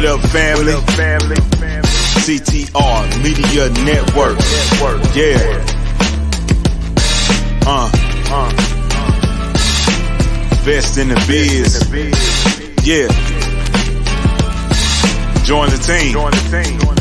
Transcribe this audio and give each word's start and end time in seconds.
What 0.00 0.08
up, 0.08 0.30
family? 0.30 0.72
What 0.72 0.82
up, 0.82 0.90
family? 0.94 1.36
CTR 2.24 3.22
Media 3.22 3.68
Network. 3.84 4.38
Network. 4.38 5.14
Yeah. 5.14 5.60
Uh. 7.66 7.90
Uh. 8.30 8.50
Best 10.64 10.96
in 10.96 11.08
the 11.08 11.22
biz. 11.28 11.84
Yeah. 12.82 13.08
Join 15.44 15.68
the 15.68 15.76
team. 15.76 16.12
Join 16.14 16.30
the 16.30 16.88
team. 16.88 16.99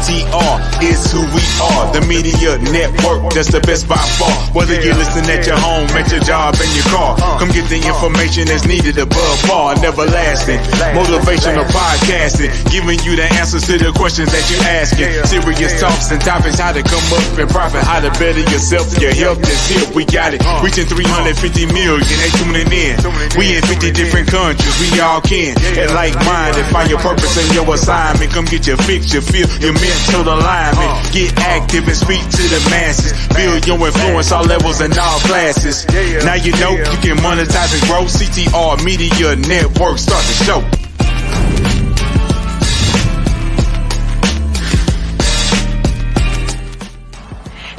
CTR 0.00 0.80
is 0.80 1.12
who 1.12 1.20
we 1.20 1.44
are. 1.60 1.92
The 1.92 2.00
media 2.08 2.56
network, 2.72 3.36
that's 3.36 3.52
the 3.52 3.60
best 3.60 3.84
by 3.84 4.00
far. 4.16 4.32
Whether 4.56 4.80
you 4.80 4.96
listen 4.96 5.28
at 5.28 5.44
your 5.44 5.60
home, 5.60 5.84
at 5.92 6.08
your 6.08 6.24
job, 6.24 6.56
in 6.56 6.72
your 6.72 6.88
car, 6.88 7.20
come 7.36 7.52
get 7.52 7.68
the 7.68 7.76
information 7.76 8.48
that's 8.48 8.64
needed 8.64 8.96
above 8.96 9.36
par. 9.44 9.76
Never 9.76 10.08
lasting. 10.08 10.56
Motivational 10.96 11.68
podcasting, 11.68 12.48
giving 12.72 12.96
you 13.04 13.12
the 13.16 13.28
answers 13.36 13.68
to 13.68 13.76
the 13.76 13.92
questions 13.92 14.32
that 14.32 14.44
you're 14.48 14.64
asking. 14.64 15.12
Serious 15.28 15.76
talks 15.76 16.08
and 16.08 16.20
topics, 16.24 16.56
how 16.56 16.72
to 16.72 16.80
come 16.80 17.04
up 17.12 17.36
and 17.36 17.48
profit, 17.52 17.84
how 17.84 18.00
to 18.00 18.08
better 18.16 18.40
yourself. 18.48 18.88
Your 18.96 19.12
health 19.12 19.44
is 19.44 19.60
here, 19.68 19.84
we 19.92 20.08
got 20.08 20.32
it. 20.32 20.40
Reaching 20.64 20.88
350 20.88 21.76
million, 21.76 22.00
they 22.00 22.32
tuning 22.40 22.72
in. 22.72 22.96
We 23.36 23.52
in 23.52 23.62
50 23.68 23.92
different 23.92 24.32
countries, 24.32 24.72
we 24.80 24.96
all 25.00 25.20
can. 25.20 25.60
And 25.76 25.92
like 25.92 26.16
minded, 26.24 26.64
find 26.72 26.88
your 26.88 27.04
purpose 27.04 27.36
and 27.36 27.52
your 27.52 27.68
assignment. 27.68 28.32
Come 28.32 28.48
get 28.48 28.64
your 28.64 28.80
fix, 28.80 29.12
your 29.12 29.22
feel, 29.22 29.44
your 29.60 29.76
mental 29.90 30.34
alignment. 30.34 30.90
Uh. 30.90 31.10
Get 31.12 31.38
active 31.38 31.86
and 31.88 31.96
speak 31.96 32.22
to 32.22 32.42
the 32.46 32.60
masses. 32.70 33.12
Build 33.34 33.66
your 33.66 33.78
influence 33.86 34.32
all 34.32 34.44
levels 34.44 34.80
and 34.80 34.96
all 34.96 35.18
classes. 35.20 35.86
Now 36.24 36.34
you 36.34 36.52
know 36.62 36.72
you 36.72 36.98
can 37.02 37.16
monetize 37.18 37.74
and 37.74 37.82
grow. 37.88 38.04
CTR 38.06 38.84
Media 38.84 39.36
Network. 39.36 39.98
Start 39.98 40.24
the 40.24 40.44
show. 40.44 40.60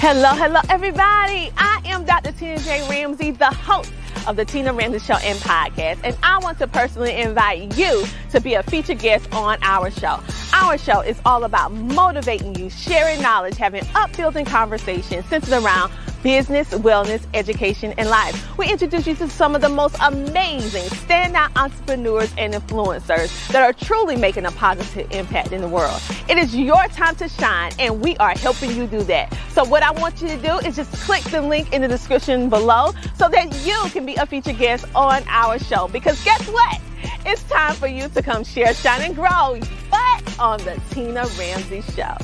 Hello, 0.01 0.29
hello, 0.33 0.59
everybody. 0.67 1.51
I 1.57 1.81
am 1.85 2.05
Dr. 2.05 2.31
Tina 2.31 2.57
J. 2.57 2.87
Ramsey, 2.89 3.31
the 3.31 3.45
host 3.45 3.93
of 4.27 4.35
the 4.35 4.45
Tina 4.45 4.73
Ramsey 4.73 4.99
Show 4.99 5.15
and 5.15 5.37
podcast. 5.39 5.99
And 6.03 6.17
I 6.23 6.37
want 6.39 6.57
to 6.59 6.67
personally 6.67 7.15
invite 7.15 7.77
you 7.77 8.05
to 8.31 8.39
be 8.39 8.53
a 8.55 8.63
featured 8.63 8.99
guest 8.99 9.31
on 9.33 9.57
our 9.61 9.91
show. 9.91 10.19
Our 10.53 10.77
show 10.77 11.01
is 11.01 11.19
all 11.25 11.43
about 11.43 11.71
motivating 11.71 12.55
you, 12.55 12.69
sharing 12.69 13.21
knowledge, 13.21 13.57
having 13.57 13.83
upbuilding 13.95 14.45
conversations 14.45 15.25
centered 15.25 15.63
around 15.63 15.91
business, 16.23 16.69
wellness, 16.69 17.25
education, 17.33 17.93
and 17.97 18.09
life. 18.09 18.57
We 18.57 18.69
introduce 18.69 19.07
you 19.07 19.15
to 19.15 19.27
some 19.27 19.55
of 19.55 19.61
the 19.61 19.69
most 19.69 19.95
amazing 20.01 20.83
standout 20.83 21.55
entrepreneurs 21.55 22.31
and 22.37 22.53
influencers 22.53 23.47
that 23.49 23.63
are 23.63 23.73
truly 23.73 24.15
making 24.15 24.45
a 24.45 24.51
positive 24.51 25.11
impact 25.11 25.51
in 25.51 25.61
the 25.61 25.67
world. 25.67 25.99
It 26.29 26.37
is 26.37 26.55
your 26.55 26.83
time 26.89 27.15
to 27.15 27.27
shine, 27.27 27.71
and 27.79 28.01
we 28.01 28.17
are 28.17 28.31
helping 28.31 28.75
you 28.75 28.87
do 28.87 29.03
that. 29.03 29.35
So, 29.49 29.65
what 29.65 29.83
I 29.83 29.91
want 29.91 30.21
you 30.21 30.27
to 30.29 30.37
do 30.37 30.57
is 30.59 30.75
just 30.75 30.91
click 30.93 31.23
the 31.23 31.41
link 31.41 31.73
in 31.73 31.81
the 31.81 31.87
description 31.87 32.49
below 32.49 32.91
so 33.15 33.27
that 33.29 33.53
you 33.65 33.89
can 33.91 34.00
be 34.05 34.15
a 34.15 34.25
featured 34.25 34.57
guest 34.57 34.85
on 34.95 35.23
our 35.27 35.59
show. 35.59 35.87
Because 35.87 36.23
guess 36.23 36.47
what? 36.47 36.81
It's 37.25 37.43
time 37.43 37.75
for 37.75 37.87
you 37.87 38.07
to 38.09 38.21
come 38.21 38.43
share, 38.43 38.73
shine, 38.73 39.01
and 39.01 39.15
grow, 39.15 39.59
but 39.89 40.39
on 40.39 40.59
the 40.59 40.79
Tina 40.91 41.25
Ramsey 41.37 41.81
Show. 41.81 42.17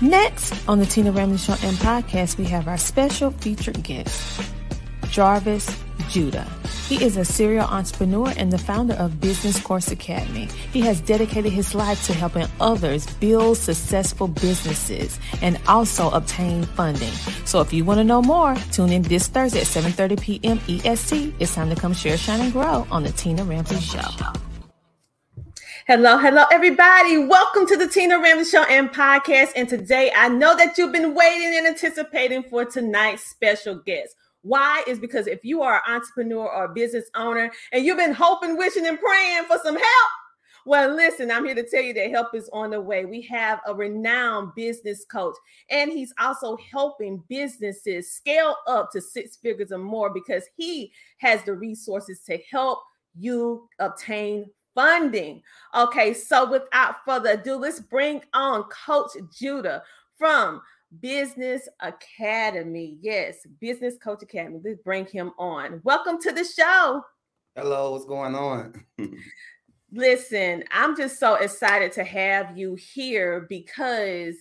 Next 0.00 0.68
on 0.68 0.78
the 0.78 0.86
Tina 0.86 1.10
Ramsey 1.10 1.38
Show 1.38 1.66
and 1.66 1.76
podcast, 1.78 2.38
we 2.38 2.44
have 2.44 2.68
our 2.68 2.76
special 2.76 3.30
featured 3.30 3.82
guest, 3.82 4.42
Jarvis 5.10 5.68
Judah. 6.08 6.46
He 6.88 7.02
is 7.04 7.16
a 7.16 7.24
serial 7.24 7.64
entrepreneur 7.64 8.32
and 8.36 8.52
the 8.52 8.58
founder 8.58 8.94
of 8.94 9.20
Business 9.20 9.60
Course 9.60 9.90
Academy. 9.90 10.48
He 10.72 10.80
has 10.82 11.00
dedicated 11.00 11.52
his 11.52 11.74
life 11.74 12.04
to 12.06 12.12
helping 12.12 12.46
others 12.60 13.06
build 13.14 13.56
successful 13.56 14.28
businesses 14.28 15.18
and 15.42 15.58
also 15.66 16.10
obtain 16.10 16.64
funding. 16.64 17.12
So 17.44 17.60
if 17.60 17.72
you 17.72 17.84
want 17.84 17.98
to 17.98 18.04
know 18.04 18.22
more, 18.22 18.54
tune 18.70 18.92
in 18.92 19.02
this 19.02 19.26
Thursday 19.26 19.60
at 19.60 19.66
7:30 19.66 20.20
p.m. 20.20 20.60
EST. 20.68 21.34
It's 21.40 21.54
time 21.54 21.70
to 21.70 21.76
come 21.76 21.92
share, 21.92 22.16
shine, 22.16 22.40
and 22.40 22.52
grow 22.52 22.86
on 22.90 23.02
the 23.02 23.10
Tina 23.12 23.42
Ramsey 23.44 23.80
Show. 23.80 24.08
Hello, 25.86 26.18
hello, 26.18 26.44
everybody. 26.50 27.16
Welcome 27.16 27.66
to 27.68 27.76
the 27.76 27.86
Tina 27.86 28.18
Ramsey 28.18 28.50
Show 28.50 28.64
and 28.64 28.90
podcast. 28.90 29.52
And 29.54 29.68
today, 29.68 30.10
I 30.16 30.28
know 30.28 30.56
that 30.56 30.76
you've 30.76 30.90
been 30.90 31.14
waiting 31.14 31.56
and 31.56 31.66
anticipating 31.66 32.42
for 32.42 32.64
tonight's 32.64 33.24
special 33.24 33.76
guest. 33.76 34.16
Why? 34.46 34.84
Is 34.86 35.00
because 35.00 35.26
if 35.26 35.44
you 35.44 35.62
are 35.62 35.82
an 35.86 35.94
entrepreneur 35.94 36.48
or 36.48 36.64
a 36.66 36.72
business 36.72 37.10
owner 37.16 37.50
and 37.72 37.84
you've 37.84 37.98
been 37.98 38.12
hoping, 38.12 38.56
wishing, 38.56 38.86
and 38.86 38.98
praying 38.98 39.44
for 39.44 39.58
some 39.64 39.74
help, 39.74 40.10
well, 40.64 40.94
listen, 40.94 41.30
I'm 41.30 41.44
here 41.44 41.54
to 41.54 41.68
tell 41.68 41.82
you 41.82 41.94
that 41.94 42.10
help 42.10 42.34
is 42.34 42.48
on 42.52 42.70
the 42.70 42.80
way. 42.80 43.04
We 43.04 43.22
have 43.22 43.60
a 43.66 43.74
renowned 43.74 44.52
business 44.54 45.04
coach, 45.04 45.34
and 45.70 45.92
he's 45.92 46.12
also 46.20 46.56
helping 46.72 47.22
businesses 47.28 48.12
scale 48.12 48.56
up 48.68 48.90
to 48.92 49.00
six 49.00 49.36
figures 49.36 49.72
or 49.72 49.78
more 49.78 50.10
because 50.10 50.44
he 50.56 50.92
has 51.18 51.42
the 51.44 51.54
resources 51.54 52.20
to 52.26 52.38
help 52.50 52.80
you 53.18 53.68
obtain 53.80 54.46
funding. 54.74 55.42
Okay, 55.74 56.14
so 56.14 56.48
without 56.48 56.96
further 57.04 57.30
ado, 57.30 57.56
let's 57.56 57.80
bring 57.80 58.22
on 58.32 58.64
Coach 58.64 59.12
Judah 59.36 59.82
from 60.16 60.60
Business 61.00 61.68
Academy. 61.80 62.98
Yes, 63.00 63.38
Business 63.60 63.96
Coach 63.98 64.22
Academy. 64.22 64.60
Let's 64.64 64.80
bring 64.82 65.06
him 65.06 65.32
on. 65.38 65.80
Welcome 65.84 66.20
to 66.22 66.32
the 66.32 66.44
show. 66.44 67.02
Hello, 67.56 67.92
what's 67.92 68.04
going 68.04 68.34
on? 68.34 68.84
Listen, 69.92 70.64
I'm 70.70 70.96
just 70.96 71.18
so 71.18 71.34
excited 71.34 71.92
to 71.92 72.04
have 72.04 72.56
you 72.56 72.74
here 72.74 73.46
because 73.48 74.36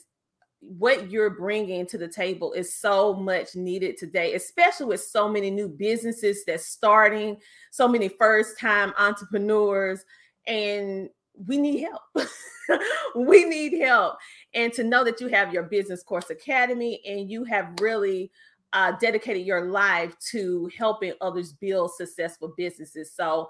what 0.59 1.11
you're 1.11 1.29
bringing 1.29 1.85
to 1.85 1.97
the 1.97 2.07
table 2.07 2.53
is 2.53 2.75
so 2.75 3.13
much 3.13 3.55
needed 3.55 3.97
today, 3.97 4.33
especially 4.33 4.87
with 4.87 5.01
so 5.01 5.29
many 5.29 5.51
new 5.51 5.67
businesses 5.67 6.43
that's 6.45 6.67
starting, 6.67 7.37
so 7.71 7.87
many 7.87 8.07
first 8.07 8.59
time 8.59 8.93
entrepreneurs 8.97 10.03
and 10.47 11.09
we 11.45 11.57
need 11.57 11.81
help. 11.81 12.29
we 13.15 13.45
need 13.45 13.79
help. 13.79 14.17
And 14.53 14.71
to 14.73 14.83
know 14.83 15.03
that 15.03 15.21
you 15.21 15.27
have 15.27 15.53
your 15.53 15.63
business 15.63 16.03
course 16.03 16.29
academy 16.29 17.01
and 17.05 17.29
you 17.29 17.43
have 17.45 17.73
really 17.79 18.31
uh, 18.73 18.93
dedicated 18.99 19.45
your 19.45 19.71
life 19.71 20.15
to 20.31 20.69
helping 20.77 21.13
others 21.21 21.53
build 21.53 21.91
successful 21.95 22.53
businesses. 22.57 23.13
So 23.13 23.49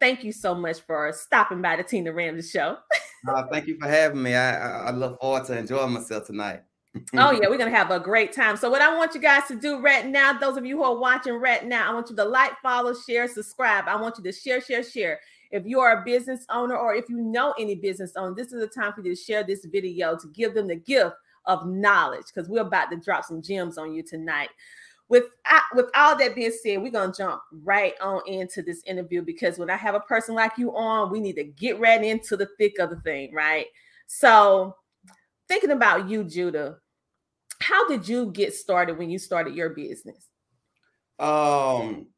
thank 0.00 0.24
you 0.24 0.32
so 0.32 0.54
much 0.54 0.80
for 0.80 1.12
stopping 1.12 1.62
by 1.62 1.76
the 1.76 1.82
Tina 1.82 2.12
Ramsey 2.12 2.48
show. 2.48 2.78
uh, 3.28 3.44
thank 3.52 3.66
you 3.66 3.78
for 3.78 3.88
having 3.88 4.22
me. 4.22 4.34
I, 4.34 4.88
I 4.88 4.90
look 4.90 5.20
forward 5.20 5.44
to 5.46 5.58
enjoying 5.58 5.92
myself 5.92 6.26
tonight. 6.26 6.62
oh 7.16 7.32
yeah, 7.32 7.48
we're 7.48 7.58
gonna 7.58 7.70
have 7.70 7.90
a 7.90 7.98
great 7.98 8.32
time. 8.32 8.56
So 8.56 8.70
what 8.70 8.80
I 8.80 8.96
want 8.96 9.14
you 9.14 9.20
guys 9.20 9.48
to 9.48 9.56
do 9.56 9.80
right 9.80 10.06
now, 10.06 10.32
those 10.32 10.56
of 10.56 10.64
you 10.64 10.76
who 10.76 10.84
are 10.84 10.96
watching 10.96 11.34
right 11.34 11.64
now, 11.64 11.90
I 11.90 11.94
want 11.94 12.08
you 12.10 12.16
to 12.16 12.24
like, 12.24 12.52
follow, 12.62 12.94
share, 12.94 13.26
subscribe. 13.26 13.84
I 13.88 13.96
want 13.96 14.16
you 14.18 14.24
to 14.24 14.32
share, 14.32 14.60
share, 14.60 14.84
share. 14.84 15.18
If 15.54 15.64
you 15.66 15.78
are 15.78 16.00
a 16.00 16.04
business 16.04 16.44
owner 16.50 16.76
or 16.76 16.96
if 16.96 17.08
you 17.08 17.20
know 17.20 17.54
any 17.56 17.76
business 17.76 18.14
owner, 18.16 18.34
this 18.34 18.52
is 18.52 18.58
the 18.60 18.66
time 18.66 18.92
for 18.92 19.02
you 19.02 19.14
to 19.14 19.22
share 19.22 19.44
this 19.44 19.64
video 19.64 20.16
to 20.18 20.26
give 20.32 20.52
them 20.52 20.66
the 20.66 20.74
gift 20.74 21.14
of 21.46 21.64
knowledge 21.68 22.26
because 22.26 22.48
we're 22.48 22.62
about 22.62 22.90
to 22.90 22.96
drop 22.96 23.24
some 23.24 23.40
gems 23.40 23.78
on 23.78 23.94
you 23.94 24.02
tonight. 24.02 24.48
With, 25.08 25.26
with 25.76 25.86
all 25.94 26.18
that 26.18 26.34
being 26.34 26.50
said, 26.50 26.82
we're 26.82 26.90
going 26.90 27.12
to 27.12 27.16
jump 27.16 27.40
right 27.62 27.94
on 28.02 28.22
into 28.26 28.62
this 28.62 28.82
interview 28.84 29.22
because 29.22 29.56
when 29.56 29.70
I 29.70 29.76
have 29.76 29.94
a 29.94 30.00
person 30.00 30.34
like 30.34 30.58
you 30.58 30.74
on, 30.74 31.12
we 31.12 31.20
need 31.20 31.36
to 31.36 31.44
get 31.44 31.78
right 31.78 32.02
into 32.02 32.36
the 32.36 32.48
thick 32.58 32.80
of 32.80 32.90
the 32.90 32.98
thing, 33.02 33.32
right? 33.32 33.66
So, 34.08 34.74
thinking 35.46 35.70
about 35.70 36.08
you, 36.08 36.24
Judah, 36.24 36.78
how 37.60 37.86
did 37.86 38.08
you 38.08 38.32
get 38.32 38.54
started 38.54 38.98
when 38.98 39.08
you 39.08 39.20
started 39.20 39.54
your 39.54 39.70
business? 39.70 40.26
Um, 41.20 42.08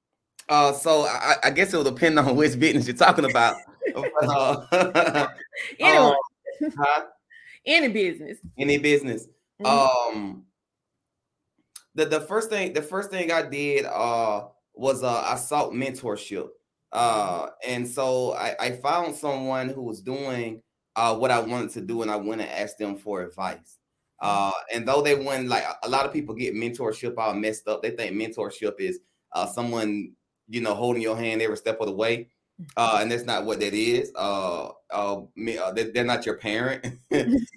uh, 0.49 0.73
so 0.73 1.03
I, 1.03 1.37
I, 1.45 1.51
guess 1.51 1.73
it 1.73 1.77
will 1.77 1.85
depend 1.85 2.19
on 2.19 2.37
which 2.37 2.59
business 2.59 2.87
you're 2.87 2.97
talking 2.97 3.29
about. 3.29 3.57
uh, 4.23 5.29
Anyone. 5.81 6.17
Um, 6.63 6.73
huh? 6.79 7.03
Any 7.67 7.89
business. 7.89 8.39
Any 8.57 8.79
business. 8.79 9.27
Mm-hmm. 9.63 10.17
Um 10.17 10.45
the, 11.95 12.05
the 12.05 12.21
first 12.21 12.51
thing 12.51 12.75
the 12.75 12.83
first 12.83 13.11
thing 13.11 13.33
I 13.33 13.43
did 13.43 13.87
uh 13.87 14.45
was 14.75 15.03
uh 15.03 15.23
I 15.23 15.37
sought 15.37 15.73
mentorship. 15.73 16.49
Uh 16.93 17.49
and 17.67 17.89
so 17.89 18.35
I, 18.35 18.55
I 18.61 18.71
found 18.73 19.17
someone 19.17 19.69
who 19.71 19.83
was 19.83 20.01
doing 20.01 20.63
uh 20.95 21.17
what 21.17 21.31
I 21.31 21.41
wanted 21.41 21.71
to 21.71 21.81
do 21.81 22.03
and 22.03 22.11
I 22.11 22.17
went 22.17 22.41
and 22.41 22.51
asked 22.51 22.79
them 22.79 22.97
for 22.97 23.23
advice. 23.23 23.79
Uh 24.21 24.53
and 24.73 24.87
though 24.87 25.03
they 25.03 25.15
went 25.15 25.49
like 25.49 25.65
a 25.83 25.89
lot 25.89 26.07
of 26.07 26.13
people 26.13 26.35
get 26.35 26.55
mentorship 26.55 27.15
all 27.17 27.35
messed 27.35 27.67
up, 27.67 27.83
they 27.83 27.91
think 27.91 28.15
mentorship 28.15 28.79
is 28.79 29.01
uh 29.33 29.47
someone 29.47 30.13
you 30.49 30.61
know, 30.61 30.75
holding 30.75 31.03
your 31.03 31.17
hand 31.17 31.43
every 31.43 31.57
step 31.57 31.81
of 31.81 31.87
the 31.87 31.93
way. 31.93 32.29
Mm-hmm. 32.61 32.65
Uh, 32.77 32.99
and 33.03 33.11
that's 33.11 33.25
not 33.25 33.45
what 33.45 33.61
that 33.61 33.75
is. 33.75 34.13
Uh, 34.15 34.71
uh, 34.91 35.21
me, 35.35 35.59
uh 35.59 35.73
they're, 35.73 35.93
they're, 35.93 36.05
not 36.05 36.25
your 36.25 36.39
parent. 36.39 36.87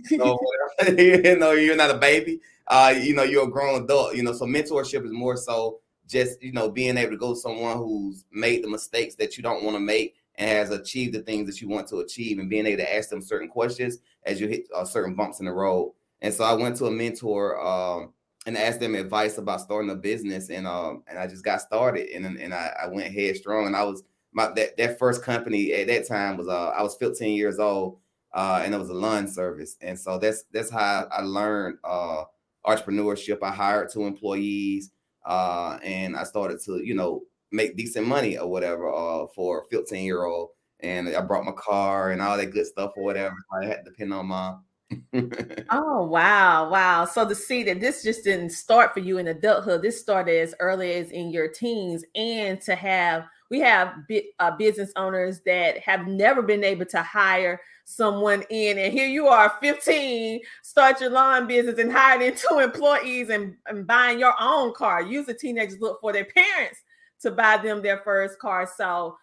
so, 0.06 0.38
you 0.98 1.38
know, 1.38 1.52
you're 1.52 1.76
not 1.76 1.92
a 1.92 1.98
baby. 1.98 2.40
uh, 2.68 2.94
you 2.98 3.16
know, 3.16 3.24
you're 3.24 3.48
a 3.48 3.52
grown 3.52 3.84
adult, 3.84 4.16
you 4.16 4.24
know, 4.24 4.34
so 4.34 4.46
mentorship 4.46 5.06
is 5.06 5.12
more 5.12 5.38
so 5.38 5.80
just, 6.08 6.42
you 6.42 6.52
know, 6.52 6.70
being 6.70 6.98
able 6.98 7.12
to 7.12 7.18
go 7.18 7.34
to 7.34 7.40
someone 7.40 7.78
who's 7.78 8.26
made 8.32 8.64
the 8.64 8.70
mistakes 8.70 9.16
that 9.16 9.38
you 9.38 9.44
don't 9.44 9.64
want 9.64 9.76
to 9.76 9.80
make 9.80 10.16
and 10.36 10.50
has 10.50 10.72
achieved 10.72 11.14
the 11.14 11.22
things 11.22 11.48
that 11.48 11.62
you 11.62 11.70
want 11.70 11.88
to 11.88 12.00
achieve 12.00 12.40
and 12.40 12.50
being 12.50 12.66
able 12.66 12.84
to 12.84 12.96
ask 12.96 13.10
them 13.10 13.22
certain 13.22 13.48
questions 13.48 14.00
as 14.24 14.42
you 14.42 14.48
hit 14.48 14.66
uh, 14.76 14.84
certain 14.84 15.14
bumps 15.14 15.40
in 15.40 15.46
the 15.46 15.52
road. 15.52 15.94
And 16.22 16.34
so 16.34 16.44
I 16.44 16.54
went 16.54 16.76
to 16.78 16.86
a 16.86 16.92
mentor 16.92 17.62
um, 17.66 18.14
and 18.46 18.58
asked 18.58 18.80
them 18.80 18.96
advice 18.96 19.38
about 19.38 19.62
starting 19.62 19.92
a 19.92 19.96
business, 19.96 20.50
and 20.50 20.66
um, 20.66 21.04
and 21.08 21.20
I 21.20 21.28
just 21.28 21.44
got 21.44 21.62
started, 21.62 22.10
and 22.10 22.26
and 22.26 22.54
I, 22.54 22.74
I 22.84 22.88
went 22.88 23.14
headstrong, 23.14 23.68
and 23.68 23.76
I 23.76 23.84
was 23.84 24.04
my 24.32 24.52
that, 24.56 24.78
that 24.78 25.00
first 25.00 25.24
company 25.24 25.74
at 25.74 25.88
that 25.88 26.08
time 26.08 26.38
was 26.38 26.48
uh, 26.48 26.70
I 26.70 26.82
was 26.82 26.96
15 26.98 27.36
years 27.36 27.60
old, 27.60 28.00
uh, 28.34 28.62
and 28.64 28.74
it 28.74 28.78
was 28.78 28.90
a 28.90 28.94
lawn 28.94 29.28
service, 29.28 29.76
and 29.82 30.00
so 30.00 30.18
that's 30.18 30.44
that's 30.54 30.72
how 30.72 31.08
I 31.12 31.22
learned 31.22 31.78
uh, 31.84 32.24
entrepreneurship. 32.66 33.40
I 33.44 33.52
hired 33.52 33.92
two 33.92 34.06
employees, 34.06 34.92
uh, 35.26 35.78
and 35.84 36.16
I 36.16 36.24
started 36.24 36.60
to 36.66 36.84
you 36.84 36.96
know 36.96 37.24
make 37.52 37.76
decent 37.76 38.08
money 38.08 38.38
or 38.38 38.48
whatever 38.48 38.94
uh, 38.94 39.26
for 39.36 39.62
a 39.62 39.66
15 39.66 40.06
year 40.06 40.24
old, 40.24 40.50
and 40.80 41.10
I 41.10 41.22
brought 41.22 41.46
my 41.46 41.54
car 41.54 42.12
and 42.12 42.22
all 42.22 42.38
that 42.38 42.52
good 42.52 42.68
stuff 42.68 42.94
or 42.96 43.04
whatever. 43.04 43.36
I 43.62 43.66
had 43.66 43.84
to 43.84 43.92
depend 43.92 44.14
on 44.14 44.28
my 44.28 44.56
oh 45.70 46.04
wow, 46.04 46.70
wow! 46.70 47.06
So 47.06 47.28
to 47.28 47.36
see 47.36 47.64
that 47.64 47.80
this 47.80 48.04
just 48.04 48.24
didn't 48.24 48.50
start 48.52 48.94
for 48.94 49.00
you 49.00 49.18
in 49.20 49.28
adulthood, 49.28 49.82
this 49.82 50.00
started 50.00 50.42
as 50.42 50.56
early 50.60 50.94
as 50.94 51.12
in 51.12 51.30
your 51.32 51.48
teens, 51.48 52.04
and 52.16 52.60
to 52.62 52.76
have 52.76 53.28
we 53.50 53.60
have 53.60 53.94
uh, 54.40 54.52
business 54.52 54.92
owners 54.96 55.42
that 55.46 55.80
have 55.80 56.08
never 56.08 56.42
been 56.42 56.64
able 56.64 56.86
to 56.86 57.02
hire 57.02 57.62
someone 57.86 58.44
in, 58.50 58.78
and 58.78 58.94
here 58.94 59.08
you 59.08 59.28
are, 59.28 59.56
15, 59.60 60.40
start 60.62 61.02
your 61.02 61.10
lawn 61.10 61.48
business 61.48 61.80
and 61.80 61.92
hiring 61.92 62.36
two 62.50 62.60
employees 62.60 63.30
and, 63.30 63.56
and 63.66 63.88
buying 63.88 64.20
your 64.20 64.36
own 64.40 64.74
car. 64.74 65.02
Usually, 65.02 65.36
teenagers 65.36 65.80
look 65.80 66.00
for 66.02 66.14
their 66.14 66.26
parents 66.26 66.80
to 67.22 67.32
buy 67.32 67.58
them 67.58 67.82
their 67.82 68.00
first 68.00 68.40
car. 68.40 68.70
So 68.78 69.18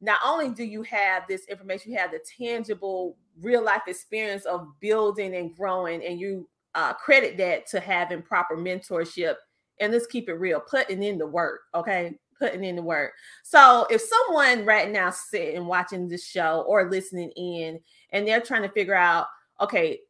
not 0.00 0.20
only 0.24 0.50
do 0.50 0.64
you 0.64 0.82
have 0.82 1.24
this 1.28 1.46
information, 1.46 1.92
you 1.92 1.98
have 1.98 2.10
the 2.10 2.20
tangible 2.38 3.16
real 3.40 3.64
life 3.64 3.82
experience 3.86 4.44
of 4.44 4.68
building 4.80 5.34
and 5.34 5.54
growing, 5.56 6.04
and 6.04 6.20
you 6.20 6.48
uh, 6.74 6.92
credit 6.92 7.36
that 7.38 7.66
to 7.68 7.80
having 7.80 8.22
proper 8.22 8.56
mentorship. 8.56 9.34
And 9.80 9.92
let's 9.92 10.06
keep 10.06 10.28
it 10.28 10.34
real, 10.34 10.60
putting 10.60 11.02
in 11.02 11.18
the 11.18 11.26
work, 11.26 11.60
okay? 11.74 12.18
Putting 12.38 12.64
in 12.64 12.76
the 12.76 12.82
work. 12.82 13.12
So 13.44 13.86
if 13.90 14.00
someone 14.00 14.64
right 14.64 14.90
now 14.90 15.10
sitting 15.10 15.66
watching 15.66 16.08
this 16.08 16.26
show 16.26 16.64
or 16.66 16.90
listening 16.90 17.30
in, 17.36 17.80
and 18.12 18.26
they're 18.26 18.40
trying 18.40 18.62
to 18.62 18.68
figure 18.70 18.94
out, 18.94 19.26
okay, 19.60 20.00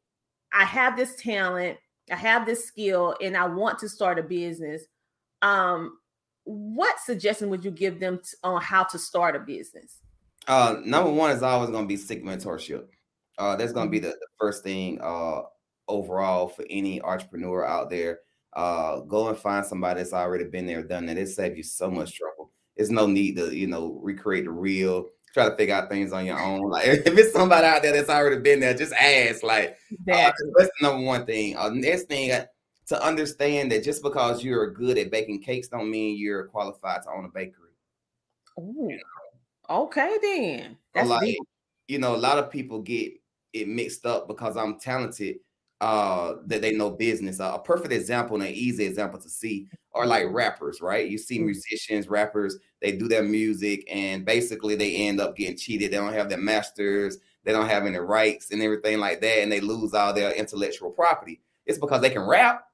I 0.53 0.65
have 0.65 0.97
this 0.97 1.17
talent, 1.17 1.77
I 2.11 2.17
have 2.17 2.47
this 2.47 2.65
skill, 2.67 3.15
and 3.23 3.37
I 3.37 3.47
want 3.47 3.79
to 3.81 3.89
start 3.89 4.19
a 4.19 4.23
business. 4.23 4.85
Um, 5.43 5.99
what 6.45 6.99
suggestion 7.01 7.51
would 7.51 7.65
you 7.65 7.71
give 7.71 8.01
them 8.01 8.19
t- 8.19 8.37
on 8.43 8.63
how 8.63 8.85
to 8.85 8.99
start 8.99 9.37
a 9.37 9.41
business? 9.41 9.99
Uh, 10.47 10.77
number 10.85 11.11
one 11.11 11.31
is 11.31 11.43
always 11.43 11.69
going 11.69 11.85
to 11.85 11.89
be 11.89 11.97
seek 11.97 12.25
mentorship. 12.25 12.87
Uh, 13.39 13.57
that's 13.57 13.73
going 13.73 13.87
to 13.87 13.91
be 13.91 13.99
mm-hmm. 13.99 14.07
the, 14.07 14.13
the, 14.13 14.27
first 14.39 14.65
thing 14.65 15.01
uh, 15.01 15.43
overall 15.87 16.49
for 16.49 16.65
any 16.69 17.01
entrepreneur 17.03 17.65
out 17.65 17.89
there. 17.91 18.21
Uh, 18.55 19.01
go 19.01 19.29
and 19.29 19.39
find 19.39 19.65
somebody 19.65 19.99
that's 20.01 20.13
already 20.13 20.45
been 20.45 20.67
there, 20.67 20.83
done 20.83 21.07
that. 21.07 21.19
It 21.19 21.29
saves 21.29 21.57
you 21.57 21.63
so 21.63 21.91
much 21.91 22.15
trouble. 22.15 22.51
There's 22.77 22.91
no 22.91 23.07
need 23.07 23.37
to, 23.37 23.55
you 23.55 23.67
know, 23.67 24.01
recreate 24.03 24.45
the 24.45 24.51
real. 24.51 25.07
Try 25.35 25.49
to 25.49 25.57
figure 25.57 25.75
out 25.75 25.89
things 25.89 26.13
on 26.13 26.27
your 26.27 26.41
own. 26.41 26.69
Like 26.71 26.87
if 26.87 27.07
it's 27.07 27.33
somebody 27.33 27.67
out 27.67 27.83
there 27.83 27.93
that's 27.93 28.09
already 28.09 28.41
been 28.41 28.61
there, 28.61 28.75
just 28.75 28.93
ask. 28.95 29.43
Like 29.43 29.77
uh, 30.11 30.33
that's 30.33 30.41
the 30.41 30.71
number 30.83 31.05
one 31.05 31.27
thing. 31.27 31.57
Uh, 31.57 31.69
next 31.69 32.05
thing 32.05 32.33
to 32.89 33.03
understand 33.03 33.71
that 33.71 33.85
just 33.85 34.03
because 34.03 34.43
you're 34.43 34.73
good 34.73 34.97
at 34.97 35.11
baking 35.11 35.43
cakes 35.43 35.69
don't 35.69 35.91
mean 35.91 36.17
you're 36.17 36.45
qualified 36.45 37.03
to 37.03 37.11
own 37.11 37.27
a 37.27 37.29
bakery. 37.29 37.71
Ooh. 38.59 38.99
Okay, 39.69 40.17
then. 40.23 40.77
That's 40.95 41.09
like, 41.09 41.21
deep. 41.21 41.39
you 41.87 41.99
know, 41.99 42.17
a 42.17 42.17
lot 42.17 42.39
of 42.39 42.51
people 42.51 42.81
get 42.81 43.13
it 43.63 43.69
mixed 43.69 44.07
up 44.07 44.29
because 44.29 44.57
I'm 44.57 44.79
talented, 44.79 45.37
uh, 45.81 46.35
that 46.47 46.61
they 46.61 46.73
know 46.73 46.91
business. 46.91 47.41
Uh, 47.41 47.53
a 47.55 47.59
perfect 47.59 47.93
example 47.93 48.37
and 48.37 48.45
an 48.45 48.53
easy 48.53 48.85
example 48.85 49.21
to 49.21 49.29
see 49.29 49.69
are 49.95 50.07
like 50.07 50.27
rappers, 50.31 50.81
right? 50.81 51.09
You 51.09 51.19
see 51.19 51.37
mm-hmm. 51.37 51.47
musicians, 51.47 52.09
rappers, 52.09 52.59
they 52.83 52.93
do 52.93 53.09
their 53.09 53.23
music 53.23 53.85
and 53.91 54.25
basically 54.25 54.75
they 54.75 54.95
end 54.97 55.21
up 55.21 55.37
getting 55.37 55.57
cheated. 55.57 55.93
They 55.93 55.97
don't 55.97 56.13
have 56.13 56.29
their 56.29 56.39
masters, 56.39 57.19
they 57.45 57.53
don't 57.53 57.69
have 57.69 57.87
any 57.87 57.99
rights 57.99 58.51
and 58.51 58.61
everything 58.61 58.99
like 58.99 59.21
that, 59.21 59.39
and 59.39 59.51
they 59.51 59.61
lose 59.61 59.95
all 59.95 60.13
their 60.13 60.33
intellectual 60.33 60.91
property. 60.91 61.41
It's 61.67 61.79
because 61.79 62.01
they 62.01 62.11
can 62.11 62.23
rap, 62.23 62.65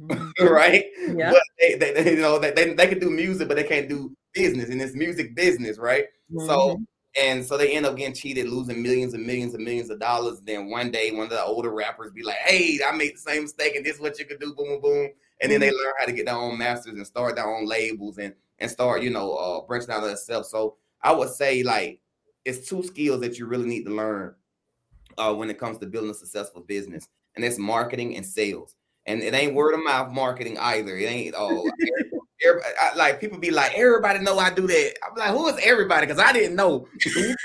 mm-hmm. 0.00 0.44
right? 0.52 0.84
Yeah. 1.14 1.32
But 1.32 1.42
they, 1.58 1.74
they, 1.74 1.92
they, 1.92 2.14
you 2.16 2.20
know, 2.20 2.38
they, 2.38 2.52
they, 2.52 2.74
they 2.74 2.86
can 2.86 2.98
do 2.98 3.10
music, 3.10 3.48
but 3.48 3.56
they 3.56 3.64
can't 3.64 3.88
do 3.88 4.16
business, 4.32 4.70
and 4.70 4.80
it's 4.80 4.94
music 4.94 5.34
business, 5.34 5.78
right? 5.78 6.06
Mm-hmm. 6.32 6.46
So 6.46 6.80
and 7.18 7.44
so 7.44 7.56
they 7.56 7.72
end 7.72 7.86
up 7.86 7.96
getting 7.96 8.14
cheated, 8.14 8.48
losing 8.48 8.82
millions 8.82 9.14
and 9.14 9.26
millions 9.26 9.54
and 9.54 9.64
millions 9.64 9.90
of 9.90 9.98
dollars. 9.98 10.40
Then 10.40 10.70
one 10.70 10.90
day, 10.90 11.10
one 11.10 11.24
of 11.24 11.30
the 11.30 11.42
older 11.42 11.70
rappers 11.70 12.12
be 12.12 12.22
like, 12.22 12.36
"Hey, 12.36 12.78
I 12.86 12.92
made 12.92 13.14
the 13.14 13.20
same 13.20 13.42
mistake, 13.42 13.74
and 13.74 13.84
this 13.84 13.96
is 13.96 14.00
what 14.00 14.18
you 14.18 14.24
could 14.24 14.38
do." 14.38 14.54
Boom, 14.54 14.68
boom, 14.68 14.80
boom. 14.80 15.10
And 15.40 15.50
then 15.50 15.60
they 15.60 15.68
mm-hmm. 15.68 15.76
learn 15.76 15.94
how 15.98 16.06
to 16.06 16.12
get 16.12 16.26
their 16.26 16.36
own 16.36 16.58
masters 16.58 16.94
and 16.94 17.06
start 17.06 17.36
their 17.36 17.48
own 17.48 17.66
labels 17.66 18.18
and 18.18 18.34
and 18.58 18.70
start, 18.70 19.02
you 19.02 19.10
know, 19.10 19.34
uh, 19.34 19.66
branching 19.66 19.90
out 19.90 20.02
of 20.02 20.08
themselves. 20.08 20.50
So 20.50 20.76
I 21.02 21.12
would 21.12 21.30
say 21.30 21.62
like 21.62 22.00
it's 22.44 22.68
two 22.68 22.82
skills 22.82 23.20
that 23.22 23.38
you 23.38 23.46
really 23.46 23.68
need 23.68 23.84
to 23.84 23.94
learn 23.94 24.34
uh, 25.18 25.34
when 25.34 25.50
it 25.50 25.58
comes 25.58 25.78
to 25.78 25.86
building 25.86 26.10
a 26.10 26.14
successful 26.14 26.62
business, 26.62 27.08
and 27.34 27.44
it's 27.44 27.58
marketing 27.58 28.16
and 28.16 28.24
sales. 28.24 28.76
And 29.06 29.22
it 29.22 29.34
ain't 29.34 29.54
word 29.54 29.74
of 29.74 29.82
mouth 29.82 30.12
marketing 30.12 30.58
either. 30.58 30.96
It 30.96 31.06
ain't 31.06 31.34
oh 31.36 31.68
I, 32.42 32.94
like 32.96 33.20
people 33.20 33.38
be 33.38 33.50
like, 33.50 33.74
everybody 33.74 34.20
know 34.20 34.38
I 34.38 34.50
do 34.50 34.66
that. 34.66 34.94
I'm 35.04 35.16
like, 35.16 35.30
who 35.30 35.48
is 35.48 35.60
everybody? 35.62 36.06
Because 36.06 36.22
I 36.22 36.32
didn't 36.32 36.56
know. 36.56 36.86
you, 37.06 37.36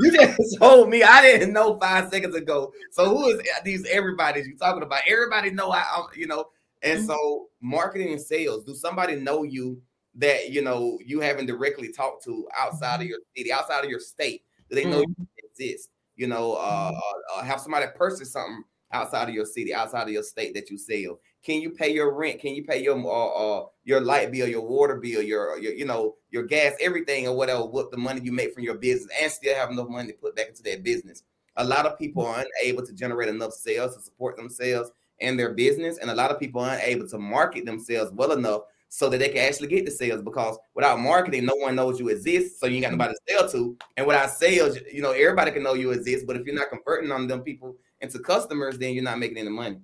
you, 0.00 0.12
just 0.12 0.58
told 0.58 0.88
me 0.88 1.02
I 1.02 1.22
didn't 1.22 1.52
know 1.52 1.78
five 1.78 2.10
seconds 2.10 2.34
ago. 2.34 2.72
So 2.92 3.08
who 3.08 3.28
is 3.28 3.42
these 3.64 3.86
everybody's 3.86 4.46
you 4.46 4.56
talking 4.56 4.82
about? 4.82 5.02
Everybody 5.08 5.50
know 5.50 5.70
I, 5.70 5.84
I'm, 5.96 6.06
you 6.16 6.26
know. 6.26 6.46
And 6.82 6.98
mm-hmm. 6.98 7.08
so 7.08 7.48
marketing 7.60 8.12
and 8.12 8.20
sales. 8.20 8.64
Do 8.64 8.74
somebody 8.74 9.16
know 9.16 9.42
you 9.42 9.80
that 10.16 10.50
you 10.50 10.62
know 10.62 10.98
you 11.04 11.20
haven't 11.20 11.46
directly 11.46 11.92
talked 11.92 12.24
to 12.24 12.46
outside 12.56 12.96
of 12.96 13.00
mm-hmm. 13.00 13.08
your 13.10 13.18
city, 13.36 13.52
outside 13.52 13.84
of 13.84 13.90
your 13.90 14.00
state? 14.00 14.42
Do 14.68 14.76
they 14.76 14.84
know 14.84 15.02
mm-hmm. 15.02 15.22
you 15.22 15.48
exist? 15.50 15.90
You 16.16 16.28
know, 16.28 16.54
uh, 16.54 16.92
mm-hmm. 16.92 17.40
uh, 17.40 17.42
have 17.42 17.60
somebody 17.60 17.86
purchase 17.96 18.32
something 18.32 18.62
outside 18.92 19.28
of 19.28 19.34
your 19.34 19.46
city, 19.46 19.74
outside 19.74 20.04
of 20.04 20.10
your 20.10 20.22
state 20.22 20.54
that 20.54 20.70
you 20.70 20.78
sell. 20.78 21.18
Can 21.44 21.60
you 21.60 21.70
pay 21.70 21.92
your 21.92 22.14
rent? 22.14 22.40
Can 22.40 22.54
you 22.54 22.64
pay 22.64 22.82
your 22.82 22.98
uh, 22.98 23.60
uh, 23.60 23.66
your 23.84 24.00
light 24.00 24.32
bill, 24.32 24.48
your 24.48 24.62
water 24.62 24.96
bill, 24.96 25.22
your, 25.22 25.58
your 25.58 25.74
you 25.74 25.84
know 25.84 26.16
your 26.30 26.44
gas, 26.44 26.72
everything 26.80 27.28
or 27.28 27.36
whatever? 27.36 27.66
What 27.66 27.90
the 27.90 27.98
money 27.98 28.22
you 28.22 28.32
make 28.32 28.54
from 28.54 28.64
your 28.64 28.76
business, 28.76 29.14
and 29.20 29.30
still 29.30 29.54
have 29.54 29.70
enough 29.70 29.88
money 29.88 30.08
to 30.08 30.18
put 30.18 30.34
back 30.34 30.48
into 30.48 30.62
that 30.62 30.82
business. 30.82 31.22
A 31.56 31.64
lot 31.64 31.86
of 31.86 31.98
people 31.98 32.24
are 32.24 32.44
unable 32.62 32.84
to 32.84 32.92
generate 32.92 33.28
enough 33.28 33.52
sales 33.52 33.94
to 33.94 34.02
support 34.02 34.36
themselves 34.36 34.90
and 35.20 35.38
their 35.38 35.52
business, 35.52 35.98
and 35.98 36.10
a 36.10 36.14
lot 36.14 36.30
of 36.30 36.40
people 36.40 36.62
are 36.62 36.76
unable 36.76 37.06
to 37.08 37.18
market 37.18 37.66
themselves 37.66 38.10
well 38.12 38.32
enough 38.32 38.62
so 38.88 39.08
that 39.08 39.18
they 39.18 39.28
can 39.28 39.38
actually 39.38 39.66
get 39.66 39.84
the 39.84 39.90
sales 39.90 40.22
because 40.22 40.56
without 40.74 41.00
marketing, 41.00 41.44
no 41.44 41.56
one 41.56 41.74
knows 41.74 41.98
you 41.98 42.08
exist. 42.10 42.60
So 42.60 42.66
you 42.66 42.76
ain't 42.76 42.84
got 42.84 42.92
nobody 42.92 43.12
to 43.12 43.34
sell 43.34 43.48
to. 43.50 43.76
And 43.96 44.06
without 44.06 44.30
sales, 44.30 44.78
you 44.92 45.02
know, 45.02 45.10
everybody 45.10 45.50
can 45.50 45.64
know 45.64 45.74
you 45.74 45.90
exist. 45.90 46.28
But 46.28 46.36
if 46.36 46.46
you're 46.46 46.54
not 46.54 46.70
converting 46.70 47.10
on 47.10 47.26
them 47.26 47.40
people 47.42 47.74
into 48.00 48.20
customers, 48.20 48.78
then 48.78 48.94
you're 48.94 49.02
not 49.02 49.18
making 49.18 49.38
any 49.38 49.50
money. 49.50 49.78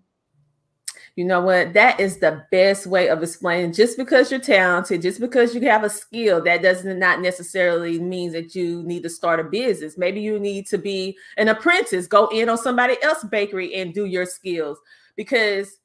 You 1.16 1.24
know 1.24 1.40
what? 1.40 1.72
That 1.74 2.00
is 2.00 2.18
the 2.18 2.44
best 2.50 2.86
way 2.86 3.08
of 3.08 3.22
explaining. 3.22 3.72
Just 3.72 3.96
because 3.96 4.30
you're 4.30 4.40
talented, 4.40 5.02
just 5.02 5.20
because 5.20 5.54
you 5.54 5.60
have 5.62 5.84
a 5.84 5.90
skill, 5.90 6.42
that 6.44 6.62
doesn't 6.62 6.98
not 6.98 7.20
necessarily 7.20 7.98
mean 7.98 8.32
that 8.32 8.54
you 8.54 8.82
need 8.84 9.02
to 9.02 9.10
start 9.10 9.40
a 9.40 9.44
business. 9.44 9.98
Maybe 9.98 10.20
you 10.20 10.38
need 10.38 10.66
to 10.68 10.78
be 10.78 11.16
an 11.36 11.48
apprentice, 11.48 12.06
go 12.06 12.28
in 12.28 12.48
on 12.48 12.58
somebody 12.58 12.96
else's 13.02 13.28
bakery 13.28 13.74
and 13.74 13.92
do 13.92 14.04
your 14.04 14.24
skills 14.24 14.78
because 15.16 15.78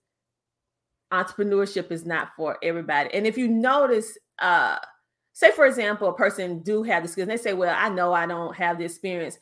entrepreneurship 1.12 1.92
is 1.92 2.06
not 2.06 2.30
for 2.36 2.58
everybody. 2.64 3.14
And 3.14 3.26
if 3.26 3.38
you 3.38 3.48
notice, 3.48 4.18
uh, 4.40 4.78
say 5.34 5.52
for 5.52 5.66
example, 5.66 6.10
a 6.10 6.16
person 6.16 6.60
do 6.60 6.84
have 6.84 7.04
the 7.04 7.10
skills, 7.10 7.28
they 7.28 7.38
say, 7.38 7.54
"Well, 7.54 7.76
I 7.78 7.90
know 7.90 8.14
I 8.14 8.26
don't 8.26 8.56
have 8.56 8.78
the 8.78 8.86
experience." 8.86 9.38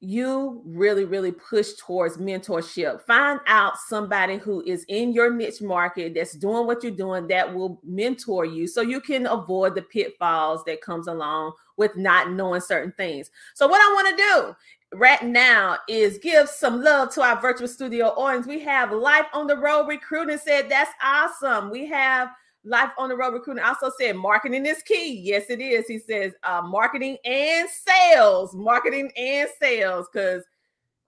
You 0.00 0.62
really, 0.66 1.04
really 1.04 1.32
push 1.32 1.72
towards 1.78 2.18
mentorship. 2.18 3.00
Find 3.02 3.40
out 3.46 3.78
somebody 3.78 4.36
who 4.36 4.62
is 4.62 4.84
in 4.88 5.12
your 5.12 5.32
niche 5.32 5.62
market 5.62 6.14
that's 6.14 6.34
doing 6.34 6.66
what 6.66 6.82
you're 6.82 6.92
doing 6.92 7.26
that 7.28 7.52
will 7.52 7.80
mentor 7.82 8.44
you 8.44 8.66
so 8.66 8.82
you 8.82 9.00
can 9.00 9.26
avoid 9.26 9.74
the 9.74 9.82
pitfalls 9.82 10.62
that 10.64 10.82
comes 10.82 11.06
along 11.06 11.52
with 11.78 11.96
not 11.96 12.30
knowing 12.30 12.60
certain 12.60 12.92
things. 12.92 13.30
So 13.54 13.66
what 13.66 13.80
I 13.80 13.94
want 13.94 14.08
to 14.10 14.22
do 14.22 14.98
right 14.98 15.22
now 15.22 15.78
is 15.88 16.18
give 16.18 16.48
some 16.48 16.82
love 16.82 17.12
to 17.14 17.22
our 17.22 17.40
virtual 17.40 17.68
studio 17.68 18.08
audience. 18.08 18.46
We 18.46 18.60
have 18.60 18.92
Life 18.92 19.26
on 19.32 19.46
the 19.46 19.56
Road 19.56 19.88
Recruiting 19.88 20.38
said 20.38 20.68
that's 20.68 20.92
awesome. 21.02 21.70
We 21.70 21.86
have 21.86 22.28
Life 22.66 22.90
on 22.98 23.08
the 23.08 23.16
Road 23.16 23.32
Recruiting 23.32 23.62
also 23.62 23.92
said 23.96 24.16
marketing 24.16 24.66
is 24.66 24.82
key. 24.82 25.20
Yes, 25.20 25.44
it 25.50 25.60
is. 25.60 25.86
He 25.86 26.00
says 26.00 26.32
uh, 26.42 26.62
marketing 26.62 27.16
and 27.24 27.68
sales, 27.70 28.56
marketing 28.56 29.12
and 29.16 29.48
sales, 29.60 30.08
because 30.12 30.42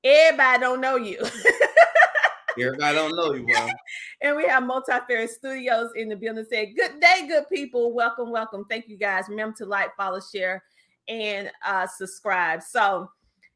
everybody 0.05 0.61
don't 0.61 0.81
know 0.81 0.95
you. 0.95 1.19
Everybody 2.61 2.95
don't 2.95 3.17
know 3.17 3.35
you, 3.35 3.45
bro. 3.45 3.69
and 4.21 4.37
we 4.37 4.47
have 4.47 4.65
Multi 4.65 4.93
Studios 5.27 5.91
in 5.97 6.09
the 6.09 6.17
building. 6.17 6.45
Say 6.49 6.75
good 6.75 7.01
day, 7.01 7.27
good 7.29 7.49
people. 7.49 7.93
Welcome, 7.93 8.31
welcome. 8.31 8.65
Thank 8.69 8.89
you 8.89 8.97
guys. 8.97 9.25
Remember 9.29 9.57
to 9.59 9.67
like, 9.67 9.95
follow, 9.97 10.21
share, 10.21 10.63
and 11.09 11.51
uh, 11.65 11.87
subscribe. 11.87 12.63
So 12.63 13.11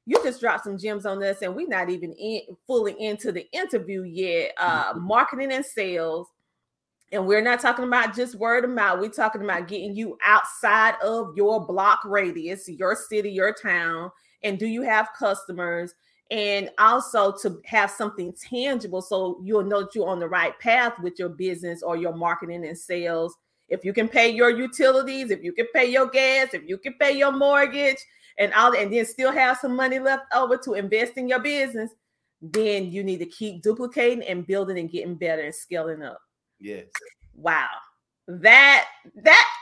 you 0.06 0.20
just 0.24 0.40
dropped 0.40 0.64
some 0.64 0.76
gems 0.76 1.06
on 1.06 1.20
this, 1.20 1.42
and 1.42 1.54
we're 1.54 1.68
not 1.68 1.88
even 1.88 2.12
in, 2.14 2.42
fully 2.66 3.00
into 3.00 3.30
the 3.30 3.48
interview 3.52 4.02
yet. 4.02 4.52
Uh, 4.58 4.92
mm-hmm. 4.92 5.06
marketing 5.06 5.52
and 5.52 5.64
sales. 5.64 6.26
And 7.12 7.26
we're 7.26 7.42
not 7.42 7.60
talking 7.60 7.84
about 7.84 8.16
just 8.16 8.34
word 8.34 8.64
of 8.64 8.70
mouth. 8.70 8.98
We're 8.98 9.10
talking 9.10 9.42
about 9.42 9.68
getting 9.68 9.94
you 9.94 10.18
outside 10.24 10.94
of 11.02 11.36
your 11.36 11.64
block 11.64 12.00
radius, 12.04 12.68
your 12.68 12.96
city, 12.96 13.30
your 13.30 13.54
town. 13.54 14.10
And 14.42 14.58
do 14.58 14.66
you 14.66 14.82
have 14.82 15.10
customers? 15.16 15.94
and 16.32 16.70
also 16.78 17.30
to 17.30 17.60
have 17.66 17.90
something 17.90 18.32
tangible 18.32 19.02
so 19.02 19.38
you'll 19.44 19.62
know 19.62 19.82
that 19.82 19.94
you're 19.94 20.08
on 20.08 20.18
the 20.18 20.26
right 20.26 20.58
path 20.58 20.94
with 21.02 21.18
your 21.18 21.28
business 21.28 21.82
or 21.82 21.94
your 21.94 22.14
marketing 22.14 22.66
and 22.66 22.76
sales. 22.76 23.36
If 23.68 23.84
you 23.84 23.92
can 23.92 24.08
pay 24.08 24.30
your 24.30 24.48
utilities, 24.48 25.30
if 25.30 25.42
you 25.42 25.52
can 25.52 25.66
pay 25.74 25.90
your 25.90 26.06
gas, 26.06 26.54
if 26.54 26.62
you 26.66 26.78
can 26.78 26.94
pay 26.94 27.12
your 27.12 27.32
mortgage 27.32 27.98
and 28.38 28.50
all 28.54 28.74
and 28.74 28.90
then 28.90 29.04
still 29.04 29.30
have 29.30 29.58
some 29.58 29.76
money 29.76 29.98
left 29.98 30.24
over 30.34 30.56
to 30.56 30.72
invest 30.72 31.18
in 31.18 31.28
your 31.28 31.40
business, 31.40 31.90
then 32.40 32.90
you 32.90 33.04
need 33.04 33.18
to 33.18 33.26
keep 33.26 33.62
duplicating 33.62 34.24
and 34.24 34.46
building 34.46 34.78
and 34.78 34.90
getting 34.90 35.16
better 35.16 35.42
and 35.42 35.54
scaling 35.54 36.02
up. 36.02 36.18
Yes. 36.62 36.86
Wow. 37.34 37.66
That 38.28 38.86
that 39.16 39.52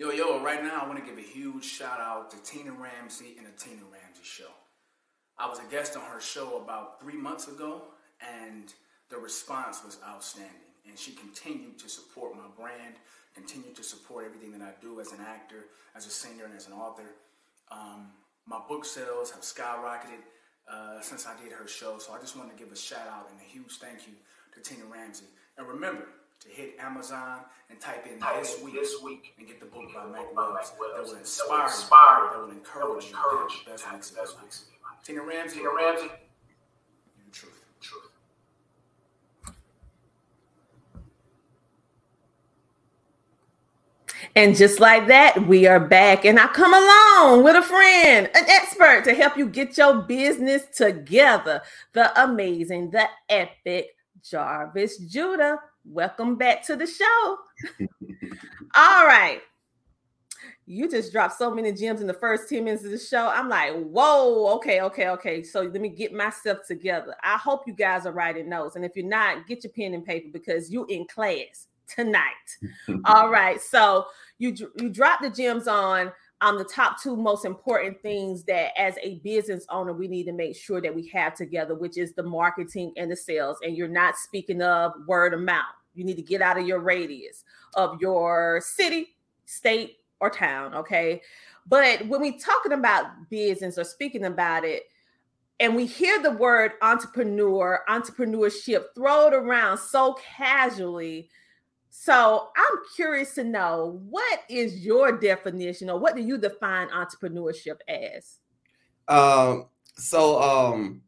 Yo, 0.00 0.10
yo, 0.10 0.42
right 0.42 0.62
now 0.62 0.80
I 0.82 0.88
want 0.88 0.98
to 0.98 1.04
give 1.04 1.18
a 1.18 1.28
huge 1.28 1.62
shout 1.62 2.00
out 2.00 2.30
to 2.30 2.38
Tina 2.38 2.72
Ramsey 2.72 3.34
and 3.36 3.46
the 3.46 3.50
Tina 3.50 3.82
Ramsey 3.92 4.22
Show. 4.22 4.48
I 5.36 5.46
was 5.46 5.58
a 5.58 5.70
guest 5.70 5.94
on 5.94 6.02
her 6.04 6.22
show 6.22 6.56
about 6.56 7.02
three 7.02 7.18
months 7.18 7.48
ago, 7.48 7.82
and 8.18 8.72
the 9.10 9.18
response 9.18 9.84
was 9.84 9.98
outstanding. 10.08 10.72
And 10.88 10.98
she 10.98 11.12
continued 11.12 11.78
to 11.80 11.90
support 11.90 12.34
my 12.34 12.46
brand, 12.56 12.94
continued 13.34 13.76
to 13.76 13.82
support 13.82 14.24
everything 14.24 14.52
that 14.52 14.62
I 14.62 14.72
do 14.80 15.00
as 15.00 15.12
an 15.12 15.18
actor, 15.20 15.66
as 15.94 16.06
a 16.06 16.10
singer, 16.10 16.46
and 16.46 16.56
as 16.56 16.66
an 16.66 16.72
author. 16.72 17.16
Um, 17.70 18.06
my 18.46 18.60
book 18.66 18.86
sales 18.86 19.30
have 19.32 19.42
skyrocketed 19.42 20.24
uh, 20.66 21.02
since 21.02 21.26
I 21.26 21.38
did 21.42 21.52
her 21.52 21.68
show, 21.68 21.98
so 21.98 22.14
I 22.14 22.20
just 22.20 22.38
want 22.38 22.48
to 22.48 22.56
give 22.56 22.72
a 22.72 22.76
shout 22.76 23.06
out 23.06 23.28
and 23.30 23.38
a 23.38 23.44
huge 23.44 23.72
thank 23.72 24.06
you 24.06 24.14
to 24.54 24.62
Tina 24.62 24.86
Ramsey. 24.90 25.26
And 25.58 25.68
remember, 25.68 26.06
to 26.40 26.48
hit 26.48 26.74
Amazon 26.80 27.40
and 27.68 27.78
type 27.80 28.06
in 28.06 28.18
this 28.38 28.60
week, 28.62 28.74
this 28.74 29.02
week 29.02 29.34
and 29.38 29.46
get 29.46 29.60
the 29.60 29.66
book 29.66 29.92
by 29.94 30.06
Mac 30.06 30.34
Wells 30.34 30.70
that 30.70 31.08
will 31.08 31.16
inspire 31.18 31.68
you, 31.68 32.30
that 32.32 32.40
will 32.40 32.50
encourage 32.50 33.04
you 33.04 33.10
to 33.76 33.84
have 33.84 34.00
the 34.00 34.16
best 34.16 34.40
weeks 34.40 34.62
of 34.62 34.68
your 34.68 34.80
life. 34.82 35.04
Tina 35.04 35.22
Ramsey, 35.22 35.58
Tina 35.58 35.70
Ramsey, 35.74 36.08
the 36.08 37.30
truth. 37.30 37.62
truth. 37.80 38.10
And 44.34 44.56
just 44.56 44.80
like 44.80 45.08
that, 45.08 45.46
we 45.46 45.66
are 45.66 45.80
back. 45.80 46.24
And 46.24 46.40
I 46.40 46.46
come 46.48 46.72
along 46.72 47.44
with 47.44 47.56
a 47.56 47.62
friend, 47.62 48.30
an 48.34 48.44
expert 48.48 49.04
to 49.04 49.14
help 49.14 49.36
you 49.36 49.46
get 49.46 49.76
your 49.76 50.02
business 50.02 50.62
together. 50.74 51.60
The 51.92 52.22
amazing, 52.22 52.90
the 52.90 53.08
epic 53.28 53.90
Jarvis 54.22 54.98
Judah. 54.98 55.58
Welcome 55.84 56.36
back 56.36 56.64
to 56.66 56.76
the 56.76 56.86
show. 56.86 57.38
All 58.74 59.06
right. 59.06 59.40
You 60.66 60.88
just 60.88 61.10
dropped 61.10 61.36
so 61.36 61.52
many 61.52 61.72
gems 61.72 62.00
in 62.00 62.06
the 62.06 62.14
first 62.14 62.48
10 62.48 62.62
minutes 62.64 62.84
of 62.84 62.92
the 62.92 62.98
show. 62.98 63.28
I'm 63.28 63.48
like, 63.48 63.72
whoa, 63.74 64.54
okay, 64.56 64.82
okay, 64.82 65.08
okay. 65.08 65.42
So 65.42 65.62
let 65.62 65.80
me 65.80 65.88
get 65.88 66.12
myself 66.12 66.58
together. 66.66 67.16
I 67.24 67.36
hope 67.38 67.66
you 67.66 67.72
guys 67.72 68.06
are 68.06 68.12
writing 68.12 68.48
notes. 68.48 68.76
And 68.76 68.84
if 68.84 68.92
you're 68.94 69.06
not, 69.06 69.48
get 69.48 69.64
your 69.64 69.72
pen 69.72 69.94
and 69.94 70.04
paper 70.04 70.28
because 70.32 70.70
you 70.70 70.86
in 70.86 71.06
class 71.06 71.66
tonight. 71.88 72.22
All 73.04 73.30
right. 73.30 73.60
So 73.60 74.06
you 74.38 74.54
you 74.76 74.90
drop 74.90 75.20
the 75.22 75.30
gems 75.30 75.66
on 75.66 76.12
um, 76.40 76.56
the 76.56 76.64
top 76.64 77.00
two 77.00 77.16
most 77.16 77.44
important 77.44 78.00
things 78.00 78.44
that 78.44 78.78
as 78.78 78.94
a 79.02 79.16
business 79.16 79.66
owner 79.68 79.92
we 79.92 80.08
need 80.08 80.24
to 80.24 80.32
make 80.32 80.56
sure 80.56 80.80
that 80.80 80.94
we 80.94 81.06
have 81.08 81.34
together 81.34 81.74
which 81.74 81.98
is 81.98 82.14
the 82.14 82.22
marketing 82.22 82.92
and 82.96 83.10
the 83.10 83.16
sales. 83.16 83.58
And 83.62 83.76
you're 83.76 83.88
not 83.88 84.16
speaking 84.16 84.62
of 84.62 84.92
word 85.06 85.34
of 85.34 85.40
mouth. 85.40 85.64
You 85.94 86.04
need 86.04 86.16
to 86.16 86.22
get 86.22 86.40
out 86.40 86.58
of 86.58 86.66
your 86.66 86.80
radius 86.80 87.44
of 87.74 88.00
your 88.00 88.62
city 88.64 89.08
state 89.44 89.98
or 90.20 90.30
town 90.30 90.74
okay? 90.74 91.20
But 91.66 92.06
when 92.06 92.20
we 92.20 92.38
talking 92.38 92.72
about 92.72 93.06
business 93.28 93.78
or 93.78 93.84
speaking 93.84 94.24
about 94.24 94.64
it 94.64 94.84
and 95.60 95.76
we 95.76 95.84
hear 95.84 96.22
the 96.22 96.30
word 96.30 96.72
entrepreneur 96.80 97.82
entrepreneurship 97.88 98.84
thrown 98.94 99.34
around 99.34 99.76
so 99.78 100.16
casually 100.36 101.28
so 101.90 102.48
I'm 102.56 102.78
curious 102.94 103.34
to 103.34 103.44
know 103.44 104.00
what 104.08 104.40
is 104.48 104.84
your 104.84 105.18
definition 105.18 105.90
or 105.90 105.98
what 105.98 106.14
do 106.14 106.22
you 106.22 106.38
define 106.38 106.88
entrepreneurship 106.88 107.78
as? 107.88 108.38
Um, 109.08 109.66
so 109.96 110.40
um 110.40 111.02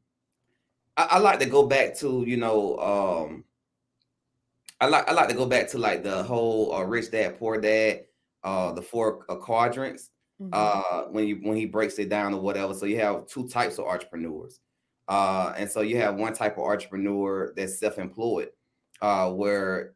I, 0.97 1.07
I 1.13 1.19
like 1.19 1.39
to 1.39 1.47
go 1.47 1.67
back 1.67 1.97
to, 1.99 2.25
you 2.27 2.37
know, 2.37 2.79
um 2.79 3.45
I 4.81 4.87
like 4.87 5.09
I 5.09 5.13
like 5.13 5.29
to 5.29 5.35
go 5.35 5.47
back 5.47 5.69
to 5.69 5.79
like 5.79 6.03
the 6.03 6.25
whole 6.25 6.75
uh, 6.75 6.83
rich 6.83 7.13
dad, 7.13 7.39
poor 7.39 7.61
dad, 7.61 8.05
uh 8.43 8.73
the 8.73 8.83
four 8.83 9.25
uh, 9.29 9.37
quadrants. 9.37 10.11
Mm-hmm. 10.41 10.51
Uh 10.53 11.03
when 11.13 11.29
you 11.29 11.37
when 11.43 11.57
he 11.57 11.65
breaks 11.67 11.99
it 12.01 12.09
down 12.09 12.35
or 12.35 12.41
whatever. 12.41 12.75
So 12.75 12.87
you 12.87 12.99
have 12.99 13.29
two 13.29 13.49
types 13.49 13.79
of 13.79 13.87
entrepreneurs. 13.87 14.59
Uh 15.07 15.55
and 15.57 15.71
so 15.71 15.83
you 15.83 15.97
have 15.99 16.17
one 16.17 16.33
type 16.35 16.59
of 16.59 16.65
entrepreneur 16.65 17.53
that's 17.57 17.79
self-employed, 17.79 18.51
uh, 19.01 19.31
where 19.31 19.95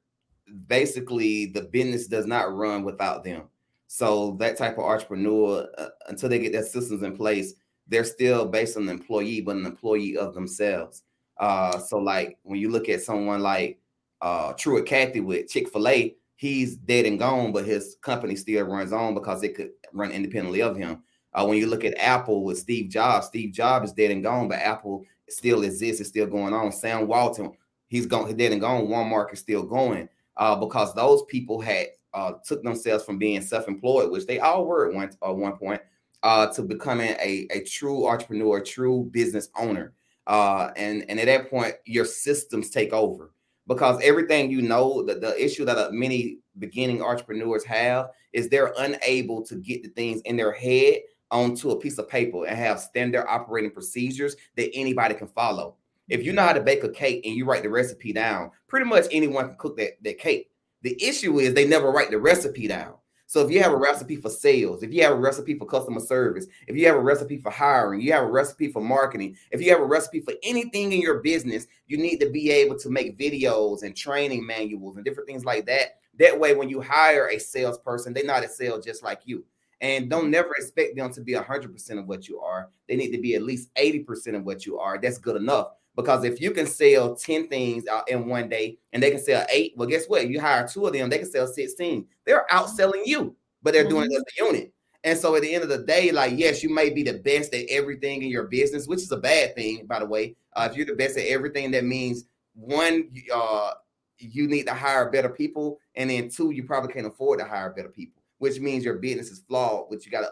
basically 0.66 1.46
the 1.46 1.62
business 1.62 2.06
does 2.06 2.26
not 2.26 2.54
run 2.54 2.84
without 2.84 3.24
them. 3.24 3.42
So 3.88 4.36
that 4.40 4.56
type 4.56 4.78
of 4.78 4.84
entrepreneur, 4.84 5.68
uh, 5.78 5.88
until 6.08 6.28
they 6.28 6.38
get 6.38 6.52
their 6.52 6.64
systems 6.64 7.02
in 7.02 7.16
place, 7.16 7.54
they're 7.88 8.04
still 8.04 8.46
based 8.46 8.76
on 8.76 8.86
the 8.86 8.92
employee, 8.92 9.40
but 9.40 9.56
an 9.56 9.66
employee 9.66 10.16
of 10.16 10.34
themselves. 10.34 11.02
Uh, 11.38 11.78
so 11.78 11.98
like 11.98 12.38
when 12.42 12.58
you 12.58 12.70
look 12.70 12.88
at 12.88 13.02
someone 13.02 13.40
like 13.40 13.78
uh, 14.20 14.52
Truett 14.54 14.86
Cathy 14.86 15.20
with 15.20 15.48
Chick 15.48 15.68
Fil 15.68 15.88
A, 15.88 16.14
he's 16.34 16.76
dead 16.76 17.06
and 17.06 17.18
gone, 17.18 17.52
but 17.52 17.64
his 17.64 17.96
company 18.02 18.34
still 18.34 18.64
runs 18.64 18.92
on 18.92 19.14
because 19.14 19.42
it 19.42 19.54
could 19.54 19.70
run 19.92 20.10
independently 20.10 20.62
of 20.62 20.76
him. 20.76 21.02
Uh, 21.32 21.44
when 21.46 21.58
you 21.58 21.66
look 21.66 21.84
at 21.84 21.98
Apple 21.98 22.44
with 22.44 22.58
Steve 22.58 22.88
Jobs, 22.88 23.26
Steve 23.26 23.52
Jobs 23.52 23.90
is 23.90 23.94
dead 23.94 24.10
and 24.10 24.22
gone, 24.22 24.48
but 24.48 24.58
Apple 24.58 25.04
still 25.28 25.62
exists, 25.64 26.00
it's 26.00 26.08
still 26.08 26.26
going 26.26 26.54
on. 26.54 26.72
Sam 26.72 27.06
Walton, 27.06 27.52
he's 27.88 28.06
gone, 28.06 28.26
he's 28.26 28.36
dead 28.36 28.52
and 28.52 28.60
gone. 28.60 28.86
Walmart 28.86 29.32
is 29.32 29.40
still 29.40 29.62
going 29.62 30.08
uh, 30.36 30.56
because 30.56 30.94
those 30.94 31.22
people 31.28 31.60
had 31.60 31.86
uh, 32.14 32.32
took 32.44 32.62
themselves 32.62 33.04
from 33.04 33.18
being 33.18 33.40
self-employed, 33.40 34.10
which 34.10 34.26
they 34.26 34.38
all 34.38 34.64
were 34.64 34.88
at 34.88 34.94
one, 34.94 35.10
uh, 35.26 35.32
one 35.32 35.56
point, 35.56 35.80
uh, 36.22 36.46
to 36.46 36.62
becoming 36.62 37.10
a, 37.20 37.46
a 37.50 37.62
true 37.64 38.08
entrepreneur, 38.08 38.60
true 38.60 39.08
business 39.12 39.48
owner. 39.56 39.92
Uh, 40.26 40.70
and, 40.76 41.04
and 41.08 41.20
at 41.20 41.26
that 41.26 41.50
point, 41.50 41.74
your 41.84 42.04
systems 42.04 42.70
take 42.70 42.92
over 42.92 43.32
because 43.68 44.00
everything 44.02 44.50
you 44.50 44.62
know, 44.62 45.02
the, 45.02 45.14
the 45.14 45.42
issue 45.42 45.64
that 45.64 45.92
many 45.92 46.38
beginning 46.58 47.02
entrepreneurs 47.02 47.64
have 47.64 48.10
is 48.32 48.48
they're 48.48 48.74
unable 48.78 49.42
to 49.42 49.56
get 49.56 49.82
the 49.82 49.88
things 49.90 50.20
in 50.22 50.36
their 50.36 50.52
head 50.52 50.96
onto 51.30 51.70
a 51.70 51.78
piece 51.78 51.98
of 51.98 52.08
paper 52.08 52.46
and 52.46 52.56
have 52.56 52.80
standard 52.80 53.26
operating 53.28 53.70
procedures 53.70 54.36
that 54.56 54.70
anybody 54.74 55.14
can 55.14 55.28
follow. 55.28 55.76
If 56.08 56.24
you 56.24 56.32
know 56.32 56.42
how 56.42 56.52
to 56.52 56.60
bake 56.60 56.84
a 56.84 56.88
cake 56.88 57.26
and 57.26 57.34
you 57.34 57.44
write 57.44 57.62
the 57.62 57.70
recipe 57.70 58.12
down, 58.12 58.50
pretty 58.68 58.86
much 58.86 59.06
anyone 59.10 59.48
can 59.48 59.56
cook 59.56 59.76
that, 59.78 60.02
that 60.02 60.18
cake. 60.18 60.50
The 60.82 61.02
issue 61.02 61.40
is 61.40 61.52
they 61.52 61.66
never 61.66 61.90
write 61.90 62.10
the 62.10 62.18
recipe 62.18 62.68
down. 62.68 62.94
So 63.28 63.44
if 63.44 63.50
you 63.50 63.60
have 63.60 63.72
a 63.72 63.76
recipe 63.76 64.14
for 64.16 64.30
sales, 64.30 64.84
if 64.84 64.94
you 64.94 65.02
have 65.02 65.12
a 65.12 65.18
recipe 65.18 65.58
for 65.58 65.66
customer 65.66 65.98
service, 65.98 66.46
if 66.68 66.76
you 66.76 66.86
have 66.86 66.94
a 66.94 67.00
recipe 67.00 67.38
for 67.38 67.50
hiring, 67.50 68.00
you 68.00 68.12
have 68.12 68.22
a 68.22 68.30
recipe 68.30 68.70
for 68.70 68.80
marketing, 68.80 69.36
if 69.50 69.60
you 69.60 69.72
have 69.72 69.80
a 69.80 69.84
recipe 69.84 70.20
for 70.20 70.34
anything 70.44 70.92
in 70.92 71.00
your 71.00 71.18
business, 71.18 71.66
you 71.88 71.98
need 71.98 72.20
to 72.20 72.30
be 72.30 72.50
able 72.50 72.78
to 72.78 72.88
make 72.88 73.18
videos 73.18 73.82
and 73.82 73.96
training 73.96 74.46
manuals 74.46 74.94
and 74.94 75.04
different 75.04 75.28
things 75.28 75.44
like 75.44 75.66
that. 75.66 75.98
That 76.20 76.38
way, 76.38 76.54
when 76.54 76.68
you 76.68 76.80
hire 76.80 77.28
a 77.28 77.38
salesperson, 77.38 78.14
they 78.14 78.22
know 78.22 78.34
how 78.34 78.40
to 78.40 78.48
sell 78.48 78.80
just 78.80 79.02
like 79.02 79.22
you. 79.24 79.44
And 79.80 80.08
don't 80.08 80.30
never 80.30 80.52
expect 80.56 80.96
them 80.96 81.12
to 81.12 81.20
be 81.20 81.34
100% 81.34 81.98
of 81.98 82.06
what 82.06 82.28
you 82.28 82.40
are. 82.40 82.70
They 82.88 82.96
need 82.96 83.10
to 83.10 83.20
be 83.20 83.34
at 83.34 83.42
least 83.42 83.74
80% 83.74 84.36
of 84.36 84.44
what 84.44 84.64
you 84.64 84.78
are. 84.78 84.98
That's 84.98 85.18
good 85.18 85.36
enough. 85.36 85.72
Because 85.96 86.24
if 86.24 86.40
you 86.40 86.50
can 86.50 86.66
sell 86.66 87.16
10 87.16 87.48
things 87.48 87.84
in 88.06 88.26
one 88.26 88.50
day 88.50 88.78
and 88.92 89.02
they 89.02 89.10
can 89.10 89.18
sell 89.18 89.46
eight, 89.48 89.72
well, 89.76 89.88
guess 89.88 90.06
what? 90.06 90.28
You 90.28 90.40
hire 90.40 90.68
two 90.68 90.86
of 90.86 90.92
them, 90.92 91.08
they 91.08 91.18
can 91.18 91.30
sell 91.30 91.46
16. 91.46 92.06
They're 92.26 92.46
outselling 92.50 93.06
you, 93.06 93.34
but 93.62 93.72
they're 93.72 93.88
doing 93.88 94.12
it 94.12 94.16
as 94.16 94.22
a 94.22 94.44
unit. 94.44 94.72
And 95.04 95.18
so 95.18 95.34
at 95.36 95.42
the 95.42 95.54
end 95.54 95.62
of 95.62 95.70
the 95.70 95.78
day, 95.78 96.10
like, 96.12 96.32
yes, 96.36 96.62
you 96.62 96.68
may 96.68 96.90
be 96.90 97.02
the 97.02 97.14
best 97.14 97.54
at 97.54 97.66
everything 97.70 98.22
in 98.22 98.28
your 98.28 98.44
business, 98.44 98.86
which 98.86 99.00
is 99.00 99.12
a 99.12 99.16
bad 99.16 99.54
thing, 99.54 99.86
by 99.86 100.00
the 100.00 100.06
way. 100.06 100.36
Uh, 100.54 100.68
if 100.70 100.76
you're 100.76 100.84
the 100.84 100.94
best 100.94 101.16
at 101.16 101.26
everything, 101.26 101.70
that 101.70 101.84
means 101.84 102.26
one, 102.54 103.08
uh, 103.32 103.70
you 104.18 104.48
need 104.48 104.66
to 104.66 104.74
hire 104.74 105.10
better 105.10 105.28
people. 105.28 105.78
And 105.94 106.10
then 106.10 106.28
two, 106.28 106.50
you 106.50 106.64
probably 106.64 106.92
can't 106.92 107.06
afford 107.06 107.38
to 107.38 107.44
hire 107.46 107.72
better 107.72 107.88
people, 107.88 108.22
which 108.38 108.58
means 108.58 108.84
your 108.84 108.96
business 108.96 109.30
is 109.30 109.44
flawed, 109.48 109.90
which 109.90 110.04
you 110.04 110.12
got 110.12 110.22
to 110.22 110.30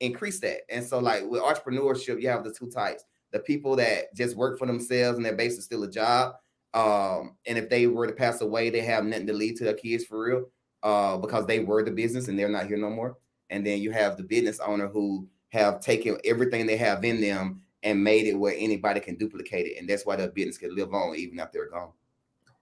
increase 0.00 0.38
that. 0.40 0.60
And 0.68 0.84
so, 0.84 0.98
like 0.98 1.24
with 1.24 1.42
entrepreneurship, 1.42 2.20
you 2.20 2.28
have 2.28 2.44
the 2.44 2.52
two 2.52 2.70
types 2.70 3.04
the 3.32 3.38
people 3.40 3.76
that 3.76 4.14
just 4.14 4.36
work 4.36 4.58
for 4.58 4.66
themselves 4.66 5.16
and 5.16 5.24
their 5.24 5.36
base 5.36 5.58
is 5.58 5.64
still 5.64 5.82
a 5.84 5.90
job. 5.90 6.34
Um, 6.74 7.36
and 7.46 7.58
if 7.58 7.68
they 7.68 7.86
were 7.86 8.06
to 8.06 8.12
pass 8.12 8.40
away, 8.40 8.70
they 8.70 8.80
have 8.80 9.04
nothing 9.04 9.26
to 9.26 9.32
leave 9.32 9.56
to 9.58 9.64
their 9.64 9.74
kids 9.74 10.04
for 10.04 10.24
real, 10.24 10.44
uh, 10.82 11.16
because 11.16 11.46
they 11.46 11.60
were 11.60 11.82
the 11.82 11.90
business 11.90 12.28
and 12.28 12.38
they're 12.38 12.48
not 12.48 12.66
here 12.66 12.76
no 12.76 12.90
more. 12.90 13.18
And 13.50 13.66
then 13.66 13.80
you 13.80 13.90
have 13.90 14.16
the 14.16 14.22
business 14.22 14.60
owner 14.60 14.86
who 14.88 15.28
have 15.48 15.80
taken 15.80 16.16
everything 16.24 16.66
they 16.66 16.76
have 16.76 17.04
in 17.04 17.20
them 17.20 17.62
and 17.82 18.04
made 18.04 18.26
it 18.26 18.34
where 18.34 18.54
anybody 18.56 19.00
can 19.00 19.16
duplicate 19.16 19.66
it, 19.66 19.78
and 19.78 19.88
that's 19.88 20.04
why 20.04 20.14
the 20.14 20.28
business 20.28 20.58
can 20.58 20.74
live 20.76 20.92
on 20.92 21.16
even 21.16 21.40
after 21.40 21.58
they're 21.58 21.70
gone. 21.70 21.90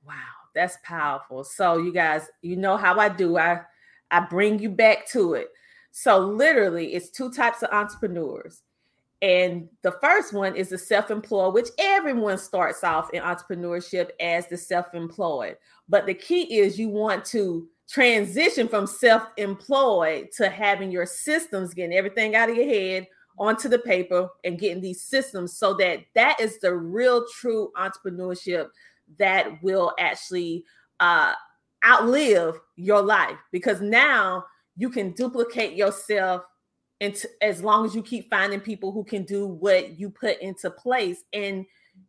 Wow, 0.06 0.14
that's 0.54 0.78
powerful. 0.82 1.44
So 1.44 1.78
you 1.78 1.92
guys, 1.92 2.28
you 2.40 2.56
know 2.56 2.76
how 2.76 2.98
I 2.98 3.08
do. 3.08 3.36
I 3.36 3.62
I 4.10 4.20
bring 4.20 4.58
you 4.58 4.70
back 4.70 5.06
to 5.08 5.34
it. 5.34 5.48
So 5.90 6.18
literally, 6.18 6.94
it's 6.94 7.10
two 7.10 7.30
types 7.30 7.62
of 7.62 7.70
entrepreneurs. 7.72 8.62
And 9.20 9.68
the 9.82 9.92
first 10.00 10.32
one 10.32 10.54
is 10.54 10.68
the 10.68 10.78
self 10.78 11.10
employed, 11.10 11.54
which 11.54 11.68
everyone 11.78 12.38
starts 12.38 12.84
off 12.84 13.12
in 13.12 13.22
entrepreneurship 13.22 14.10
as 14.20 14.46
the 14.46 14.56
self 14.56 14.94
employed. 14.94 15.56
But 15.88 16.06
the 16.06 16.14
key 16.14 16.58
is 16.58 16.78
you 16.78 16.88
want 16.88 17.24
to 17.26 17.68
transition 17.88 18.68
from 18.68 18.86
self 18.86 19.24
employed 19.36 20.28
to 20.36 20.48
having 20.48 20.92
your 20.92 21.06
systems, 21.06 21.74
getting 21.74 21.96
everything 21.96 22.36
out 22.36 22.50
of 22.50 22.56
your 22.56 22.68
head 22.68 23.08
onto 23.38 23.68
the 23.68 23.78
paper 23.78 24.28
and 24.44 24.58
getting 24.58 24.80
these 24.80 25.02
systems 25.02 25.56
so 25.56 25.74
that 25.74 26.00
that 26.14 26.40
is 26.40 26.58
the 26.58 26.74
real 26.74 27.24
true 27.40 27.70
entrepreneurship 27.76 28.68
that 29.18 29.62
will 29.62 29.94
actually 29.98 30.64
uh, 31.00 31.32
outlive 31.86 32.58
your 32.76 33.00
life 33.00 33.38
because 33.52 33.80
now 33.80 34.44
you 34.76 34.90
can 34.90 35.12
duplicate 35.12 35.74
yourself 35.74 36.42
and 37.00 37.14
t- 37.14 37.28
as 37.40 37.62
long 37.62 37.84
as 37.84 37.94
you 37.94 38.02
keep 38.02 38.28
finding 38.28 38.60
people 38.60 38.92
who 38.92 39.04
can 39.04 39.24
do 39.24 39.46
what 39.46 39.98
you 39.98 40.10
put 40.10 40.40
into 40.40 40.70
place 40.70 41.24
and 41.32 41.64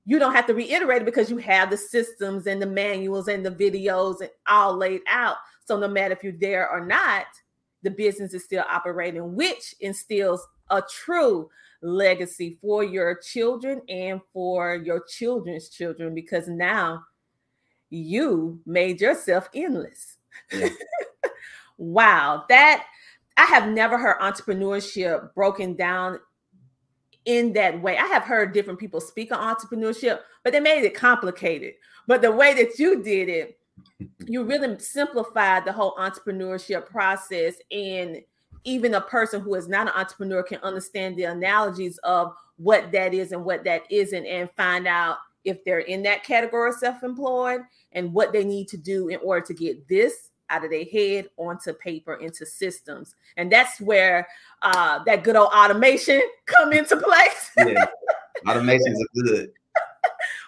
you 0.05 0.19
don't 0.19 0.35
have 0.35 0.45
to 0.47 0.53
reiterate 0.53 1.01
it 1.01 1.05
because 1.05 1.29
you 1.29 1.37
have 1.37 1.69
the 1.69 1.77
systems 1.77 2.47
and 2.47 2.61
the 2.61 2.65
manuals 2.65 3.27
and 3.27 3.45
the 3.45 3.51
videos 3.51 4.21
and 4.21 4.29
all 4.47 4.75
laid 4.75 5.01
out 5.07 5.37
so 5.65 5.77
no 5.77 5.87
matter 5.87 6.13
if 6.13 6.23
you're 6.23 6.33
there 6.39 6.69
or 6.69 6.85
not 6.85 7.25
the 7.83 7.91
business 7.91 8.33
is 8.33 8.43
still 8.43 8.63
operating 8.69 9.35
which 9.35 9.75
instills 9.79 10.45
a 10.69 10.81
true 10.89 11.49
legacy 11.81 12.57
for 12.61 12.83
your 12.83 13.15
children 13.15 13.81
and 13.89 14.19
for 14.33 14.75
your 14.75 15.03
children's 15.07 15.69
children 15.69 16.13
because 16.13 16.47
now 16.47 17.01
you 17.89 18.59
made 18.65 19.01
yourself 19.01 19.49
endless 19.55 20.17
yeah. 20.51 20.69
wow 21.77 22.43
that 22.49 22.85
I 23.39 23.45
have 23.45 23.69
never 23.69 23.97
heard 23.97 24.19
entrepreneurship 24.19 25.33
broken 25.33 25.73
down 25.73 26.19
in 27.23 27.53
that 27.53 27.81
way. 27.81 27.97
I 27.97 28.05
have 28.07 28.23
heard 28.23 28.51
different 28.51 28.81
people 28.81 28.99
speak 28.99 29.31
on 29.31 29.55
entrepreneurship, 29.55 30.19
but 30.43 30.51
they 30.51 30.59
made 30.59 30.83
it 30.83 30.93
complicated. 30.93 31.75
But 32.05 32.21
the 32.21 32.33
way 32.33 32.53
that 32.55 32.77
you 32.77 33.01
did 33.01 33.29
it, 33.29 33.57
you 34.25 34.43
really 34.43 34.77
simplified 34.79 35.63
the 35.63 35.71
whole 35.71 35.95
entrepreneurship 35.95 36.87
process. 36.87 37.55
And 37.71 38.21
even 38.65 38.95
a 38.95 39.01
person 39.01 39.39
who 39.39 39.55
is 39.55 39.69
not 39.69 39.87
an 39.87 39.93
entrepreneur 39.95 40.43
can 40.43 40.59
understand 40.59 41.15
the 41.15 41.23
analogies 41.23 41.97
of 41.99 42.33
what 42.57 42.91
that 42.91 43.13
is 43.13 43.31
and 43.31 43.45
what 43.45 43.63
that 43.63 43.83
isn't 43.89 44.25
and 44.25 44.49
find 44.57 44.85
out 44.85 45.15
if 45.45 45.63
they're 45.63 45.79
in 45.79 46.03
that 46.03 46.25
category 46.25 46.71
of 46.71 46.75
self 46.75 47.03
employed 47.03 47.61
and 47.93 48.11
what 48.11 48.33
they 48.33 48.43
need 48.43 48.67
to 48.67 48.75
do 48.75 49.07
in 49.07 49.17
order 49.23 49.45
to 49.45 49.53
get 49.53 49.87
this 49.87 50.28
out 50.49 50.63
of 50.63 50.71
their 50.71 50.85
head 50.85 51.29
onto 51.37 51.73
paper 51.73 52.15
into 52.15 52.45
systems. 52.45 53.15
And 53.37 53.51
that's 53.51 53.79
where 53.79 54.27
uh, 54.61 55.03
that 55.05 55.23
good 55.23 55.35
old 55.35 55.49
automation 55.53 56.21
come 56.45 56.73
into 56.73 56.97
place. 56.97 57.51
Yeah. 57.57 57.85
automations 58.47 58.95
are 58.95 59.23
good. 59.23 59.51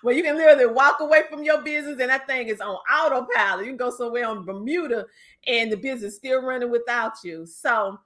Well 0.04 0.16
you 0.16 0.24
can 0.24 0.36
literally 0.36 0.74
walk 0.74 1.00
away 1.00 1.24
from 1.30 1.44
your 1.44 1.62
business 1.62 2.00
and 2.00 2.10
that 2.10 2.26
thing 2.26 2.48
is 2.48 2.62
on 2.62 2.76
autopilot. 2.92 3.66
You 3.66 3.72
can 3.72 3.78
go 3.78 3.92
somewhere 3.92 4.28
on 4.28 4.46
bermuda 4.46 5.06
and 5.46 5.72
the 5.72 5.78
business 5.78 6.16
still 6.16 6.42
running 6.42 6.72
without 6.72 7.14
you. 7.24 7.46
So 7.46 8.00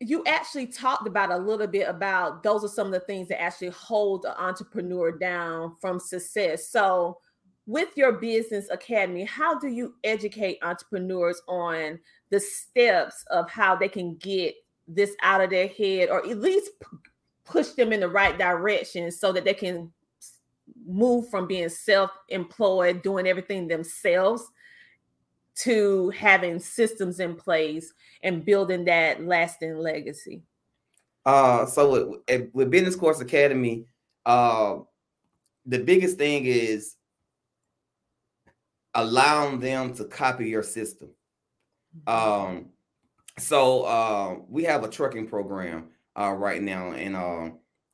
you 0.00 0.24
actually 0.26 0.66
talked 0.66 1.06
about 1.06 1.30
a 1.30 1.36
little 1.36 1.68
bit 1.68 1.88
about 1.88 2.42
those 2.42 2.64
are 2.64 2.68
some 2.68 2.88
of 2.88 2.92
the 2.92 3.00
things 3.00 3.28
that 3.28 3.40
actually 3.40 3.68
hold 3.68 4.24
an 4.24 4.34
entrepreneur 4.36 5.12
down 5.12 5.76
from 5.80 6.00
success. 6.00 6.68
So 6.68 7.18
with 7.66 7.96
your 7.96 8.12
business 8.12 8.68
academy, 8.70 9.24
how 9.24 9.58
do 9.58 9.68
you 9.68 9.94
educate 10.04 10.58
entrepreneurs 10.62 11.40
on 11.46 11.98
the 12.30 12.40
steps 12.40 13.24
of 13.30 13.48
how 13.50 13.76
they 13.76 13.88
can 13.88 14.16
get 14.16 14.54
this 14.88 15.14
out 15.22 15.40
of 15.40 15.50
their 15.50 15.68
head 15.68 16.10
or 16.10 16.18
at 16.28 16.38
least 16.38 16.70
p- 16.80 16.96
push 17.44 17.68
them 17.68 17.92
in 17.92 18.00
the 18.00 18.08
right 18.08 18.36
direction 18.38 19.10
so 19.10 19.32
that 19.32 19.44
they 19.44 19.54
can 19.54 19.92
move 20.86 21.28
from 21.28 21.46
being 21.46 21.68
self-employed 21.68 23.02
doing 23.02 23.26
everything 23.26 23.68
themselves 23.68 24.50
to 25.54 26.10
having 26.10 26.58
systems 26.58 27.20
in 27.20 27.36
place 27.36 27.92
and 28.22 28.44
building 28.44 28.84
that 28.84 29.24
lasting 29.24 29.76
legacy? 29.76 30.42
Uh 31.24 31.64
so 31.66 32.18
with, 32.26 32.48
with 32.52 32.70
business 32.70 32.96
course 32.96 33.20
academy 33.20 33.84
uh 34.26 34.78
the 35.66 35.78
biggest 35.78 36.18
thing 36.18 36.44
is 36.46 36.96
allowing 38.94 39.60
them 39.60 39.94
to 39.94 40.04
copy 40.04 40.48
your 40.48 40.62
system. 40.62 41.10
Mm-hmm. 42.06 42.48
Um, 42.56 42.66
so 43.38 43.82
uh, 43.82 44.36
we 44.48 44.64
have 44.64 44.84
a 44.84 44.88
trucking 44.88 45.28
program 45.28 45.88
uh, 46.18 46.32
right 46.32 46.62
now, 46.62 46.92
and 46.92 47.16
uh, 47.16 47.50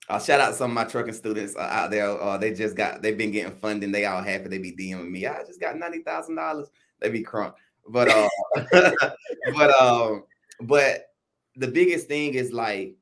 I'll 0.09 0.21
shout 0.21 0.41
out 0.41 0.55
some 0.55 0.71
of 0.71 0.75
my 0.75 0.85
trucking 0.85 1.15
students 1.15 1.55
uh, 1.57 1.61
out 1.61 1.91
there. 1.91 2.11
Uh, 2.21 2.39
they 2.39 2.53
just 2.53 2.77
got 2.77 3.03
they've 3.03 3.19
been 3.19 3.31
getting 3.31 3.57
funding. 3.57 3.93
They 3.93 4.07
all 4.07 4.23
happy. 4.23 4.49
They 4.49 4.59
be 4.59 4.73
DMing 4.73 5.11
me. 5.11 5.27
I 5.27 5.45
just 5.45 5.61
got 5.61 5.77
ninety 5.77 6.03
thousand 6.03 6.37
dollars. 6.37 6.69
They 7.01 7.11
be 7.11 7.23
crunk, 7.23 7.55
but 7.89 8.09
uh, 8.09 8.29
but 9.55 9.81
um, 9.81 10.25
but 10.63 11.13
the 11.57 11.69
biggest 11.69 12.09
thing 12.09 12.35
is 12.35 12.53
like 12.53 12.97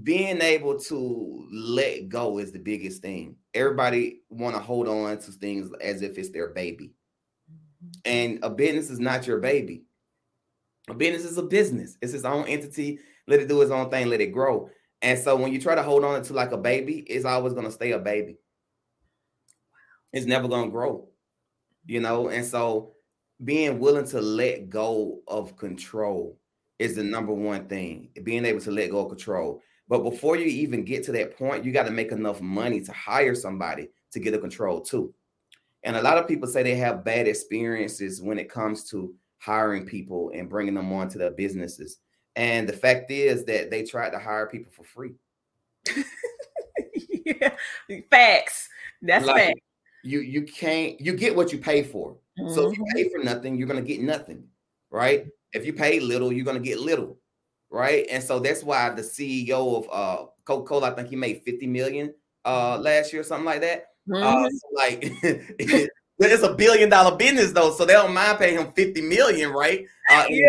being 0.00 0.40
able 0.40 0.78
to 0.78 1.46
let 1.52 2.08
go 2.08 2.38
is 2.38 2.52
the 2.52 2.58
biggest 2.58 3.02
thing. 3.02 3.36
Everybody 3.52 4.22
want 4.30 4.56
to 4.56 4.62
hold 4.62 4.88
on 4.88 5.18
to 5.18 5.32
things 5.32 5.70
as 5.80 6.00
if 6.00 6.16
it's 6.16 6.30
their 6.30 6.48
baby. 6.48 6.92
Mm-hmm. 7.50 7.90
And 8.06 8.38
a 8.42 8.48
business 8.48 8.88
is 8.88 8.98
not 8.98 9.26
your 9.26 9.38
baby. 9.38 9.82
A 10.88 10.94
business 10.94 11.30
is 11.30 11.36
a 11.36 11.42
business. 11.42 11.98
It's 12.00 12.14
its 12.14 12.24
own 12.24 12.46
entity. 12.46 13.00
Let 13.28 13.40
it 13.40 13.48
do 13.48 13.60
its 13.60 13.70
own 13.70 13.90
thing. 13.90 14.08
Let 14.08 14.20
it 14.20 14.32
grow. 14.32 14.70
And 15.02 15.18
so 15.18 15.36
when 15.36 15.52
you 15.52 15.60
try 15.60 15.74
to 15.74 15.82
hold 15.82 16.04
on 16.04 16.22
to 16.22 16.32
like 16.32 16.52
a 16.52 16.58
baby, 16.58 17.00
it's 17.00 17.24
always 17.24 17.52
going 17.52 17.66
to 17.66 17.72
stay 17.72 17.92
a 17.92 17.98
baby. 17.98 18.38
It's 20.12 20.26
never 20.26 20.48
going 20.48 20.66
to 20.66 20.70
grow. 20.70 21.08
You 21.86 22.00
know, 22.00 22.28
and 22.28 22.44
so 22.44 22.92
being 23.44 23.78
willing 23.78 24.06
to 24.06 24.20
let 24.20 24.70
go 24.70 25.20
of 25.28 25.56
control 25.56 26.38
is 26.78 26.96
the 26.96 27.02
number 27.02 27.32
one 27.32 27.66
thing. 27.66 28.08
Being 28.22 28.44
able 28.44 28.60
to 28.60 28.70
let 28.70 28.90
go 28.90 29.00
of 29.00 29.08
control. 29.08 29.60
But 29.92 30.04
before 30.04 30.36
you 30.36 30.46
even 30.46 30.86
get 30.86 31.04
to 31.04 31.12
that 31.12 31.36
point, 31.36 31.66
you 31.66 31.70
got 31.70 31.82
to 31.82 31.90
make 31.90 32.12
enough 32.12 32.40
money 32.40 32.80
to 32.80 32.92
hire 32.92 33.34
somebody 33.34 33.90
to 34.12 34.20
get 34.20 34.32
a 34.32 34.38
control 34.38 34.80
too. 34.80 35.12
And 35.82 35.96
a 35.96 36.00
lot 36.00 36.16
of 36.16 36.26
people 36.26 36.48
say 36.48 36.62
they 36.62 36.76
have 36.76 37.04
bad 37.04 37.28
experiences 37.28 38.22
when 38.22 38.38
it 38.38 38.48
comes 38.48 38.88
to 38.88 39.14
hiring 39.36 39.84
people 39.84 40.30
and 40.34 40.48
bringing 40.48 40.72
them 40.72 40.90
on 40.94 41.10
to 41.10 41.18
their 41.18 41.32
businesses. 41.32 41.98
And 42.36 42.66
the 42.66 42.72
fact 42.72 43.10
is 43.10 43.44
that 43.44 43.70
they 43.70 43.82
tried 43.82 44.12
to 44.12 44.18
hire 44.18 44.46
people 44.46 44.72
for 44.72 44.84
free. 44.84 45.12
yeah, 47.26 47.54
facts. 48.10 48.70
That's 49.02 49.26
like, 49.26 49.36
fact. 49.36 49.60
You 50.04 50.20
you 50.20 50.44
can't 50.44 50.98
you 51.02 51.12
get 51.14 51.36
what 51.36 51.52
you 51.52 51.58
pay 51.58 51.82
for. 51.82 52.16
Mm-hmm. 52.40 52.54
So 52.54 52.70
if 52.70 52.78
you 52.78 52.86
pay 52.94 53.04
mm-hmm. 53.04 53.20
for 53.20 53.24
nothing, 53.26 53.58
you're 53.58 53.68
gonna 53.68 53.82
get 53.82 54.00
nothing, 54.00 54.44
right? 54.88 55.26
If 55.52 55.66
you 55.66 55.74
pay 55.74 56.00
little, 56.00 56.32
you're 56.32 56.46
gonna 56.46 56.60
get 56.60 56.80
little, 56.80 57.18
right? 57.72 58.06
And 58.10 58.22
so 58.22 58.38
that's 58.38 58.62
why 58.62 58.90
the 58.90 59.02
CEO 59.02 59.76
of 59.76 59.88
uh 59.90 60.26
Coca-Cola, 60.44 60.92
I 60.92 60.94
think 60.94 61.08
he 61.08 61.16
made 61.16 61.42
50 61.42 61.66
million 61.66 62.14
uh 62.44 62.78
last 62.78 63.12
year, 63.12 63.24
something 63.24 63.46
like 63.46 63.62
that. 63.62 63.86
Uh, 64.12 64.14
mm-hmm. 64.14 64.44
Uh, 64.44 64.50
so 64.50 64.68
like 64.74 65.12
it's 66.18 66.42
a 66.42 66.54
billion 66.54 66.88
dollar 66.88 67.16
business 67.16 67.52
though, 67.52 67.72
so 67.72 67.84
they 67.84 67.94
don't 67.94 68.14
mind 68.14 68.38
paying 68.38 68.58
him 68.58 68.72
50 68.72 69.02
million, 69.02 69.50
right? 69.50 69.84
Uh, 70.10 70.26
yeah. 70.28 70.48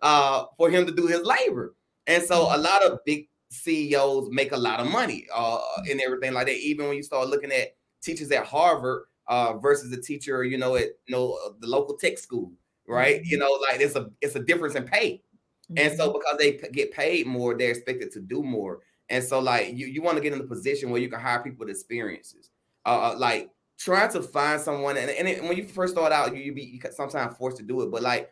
Uh, 0.00 0.44
for 0.56 0.70
him 0.70 0.86
to 0.86 0.92
do 0.92 1.06
his 1.06 1.22
labor. 1.22 1.74
And 2.06 2.22
so 2.22 2.46
a 2.46 2.52
mm-hmm. 2.52 2.62
lot 2.62 2.84
of 2.84 3.04
big 3.04 3.28
CEOs 3.50 4.28
make 4.30 4.52
a 4.52 4.56
lot 4.56 4.80
of 4.80 4.90
money 4.90 5.26
uh, 5.34 5.58
and 5.90 6.00
everything 6.00 6.34
like 6.34 6.46
that. 6.46 6.56
Even 6.56 6.86
when 6.88 6.96
you 6.96 7.02
start 7.02 7.28
looking 7.28 7.52
at 7.52 7.76
teachers 8.02 8.30
at 8.30 8.44
Harvard 8.46 9.04
uh, 9.26 9.56
versus 9.58 9.92
a 9.92 10.00
teacher, 10.00 10.44
you 10.44 10.58
know, 10.58 10.76
at 10.76 10.88
you 11.06 11.14
know 11.14 11.38
the 11.60 11.66
local 11.66 11.96
tech 11.96 12.18
school, 12.18 12.52
right? 12.86 13.16
Mm-hmm. 13.16 13.30
You 13.30 13.38
know, 13.38 13.58
like 13.70 13.80
it's 13.80 13.96
a 13.96 14.10
it's 14.20 14.36
a 14.36 14.40
difference 14.40 14.74
in 14.74 14.84
pay. 14.84 15.22
Mm-hmm. 15.70 15.78
And 15.78 15.96
so 15.96 16.08
mm-hmm. 16.08 16.18
because 16.18 16.38
they 16.38 16.68
get 16.72 16.92
paid 16.92 17.26
more, 17.26 17.56
they're 17.56 17.70
expected 17.70 18.12
to 18.12 18.20
do 18.20 18.42
more. 18.42 18.80
And 19.08 19.24
so 19.24 19.38
like 19.38 19.76
you 19.76 19.86
you 19.86 20.02
want 20.02 20.16
to 20.16 20.22
get 20.22 20.32
in 20.32 20.38
the 20.38 20.46
position 20.46 20.90
where 20.90 21.00
you 21.00 21.08
can 21.08 21.20
hire 21.20 21.42
people 21.42 21.66
with 21.66 21.70
experiences. 21.70 22.50
Uh, 22.86 23.12
uh 23.12 23.14
like 23.18 23.50
trying 23.78 24.10
to 24.12 24.22
find 24.22 24.60
someone 24.60 24.96
and, 24.96 25.08
and 25.10 25.28
it, 25.28 25.42
when 25.42 25.56
you 25.56 25.64
first 25.64 25.94
start 25.94 26.12
out, 26.12 26.34
you, 26.36 26.42
you 26.42 26.52
be 26.52 26.62
you 26.62 26.80
sometimes 26.90 27.36
forced 27.36 27.56
to 27.58 27.62
do 27.62 27.82
it, 27.82 27.90
but 27.90 28.02
like 28.02 28.30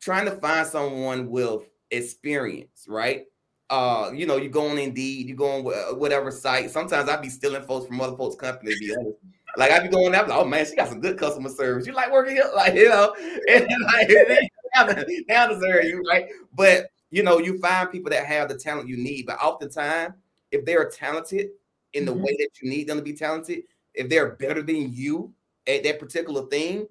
trying 0.00 0.24
to 0.24 0.32
find 0.32 0.66
someone 0.66 1.30
with 1.30 1.62
experience, 1.90 2.86
right? 2.88 3.26
uh, 3.70 4.10
you 4.14 4.26
know, 4.26 4.36
you 4.36 4.48
go 4.48 4.68
on 4.68 4.78
Indeed, 4.78 5.28
you 5.28 5.34
go 5.34 5.50
on 5.50 5.66
uh, 5.66 5.94
whatever 5.94 6.30
site. 6.30 6.70
Sometimes 6.70 7.08
I'd 7.08 7.22
be 7.22 7.28
stealing 7.28 7.62
folks 7.62 7.86
from 7.86 8.00
other 8.00 8.16
folks' 8.16 8.36
companies. 8.36 8.78
Be 8.78 8.94
honest. 8.94 9.18
Like 9.56 9.70
I'd 9.72 9.82
be 9.82 9.88
going 9.88 10.12
there, 10.12 10.22
like, 10.22 10.38
oh 10.38 10.44
man, 10.44 10.64
she 10.64 10.76
got 10.76 10.88
some 10.88 11.00
good 11.00 11.18
customer 11.18 11.48
service. 11.48 11.86
You 11.86 11.92
like 11.92 12.10
working 12.10 12.36
here, 12.36 12.50
like 12.56 12.74
you 12.74 12.88
know, 12.88 13.14
and 13.48 13.66
like 13.86 14.08
they 14.86 15.48
deserve 15.48 15.84
you, 15.84 16.02
right? 16.08 16.26
But 16.54 16.90
you 17.10 17.22
know, 17.22 17.38
you 17.38 17.58
find 17.58 17.90
people 17.90 18.10
that 18.10 18.26
have 18.26 18.48
the 18.48 18.56
talent 18.56 18.88
you 18.88 18.96
need. 18.96 19.26
But 19.26 19.40
oftentimes, 19.40 20.14
if 20.50 20.64
they 20.64 20.74
are 20.76 20.88
talented 20.88 21.50
in 21.94 22.04
the 22.04 22.12
mm-hmm. 22.12 22.22
way 22.22 22.36
that 22.38 22.50
you 22.60 22.68
need 22.68 22.86
them 22.86 22.98
to 22.98 23.02
be 23.02 23.14
talented, 23.14 23.62
if 23.94 24.08
they're 24.08 24.36
better 24.36 24.62
than 24.62 24.92
you 24.92 25.32
at 25.66 25.84
that 25.84 25.98
particular 25.98 26.46
thing, 26.46 26.86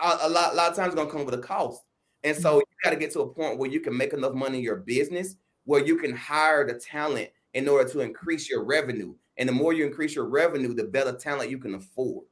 a, 0.00 0.18
a 0.22 0.28
lot, 0.28 0.52
a 0.52 0.56
lot 0.56 0.70
of 0.70 0.76
times 0.76 0.88
it's 0.88 0.94
gonna 0.94 1.10
come 1.10 1.24
with 1.24 1.34
a 1.34 1.38
cost. 1.38 1.82
And 2.24 2.36
so 2.36 2.50
mm-hmm. 2.50 2.58
you 2.58 2.84
got 2.84 2.90
to 2.90 2.96
get 2.96 3.12
to 3.12 3.20
a 3.20 3.28
point 3.28 3.58
where 3.58 3.70
you 3.70 3.80
can 3.80 3.96
make 3.96 4.12
enough 4.12 4.34
money 4.34 4.58
in 4.58 4.64
your 4.64 4.76
business 4.76 5.36
where 5.64 5.84
you 5.84 5.96
can 5.96 6.16
hire 6.16 6.66
the 6.66 6.74
talent 6.74 7.28
in 7.52 7.68
order 7.68 7.88
to 7.90 8.00
increase 8.00 8.48
your 8.48 8.64
revenue. 8.64 9.14
And 9.36 9.48
the 9.48 9.52
more 9.52 9.72
you 9.72 9.84
increase 9.84 10.14
your 10.14 10.24
revenue, 10.24 10.74
the 10.74 10.84
better 10.84 11.12
talent 11.12 11.50
you 11.50 11.58
can 11.58 11.74
afford. 11.74 12.24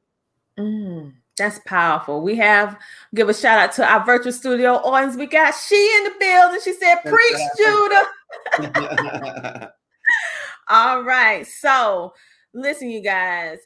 Mm, 0.57 1.13
that's 1.37 1.59
powerful. 1.65 2.21
We 2.21 2.35
have 2.37 2.77
give 3.13 3.29
a 3.29 3.33
shout 3.33 3.59
out 3.59 3.73
to 3.75 3.89
our 3.89 4.05
virtual 4.05 4.31
studio 4.31 4.75
audience. 4.75 5.15
We 5.15 5.27
got 5.27 5.51
she 5.51 5.75
in 5.97 6.05
the 6.05 6.13
building. 6.19 6.59
She 6.63 6.73
said, 6.73 6.95
"Preach, 7.03 7.37
Judah." 7.57 9.73
All 10.69 11.03
right. 11.03 11.45
So, 11.45 12.13
listen, 12.53 12.89
you 12.89 13.01
guys, 13.01 13.59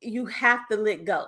you 0.00 0.26
have 0.26 0.68
to 0.68 0.76
let 0.76 1.04
go. 1.04 1.26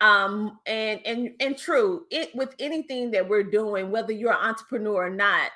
Um, 0.00 0.58
and 0.66 1.00
and 1.06 1.30
and 1.40 1.56
true, 1.56 2.04
it 2.10 2.34
with 2.34 2.54
anything 2.58 3.10
that 3.12 3.26
we're 3.26 3.42
doing, 3.42 3.90
whether 3.90 4.12
you're 4.12 4.32
an 4.32 4.48
entrepreneur 4.48 5.06
or 5.06 5.10
not, 5.10 5.50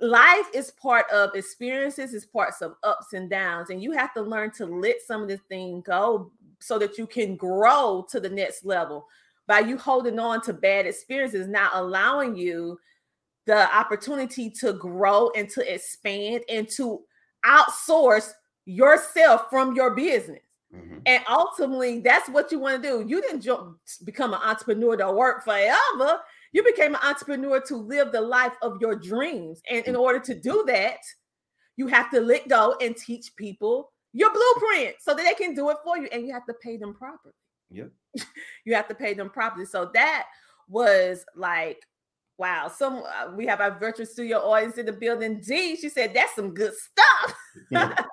life 0.00 0.46
is 0.54 0.70
part 0.70 1.10
of 1.10 1.34
experiences, 1.34 2.14
is 2.14 2.24
parts 2.24 2.62
of 2.62 2.76
ups 2.84 3.14
and 3.14 3.28
downs, 3.28 3.70
and 3.70 3.82
you 3.82 3.90
have 3.90 4.14
to 4.14 4.22
learn 4.22 4.52
to 4.52 4.66
let 4.66 5.02
some 5.04 5.22
of 5.22 5.28
this 5.28 5.40
thing 5.48 5.82
go 5.84 6.30
so 6.64 6.78
that 6.78 6.98
you 6.98 7.06
can 7.06 7.36
grow 7.36 8.06
to 8.10 8.20
the 8.20 8.28
next 8.28 8.64
level. 8.64 9.06
By 9.46 9.60
you 9.60 9.76
holding 9.76 10.18
on 10.18 10.40
to 10.42 10.52
bad 10.52 10.86
experiences, 10.86 11.46
not 11.46 11.72
allowing 11.74 12.36
you 12.36 12.78
the 13.46 13.74
opportunity 13.76 14.48
to 14.48 14.72
grow 14.72 15.30
and 15.36 15.48
to 15.50 15.72
expand 15.72 16.44
and 16.48 16.68
to 16.70 17.02
outsource 17.44 18.32
yourself 18.64 19.50
from 19.50 19.76
your 19.76 19.94
business. 19.94 20.40
Mm-hmm. 20.74 20.98
And 21.04 21.22
ultimately, 21.28 22.00
that's 22.00 22.28
what 22.30 22.50
you 22.50 22.58
want 22.58 22.82
to 22.82 22.88
do. 22.88 23.04
You 23.06 23.20
didn't 23.20 23.46
become 24.04 24.32
an 24.32 24.40
entrepreneur 24.42 24.96
to 24.96 25.12
work 25.12 25.44
forever 25.44 26.20
you 26.54 26.62
became 26.62 26.94
an 26.94 27.00
entrepreneur 27.02 27.60
to 27.62 27.76
live 27.76 28.12
the 28.12 28.20
life 28.20 28.54
of 28.62 28.80
your 28.80 28.94
dreams. 28.94 29.60
And 29.68 29.84
in 29.86 29.96
order 29.96 30.20
to 30.20 30.34
do 30.38 30.64
that, 30.68 31.00
you 31.76 31.88
have 31.88 32.10
to 32.12 32.20
let 32.20 32.48
go 32.48 32.76
and 32.80 32.96
teach 32.96 33.34
people 33.34 33.90
your 34.14 34.30
blueprint 34.32 34.94
so 35.00 35.12
that 35.12 35.24
they 35.24 35.34
can 35.34 35.54
do 35.54 35.68
it 35.70 35.76
for 35.84 35.98
you. 35.98 36.08
And 36.10 36.26
you 36.26 36.32
have 36.32 36.46
to 36.46 36.54
pay 36.54 36.78
them 36.78 36.94
properly. 36.94 37.34
Yeah. 37.68 37.86
you 38.64 38.74
have 38.74 38.88
to 38.88 38.94
pay 38.94 39.12
them 39.12 39.28
properly. 39.28 39.66
So 39.66 39.90
that 39.92 40.26
was 40.68 41.26
like, 41.36 41.82
wow. 42.38 42.68
Some 42.68 43.02
uh, 43.02 43.32
we 43.36 43.44
have 43.46 43.60
our 43.60 43.78
virtual 43.78 44.06
studio 44.06 44.38
audience 44.38 44.78
in 44.78 44.86
the 44.86 44.92
building. 44.92 45.40
D, 45.40 45.76
she 45.76 45.88
said 45.88 46.14
that's 46.14 46.36
some 46.36 46.54
good 46.54 46.72
stuff. 46.74 47.34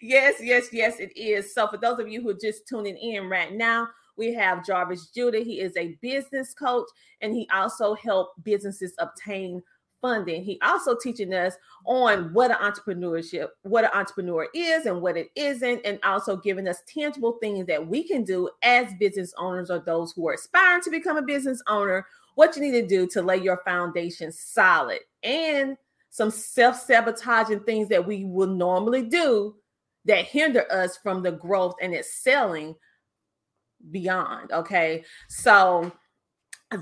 yes, 0.00 0.36
yes, 0.40 0.68
yes, 0.72 1.00
it 1.00 1.14
is. 1.16 1.52
So 1.52 1.66
for 1.66 1.76
those 1.76 1.98
of 1.98 2.08
you 2.08 2.22
who 2.22 2.30
are 2.30 2.38
just 2.40 2.68
tuning 2.68 2.96
in 2.96 3.28
right 3.28 3.52
now, 3.52 3.88
we 4.16 4.32
have 4.34 4.64
Jarvis 4.64 5.08
Judah. 5.08 5.40
He 5.40 5.60
is 5.60 5.76
a 5.76 5.98
business 6.00 6.54
coach 6.54 6.86
and 7.20 7.34
he 7.34 7.48
also 7.52 7.94
helped 7.94 8.42
businesses 8.44 8.94
obtain 8.98 9.62
funding. 10.02 10.44
He 10.44 10.60
also 10.60 10.94
teaching 10.94 11.32
us 11.32 11.54
on 11.86 12.34
what 12.34 12.50
an 12.50 12.58
entrepreneurship, 12.58 13.48
what 13.62 13.84
an 13.84 13.90
entrepreneur 13.94 14.48
is 14.54 14.84
and 14.84 15.00
what 15.00 15.16
it 15.16 15.28
isn't, 15.34 15.80
and 15.86 15.98
also 16.04 16.36
giving 16.36 16.68
us 16.68 16.82
tangible 16.86 17.38
things 17.40 17.66
that 17.68 17.86
we 17.86 18.06
can 18.06 18.24
do 18.24 18.50
as 18.62 18.92
business 19.00 19.32
owners 19.38 19.70
or 19.70 19.78
those 19.78 20.12
who 20.12 20.28
are 20.28 20.34
aspiring 20.34 20.82
to 20.82 20.90
become 20.90 21.16
a 21.16 21.22
business 21.22 21.62
owner. 21.68 22.04
What 22.34 22.56
you 22.56 22.62
need 22.62 22.72
to 22.72 22.86
do 22.86 23.06
to 23.08 23.22
lay 23.22 23.38
your 23.38 23.62
foundation 23.64 24.32
solid 24.32 25.00
and 25.22 25.76
some 26.10 26.30
self-sabotaging 26.30 27.60
things 27.60 27.88
that 27.88 28.06
we 28.06 28.24
will 28.24 28.48
normally 28.48 29.02
do 29.02 29.54
that 30.04 30.26
hinder 30.26 30.70
us 30.70 30.96
from 30.96 31.22
the 31.22 31.32
growth 31.32 31.74
and 31.80 31.94
excelling 31.94 32.74
beyond. 33.90 34.52
Okay. 34.52 35.04
So 35.28 35.90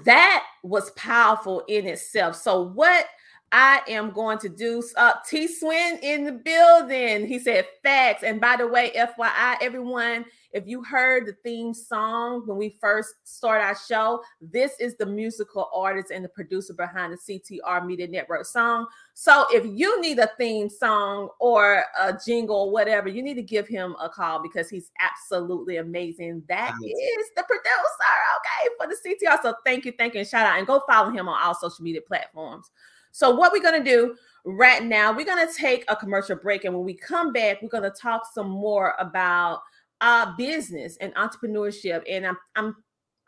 that 0.05 0.45
was 0.63 0.91
powerful 0.93 1.65
in 1.69 1.87
itself. 1.87 2.37
So, 2.37 2.63
what 2.63 3.07
I 3.53 3.81
am 3.89 4.13
going 4.13 4.39
to 4.39 4.49
do, 4.49 4.83
uh, 4.97 5.15
T 5.29 5.49
Swin 5.49 5.99
in 6.03 6.25
the 6.25 6.33
building. 6.33 7.27
He 7.27 7.39
said 7.41 7.67
facts. 7.83 8.23
And 8.23 8.41
by 8.41 8.57
the 8.57 8.67
way, 8.67 8.93
FYI, 8.97 9.57
everyone, 9.61 10.25
if 10.53 10.67
you 10.67 10.85
heard 10.85 11.27
the 11.27 11.33
theme 11.45 11.75
song 11.75 12.43
when 12.47 12.59
we 12.59 12.77
first 12.81 13.15
start 13.25 13.61
our 13.61 13.77
show, 13.89 14.23
this 14.41 14.73
is 14.79 14.97
the 14.97 15.07
musical 15.07 15.69
artist 15.75 16.13
and 16.13 16.25
the 16.25 16.29
producer 16.29 16.75
behind 16.75 17.13
the 17.13 17.17
CTR 17.19 17.85
Media 17.85 18.07
Network 18.07 18.47
song. 18.47 18.87
So 19.15 19.47
if 19.51 19.65
you 19.67 20.01
need 20.01 20.21
a 20.21 20.31
theme 20.39 20.69
song 20.69 21.31
or 21.41 21.85
a 21.99 22.17
jingle 22.25 22.57
or 22.57 22.71
whatever, 22.71 23.09
you 23.09 23.23
need 23.23 23.35
to 23.35 23.43
give 23.43 23.67
him 23.67 23.97
a 24.01 24.09
call 24.09 24.43
because 24.43 24.71
he's 24.71 24.91
absolutely 25.01 25.79
amazing. 25.79 26.45
That 26.49 26.73
is 26.85 27.31
the 27.37 27.43
producer, 27.43 28.15
okay, 28.37 28.69
for 28.79 28.87
the 28.87 29.27
CTR. 29.27 29.43
So 29.43 29.55
thank 29.65 29.85
you, 29.85 29.93
thank 29.99 30.15
you, 30.15 30.21
and 30.21 30.29
shout 30.29 30.47
out. 30.47 30.59
And 30.59 30.67
go 30.67 30.83
follow 30.89 31.11
him 31.11 31.29
on 31.29 31.37
all 31.43 31.55
social 31.55 31.83
media 31.83 32.01
platforms. 32.01 32.71
So 33.13 33.31
what 33.31 33.53
we're 33.53 33.63
going 33.63 33.83
to 33.83 33.91
do 33.91 34.17
right 34.45 34.83
now, 34.83 35.13
we're 35.13 35.27
going 35.27 35.47
to 35.47 35.55
take 35.55 35.85
a 35.89 35.97
commercial 35.97 36.37
break. 36.37 36.65
And 36.65 36.75
when 36.75 36.85
we 36.85 36.95
come 36.95 37.33
back, 37.33 37.63
we're 37.63 37.69
going 37.69 37.83
to 37.85 37.91
talk 37.91 38.23
some 38.33 38.49
more 38.49 38.95
about 38.99 39.61
uh, 40.01 40.35
business 40.37 40.97
and 41.01 41.15
entrepreneurship. 41.15 42.03
And 42.09 42.27
I'm 42.27 42.37
I'm 42.57 42.77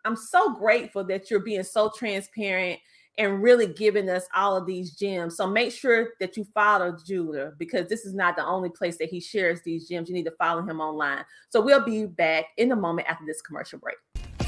I'm 0.05 0.17
so 0.17 0.55
grateful 0.55 1.05
that 1.05 1.31
you're 1.31 1.41
being 1.41 1.63
so 1.63 1.91
transparent 1.97 2.81
and 3.19 3.43
really 3.43 3.67
giving 3.67 4.09
us 4.09 4.27
all 4.35 4.57
of 4.57 4.67
these 4.67 4.97
gems. 4.97 5.37
So 5.37 5.47
make 5.47 5.71
sure 5.73 6.11
that 6.19 6.37
you 6.37 6.47
follow 6.55 6.97
Judah 7.07 7.53
because 7.59 7.89
this 7.89 8.05
is 8.05 8.15
not 8.15 8.37
the 8.37 8.45
only 8.45 8.71
place 8.71 8.97
that 8.99 9.11
he 9.11 9.21
shares 9.21 9.61
these 9.63 9.87
gems. 9.87 10.09
You 10.09 10.15
need 10.15 10.25
to 10.25 10.33
follow 10.33 10.63
him 10.63 10.81
online. 10.81 11.25
So 11.51 11.61
we'll 11.61 11.85
be 11.85 12.07
back 12.07 12.47
in 12.57 12.73
a 12.73 12.77
moment 12.77 13.09
after 13.09 13.25
this 13.27 13.43
commercial 13.43 13.79
break. 13.79 13.97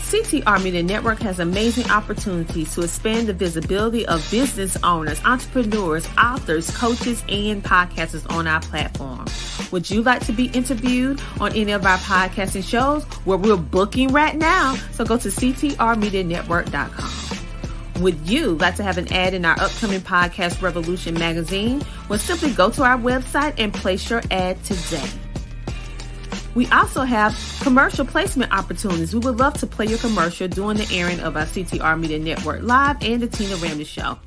CTR 0.04 0.62
Media 0.62 0.82
Network 0.82 1.18
has 1.20 1.40
amazing 1.40 1.90
opportunities 1.90 2.74
to 2.74 2.82
expand 2.82 3.26
the 3.26 3.32
visibility 3.32 4.04
of 4.06 4.20
business 4.30 4.76
owners, 4.84 5.18
entrepreneurs, 5.24 6.06
authors, 6.18 6.70
coaches, 6.76 7.24
and 7.28 7.64
podcasters 7.64 8.30
on 8.30 8.46
our 8.46 8.60
platform. 8.60 9.24
Would 9.72 9.90
you 9.90 10.02
like 10.02 10.24
to 10.26 10.32
be 10.32 10.48
interviewed 10.48 11.22
on 11.40 11.54
any 11.54 11.72
of 11.72 11.86
our 11.86 11.96
podcasting 11.98 12.68
shows 12.68 13.04
where 13.24 13.38
we're 13.38 13.56
booking 13.56 14.12
right 14.12 14.36
now? 14.36 14.74
So 14.92 15.06
go 15.06 15.16
to 15.16 15.28
ctrmedianetwork.com. 15.28 18.02
Would 18.02 18.28
you 18.28 18.56
like 18.56 18.74
to 18.76 18.82
have 18.82 18.98
an 18.98 19.10
ad 19.10 19.32
in 19.32 19.46
our 19.46 19.58
upcoming 19.58 20.00
podcast 20.00 20.60
Revolution 20.60 21.14
magazine? 21.14 21.82
Well, 22.10 22.18
simply 22.18 22.52
go 22.52 22.68
to 22.70 22.82
our 22.82 22.98
website 22.98 23.54
and 23.56 23.72
place 23.72 24.10
your 24.10 24.20
ad 24.30 24.62
today. 24.64 25.08
We 26.54 26.66
also 26.68 27.02
have 27.02 27.36
commercial 27.62 28.06
placement 28.06 28.52
opportunities. 28.52 29.12
We 29.12 29.20
would 29.20 29.38
love 29.38 29.54
to 29.54 29.66
play 29.66 29.86
your 29.86 29.98
commercial 29.98 30.46
during 30.46 30.76
the 30.76 30.88
airing 30.92 31.20
of 31.20 31.36
our 31.36 31.44
CTR 31.44 31.98
Media 31.98 32.18
Network 32.18 32.62
Live 32.62 33.02
and 33.02 33.22
the 33.22 33.26
Tina 33.26 33.56
Ramsey 33.56 33.84
Show. 33.84 34.18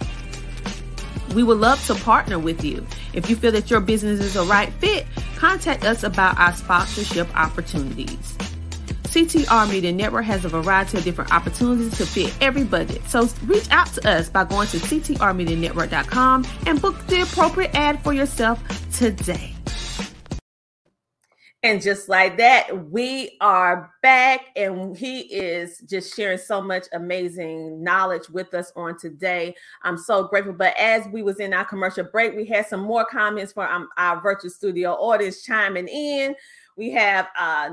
We 1.33 1.43
would 1.43 1.57
love 1.57 1.85
to 1.87 1.95
partner 1.95 2.39
with 2.39 2.63
you. 2.63 2.85
If 3.13 3.29
you 3.29 3.35
feel 3.35 3.51
that 3.51 3.69
your 3.69 3.79
business 3.79 4.19
is 4.19 4.35
a 4.35 4.43
right 4.43 4.71
fit, 4.73 5.05
contact 5.37 5.85
us 5.85 6.03
about 6.03 6.37
our 6.39 6.53
sponsorship 6.53 7.33
opportunities. 7.37 8.37
CTR 9.03 9.69
Media 9.69 9.91
Network 9.91 10.25
has 10.25 10.45
a 10.45 10.49
variety 10.49 10.97
of 10.97 11.03
different 11.03 11.33
opportunities 11.33 11.97
to 11.97 12.05
fit 12.05 12.33
every 12.41 12.63
budget. 12.63 13.01
So 13.07 13.27
reach 13.45 13.69
out 13.71 13.87
to 13.93 14.09
us 14.09 14.29
by 14.29 14.43
going 14.43 14.67
to 14.67 14.77
ctrmedianetwork.com 14.77 16.45
and 16.65 16.81
book 16.81 17.07
the 17.07 17.21
appropriate 17.21 17.73
ad 17.73 18.03
for 18.03 18.13
yourself 18.13 18.61
today. 18.91 19.56
And 21.67 21.81
just 21.81 22.07
like 22.07 22.37
that, 22.37 22.87
we 22.89 23.35
are 23.41 23.91
back, 24.01 24.51
and 24.55 24.95
he 24.95 25.19
is 25.23 25.79
just 25.79 26.15
sharing 26.15 26.37
so 26.37 26.61
much 26.61 26.85
amazing 26.93 27.83
knowledge 27.83 28.29
with 28.29 28.53
us 28.53 28.71
on 28.77 28.97
today. 28.97 29.53
I'm 29.83 29.97
so 29.97 30.29
grateful. 30.29 30.53
But 30.53 30.77
as 30.79 31.05
we 31.11 31.23
was 31.23 31.41
in 31.41 31.53
our 31.53 31.65
commercial 31.65 32.05
break, 32.05 32.37
we 32.37 32.45
had 32.45 32.67
some 32.67 32.79
more 32.79 33.03
comments 33.03 33.51
from 33.51 33.69
um, 33.69 33.89
our 33.97 34.21
virtual 34.21 34.49
studio 34.49 34.93
audience 34.93 35.43
chiming 35.43 35.89
in. 35.89 36.35
We 36.77 36.91
have 36.91 37.27
uh, 37.37 37.71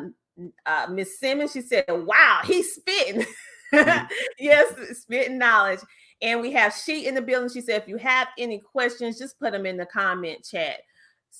uh, 0.66 0.86
Miss 0.90 1.20
Simmons. 1.20 1.52
She 1.52 1.60
said, 1.60 1.84
"Wow, 1.88 2.40
he's 2.44 2.74
spitting." 2.74 3.24
Mm-hmm. 3.72 4.06
yes, 4.40 4.74
spitting 4.98 5.38
knowledge. 5.38 5.78
And 6.20 6.40
we 6.40 6.50
have 6.50 6.74
she 6.74 7.06
in 7.06 7.14
the 7.14 7.22
building. 7.22 7.48
She 7.48 7.60
said, 7.60 7.82
"If 7.82 7.88
you 7.88 7.98
have 7.98 8.26
any 8.38 8.58
questions, 8.58 9.20
just 9.20 9.38
put 9.38 9.52
them 9.52 9.66
in 9.66 9.76
the 9.76 9.86
comment 9.86 10.44
chat." 10.44 10.80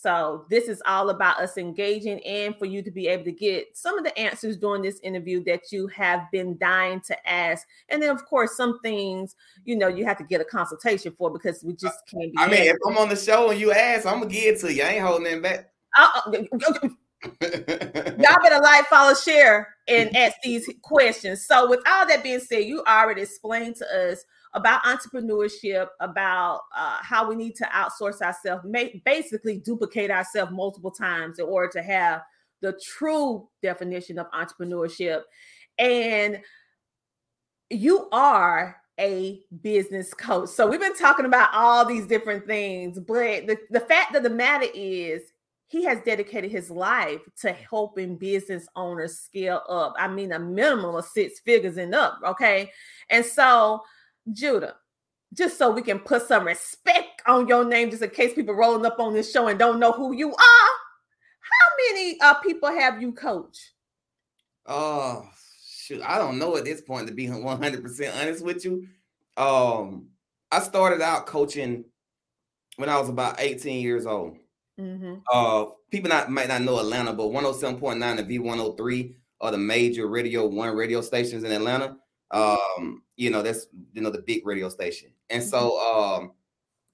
So 0.05 0.45
this 0.51 0.69
is 0.69 0.83
all 0.85 1.09
about 1.09 1.41
us 1.41 1.57
engaging 1.57 2.23
and 2.27 2.55
for 2.59 2.67
you 2.67 2.83
to 2.83 2.91
be 2.91 3.09
able 3.09 3.25
to 3.25 3.33
get 3.33 3.75
some 3.75 3.97
of 3.97 4.05
the 4.05 4.17
answers 4.19 4.59
during 4.59 4.83
this 4.83 5.01
interview 5.01 5.43
that 5.45 5.73
you 5.73 5.87
have 5.87 6.31
been 6.31 6.59
dying 6.59 7.01
to 7.07 7.27
ask. 7.27 7.67
And 7.89 8.03
then 8.03 8.11
of 8.11 8.23
course 8.27 8.55
some 8.55 8.81
things, 8.81 9.35
you 9.65 9.77
know, 9.77 9.89
you 9.89 10.05
have 10.05 10.19
to 10.19 10.25
get 10.25 10.43
a 10.43 10.45
consultation 10.45 11.15
for 11.17 11.31
because 11.31 11.65
we 11.65 11.73
just 11.73 12.07
can't 12.07 12.31
I 12.37 12.49
mean, 12.49 12.65
if 12.65 12.77
I'm 12.87 12.99
on 12.99 13.09
the 13.09 13.17
show 13.17 13.49
and 13.51 13.59
you 13.59 13.73
ask, 13.73 14.05
I'm 14.05 14.19
gonna 14.19 14.27
give 14.27 14.57
it 14.57 14.61
to 14.61 14.75
you. 14.75 14.83
I 14.83 14.89
ain't 14.89 15.07
holding 15.07 15.41
back. 15.41 15.71
Uh, 15.99 16.21
Y'all 17.41 18.43
better 18.43 18.61
like, 18.63 18.85
follow, 18.89 19.15
share, 19.15 19.75
and 19.89 20.15
ask 20.15 20.37
these 20.43 20.69
questions. 20.83 21.47
So, 21.47 21.67
with 21.67 21.81
all 21.89 22.07
that 22.07 22.23
being 22.23 22.41
said, 22.41 22.65
you 22.65 22.83
already 22.87 23.23
explained 23.23 23.77
to 23.77 24.11
us 24.11 24.23
about 24.55 24.85
entrepreneurship, 24.85 25.89
about 26.01 26.63
uh, 26.77 26.99
how 27.01 27.29
we 27.29 27.35
need 27.35 27.57
to 27.57 27.65
outsource 27.65 28.23
ourselves, 28.23 28.65
basically 29.05 29.59
duplicate 29.59 30.11
ourselves 30.11 30.53
multiple 30.53 30.93
times 30.93 31.39
in 31.39 31.45
order 31.45 31.71
to 31.73 31.83
have 31.83 32.23
the 32.63 32.79
true 32.83 33.49
definition 33.63 34.19
of 34.19 34.31
entrepreneurship. 34.31 35.23
And 35.79 36.41
you 37.69 38.09
are 38.13 38.77
a 38.99 39.41
business 39.63 40.15
coach. 40.15 40.51
So 40.51 40.69
we've 40.69 40.81
been 40.81 40.97
talking 40.97 41.27
about 41.27 41.51
all 41.53 41.85
these 41.85 42.07
different 42.07 42.47
things, 42.47 42.99
but 42.99 43.47
the, 43.47 43.59
the 43.71 43.81
fact 43.81 44.15
of 44.15 44.23
the 44.23 44.31
matter 44.31 44.67
is 44.73 45.23
he 45.67 45.83
has 45.85 45.99
dedicated 46.03 46.53
his 46.53 46.71
life 46.71 47.21
to 47.41 47.53
helping 47.53 48.17
business 48.17 48.69
owners 48.77 49.19
scale 49.19 49.63
up. 49.69 49.95
I 49.99 50.07
mean, 50.07 50.31
a 50.31 50.39
minimum 50.39 50.95
of 50.95 51.05
six 51.05 51.41
figures 51.41 51.77
and 51.79 51.95
up. 51.95 52.21
Okay. 52.25 52.71
And 53.11 53.25
so 53.25 53.83
Judah, 54.33 54.77
just 55.33 55.59
so 55.59 55.71
we 55.71 55.83
can 55.83 55.99
put 55.99 56.27
some 56.27 56.47
respect 56.47 57.23
on 57.27 57.49
your 57.49 57.65
name, 57.65 57.91
just 57.91 58.03
in 58.03 58.11
case 58.11 58.35
people 58.35 58.55
rolling 58.55 58.87
up 58.87 58.99
on 58.99 59.15
this 59.15 59.31
show 59.33 59.49
and 59.49 59.59
don't 59.59 59.81
know 59.81 59.93
who 59.93 60.15
you 60.15 60.29
are. 60.29 60.71
How 61.45 61.93
many 61.93 62.21
uh, 62.21 62.35
people 62.35 62.71
have 62.71 63.01
you 63.01 63.13
coached? 63.13 63.73
Oh, 64.67 65.29
shoot. 65.67 66.03
I 66.03 66.19
don't 66.19 66.39
know 66.39 66.57
at 66.57 66.65
this 66.65 66.81
point, 66.81 67.09
to 67.09 67.15
be 67.15 67.27
100% 67.29 68.21
honest 68.21 68.45
with 68.45 68.65
you. 68.65 68.87
Um, 69.37 70.09
I 70.51 70.61
started 70.61 71.03
out 71.03 71.27
coaching 71.27 71.85
when 72.77 72.89
I 72.89 72.99
was 72.99 73.09
about 73.09 73.41
18 73.41 73.83
years 73.83 74.07
old. 74.07 74.37
Mm-hmm. 74.81 75.15
Uh, 75.33 75.67
people 75.91 76.09
not 76.09 76.31
might 76.31 76.49
not 76.49 76.63
know 76.63 76.79
Atlanta, 76.79 77.13
but 77.13 77.25
107.9 77.25 78.19
and 78.19 78.29
V103 78.29 79.15
are 79.41 79.51
the 79.51 79.59
major 79.59 80.07
radio 80.09 80.47
one 80.47 80.75
radio 80.75 81.01
stations 81.01 81.45
in 81.45 81.53
Atlanta. 81.53 81.97
Um, 82.31 83.03
you 83.17 83.31
know, 83.31 83.43
that's 83.43 83.67
you 83.93 84.03
know 84.03 84.11
the 84.11 84.23
big 84.23 84.47
radio 84.47 84.69
station. 84.69 85.11
And 85.31 85.43
so 85.43 85.73
mm-hmm. 85.73 86.23
um 86.25 86.33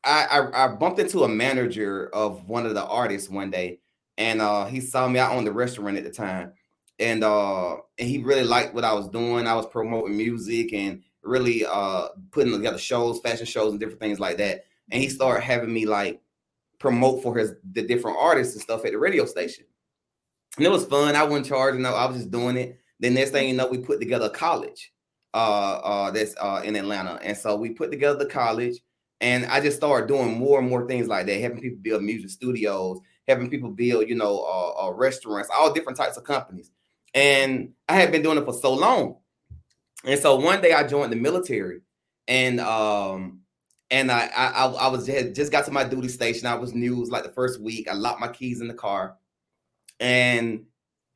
I, 0.03 0.25
I, 0.31 0.65
I 0.65 0.69
bumped 0.77 0.99
into 0.99 1.25
a 1.25 1.29
manager 1.29 2.09
of 2.15 2.49
one 2.49 2.65
of 2.65 2.75
the 2.75 2.85
artists 2.85 3.29
one 3.29 3.51
day, 3.51 3.81
and 4.19 4.41
uh 4.41 4.67
he 4.67 4.81
saw 4.81 5.09
me 5.09 5.19
out 5.19 5.33
on 5.33 5.45
the 5.45 5.53
restaurant 5.53 5.97
at 5.97 6.05
the 6.05 6.11
time. 6.11 6.53
And 6.99 7.25
uh 7.25 7.77
and 7.99 8.09
he 8.09 8.19
really 8.19 8.45
liked 8.45 8.75
what 8.75 8.85
I 8.85 8.93
was 8.93 9.09
doing. 9.09 9.47
I 9.47 9.55
was 9.55 9.67
promoting 9.67 10.17
music 10.17 10.73
and 10.73 11.03
really 11.23 11.65
uh 11.67 12.09
putting 12.33 12.53
together 12.53 12.79
shows, 12.79 13.21
fashion 13.21 13.47
shows, 13.47 13.73
and 13.73 13.81
different 13.81 14.01
things 14.01 14.21
like 14.21 14.39
that. 14.39 14.65
And 14.91 15.01
he 15.01 15.09
started 15.09 15.43
having 15.43 15.73
me 15.73 15.87
like 15.87 16.21
promote 16.79 17.23
for 17.23 17.37
his 17.37 17.55
the 17.73 17.83
different 17.83 18.19
artists 18.21 18.55
and 18.55 18.63
stuff 18.63 18.85
at 18.85 18.93
the 18.93 18.99
radio 18.99 19.25
station. 19.25 19.65
And 20.57 20.67
it 20.67 20.71
was 20.71 20.85
fun. 20.85 21.15
I 21.15 21.23
wasn't 21.23 21.47
charging, 21.47 21.87
I 21.87 22.07
was 22.07 22.17
just 22.17 22.31
doing 22.31 22.57
it. 22.57 22.81
Then 22.99 23.15
next 23.15 23.31
thing 23.31 23.49
you 23.49 23.55
know, 23.55 23.69
we 23.69 23.79
put 23.79 24.01
together 24.01 24.27
a 24.27 24.31
college 24.31 24.93
uh, 25.35 25.81
uh, 25.83 26.11
that's 26.11 26.35
uh, 26.41 26.63
in 26.65 26.77
Atlanta. 26.77 27.19
And 27.23 27.37
so 27.37 27.57
we 27.57 27.71
put 27.71 27.91
together 27.91 28.19
the 28.19 28.27
college, 28.27 28.81
and 29.21 29.47
I 29.47 29.61
just 29.61 29.77
started 29.77 30.09
doing 30.09 30.39
more 30.39 30.59
and 30.59 30.69
more 30.69 30.87
things 30.87 31.09
like 31.09 31.27
that, 31.27 31.41
helping 31.41 31.61
people 31.61 31.79
build 31.83 32.03
music 32.03 32.31
studios, 32.31 33.01
helping 33.29 33.51
people 33.51 33.71
build, 33.71 34.09
you 34.09 34.15
know, 34.15 34.41
uh, 34.41 34.87
uh, 34.87 34.93
restaurants, 34.93 35.51
all 35.55 35.73
different 35.73 35.99
types 35.99 36.17
of 36.17 36.25
companies. 36.25 36.71
And 37.15 37.73
I 37.89 37.95
had 37.95 38.13
been 38.13 38.23
doing 38.23 38.39
it 38.39 38.45
for 38.45 38.55
so 38.55 38.73
long. 38.73 39.17
And 40.05 40.19
so 40.19 40.37
one 40.37 40.63
day 40.63 40.73
I 40.73 40.87
joined 40.87 41.13
the 41.13 41.17
military, 41.17 41.81
and 42.27 42.61
um, 42.61 43.41
and 43.91 44.11
I 44.11 44.31
I, 44.35 44.67
I 44.67 44.89
was 44.89 45.07
just, 45.07 45.35
just 45.35 45.53
got 45.53 45.67
to 45.67 45.71
my 45.71 45.85
duty 45.85 46.09
station. 46.09 46.47
I 46.47 46.55
was 46.55 46.75
new. 46.75 46.97
It 46.97 47.01
was 47.01 47.11
like 47.11 47.25
the 47.25 47.33
first 47.33 47.61
week. 47.61 47.89
I 47.89 47.95
locked 47.95 48.21
my 48.21 48.29
keys 48.29 48.63
in 48.63 48.69
the 48.69 48.75
car, 48.75 49.17
and 49.99 50.65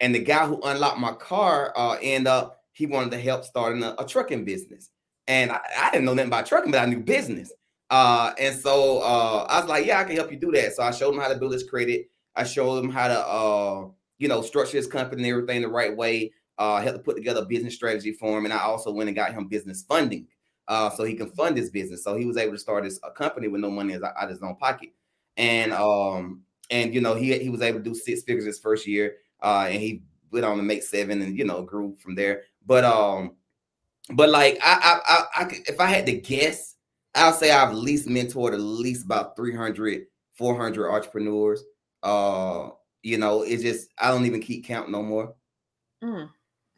and 0.00 0.14
the 0.14 0.18
guy 0.18 0.46
who 0.46 0.60
unlocked 0.60 0.98
my 0.98 1.12
car 1.12 1.72
uh, 1.76 1.96
ended 2.02 2.26
up 2.26 2.63
he 2.74 2.86
wanted 2.86 3.12
to 3.12 3.20
help 3.20 3.44
starting 3.44 3.82
a, 3.82 3.94
a 3.98 4.04
trucking 4.04 4.44
business. 4.44 4.90
And 5.26 5.50
I, 5.50 5.60
I, 5.78 5.90
didn't 5.90 6.04
know 6.04 6.12
nothing 6.12 6.28
about 6.28 6.44
trucking, 6.44 6.70
but 6.70 6.82
I 6.82 6.86
knew 6.86 7.00
business. 7.00 7.50
Uh, 7.88 8.32
and 8.38 8.54
so 8.54 8.98
uh, 8.98 9.46
I 9.48 9.60
was 9.60 9.68
like, 9.68 9.86
yeah, 9.86 10.00
I 10.00 10.04
can 10.04 10.16
help 10.16 10.30
you 10.30 10.38
do 10.38 10.52
that. 10.52 10.74
So 10.74 10.82
I 10.82 10.90
showed 10.90 11.14
him 11.14 11.20
how 11.20 11.28
to 11.28 11.36
build 11.36 11.52
his 11.52 11.64
credit. 11.64 12.10
I 12.36 12.44
showed 12.44 12.84
him 12.84 12.90
how 12.90 13.08
to, 13.08 13.26
uh, 13.26 13.88
you 14.18 14.28
know, 14.28 14.42
structure 14.42 14.76
his 14.76 14.86
company 14.86 15.22
and 15.22 15.30
everything 15.30 15.62
the 15.62 15.68
right 15.68 15.96
way. 15.96 16.32
Uh, 16.58 16.80
helped 16.80 16.98
to 16.98 17.02
put 17.02 17.16
together 17.16 17.40
a 17.40 17.46
business 17.46 17.74
strategy 17.74 18.12
for 18.12 18.38
him. 18.38 18.44
And 18.44 18.54
I 18.54 18.60
also 18.60 18.92
went 18.92 19.08
and 19.08 19.16
got 19.16 19.32
him 19.32 19.48
business 19.48 19.82
funding 19.82 20.28
uh, 20.68 20.90
so 20.90 21.04
he 21.04 21.14
can 21.14 21.30
fund 21.30 21.56
his 21.56 21.70
business. 21.70 22.04
So 22.04 22.16
he 22.16 22.26
was 22.26 22.36
able 22.36 22.52
to 22.52 22.58
start 22.58 22.84
his 22.84 23.00
a 23.02 23.10
company 23.10 23.48
with 23.48 23.60
no 23.60 23.70
money 23.70 23.94
out 23.94 24.02
of 24.02 24.28
his 24.28 24.42
own 24.42 24.56
pocket. 24.56 24.90
And 25.36 25.72
um, 25.72 26.42
and 26.70 26.94
you 26.94 27.00
know, 27.00 27.14
he 27.14 27.36
he 27.38 27.50
was 27.50 27.62
able 27.62 27.78
to 27.78 27.84
do 27.84 27.94
six 27.94 28.22
figures 28.22 28.44
his 28.44 28.58
first 28.58 28.86
year. 28.86 29.16
Uh, 29.42 29.66
and 29.68 29.80
he 29.80 30.02
went 30.30 30.44
on 30.44 30.56
to 30.56 30.62
make 30.62 30.82
seven 30.82 31.22
and 31.22 31.36
you 31.36 31.44
know 31.44 31.62
grew 31.62 31.96
from 31.98 32.14
there. 32.14 32.42
But 32.66 32.84
um, 32.84 33.36
but 34.10 34.28
like 34.30 34.58
I 34.62 35.00
I 35.04 35.14
I, 35.14 35.44
I 35.44 35.62
if 35.66 35.80
I 35.80 35.86
had 35.86 36.06
to 36.06 36.12
guess, 36.12 36.76
I'll 37.14 37.32
say 37.32 37.50
I've 37.50 37.74
least 37.74 38.08
mentored 38.08 38.52
at 38.52 38.60
least 38.60 39.04
about 39.04 39.36
300, 39.36 40.06
400 40.34 40.90
entrepreneurs. 40.90 41.62
Uh, 42.02 42.70
you 43.02 43.18
know, 43.18 43.42
it's 43.42 43.62
just 43.62 43.88
I 43.98 44.10
don't 44.10 44.26
even 44.26 44.40
keep 44.40 44.64
count 44.64 44.90
no 44.90 45.02
more. 45.02 45.34
Mm. 46.02 46.28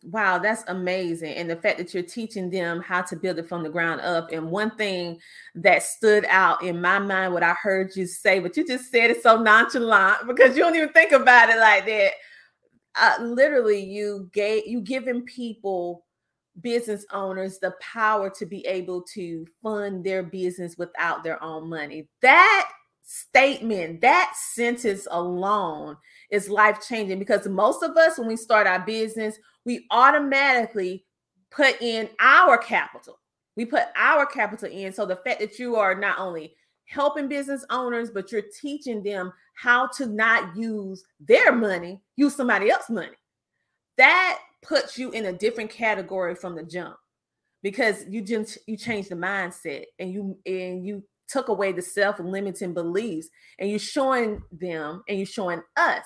Wow, 0.04 0.38
that's 0.38 0.62
amazing. 0.68 1.34
And 1.34 1.50
the 1.50 1.56
fact 1.56 1.78
that 1.78 1.92
you're 1.92 2.02
teaching 2.02 2.48
them 2.48 2.80
how 2.80 3.02
to 3.02 3.16
build 3.16 3.38
it 3.38 3.48
from 3.48 3.64
the 3.64 3.68
ground 3.68 4.00
up. 4.02 4.30
And 4.30 4.50
one 4.50 4.70
thing 4.76 5.18
that 5.56 5.82
stood 5.82 6.24
out 6.28 6.62
in 6.62 6.80
my 6.80 7.00
mind, 7.00 7.32
what 7.32 7.42
I 7.42 7.54
heard 7.54 7.96
you 7.96 8.06
say, 8.06 8.38
but 8.38 8.56
you 8.56 8.64
just 8.64 8.92
said 8.92 9.10
it 9.10 9.22
so 9.22 9.42
nonchalant 9.42 10.28
because 10.28 10.56
you 10.56 10.62
don't 10.62 10.76
even 10.76 10.90
think 10.90 11.10
about 11.10 11.48
it 11.48 11.58
like 11.58 11.86
that 11.86 12.12
uh, 12.96 13.16
literally 13.20 13.80
you 13.80 14.30
gave 14.32 14.66
you 14.66 14.80
giving 14.80 15.22
people 15.22 16.04
business 16.62 17.04
owners 17.12 17.58
the 17.58 17.74
power 17.80 18.30
to 18.30 18.46
be 18.46 18.66
able 18.66 19.02
to 19.02 19.46
fund 19.62 20.04
their 20.04 20.22
business 20.22 20.76
without 20.78 21.22
their 21.22 21.42
own 21.42 21.68
money. 21.68 22.08
That 22.22 22.70
statement 23.08 24.00
that 24.00 24.32
sentence 24.34 25.06
alone 25.12 25.96
is 26.30 26.48
life 26.48 26.84
changing 26.86 27.20
because 27.20 27.46
most 27.46 27.84
of 27.84 27.96
us 27.96 28.18
when 28.18 28.26
we 28.26 28.36
start 28.36 28.66
our 28.66 28.80
business 28.80 29.38
we 29.64 29.86
automatically 29.92 31.04
put 31.50 31.80
in 31.82 32.08
our 32.20 32.58
capital. 32.58 33.18
We 33.56 33.64
put 33.64 33.84
our 33.96 34.26
capital 34.26 34.70
in. 34.70 34.92
So 34.92 35.06
the 35.06 35.16
fact 35.16 35.40
that 35.40 35.58
you 35.58 35.76
are 35.76 35.94
not 35.94 36.18
only 36.18 36.54
helping 36.86 37.28
business 37.28 37.64
owners, 37.70 38.10
but 38.10 38.32
you're 38.32 38.42
teaching 38.60 39.02
them 39.02 39.32
how 39.54 39.86
to 39.88 40.06
not 40.06 40.56
use 40.56 41.04
their 41.20 41.54
money, 41.54 42.00
use 42.16 42.34
somebody 42.34 42.70
else's 42.70 42.90
money. 42.90 43.16
That 43.96 44.38
puts 44.62 44.98
you 44.98 45.10
in 45.10 45.26
a 45.26 45.32
different 45.32 45.70
category 45.70 46.34
from 46.34 46.54
the 46.54 46.62
jump 46.62 46.96
because 47.62 48.04
you 48.08 48.22
just 48.22 48.58
you 48.66 48.76
changed 48.76 49.10
the 49.10 49.14
mindset 49.14 49.84
and 49.98 50.12
you 50.12 50.38
and 50.46 50.84
you 50.84 51.02
took 51.28 51.48
away 51.48 51.72
the 51.72 51.82
self-limiting 51.82 52.72
beliefs 52.72 53.28
and 53.58 53.68
you're 53.70 53.78
showing 53.78 54.42
them 54.52 55.02
and 55.08 55.18
you're 55.18 55.26
showing 55.26 55.60
us 55.76 56.04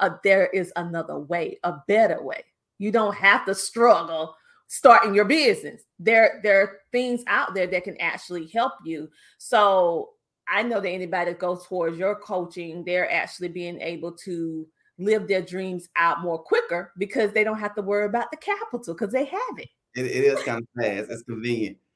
uh, 0.00 0.10
there 0.24 0.48
is 0.48 0.72
another 0.76 1.18
way 1.18 1.58
a 1.64 1.74
better 1.88 2.22
way 2.22 2.44
you 2.78 2.90
don't 2.90 3.14
have 3.14 3.46
to 3.46 3.54
struggle 3.54 4.34
starting 4.72 5.14
your 5.14 5.24
business 5.24 5.82
there 5.98 6.38
there 6.44 6.60
are 6.62 6.78
things 6.92 7.24
out 7.26 7.54
there 7.54 7.66
that 7.66 7.82
can 7.82 8.00
actually 8.00 8.46
help 8.46 8.72
you 8.84 9.10
so 9.36 10.10
i 10.48 10.62
know 10.62 10.80
that 10.80 10.90
anybody 10.90 11.32
that 11.32 11.40
goes 11.40 11.66
towards 11.66 11.98
your 11.98 12.14
coaching 12.14 12.84
they're 12.84 13.10
actually 13.12 13.48
being 13.48 13.80
able 13.80 14.12
to 14.12 14.64
live 15.00 15.26
their 15.26 15.42
dreams 15.42 15.88
out 15.96 16.20
more 16.20 16.38
quicker 16.38 16.92
because 16.98 17.32
they 17.32 17.42
don't 17.42 17.58
have 17.58 17.74
to 17.74 17.82
worry 17.82 18.06
about 18.06 18.30
the 18.30 18.36
capital 18.36 18.94
because 18.94 19.12
they 19.12 19.24
have 19.24 19.58
it. 19.58 19.68
it. 19.96 20.04
It 20.04 20.24
is 20.24 20.42
kind 20.42 20.62
of 20.62 20.68
fast. 20.80 21.10
It's 21.10 21.22
convenient. 21.22 21.76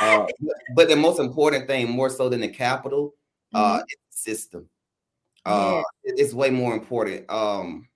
Uh, 0.00 0.26
but 0.74 0.88
the 0.88 0.96
most 0.96 1.20
important 1.20 1.68
thing, 1.68 1.88
more 1.88 2.10
so 2.10 2.28
than 2.28 2.40
the 2.40 2.48
capital, 2.48 3.14
uh, 3.54 3.74
mm-hmm. 3.74 3.82
is 3.82 3.96
the 4.10 4.32
system. 4.32 4.68
Uh, 5.46 5.82
yeah. 6.04 6.12
It's 6.16 6.34
way 6.34 6.50
more 6.50 6.74
important. 6.74 7.30
Um, 7.30 7.86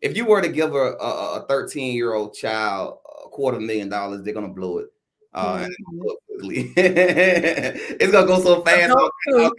if 0.00 0.16
you 0.16 0.24
were 0.24 0.42
to 0.42 0.48
give 0.48 0.74
a, 0.74 0.94
a 0.96 1.46
13 1.48 1.94
year 1.94 2.14
old 2.14 2.34
child 2.34 2.98
a 3.06 3.11
quarter 3.32 3.58
million 3.58 3.88
dollars, 3.88 4.22
they're 4.22 4.34
gonna 4.34 4.48
blow 4.48 4.78
it. 4.78 4.92
Uh, 5.34 5.66
mm-hmm. 5.66 6.72
it's 6.76 8.12
gonna 8.12 8.26
go 8.26 8.40
so 8.40 8.62
fast. 8.62 8.94
okay. 9.28 9.50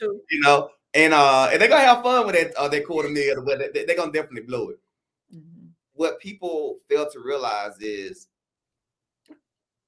you 0.30 0.40
know, 0.40 0.70
and 0.94 1.12
uh, 1.12 1.48
and 1.52 1.60
they're 1.60 1.68
gonna 1.68 1.84
have 1.84 2.02
fun 2.02 2.26
with 2.26 2.36
that 2.36 2.54
uh, 2.54 2.68
that 2.68 2.86
quarter 2.86 3.08
million, 3.08 3.44
but 3.44 3.74
they, 3.74 3.82
are 3.82 3.96
gonna 3.96 4.12
definitely 4.12 4.42
blow 4.42 4.70
it. 4.70 4.78
Mm-hmm. 5.34 5.66
What 5.94 6.20
people 6.20 6.78
fail 6.88 7.10
to 7.10 7.20
realize 7.20 7.80
is, 7.80 8.28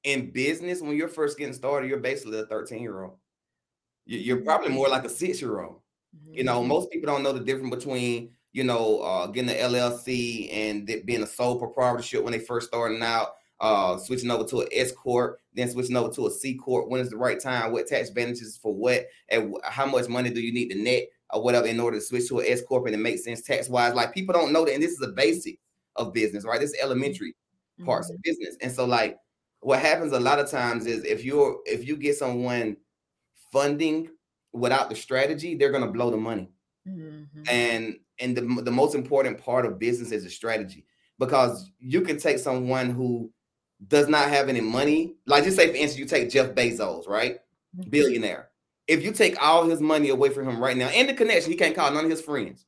in 0.03 0.31
business, 0.33 0.83
when 0.83 0.97
you're 0.97 1.09
first 1.09 1.39
getting 1.39 1.55
started, 1.55 1.89
you're 1.89 1.99
basically 1.99 2.41
a 2.41 2.47
13 2.47 2.83
year 2.83 3.05
old. 3.05 3.17
You're 4.05 4.43
probably 4.43 4.71
more 4.71 4.89
like 4.89 5.05
a 5.05 5.09
six 5.09 5.41
year 5.41 5.61
old. 5.61 5.81
Mm-hmm. 6.17 6.39
You 6.39 6.45
know, 6.45 6.59
mm-hmm. 6.61 6.69
most 6.69 6.91
people 6.91 7.13
don't 7.13 7.23
know 7.23 7.33
the 7.33 7.41
difference 7.41 7.75
between 7.75 8.31
you 8.57 8.65
know 8.65 9.01
uh, 9.01 9.27
getting 9.27 9.49
the 9.49 9.55
LLC 9.55 10.49
and 10.51 10.87
being 11.05 11.23
a 11.23 11.27
sole 11.27 11.59
proprietorship 11.59 12.25
when 12.25 12.33
they 12.33 12.39
first 12.39 12.69
starting 12.69 13.03
out 13.03 13.35
uh, 13.61 13.99
switching 13.99 14.31
over 14.31 14.45
to 14.45 14.63
an 14.63 14.69
S 14.73 14.93
corp, 14.93 15.39
then 15.53 15.69
switching 15.69 15.95
over 15.95 16.11
to 16.15 16.27
a 16.27 16.31
C 16.31 16.55
corp. 16.55 16.89
When 16.89 17.03
is 17.03 17.11
the 17.11 17.19
right 17.19 17.39
time? 17.39 17.71
What 17.71 17.87
tax 17.87 18.09
advantages 18.09 18.57
for 18.57 18.75
what? 18.75 19.09
And 19.29 19.55
how 19.63 19.85
much 19.85 20.09
money 20.09 20.31
do 20.31 20.41
you 20.41 20.55
need 20.55 20.71
to 20.71 20.83
net 20.83 21.05
or 21.31 21.43
whatever 21.43 21.67
in 21.67 21.79
order 21.79 21.99
to 21.99 22.03
switch 22.03 22.29
to 22.29 22.39
an 22.39 22.47
S 22.49 22.63
corp 22.63 22.87
and 22.87 22.95
it 22.95 22.99
makes 22.99 23.25
sense 23.25 23.43
tax 23.43 23.69
wise? 23.69 23.93
Like 23.93 24.15
people 24.15 24.33
don't 24.33 24.55
know 24.55 24.65
that, 24.65 24.73
and 24.73 24.83
this 24.83 24.93
is 24.93 25.03
a 25.03 25.09
basic 25.09 25.59
of 25.97 26.15
business, 26.15 26.47
right? 26.47 26.59
This 26.59 26.71
is 26.71 26.81
elementary 26.81 27.37
parts 27.85 28.09
mm-hmm. 28.09 28.15
of 28.15 28.23
business, 28.23 28.57
and 28.63 28.73
so 28.73 28.87
like 28.87 29.19
what 29.61 29.81
happens 29.81 30.13
a 30.13 30.21
lot 30.21 30.39
of 30.39 30.51
times 30.51 30.87
is 30.87 31.05
if 31.05 31.27
you're 31.27 31.59
if 31.67 31.87
you 31.87 31.99
get 31.99 32.17
someone 32.17 32.79
funding 33.53 34.09
without 34.55 34.89
the 34.89 34.97
strategy, 34.97 35.57
they're 35.57 35.73
gonna 35.73 35.93
blow 35.93 36.11
the 36.11 36.17
money. 36.17 36.49
Mm-hmm. 36.89 37.43
And 37.49 37.97
and 38.19 38.37
the, 38.37 38.63
the 38.63 38.71
most 38.71 38.95
important 38.95 39.39
part 39.39 39.67
of 39.67 39.79
business 39.79 40.13
is 40.13 40.25
a 40.25 40.31
strategy 40.31 40.87
because 41.19 41.71
you 41.79 42.01
can 42.01 42.19
take 42.19 42.39
someone 42.39 42.91
who 42.91 43.31
does 43.89 44.09
not 44.09 44.29
have 44.29 44.49
any 44.49 44.61
money, 44.61 45.17
like 45.27 45.45
just 45.45 45.57
say 45.57 45.69
for 45.69 45.77
instance, 45.77 45.99
you 45.99 46.07
take 46.07 46.31
Jeff 46.31 46.55
Bezos, 46.55 47.09
right? 47.09 47.37
Mm-hmm. 47.79 47.91
Billionaire. 47.91 48.49
If 48.87 49.03
you 49.03 49.13
take 49.13 49.43
all 49.43 49.69
his 49.69 49.81
money 49.81 50.11
away 50.11 50.31
from 50.31 50.49
him 50.49 50.63
right 50.63 50.77
now 50.77 50.89
and 50.89 51.09
the 51.09 51.15
connection, 51.15 51.51
he 51.51 51.59
can't 51.59 51.75
call 51.75 51.91
none 51.91 52.05
of 52.05 52.11
his 52.11 52.23
friends. 52.23 52.65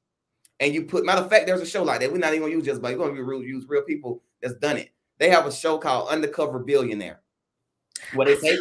And 0.61 0.74
you 0.74 0.84
put 0.84 1.04
matter 1.04 1.22
of 1.22 1.30
fact, 1.30 1.46
there's 1.46 1.61
a 1.61 1.66
show 1.66 1.82
like 1.82 2.00
that. 2.00 2.12
We're 2.12 2.18
not 2.18 2.34
even 2.34 2.42
gonna 2.42 2.54
use 2.54 2.64
just 2.64 2.82
but 2.82 2.88
you're 2.88 2.98
gonna 2.98 3.22
real, 3.22 3.42
use 3.42 3.64
real 3.68 3.82
people 3.82 4.22
that's 4.42 4.54
done 4.54 4.76
it. 4.76 4.90
They 5.18 5.30
have 5.30 5.46
a 5.46 5.52
show 5.52 5.78
called 5.78 6.08
Undercover 6.08 6.58
Billionaire. 6.58 7.20
Where 8.14 8.26
they 8.26 8.37
take 8.37 8.58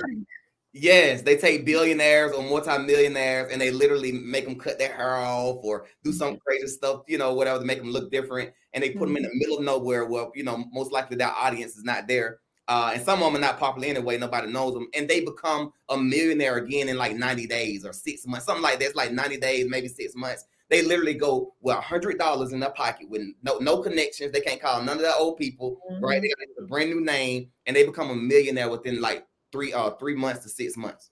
yes, 0.73 1.21
they 1.21 1.37
take 1.37 1.65
billionaires 1.65 2.33
or 2.33 2.43
multi-millionaires 2.43 3.51
and 3.51 3.59
they 3.61 3.71
literally 3.71 4.11
make 4.11 4.45
them 4.45 4.55
cut 4.55 4.79
their 4.79 4.95
hair 4.95 5.17
off 5.17 5.57
or 5.63 5.87
do 6.03 6.11
some 6.11 6.33
mm-hmm. 6.33 6.41
crazy 6.45 6.67
stuff, 6.67 7.01
you 7.07 7.17
know, 7.17 7.33
whatever 7.33 7.59
to 7.59 7.65
make 7.65 7.79
them 7.79 7.91
look 7.91 8.11
different. 8.11 8.51
And 8.73 8.83
they 8.83 8.91
put 8.91 9.07
them 9.07 9.17
in 9.17 9.23
the 9.23 9.29
middle 9.33 9.57
of 9.57 9.63
nowhere 9.63 10.05
where, 10.05 10.27
you 10.35 10.43
know, 10.43 10.63
most 10.71 10.91
likely 10.91 11.17
their 11.17 11.31
audience 11.31 11.77
is 11.77 11.83
not 11.83 12.07
there. 12.07 12.39
Uh, 12.67 12.91
and 12.93 13.03
some 13.03 13.23
of 13.23 13.25
them 13.25 13.41
are 13.41 13.45
not 13.45 13.59
popular 13.59 13.87
anyway. 13.87 14.17
Nobody 14.17 14.51
knows 14.51 14.73
them, 14.73 14.89
and 14.93 15.07
they 15.07 15.21
become 15.21 15.71
a 15.87 15.97
millionaire 15.97 16.57
again 16.57 16.89
in 16.89 16.97
like 16.97 17.15
90 17.15 17.47
days 17.47 17.85
or 17.85 17.93
six 17.93 18.27
months, 18.27 18.45
something 18.45 18.61
like 18.61 18.79
that. 18.79 18.87
It's 18.87 18.95
like 18.95 19.13
90 19.13 19.37
days, 19.37 19.67
maybe 19.69 19.87
six 19.87 20.15
months. 20.15 20.43
They 20.69 20.81
literally 20.81 21.13
go 21.13 21.53
with 21.61 21.77
a 21.77 21.81
hundred 21.81 22.19
dollars 22.19 22.51
in 22.51 22.59
their 22.59 22.71
pocket 22.71 23.09
with 23.09 23.21
no 23.41 23.57
no 23.59 23.81
connections. 23.81 24.33
They 24.33 24.41
can't 24.41 24.61
call 24.61 24.83
none 24.83 24.97
of 24.97 25.03
the 25.03 25.15
old 25.15 25.37
people, 25.37 25.77
mm-hmm. 25.89 26.03
right? 26.03 26.21
They 26.21 26.27
got 26.27 26.61
a 26.61 26.67
brand 26.67 26.89
new 26.89 26.99
name, 26.99 27.47
and 27.65 27.73
they 27.73 27.85
become 27.85 28.09
a 28.09 28.15
millionaire 28.15 28.69
within 28.69 28.99
like 28.99 29.25
three 29.57 29.73
uh 29.73 29.89
three 29.91 30.13
months 30.13 30.43
to 30.43 30.49
six 30.49 30.77
months. 30.77 31.09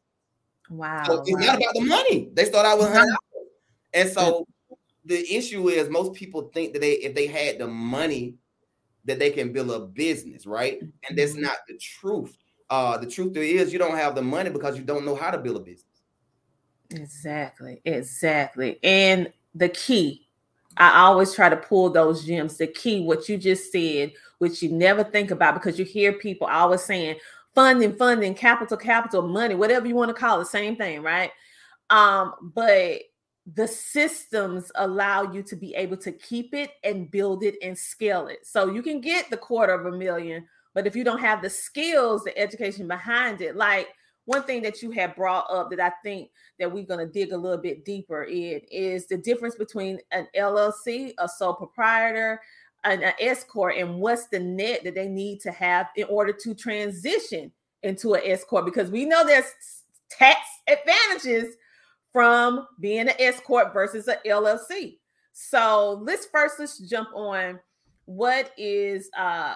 Wow. 0.70 1.04
So 1.06 1.22
it's 1.22 1.32
wow. 1.32 1.40
not 1.40 1.58
about 1.58 1.74
the 1.74 1.82
money. 1.82 2.30
They 2.34 2.46
start 2.46 2.66
out 2.68 2.78
with 2.78 2.94
hundred 2.94 3.16
And 3.94 4.10
so 4.10 4.46
the 5.04 5.36
issue 5.36 5.70
is 5.70 5.90
most 5.90 6.14
people 6.14 6.52
think 6.54 6.74
that 6.74 6.80
they 6.80 6.94
if 6.94 7.16
they 7.16 7.26
had 7.26 7.58
the 7.58 7.68
money 7.68 8.36
that 9.06 9.18
they 9.18 9.32
can 9.32 9.52
build 9.52 9.72
a 9.72 9.80
business, 9.80 10.46
right? 10.46 10.80
And 10.82 11.18
that's 11.18 11.34
mm-hmm. 11.34 11.42
not 11.42 11.58
the 11.68 11.78
truth. 11.78 12.38
Uh, 12.70 12.98
the 12.98 13.08
truth 13.08 13.36
is 13.38 13.74
you 13.74 13.80
don't 13.80 13.98
have 13.98 14.16
the 14.16 14.22
money 14.22 14.50
because 14.50 14.78
you 14.78 14.84
don't 14.84 15.06
know 15.06 15.16
how 15.16 15.32
to 15.32 15.38
build 15.38 15.58
a 15.58 15.60
business. 15.60 16.02
Exactly, 16.92 17.82
exactly. 17.86 18.80
And 18.84 19.32
the 19.54 19.70
key, 19.70 20.28
I 20.78 21.02
always 21.02 21.34
try 21.34 21.50
to 21.50 21.58
pull 21.58 21.90
those 21.90 22.26
gems. 22.26 22.58
The 22.58 22.68
key, 22.68 23.02
what 23.02 23.30
you 23.30 23.38
just 23.38 23.72
said, 23.72 24.14
which 24.40 24.62
you 24.62 24.70
never 24.70 25.04
think 25.04 25.32
about 25.32 25.54
because 25.54 25.80
you 25.80 25.86
hear 25.86 26.14
people 26.14 26.48
always 26.48 26.82
saying 26.82 27.18
funding, 27.56 27.96
funding, 27.96 28.36
capital, 28.36 28.78
capital, 28.78 29.22
money, 29.22 29.56
whatever 29.56 29.88
you 29.88 29.96
want 29.96 30.10
to 30.10 30.14
call 30.14 30.42
it, 30.42 30.48
same 30.48 30.76
thing, 30.76 31.02
right? 31.02 31.32
Um, 31.90 32.52
but 32.54 33.02
the 33.54 33.68
systems 33.68 34.72
allow 34.76 35.32
you 35.32 35.42
to 35.44 35.56
be 35.56 35.74
able 35.76 35.98
to 35.98 36.12
keep 36.12 36.54
it 36.54 36.72
and 36.84 37.10
build 37.10 37.44
it 37.44 37.56
and 37.62 37.78
scale 37.78 38.28
it. 38.28 38.40
So 38.46 38.72
you 38.72 38.82
can 38.82 39.02
get 39.02 39.30
the 39.30 39.38
quarter 39.38 39.74
of 39.74 39.92
a 39.92 39.98
million, 39.98 40.46
but 40.74 40.86
if 40.86 40.96
you 40.96 41.04
don't 41.04 41.22
have 41.22 41.42
the 41.42 41.50
skills, 41.50 42.24
the 42.24 42.38
education 42.38 42.88
behind 42.88 43.42
it, 43.42 43.56
like 43.56 43.88
one 44.26 44.44
thing 44.44 44.64
that 44.64 44.82
you 44.82 44.92
have 44.92 45.16
brought 45.16 45.46
up 45.52 45.70
that 45.70 45.80
I 45.80 45.92
think 46.04 46.32
that 46.60 46.72
we're 46.72 46.86
going 46.86 47.06
to 47.06 47.12
dig 47.12 47.32
a 47.32 47.38
little 47.38 47.60
bit 47.60 47.86
deeper 47.86 48.24
in 48.24 48.60
is 48.72 49.06
the 49.08 49.18
difference 49.18 49.56
between 49.56 50.00
an 50.12 50.28
LLC, 50.36 51.14
a 51.20 51.30
sole 51.30 51.54
proprietor, 51.54 52.42
an, 52.86 53.04
an 53.04 53.14
S 53.20 53.44
corp, 53.44 53.76
and 53.78 54.00
what's 54.00 54.28
the 54.28 54.40
net 54.40 54.84
that 54.84 54.96
they 54.96 55.08
need 55.08 55.42
to 55.42 55.52
have 55.52 55.88
in 55.96 56.06
order 56.06 56.32
to 56.32 56.54
transition 56.54 57.52
into 57.84 58.14
an 58.14 58.22
S 58.26 58.44
corp 58.44 58.66
because 58.66 58.90
we 58.90 59.06
know 59.06 59.26
there's 59.26 59.52
tax 60.10 60.40
advantages 60.68 61.56
from 62.12 62.68
being 62.80 63.02
an 63.10 63.16
S 63.20 63.40
corp 63.40 63.74
versus 63.74 64.08
an 64.08 64.18
LLC. 64.26 64.98
So 65.34 66.02
let's 66.02 66.26
first 66.26 66.60
let's 66.60 66.80
jump 66.80 67.10
on 67.14 67.60
what 68.06 68.52
is 68.58 69.10
uh 69.18 69.56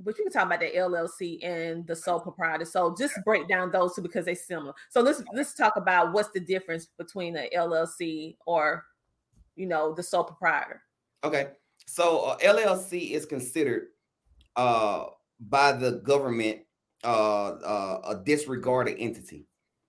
but 0.00 0.18
you 0.18 0.24
can 0.24 0.32
talk 0.32 0.46
about 0.46 0.60
the 0.60 0.72
LLC 0.76 1.38
and 1.44 1.86
the 1.86 1.94
sole 1.94 2.18
proprietor. 2.18 2.64
So 2.64 2.94
just 2.98 3.14
break 3.24 3.46
down 3.46 3.70
those 3.70 3.94
two 3.94 4.02
because 4.02 4.24
they're 4.24 4.34
similar. 4.34 4.74
So 4.90 5.00
let's 5.00 5.22
let's 5.32 5.54
talk 5.54 5.76
about 5.76 6.12
what's 6.12 6.30
the 6.30 6.40
difference 6.40 6.88
between 6.98 7.36
an 7.36 7.48
LLC 7.56 8.36
or 8.46 8.84
you 9.54 9.66
know 9.66 9.94
the 9.94 10.02
sole 10.02 10.24
proprietor. 10.24 10.82
Okay, 11.22 11.48
so 11.86 12.20
uh, 12.20 12.38
LLC 12.38 13.12
is 13.12 13.26
considered 13.26 13.88
uh 14.56 15.06
by 15.40 15.72
the 15.72 16.00
government 16.04 16.60
uh, 17.02 17.48
uh 17.48 18.00
a 18.08 18.24
disregarded 18.24 18.96
entity 18.98 19.46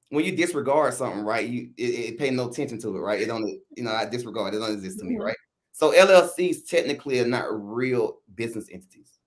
when 0.09 0.25
you 0.25 0.35
disregard 0.35 0.93
something, 0.93 1.21
right? 1.21 1.47
You 1.47 1.69
it, 1.77 1.83
it 1.83 2.17
pay 2.17 2.29
no 2.29 2.49
attention 2.49 2.79
to 2.81 2.95
it, 2.95 2.99
right? 2.99 3.21
It 3.21 3.27
don't, 3.27 3.47
you 3.75 3.83
know, 3.83 3.91
I 3.91 4.05
disregard 4.05 4.53
it 4.53 4.59
don't 4.59 4.73
exist 4.73 4.99
to 4.99 5.05
me, 5.05 5.15
mm-hmm. 5.15 5.23
right? 5.23 5.37
So 5.71 5.91
LLCs 5.91 6.67
technically 6.67 7.19
are 7.19 7.27
not 7.27 7.47
real 7.49 8.19
business 8.33 8.69
entities. 8.71 9.17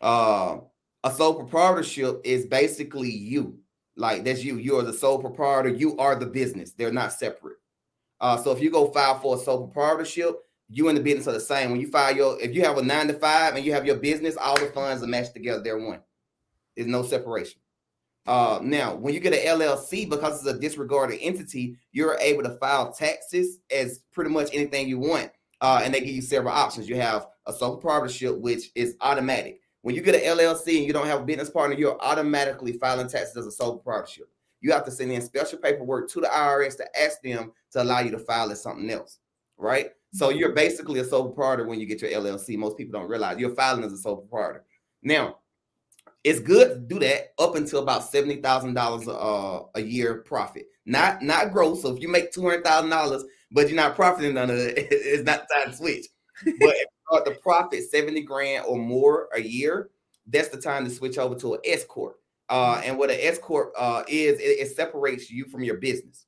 Uh, 0.00 0.58
a 1.04 1.10
sole 1.10 1.34
proprietorship 1.34 2.20
is 2.24 2.46
basically 2.46 3.10
you, 3.10 3.58
like 3.96 4.24
that's 4.24 4.42
you. 4.42 4.56
You 4.56 4.78
are 4.78 4.82
the 4.82 4.92
sole 4.92 5.18
proprietor. 5.18 5.68
You 5.68 5.96
are 5.98 6.14
the 6.14 6.26
business. 6.26 6.72
They're 6.72 6.92
not 6.92 7.12
separate. 7.12 7.58
Uh, 8.20 8.36
so 8.36 8.52
if 8.52 8.62
you 8.62 8.70
go 8.70 8.90
file 8.92 9.18
for 9.18 9.36
a 9.36 9.38
sole 9.38 9.66
proprietorship, 9.66 10.36
you 10.72 10.88
and 10.88 10.96
the 10.96 11.02
business 11.02 11.28
are 11.28 11.32
the 11.32 11.40
same. 11.40 11.70
When 11.70 11.80
you 11.80 11.88
file 11.88 12.16
your, 12.16 12.40
if 12.40 12.54
you 12.54 12.62
have 12.62 12.78
a 12.78 12.82
nine 12.82 13.06
to 13.08 13.14
five 13.14 13.54
and 13.54 13.64
you 13.64 13.72
have 13.72 13.86
your 13.86 13.96
business, 13.96 14.36
all 14.36 14.58
the 14.58 14.66
funds 14.66 15.02
are 15.02 15.06
matched 15.06 15.34
together. 15.34 15.62
They're 15.62 15.78
one. 15.78 16.00
There's 16.74 16.88
no 16.88 17.02
separation. 17.02 17.60
Uh, 18.26 18.60
now, 18.62 18.94
when 18.94 19.12
you 19.12 19.20
get 19.20 19.34
an 19.34 19.58
LLC, 19.58 20.08
because 20.08 20.38
it's 20.38 20.56
a 20.56 20.58
disregarded 20.58 21.18
entity, 21.20 21.76
you're 21.90 22.16
able 22.20 22.42
to 22.44 22.56
file 22.58 22.92
taxes 22.92 23.58
as 23.70 24.00
pretty 24.12 24.30
much 24.30 24.48
anything 24.52 24.88
you 24.88 24.98
want. 24.98 25.30
Uh, 25.60 25.80
and 25.84 25.92
they 25.92 26.00
give 26.00 26.10
you 26.10 26.22
several 26.22 26.54
options. 26.54 26.88
You 26.88 26.96
have 26.96 27.26
a 27.46 27.52
sole 27.52 27.76
proprietorship, 27.76 28.38
which 28.38 28.70
is 28.74 28.96
automatic. 29.00 29.60
When 29.82 29.94
you 29.94 30.00
get 30.00 30.14
an 30.14 30.38
LLC 30.38 30.78
and 30.78 30.86
you 30.86 30.92
don't 30.92 31.06
have 31.06 31.20
a 31.20 31.24
business 31.24 31.50
partner, 31.50 31.76
you're 31.76 32.00
automatically 32.00 32.72
filing 32.74 33.08
taxes 33.08 33.36
as 33.36 33.46
a 33.46 33.52
sole 33.52 33.78
proprietorship. 33.78 34.28
You 34.60 34.72
have 34.72 34.84
to 34.84 34.92
send 34.92 35.10
in 35.10 35.20
special 35.20 35.58
paperwork 35.58 36.08
to 36.10 36.20
the 36.20 36.28
IRS 36.28 36.76
to 36.76 37.00
ask 37.00 37.20
them 37.20 37.52
to 37.72 37.82
allow 37.82 38.00
you 38.00 38.12
to 38.12 38.18
file 38.18 38.50
as 38.52 38.62
something 38.62 38.88
else, 38.90 39.18
right? 39.58 39.90
So 40.14 40.28
you're 40.28 40.52
basically 40.52 41.00
a 41.00 41.04
sole 41.04 41.24
proprietor 41.24 41.66
when 41.66 41.80
you 41.80 41.86
get 41.86 42.02
your 42.02 42.10
LLC. 42.10 42.56
Most 42.58 42.76
people 42.76 42.98
don't 42.98 43.08
realize 43.08 43.38
you're 43.38 43.54
filing 43.54 43.84
as 43.84 43.92
a 43.92 43.96
sole 43.96 44.16
proprietor. 44.16 44.64
Now, 45.02 45.38
it's 46.24 46.40
good 46.40 46.68
to 46.68 46.80
do 46.80 46.98
that 47.00 47.32
up 47.38 47.56
until 47.56 47.82
about 47.82 48.04
seventy 48.04 48.36
thousand 48.36 48.74
dollars 48.74 49.08
a 49.08 49.80
year 49.80 50.18
profit, 50.18 50.66
not 50.86 51.22
not 51.22 51.52
gross. 51.52 51.82
So 51.82 51.94
if 51.94 52.00
you 52.00 52.08
make 52.08 52.30
two 52.30 52.42
hundred 52.42 52.64
thousand 52.64 52.90
dollars, 52.90 53.24
but 53.50 53.68
you're 53.68 53.76
not 53.76 53.96
profiting 53.96 54.34
none 54.34 54.50
of 54.50 54.56
it, 54.56 54.74
it's 54.90 55.24
not 55.24 55.46
time 55.54 55.70
to 55.72 55.76
switch. 55.76 56.06
But 56.44 56.74
if 56.76 56.86
you 57.10 57.22
the 57.24 57.38
profit 57.42 57.82
seventy 57.90 58.22
grand 58.22 58.66
or 58.66 58.78
more 58.78 59.28
a 59.34 59.40
year, 59.40 59.90
that's 60.26 60.48
the 60.48 60.60
time 60.60 60.84
to 60.84 60.90
switch 60.90 61.18
over 61.18 61.34
to 61.36 61.54
an 61.54 61.60
S 61.64 61.84
corp. 61.84 62.16
Uh, 62.48 62.80
and 62.84 62.98
what 62.98 63.10
an 63.10 63.18
S 63.20 63.38
corp 63.38 63.72
uh, 63.78 64.02
is, 64.08 64.38
it, 64.38 64.42
it 64.42 64.76
separates 64.76 65.30
you 65.30 65.46
from 65.46 65.64
your 65.64 65.76
business. 65.76 66.26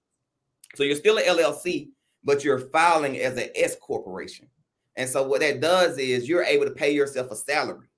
So 0.75 0.83
you're 0.83 0.97
still 0.97 1.19
an 1.19 1.25
LLC, 1.25 1.91
but 2.25 2.45
you're 2.45 2.59
filing 2.59 3.19
as 3.19 3.37
an 3.37 3.49
S 3.55 3.77
corporation. 3.81 4.49
And 4.97 5.09
so 5.09 5.27
what 5.27 5.41
that 5.41 5.61
does 5.61 5.99
is 5.99 6.29
you're 6.29 6.45
able 6.45 6.65
to 6.65 6.71
pay 6.71 6.93
yourself 6.93 7.31
a 7.31 7.37
salary, 7.37 7.89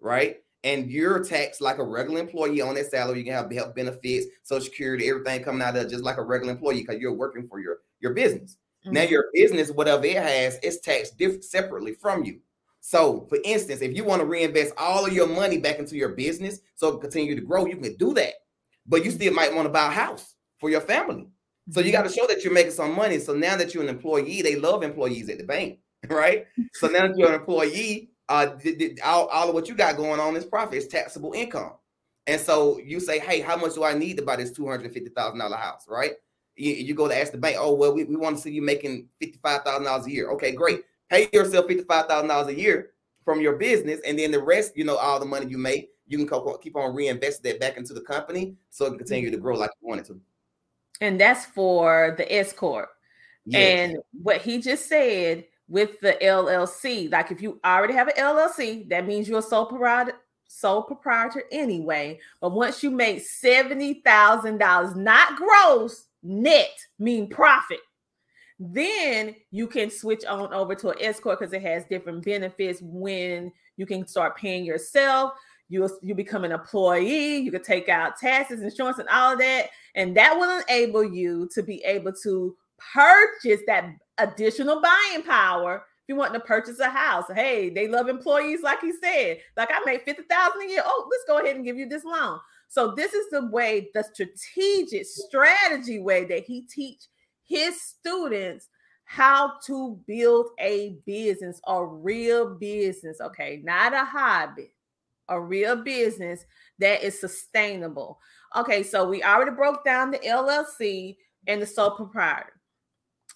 right? 0.00 0.36
And 0.62 0.90
you're 0.90 1.22
taxed 1.22 1.60
like 1.60 1.78
a 1.78 1.84
regular 1.84 2.20
employee 2.20 2.62
on 2.62 2.74
that 2.76 2.90
salary. 2.90 3.18
You 3.18 3.24
can 3.24 3.34
have 3.34 3.52
health 3.52 3.74
benefits, 3.74 4.26
social 4.42 4.64
security, 4.64 5.08
everything 5.08 5.42
coming 5.42 5.62
out 5.62 5.76
of 5.76 5.90
just 5.90 6.04
like 6.04 6.16
a 6.16 6.22
regular 6.22 6.52
employee 6.52 6.80
because 6.80 7.00
you're 7.00 7.12
working 7.12 7.46
for 7.46 7.60
your, 7.60 7.78
your 8.00 8.14
business. 8.14 8.56
Mm-hmm. 8.84 8.94
Now 8.94 9.02
your 9.02 9.26
business, 9.34 9.70
whatever 9.70 10.06
it 10.06 10.16
has, 10.16 10.58
is 10.62 10.80
taxed 10.80 11.18
diff- 11.18 11.44
separately 11.44 11.92
from 11.92 12.24
you. 12.24 12.40
So, 12.80 13.26
for 13.30 13.38
instance, 13.44 13.80
if 13.80 13.96
you 13.96 14.04
want 14.04 14.20
to 14.20 14.26
reinvest 14.26 14.74
all 14.76 15.06
of 15.06 15.12
your 15.12 15.26
money 15.26 15.58
back 15.58 15.78
into 15.78 15.96
your 15.96 16.10
business 16.10 16.60
so 16.74 16.88
it 16.88 17.00
continue 17.00 17.34
to 17.34 17.40
grow, 17.40 17.66
you 17.66 17.76
can 17.76 17.96
do 17.96 18.12
that. 18.14 18.34
But 18.86 19.04
you 19.04 19.10
still 19.10 19.32
might 19.32 19.54
want 19.54 19.66
to 19.66 19.72
buy 19.72 19.86
a 19.86 19.90
house 19.90 20.34
for 20.58 20.68
your 20.68 20.82
family. 20.82 21.26
So 21.70 21.80
you 21.80 21.92
got 21.92 22.02
to 22.02 22.10
show 22.10 22.26
that 22.26 22.44
you're 22.44 22.52
making 22.52 22.72
some 22.72 22.94
money. 22.94 23.18
So 23.18 23.34
now 23.34 23.56
that 23.56 23.72
you're 23.72 23.82
an 23.82 23.88
employee, 23.88 24.42
they 24.42 24.56
love 24.56 24.82
employees 24.82 25.28
at 25.30 25.38
the 25.38 25.44
bank, 25.44 25.78
right? 26.08 26.46
So 26.74 26.88
now 26.88 27.06
that 27.06 27.16
you're 27.16 27.28
an 27.28 27.40
employee, 27.40 28.10
uh, 28.28 28.50
all, 29.02 29.26
all 29.28 29.48
of 29.48 29.54
what 29.54 29.68
you 29.68 29.74
got 29.74 29.96
going 29.96 30.20
on 30.20 30.36
is 30.36 30.44
profit, 30.44 30.74
it's 30.74 30.86
taxable 30.86 31.32
income. 31.32 31.72
And 32.26 32.40
so 32.40 32.78
you 32.78 33.00
say, 33.00 33.18
hey, 33.18 33.40
how 33.40 33.56
much 33.56 33.74
do 33.74 33.84
I 33.84 33.94
need 33.94 34.16
to 34.16 34.22
buy 34.22 34.36
this 34.36 34.52
$250,000 34.52 35.58
house, 35.58 35.86
right? 35.88 36.12
You, 36.56 36.72
you, 36.72 36.94
go 36.94 37.08
to 37.08 37.18
ask 37.18 37.32
the 37.32 37.38
bank, 37.38 37.56
oh, 37.58 37.74
well, 37.74 37.94
we, 37.94 38.04
we 38.04 38.16
want 38.16 38.36
to 38.36 38.42
see 38.42 38.52
you 38.52 38.62
making 38.62 39.08
$55,000 39.22 40.06
a 40.06 40.10
year. 40.10 40.30
Okay, 40.30 40.52
great. 40.52 40.82
Pay 41.10 41.28
yourself 41.32 41.66
$55,000 41.66 42.46
a 42.46 42.54
year 42.54 42.90
from 43.24 43.40
your 43.40 43.56
business. 43.56 44.00
And 44.06 44.18
then 44.18 44.30
the 44.30 44.42
rest, 44.42 44.76
you 44.76 44.84
know, 44.84 44.96
all 44.96 45.18
the 45.18 45.26
money 45.26 45.46
you 45.46 45.58
make, 45.58 45.90
you 46.06 46.24
can 46.24 46.58
keep 46.60 46.76
on 46.76 46.94
reinvesting 46.94 47.42
that 47.42 47.60
back 47.60 47.76
into 47.76 47.94
the 47.94 48.00
company 48.00 48.54
so 48.70 48.86
it 48.86 48.90
can 48.90 48.98
continue 48.98 49.30
to 49.30 49.36
grow 49.36 49.56
like 49.56 49.70
you 49.80 49.88
want 49.88 50.00
it 50.00 50.06
to 50.06 50.20
and 51.00 51.20
that's 51.20 51.44
for 51.46 52.14
the 52.16 52.32
S 52.32 52.52
corp. 52.52 52.90
Yes. 53.46 53.90
And 53.90 53.98
what 54.22 54.40
he 54.40 54.60
just 54.60 54.88
said 54.88 55.44
with 55.68 56.00
the 56.00 56.16
LLC, 56.22 57.10
like 57.10 57.30
if 57.30 57.42
you 57.42 57.60
already 57.64 57.94
have 57.94 58.08
an 58.08 58.14
LLC, 58.16 58.88
that 58.88 59.06
means 59.06 59.28
you're 59.28 59.40
a 59.40 59.42
sole 59.42 59.66
proprietor, 59.66 60.14
sole 60.48 60.82
proprietor 60.82 61.44
anyway. 61.52 62.20
But 62.40 62.52
once 62.52 62.82
you 62.82 62.90
make 62.90 63.20
seventy 63.20 63.94
thousand 64.04 64.58
dollars, 64.58 64.94
not 64.96 65.36
gross, 65.36 66.06
net, 66.22 66.70
mean 66.98 67.28
profit, 67.28 67.80
then 68.58 69.34
you 69.50 69.66
can 69.66 69.90
switch 69.90 70.24
on 70.24 70.52
over 70.54 70.74
to 70.76 70.90
an 70.90 70.98
S 71.00 71.20
corp 71.20 71.40
because 71.40 71.52
it 71.52 71.62
has 71.62 71.84
different 71.84 72.24
benefits 72.24 72.80
when 72.82 73.52
you 73.76 73.86
can 73.86 74.06
start 74.06 74.36
paying 74.36 74.64
yourself 74.64 75.32
you 75.74 75.98
you 76.02 76.14
become 76.14 76.44
an 76.44 76.52
employee 76.52 77.36
you 77.36 77.50
could 77.50 77.64
take 77.64 77.88
out 77.88 78.16
taxes 78.16 78.62
insurance 78.62 78.98
and 78.98 79.08
all 79.08 79.32
of 79.32 79.38
that 79.38 79.68
and 79.94 80.16
that 80.16 80.36
will 80.36 80.62
enable 80.68 81.04
you 81.04 81.48
to 81.52 81.62
be 81.62 81.82
able 81.84 82.12
to 82.22 82.56
purchase 82.92 83.60
that 83.66 83.90
additional 84.18 84.80
buying 84.80 85.22
power 85.24 85.84
if 86.02 86.08
you 86.08 86.16
want 86.16 86.34
to 86.34 86.40
purchase 86.40 86.80
a 86.80 86.90
house. 86.90 87.24
Hey 87.34 87.70
they 87.70 87.88
love 87.88 88.08
employees 88.08 88.62
like 88.62 88.80
he 88.80 88.92
said. 88.92 89.38
Like 89.56 89.70
i 89.72 89.80
made 89.86 90.02
50000 90.04 90.62
a 90.62 90.70
year. 90.70 90.82
Oh 90.84 91.08
let's 91.10 91.24
go 91.26 91.38
ahead 91.42 91.56
and 91.56 91.64
give 91.64 91.76
you 91.76 91.88
this 91.88 92.04
loan. 92.04 92.38
So 92.68 92.94
this 92.94 93.14
is 93.14 93.30
the 93.30 93.46
way 93.46 93.90
the 93.94 94.04
strategic 94.04 95.06
strategy 95.06 96.00
way 96.00 96.24
that 96.24 96.44
he 96.44 96.62
teach 96.62 97.06
his 97.46 97.80
students 97.80 98.68
how 99.06 99.54
to 99.66 99.98
build 100.06 100.48
a 100.58 100.96
business 101.06 101.60
a 101.66 101.84
real 101.84 102.54
business 102.54 103.20
okay? 103.20 103.62
Not 103.64 103.94
a 103.94 104.04
hobby 104.04 104.73
a 105.28 105.40
real 105.40 105.76
business 105.76 106.44
that 106.78 107.02
is 107.02 107.20
sustainable. 107.20 108.18
Okay, 108.56 108.82
so 108.82 109.08
we 109.08 109.22
already 109.22 109.50
broke 109.50 109.84
down 109.84 110.10
the 110.10 110.18
LLC 110.18 111.16
and 111.46 111.60
the 111.60 111.66
sole 111.66 111.92
proprietor. 111.92 112.52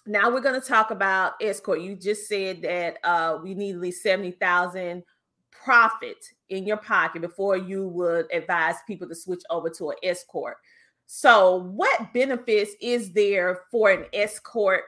Now 0.05 0.31
we're 0.31 0.41
going 0.41 0.59
to 0.59 0.67
talk 0.67 0.91
about 0.91 1.33
S 1.41 1.59
corp. 1.59 1.81
You 1.81 1.95
just 1.95 2.27
said 2.27 2.61
that 2.61 2.97
uh, 3.03 3.39
we 3.43 3.53
need 3.53 3.75
at 3.75 3.81
least 3.81 4.01
seventy 4.01 4.31
thousand 4.31 5.03
profit 5.51 6.17
in 6.49 6.65
your 6.65 6.77
pocket 6.77 7.21
before 7.21 7.57
you 7.57 7.87
would 7.89 8.31
advise 8.33 8.75
people 8.87 9.07
to 9.07 9.15
switch 9.15 9.43
over 9.49 9.69
to 9.69 9.91
an 9.91 9.97
S 10.03 10.23
corp. 10.27 10.57
So, 11.05 11.57
what 11.57 12.13
benefits 12.13 12.73
is 12.81 13.11
there 13.11 13.61
for 13.71 13.91
an 13.91 14.05
S 14.13 14.39
corp 14.39 14.83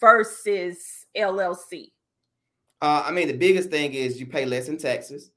versus 0.00 1.06
LLC? 1.16 1.90
Uh, 2.80 3.02
I 3.04 3.10
mean, 3.10 3.26
the 3.26 3.36
biggest 3.36 3.70
thing 3.70 3.94
is 3.94 4.20
you 4.20 4.26
pay 4.26 4.44
less 4.44 4.68
in 4.68 4.78
taxes. 4.78 5.32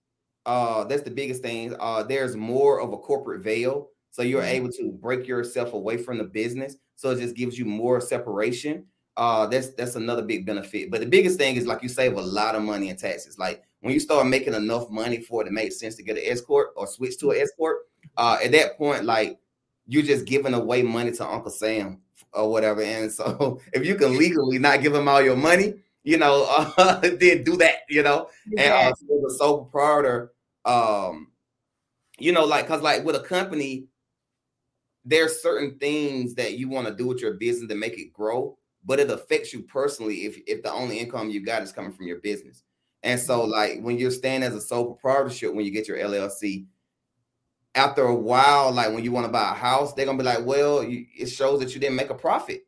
Uh, 0.45 0.83
that's 0.85 1.03
the 1.03 1.11
biggest 1.11 1.41
thing. 1.41 1.75
Uh, 1.79 2.03
there's 2.03 2.35
more 2.35 2.81
of 2.81 2.93
a 2.93 2.97
corporate 2.97 3.43
veil, 3.43 3.89
so 4.09 4.21
you're 4.21 4.41
mm-hmm. 4.41 4.55
able 4.55 4.71
to 4.71 4.91
break 4.91 5.27
yourself 5.27 5.73
away 5.73 5.97
from 5.97 6.17
the 6.17 6.23
business. 6.23 6.75
So 6.95 7.11
it 7.11 7.19
just 7.19 7.35
gives 7.35 7.57
you 7.57 7.65
more 7.65 8.01
separation. 8.01 8.85
Uh, 9.17 9.45
that's 9.47 9.73
that's 9.73 9.95
another 9.95 10.21
big 10.21 10.45
benefit. 10.45 10.89
But 10.89 11.01
the 11.01 11.05
biggest 11.05 11.37
thing 11.37 11.55
is 11.55 11.67
like 11.67 11.83
you 11.83 11.89
save 11.89 12.13
a 12.13 12.21
lot 12.21 12.55
of 12.55 12.63
money 12.63 12.89
in 12.89 12.95
taxes. 12.95 13.37
Like 13.37 13.63
when 13.81 13.93
you 13.93 13.99
start 13.99 14.27
making 14.27 14.53
enough 14.53 14.89
money 14.89 15.21
for 15.21 15.41
it 15.41 15.45
to 15.45 15.51
make 15.51 15.71
sense 15.73 15.95
to 15.95 16.03
get 16.03 16.17
an 16.17 16.23
S 16.25 16.41
corp 16.41 16.73
or 16.75 16.87
switch 16.87 17.17
to 17.19 17.31
an 17.31 17.41
S 17.41 17.51
corp, 17.57 17.79
uh, 18.17 18.37
at 18.43 18.51
that 18.53 18.77
point, 18.77 19.05
like 19.05 19.39
you're 19.87 20.03
just 20.03 20.25
giving 20.25 20.53
away 20.53 20.81
money 20.81 21.11
to 21.11 21.27
Uncle 21.27 21.51
Sam 21.51 22.01
or 22.33 22.49
whatever. 22.49 22.81
And 22.81 23.11
so 23.11 23.59
if 23.73 23.85
you 23.85 23.95
can 23.95 24.17
legally 24.17 24.59
not 24.59 24.81
give 24.81 24.95
him 24.95 25.07
all 25.07 25.21
your 25.21 25.35
money, 25.35 25.75
you 26.03 26.17
know, 26.17 26.45
uh, 26.77 26.99
then 27.01 27.43
do 27.43 27.57
that, 27.57 27.79
you 27.89 28.03
know. 28.03 28.29
Yeah. 28.47 28.87
And 28.87 28.93
uh, 28.93 28.95
the 28.99 29.35
sole 29.37 29.65
proprietor, 29.65 30.33
um, 30.65 31.27
you 32.19 32.31
know, 32.31 32.45
like 32.45 32.65
because 32.65 32.81
like 32.81 33.03
with 33.03 33.15
a 33.15 33.21
company, 33.21 33.85
there's 35.03 35.41
certain 35.41 35.77
things 35.79 36.35
that 36.35 36.57
you 36.57 36.69
want 36.69 36.87
to 36.87 36.93
do 36.93 37.07
with 37.07 37.21
your 37.21 37.33
business 37.33 37.69
to 37.69 37.75
make 37.75 37.97
it 37.97 38.13
grow, 38.13 38.57
but 38.85 38.99
it 38.99 39.09
affects 39.09 39.53
you 39.53 39.61
personally 39.63 40.25
if 40.25 40.39
if 40.47 40.63
the 40.63 40.71
only 40.71 40.99
income 40.99 41.29
you 41.29 41.43
got 41.43 41.63
is 41.63 41.71
coming 41.71 41.91
from 41.91 42.07
your 42.07 42.19
business. 42.19 42.63
And 43.03 43.19
so, 43.19 43.41
mm-hmm. 43.41 43.51
like 43.51 43.81
when 43.81 43.97
you're 43.97 44.11
staying 44.11 44.43
as 44.43 44.53
a 44.53 44.61
sole 44.61 44.93
proprietorship, 44.93 45.53
when 45.53 45.65
you 45.65 45.71
get 45.71 45.87
your 45.87 45.97
LLC, 45.97 46.65
after 47.73 48.03
a 48.03 48.15
while, 48.15 48.71
like 48.71 48.93
when 48.93 49.03
you 49.03 49.11
want 49.11 49.25
to 49.25 49.31
buy 49.31 49.51
a 49.51 49.55
house, 49.55 49.93
they're 49.93 50.05
gonna 50.05 50.17
be 50.17 50.23
like, 50.23 50.45
"Well, 50.45 50.83
you, 50.83 51.05
it 51.17 51.27
shows 51.27 51.59
that 51.59 51.73
you 51.73 51.79
didn't 51.79 51.95
make 51.95 52.09
a 52.09 52.15
profit, 52.15 52.65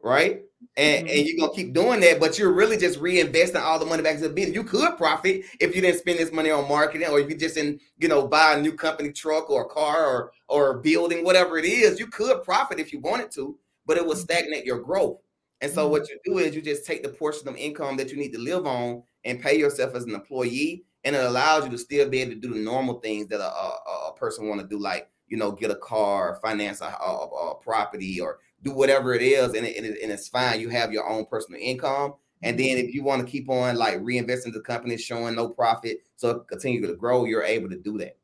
right?" 0.00 0.42
And, 0.76 1.06
mm-hmm. 1.06 1.16
and 1.16 1.26
you're 1.26 1.38
gonna 1.38 1.54
keep 1.54 1.72
doing 1.72 2.00
that, 2.00 2.20
but 2.20 2.38
you're 2.38 2.52
really 2.52 2.76
just 2.76 3.00
reinvesting 3.00 3.60
all 3.60 3.78
the 3.78 3.86
money 3.86 4.02
back 4.02 4.16
into 4.16 4.28
the 4.28 4.34
business. 4.34 4.54
You 4.54 4.64
could 4.64 4.96
profit 4.96 5.44
if 5.60 5.74
you 5.74 5.82
didn't 5.82 5.98
spend 5.98 6.18
this 6.18 6.32
money 6.32 6.50
on 6.50 6.68
marketing, 6.68 7.08
or 7.08 7.18
if 7.18 7.28
you 7.28 7.36
just 7.36 7.56
in 7.56 7.80
you 7.98 8.08
know 8.08 8.26
buy 8.26 8.54
a 8.54 8.60
new 8.60 8.72
company 8.72 9.12
truck 9.12 9.50
or 9.50 9.62
a 9.62 9.68
car 9.68 10.06
or 10.06 10.32
or 10.48 10.78
building, 10.78 11.24
whatever 11.24 11.58
it 11.58 11.64
is. 11.64 11.98
You 11.98 12.06
could 12.06 12.42
profit 12.44 12.78
if 12.78 12.92
you 12.92 13.00
wanted 13.00 13.30
to, 13.32 13.58
but 13.86 13.96
it 13.96 14.04
will 14.04 14.12
mm-hmm. 14.12 14.20
stagnate 14.20 14.64
your 14.64 14.80
growth. 14.80 15.18
And 15.60 15.72
so 15.72 15.88
what 15.88 16.08
you 16.08 16.18
do 16.24 16.38
is 16.38 16.54
you 16.54 16.60
just 16.60 16.84
take 16.84 17.02
the 17.02 17.08
portion 17.08 17.48
of 17.48 17.56
income 17.56 17.96
that 17.96 18.10
you 18.10 18.18
need 18.18 18.32
to 18.32 18.38
live 18.38 18.66
on 18.66 19.02
and 19.24 19.40
pay 19.40 19.58
yourself 19.58 19.94
as 19.94 20.04
an 20.04 20.14
employee, 20.14 20.84
and 21.04 21.16
it 21.16 21.24
allows 21.24 21.64
you 21.64 21.70
to 21.70 21.78
still 21.78 22.08
be 22.08 22.20
able 22.20 22.32
to 22.32 22.40
do 22.40 22.52
the 22.52 22.60
normal 22.60 23.00
things 23.00 23.28
that 23.28 23.40
a, 23.40 23.50
a, 23.50 24.10
a 24.10 24.14
person 24.16 24.48
want 24.48 24.60
to 24.60 24.66
do, 24.66 24.78
like 24.78 25.08
you 25.28 25.36
know, 25.36 25.50
get 25.50 25.70
a 25.70 25.76
car, 25.76 26.38
finance 26.42 26.80
a, 26.80 26.84
a, 26.84 27.26
a 27.50 27.54
property, 27.56 28.20
or 28.20 28.38
do 28.66 28.72
whatever 28.72 29.14
it 29.14 29.22
is, 29.22 29.54
and, 29.54 29.66
it, 29.66 29.76
and, 29.76 29.86
it, 29.86 29.98
and 30.02 30.12
it's 30.12 30.28
fine. 30.28 30.60
You 30.60 30.68
have 30.70 30.92
your 30.92 31.08
own 31.08 31.26
personal 31.26 31.60
income. 31.62 32.14
And 32.42 32.58
mm-hmm. 32.58 32.66
then 32.66 32.84
if 32.84 32.94
you 32.94 33.02
want 33.02 33.24
to 33.24 33.30
keep 33.30 33.48
on 33.48 33.76
like 33.76 33.96
reinvesting 33.98 34.52
the 34.52 34.60
company, 34.60 34.96
showing 34.96 35.36
no 35.36 35.48
profit, 35.48 35.98
so 36.16 36.40
continue 36.40 36.86
to 36.86 36.94
grow, 36.94 37.24
you're 37.24 37.42
able 37.42 37.70
to 37.70 37.78
do 37.78 37.96
that. 37.98 38.16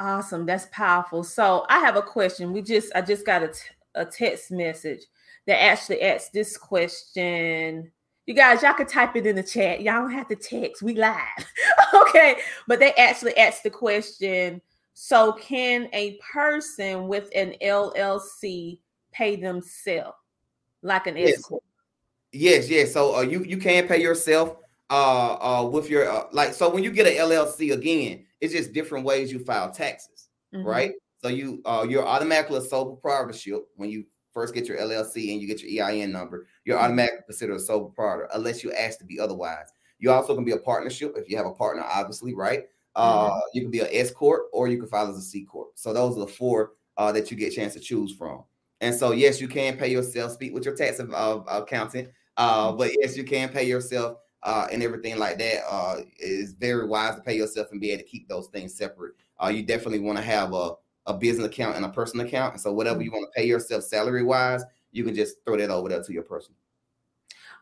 Awesome. 0.00 0.46
That's 0.46 0.66
powerful. 0.72 1.22
So 1.22 1.66
I 1.68 1.78
have 1.80 1.96
a 1.96 2.02
question. 2.02 2.52
We 2.52 2.62
just 2.62 2.90
I 2.94 3.02
just 3.02 3.26
got 3.26 3.42
a, 3.42 3.48
t- 3.48 3.60
a 3.94 4.04
text 4.04 4.50
message 4.50 5.02
that 5.46 5.62
actually 5.62 6.00
asked 6.02 6.32
this 6.32 6.56
question. 6.56 7.92
You 8.26 8.34
guys, 8.34 8.62
y'all 8.62 8.74
can 8.74 8.86
type 8.86 9.16
it 9.16 9.26
in 9.26 9.36
the 9.36 9.42
chat. 9.42 9.82
Y'all 9.82 10.02
don't 10.02 10.12
have 10.12 10.28
to 10.28 10.36
text. 10.36 10.82
We 10.82 10.94
live. 10.94 11.16
okay. 11.94 12.36
But 12.66 12.78
they 12.78 12.92
actually 12.94 13.36
asked 13.36 13.62
the 13.62 13.70
question. 13.70 14.62
So 14.94 15.32
can 15.32 15.88
a 15.92 16.18
person 16.32 17.08
with 17.08 17.28
an 17.34 17.54
LLC 17.62 18.78
pay 19.12 19.36
themselves 19.36 20.16
like 20.82 21.06
an 21.06 21.16
yes. 21.16 21.38
S 21.38 21.42
corp. 21.42 21.62
Yes, 22.32 22.68
yes. 22.68 22.92
So 22.92 23.16
uh, 23.16 23.20
you 23.22 23.42
you 23.42 23.56
can 23.56 23.88
pay 23.88 24.00
yourself 24.00 24.56
uh 24.88 25.34
uh 25.34 25.68
with 25.68 25.88
your 25.88 26.10
uh, 26.10 26.24
like 26.32 26.52
so 26.52 26.68
when 26.68 26.82
you 26.82 26.90
get 26.90 27.06
an 27.06 27.14
LLC 27.14 27.72
again, 27.72 28.24
it's 28.40 28.52
just 28.52 28.72
different 28.72 29.04
ways 29.04 29.32
you 29.32 29.38
file 29.38 29.70
taxes, 29.70 30.28
mm-hmm. 30.54 30.66
right? 30.66 30.92
So 31.22 31.28
you 31.28 31.60
uh 31.64 31.86
you're 31.88 32.06
automatically 32.06 32.58
a 32.58 32.62
sole 32.62 32.96
proprietorship 32.96 33.66
when 33.76 33.90
you 33.90 34.04
first 34.32 34.54
get 34.54 34.66
your 34.66 34.78
LLC 34.78 35.32
and 35.32 35.40
you 35.40 35.46
get 35.46 35.62
your 35.62 35.84
EIN 35.84 36.12
number, 36.12 36.46
you're 36.64 36.76
mm-hmm. 36.76 36.84
automatically 36.84 37.22
considered 37.26 37.56
a 37.56 37.60
sole 37.60 37.86
proprietor 37.86 38.28
unless 38.34 38.62
you 38.62 38.72
ask 38.72 38.98
to 38.98 39.04
be 39.04 39.18
otherwise. 39.18 39.66
You 39.98 40.12
also 40.12 40.34
can 40.34 40.44
be 40.44 40.52
a 40.52 40.58
partnership 40.58 41.14
if 41.16 41.28
you 41.28 41.36
have 41.36 41.46
a 41.46 41.52
partner, 41.52 41.84
obviously, 41.84 42.34
right? 42.34 42.64
Uh, 42.94 43.28
mm-hmm. 43.28 43.38
You 43.52 43.62
can 43.62 43.70
be 43.70 43.80
an 43.80 43.88
S 43.90 44.10
corp 44.10 44.48
or 44.52 44.68
you 44.68 44.78
can 44.78 44.88
file 44.88 45.08
as 45.08 45.16
a 45.16 45.22
C 45.22 45.44
corp. 45.44 45.72
So 45.74 45.92
those 45.92 46.16
are 46.16 46.20
the 46.20 46.26
four 46.26 46.72
uh, 46.96 47.12
that 47.12 47.30
you 47.30 47.36
get 47.36 47.52
a 47.52 47.56
chance 47.56 47.74
to 47.74 47.80
choose 47.80 48.14
from. 48.14 48.44
And 48.80 48.94
so 48.94 49.12
yes, 49.12 49.40
you 49.40 49.48
can 49.48 49.76
pay 49.76 49.90
yourself. 49.90 50.32
Speak 50.32 50.54
with 50.54 50.64
your 50.64 50.74
tax 50.74 51.00
uh, 51.00 51.40
accountant. 51.48 52.10
Uh, 52.36 52.68
mm-hmm. 52.68 52.78
but 52.78 52.90
yes, 53.00 53.16
you 53.16 53.24
can 53.24 53.48
pay 53.48 53.64
yourself 53.64 54.18
uh, 54.42 54.66
and 54.72 54.82
everything 54.82 55.18
like 55.18 55.38
that. 55.38 55.62
Uh, 55.68 55.96
it's 56.18 56.52
very 56.52 56.86
wise 56.86 57.16
to 57.16 57.20
pay 57.20 57.36
yourself 57.36 57.68
and 57.72 57.80
be 57.80 57.90
able 57.90 58.02
to 58.02 58.08
keep 58.08 58.28
those 58.28 58.48
things 58.48 58.74
separate. 58.74 59.12
Uh, 59.42 59.48
you 59.48 59.62
definitely 59.62 60.00
want 60.00 60.18
to 60.18 60.24
have 60.24 60.54
a, 60.54 60.72
a 61.06 61.14
business 61.14 61.46
account 61.46 61.76
and 61.76 61.84
a 61.84 61.90
personal 61.90 62.26
account. 62.26 62.54
And 62.54 62.60
so 62.60 62.72
whatever 62.72 62.96
mm-hmm. 62.96 63.04
you 63.04 63.12
want 63.12 63.26
to 63.32 63.38
pay 63.38 63.46
yourself 63.46 63.84
salary 63.84 64.22
wise, 64.22 64.64
you 64.92 65.04
can 65.04 65.14
just 65.14 65.36
throw 65.44 65.56
that 65.56 65.70
over 65.70 65.88
there 65.88 66.02
to 66.02 66.12
your 66.12 66.22
person. 66.22 66.54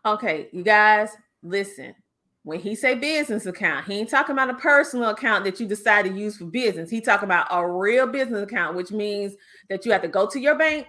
Okay, 0.06 0.48
you 0.52 0.62
guys, 0.62 1.10
listen. 1.42 1.94
When 2.44 2.60
he 2.60 2.74
say 2.76 2.94
business 2.94 3.44
account, 3.44 3.86
he 3.86 3.98
ain't 3.98 4.08
talking 4.08 4.32
about 4.32 4.48
a 4.48 4.54
personal 4.54 5.10
account 5.10 5.44
that 5.44 5.60
you 5.60 5.66
decide 5.66 6.06
to 6.06 6.12
use 6.12 6.36
for 6.36 6.46
business. 6.46 6.88
He 6.88 7.00
talking 7.00 7.26
about 7.26 7.48
a 7.50 7.68
real 7.68 8.06
business 8.06 8.42
account, 8.42 8.76
which 8.76 8.90
means 8.90 9.34
that 9.68 9.84
you 9.84 9.92
have 9.92 10.00
to 10.02 10.08
go 10.08 10.26
to 10.28 10.40
your 10.40 10.56
bank 10.56 10.86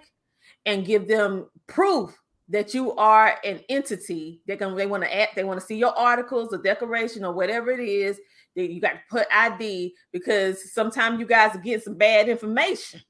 and 0.66 0.86
give 0.86 1.08
them 1.08 1.46
proof 1.66 2.18
that 2.48 2.74
you 2.74 2.94
are 2.96 3.38
an 3.44 3.60
entity. 3.68 4.40
They're 4.46 4.56
gonna 4.56 4.74
they 4.74 4.86
want 4.86 5.04
to 5.04 5.14
add, 5.14 5.28
they 5.34 5.44
want 5.44 5.60
to 5.60 5.66
see 5.66 5.76
your 5.76 5.96
articles, 5.96 6.50
the 6.50 6.58
declaration, 6.58 7.24
or 7.24 7.32
whatever 7.32 7.70
it 7.70 7.80
is. 7.80 8.18
That 8.56 8.68
you 8.68 8.80
got 8.80 8.94
to 8.94 9.00
put 9.08 9.28
ID 9.32 9.94
because 10.12 10.72
sometimes 10.72 11.20
you 11.20 11.26
guys 11.26 11.56
get 11.62 11.84
some 11.84 11.94
bad 11.94 12.28
information. 12.28 13.00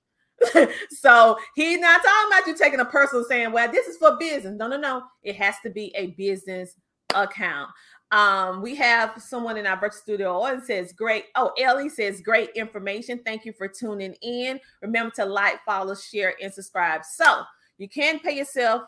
so 0.90 1.38
he's 1.55 1.80
not 1.80 2.03
talking 2.03 2.28
about 2.28 2.46
you 2.46 2.55
taking 2.55 2.80
a 2.80 2.84
personal 2.84 3.24
saying, 3.24 3.51
well, 3.51 3.70
this 3.72 3.86
is 3.86 3.96
for 3.96 4.18
business. 4.18 4.55
No, 4.59 4.68
no, 4.68 4.76
no. 4.76 5.03
It 5.22 5.36
has 5.36 5.55
to 5.64 5.70
be 5.70 5.94
a 5.96 6.09
business 6.09 6.74
account. 7.14 7.70
Um, 8.12 8.61
we 8.61 8.74
have 8.74 9.22
someone 9.22 9.56
in 9.56 9.66
our 9.66 9.78
virtual 9.78 10.00
studio 10.00 10.44
and 10.44 10.62
says, 10.62 10.92
Great. 10.92 11.26
Oh, 11.36 11.52
Ellie 11.58 11.88
says, 11.88 12.20
Great 12.20 12.50
information. 12.50 13.20
Thank 13.24 13.44
you 13.44 13.52
for 13.52 13.68
tuning 13.68 14.14
in. 14.22 14.58
Remember 14.82 15.12
to 15.16 15.24
like, 15.24 15.64
follow, 15.64 15.94
share, 15.94 16.34
and 16.42 16.52
subscribe. 16.52 17.04
So 17.04 17.42
you 17.78 17.88
can 17.88 18.18
pay 18.18 18.36
yourself 18.36 18.82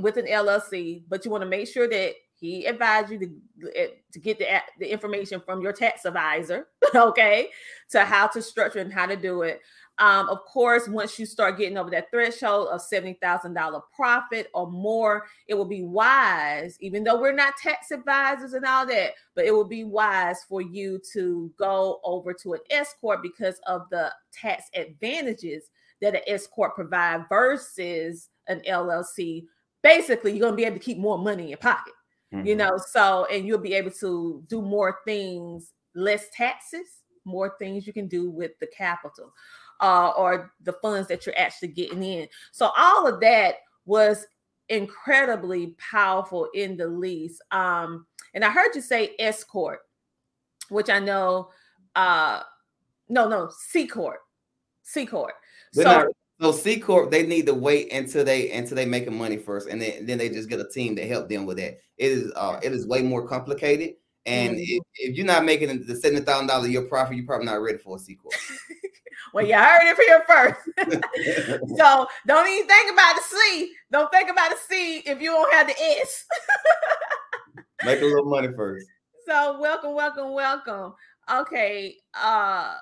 with 0.00 0.16
an 0.16 0.26
LLC, 0.26 1.02
but 1.08 1.24
you 1.24 1.30
want 1.30 1.42
to 1.42 1.48
make 1.48 1.68
sure 1.68 1.88
that 1.88 2.14
he 2.40 2.66
advised 2.66 3.10
you 3.10 3.18
to, 3.18 3.78
eh, 3.78 3.88
to 4.12 4.18
get 4.18 4.38
the, 4.38 4.46
the 4.78 4.90
information 4.90 5.40
from 5.40 5.60
your 5.60 5.72
tax 5.72 6.04
advisor, 6.04 6.68
okay, 6.94 7.48
to 7.90 8.04
how 8.04 8.26
to 8.28 8.42
structure 8.42 8.80
and 8.80 8.92
how 8.92 9.06
to 9.06 9.16
do 9.16 9.42
it. 9.42 9.60
Um, 9.98 10.28
of 10.28 10.44
course, 10.44 10.88
once 10.88 11.18
you 11.18 11.26
start 11.26 11.56
getting 11.56 11.78
over 11.78 11.90
that 11.90 12.10
threshold 12.10 12.68
of 12.68 12.80
$70,000 12.80 13.80
profit 13.94 14.50
or 14.52 14.68
more, 14.68 15.24
it 15.46 15.54
will 15.54 15.64
be 15.64 15.82
wise, 15.82 16.76
even 16.80 17.04
though 17.04 17.20
we're 17.20 17.32
not 17.32 17.56
tax 17.56 17.92
advisors 17.92 18.54
and 18.54 18.64
all 18.64 18.84
that, 18.86 19.12
but 19.36 19.44
it 19.44 19.52
will 19.52 19.64
be 19.64 19.84
wise 19.84 20.38
for 20.48 20.60
you 20.60 21.00
to 21.12 21.52
go 21.58 22.00
over 22.02 22.34
to 22.34 22.54
an 22.54 22.60
S 22.70 22.94
Corp 23.00 23.22
because 23.22 23.60
of 23.68 23.82
the 23.90 24.12
tax 24.32 24.64
advantages 24.74 25.70
that 26.00 26.16
an 26.16 26.22
S 26.26 26.48
Corp 26.48 26.74
provide 26.74 27.26
versus 27.28 28.30
an 28.48 28.62
LLC. 28.68 29.44
Basically, 29.82 30.32
you're 30.32 30.40
going 30.40 30.54
to 30.54 30.56
be 30.56 30.64
able 30.64 30.76
to 30.78 30.84
keep 30.84 30.98
more 30.98 31.18
money 31.18 31.44
in 31.44 31.48
your 31.50 31.58
pocket, 31.58 31.94
mm-hmm. 32.34 32.44
you 32.44 32.56
know, 32.56 32.72
so, 32.90 33.28
and 33.30 33.46
you'll 33.46 33.58
be 33.58 33.74
able 33.74 33.92
to 33.92 34.42
do 34.48 34.60
more 34.60 34.98
things, 35.04 35.72
less 35.94 36.26
taxes, 36.36 36.86
more 37.24 37.54
things 37.60 37.86
you 37.86 37.92
can 37.92 38.08
do 38.08 38.28
with 38.28 38.52
the 38.60 38.66
capital 38.66 39.32
uh, 39.80 40.12
or 40.16 40.52
the 40.62 40.72
funds 40.74 41.08
that 41.08 41.26
you're 41.26 41.38
actually 41.38 41.68
getting 41.68 42.02
in. 42.02 42.28
So 42.52 42.70
all 42.76 43.06
of 43.06 43.20
that 43.20 43.56
was 43.86 44.26
incredibly 44.68 45.74
powerful 45.78 46.48
in 46.54 46.76
the 46.76 46.86
lease. 46.86 47.40
Um, 47.50 48.06
and 48.34 48.44
I 48.44 48.50
heard 48.50 48.74
you 48.74 48.80
say 48.80 49.14
escort, 49.18 49.80
which 50.68 50.90
I 50.90 50.98
know. 50.98 51.50
Uh, 51.94 52.42
no, 53.08 53.28
no, 53.28 53.50
C 53.68 53.86
corp, 53.86 54.20
C 54.82 55.06
corp. 55.06 55.34
So. 55.72 55.82
Not, 55.82 56.06
so 56.40 56.50
C 56.50 56.80
corp, 56.80 57.10
they 57.10 57.24
need 57.24 57.46
to 57.46 57.54
wait 57.54 57.92
until 57.92 58.24
they 58.24 58.50
until 58.50 58.74
they 58.74 58.86
making 58.86 59.16
money 59.16 59.36
first, 59.36 59.68
and 59.68 59.80
then 59.80 60.04
then 60.04 60.18
they 60.18 60.28
just 60.28 60.48
get 60.48 60.58
a 60.58 60.68
team 60.68 60.96
to 60.96 61.06
help 61.06 61.28
them 61.28 61.46
with 61.46 61.58
that. 61.58 61.78
It 61.96 62.12
is 62.12 62.32
uh, 62.34 62.58
it 62.62 62.72
is 62.72 62.88
way 62.88 63.02
more 63.02 63.26
complicated. 63.26 63.94
And 64.26 64.54
mm-hmm. 64.54 64.62
if, 64.62 64.82
if, 64.96 65.16
you're 65.16 65.26
not 65.26 65.44
making 65.44 65.84
the 65.86 65.96
seventy 65.96 66.24
thousand 66.24 66.48
dollars 66.48 66.70
your 66.70 66.88
profit, 66.88 67.16
you're 67.16 67.26
probably 67.26 67.46
not 67.46 67.62
ready 67.62 67.78
for 67.78 67.96
a 67.96 68.00
C 68.00 68.16
corp. 68.16 68.34
well, 69.34 69.44
you 69.44 69.54
heard 69.54 69.82
it 69.82 69.96
here 69.96 70.24
first. 70.28 70.60
so 71.76 72.06
don't 72.26 72.48
even 72.48 72.68
think 72.68 72.92
about 72.92 73.16
the 73.16 73.22
C. 73.22 73.72
Don't 73.90 74.10
think 74.12 74.30
about 74.30 74.50
the 74.50 74.56
C 74.68 74.98
if 74.98 75.20
you 75.20 75.30
don't 75.32 75.52
have 75.52 75.66
the 75.66 75.74
S. 75.80 76.24
Make 77.84 78.00
a 78.00 78.04
little 78.04 78.26
money 78.26 78.48
first. 78.56 78.86
So 79.26 79.58
welcome, 79.60 79.94
welcome, 79.94 80.32
welcome. 80.32 80.94
Okay. 81.30 81.96
Uh 82.14 82.76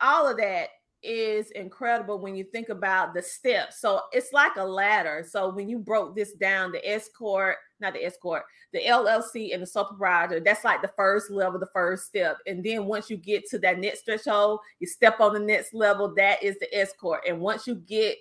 all 0.00 0.28
of 0.28 0.36
that 0.36 0.68
is 1.02 1.50
incredible 1.52 2.18
when 2.18 2.34
you 2.34 2.44
think 2.44 2.68
about 2.68 3.14
the 3.14 3.22
steps. 3.22 3.80
So 3.80 4.02
it's 4.12 4.32
like 4.32 4.56
a 4.56 4.64
ladder. 4.64 5.24
So 5.28 5.50
when 5.50 5.68
you 5.68 5.78
broke 5.78 6.16
this 6.16 6.32
down, 6.32 6.72
the 6.72 6.86
S 6.88 7.08
corp, 7.16 7.56
not 7.80 7.94
the 7.94 8.04
S 8.04 8.16
corp, 8.20 8.44
the 8.72 8.80
LLC 8.80 9.54
and 9.54 9.62
the 9.62 9.66
sole 9.66 9.84
proprietor, 9.84 10.40
that's 10.40 10.64
like 10.64 10.82
the 10.82 10.92
first 10.96 11.30
level, 11.30 11.60
the 11.60 11.68
first 11.72 12.06
step. 12.06 12.38
And 12.46 12.64
then 12.64 12.86
once 12.86 13.08
you 13.08 13.16
get 13.16 13.48
to 13.50 13.58
that 13.60 13.78
next 13.78 14.04
threshold, 14.04 14.60
you 14.80 14.86
step 14.86 15.20
on 15.20 15.34
the 15.34 15.40
next 15.40 15.72
level. 15.72 16.14
That 16.16 16.42
is 16.42 16.58
the 16.58 16.74
S 16.76 16.92
corp. 17.00 17.22
And 17.26 17.40
once 17.40 17.66
you 17.66 17.76
get 17.76 18.16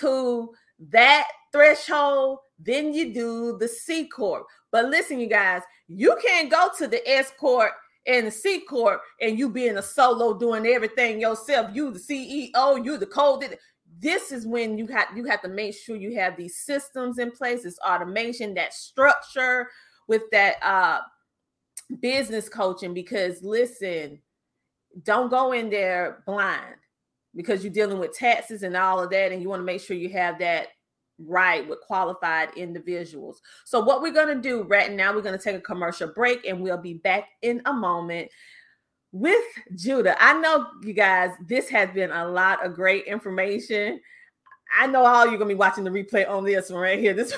to 0.00 0.50
that 0.90 1.28
threshold, 1.52 2.38
then 2.58 2.94
you 2.94 3.12
do 3.12 3.58
the 3.58 3.68
C 3.68 4.08
corp. 4.08 4.46
But 4.72 4.86
listen, 4.86 5.20
you 5.20 5.28
guys, 5.28 5.62
you 5.88 6.16
can't 6.24 6.50
go 6.50 6.70
to 6.78 6.88
the 6.88 7.06
S 7.08 7.32
corp 7.38 7.72
in 8.06 8.26
the 8.26 8.30
C 8.30 8.60
corp 8.60 9.00
and 9.20 9.38
you 9.38 9.48
being 9.48 9.78
a 9.78 9.82
solo 9.82 10.38
doing 10.38 10.66
everything 10.66 11.20
yourself. 11.20 11.70
You 11.72 11.90
the 11.90 11.98
CEO, 11.98 12.84
you 12.84 12.98
the 12.98 13.06
code. 13.06 13.56
This 14.00 14.32
is 14.32 14.46
when 14.46 14.76
you 14.76 14.86
have 14.88 15.08
you 15.16 15.24
have 15.24 15.40
to 15.42 15.48
make 15.48 15.74
sure 15.74 15.96
you 15.96 16.14
have 16.16 16.36
these 16.36 16.58
systems 16.58 17.18
in 17.18 17.30
place, 17.30 17.62
this 17.62 17.78
automation, 17.86 18.54
that 18.54 18.74
structure 18.74 19.68
with 20.08 20.22
that 20.32 20.56
uh 20.62 21.00
business 22.00 22.48
coaching. 22.48 22.92
Because 22.92 23.42
listen, 23.42 24.20
don't 25.02 25.30
go 25.30 25.52
in 25.52 25.70
there 25.70 26.22
blind 26.26 26.76
because 27.34 27.64
you're 27.64 27.72
dealing 27.72 27.98
with 27.98 28.12
taxes 28.14 28.62
and 28.62 28.76
all 28.76 29.02
of 29.02 29.10
that, 29.10 29.32
and 29.32 29.42
you 29.42 29.48
want 29.48 29.60
to 29.60 29.64
make 29.64 29.80
sure 29.80 29.96
you 29.96 30.10
have 30.10 30.38
that 30.38 30.68
right 31.18 31.66
with 31.68 31.80
qualified 31.80 32.50
individuals. 32.56 33.40
So, 33.64 33.80
what 33.80 34.02
we're 34.02 34.12
going 34.12 34.34
to 34.34 34.40
do 34.40 34.62
right 34.64 34.92
now, 34.92 35.14
we're 35.14 35.22
going 35.22 35.38
to 35.38 35.42
take 35.42 35.56
a 35.56 35.60
commercial 35.60 36.08
break 36.08 36.46
and 36.46 36.60
we'll 36.60 36.78
be 36.78 36.94
back 36.94 37.28
in 37.42 37.62
a 37.66 37.72
moment 37.72 38.30
with 39.12 39.44
Judah. 39.76 40.16
I 40.18 40.38
know 40.40 40.66
you 40.82 40.92
guys, 40.92 41.30
this 41.46 41.68
has 41.68 41.90
been 41.90 42.10
a 42.10 42.26
lot 42.26 42.64
of 42.64 42.74
great 42.74 43.04
information. 43.04 44.00
I 44.76 44.86
know 44.88 45.04
all 45.04 45.26
you're 45.26 45.38
going 45.38 45.48
to 45.48 45.54
be 45.54 45.58
watching 45.58 45.84
the 45.84 45.90
replay 45.90 46.28
on 46.28 46.44
this 46.44 46.70
one 46.70 46.80
right 46.80 46.98
here, 46.98 47.14
this 47.14 47.32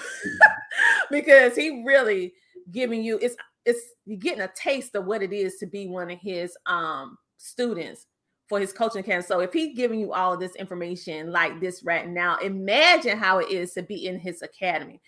because 1.11 1.55
he 1.55 1.83
really 1.85 2.33
giving 2.71 3.03
you 3.03 3.19
it's 3.23 3.37
it's 3.65 3.81
you're 4.07 4.19
getting 4.19 4.43
a 4.43 4.51
taste 4.57 4.95
of 4.95 5.05
what 5.05 5.23
it 5.23 5.33
is 5.33 5.57
to 5.57 5.67
be 5.67 5.87
one 5.87 6.11
of 6.11 6.19
his 6.19 6.57
um 6.67 7.17
students 7.37 8.07
for 8.49 8.61
his 8.61 8.73
coaching 8.73 9.03
camp. 9.03 9.25
So 9.25 9.41
if 9.41 9.53
he's 9.53 9.77
giving 9.77 10.01
you 10.01 10.13
all 10.13 10.35
of 10.35 10.41
this 10.41 10.55
information 10.55 11.33
like 11.33 11.61
this 11.61 11.83
right 11.85 12.09
now, 12.09 12.37
imagine 12.37 13.19
how 13.19 13.39
it 13.39 13.51
is 13.51 13.73
to 13.75 13.83
be 13.83 14.07
in 14.07 14.19
his 14.19 14.43
academy. 14.43 15.01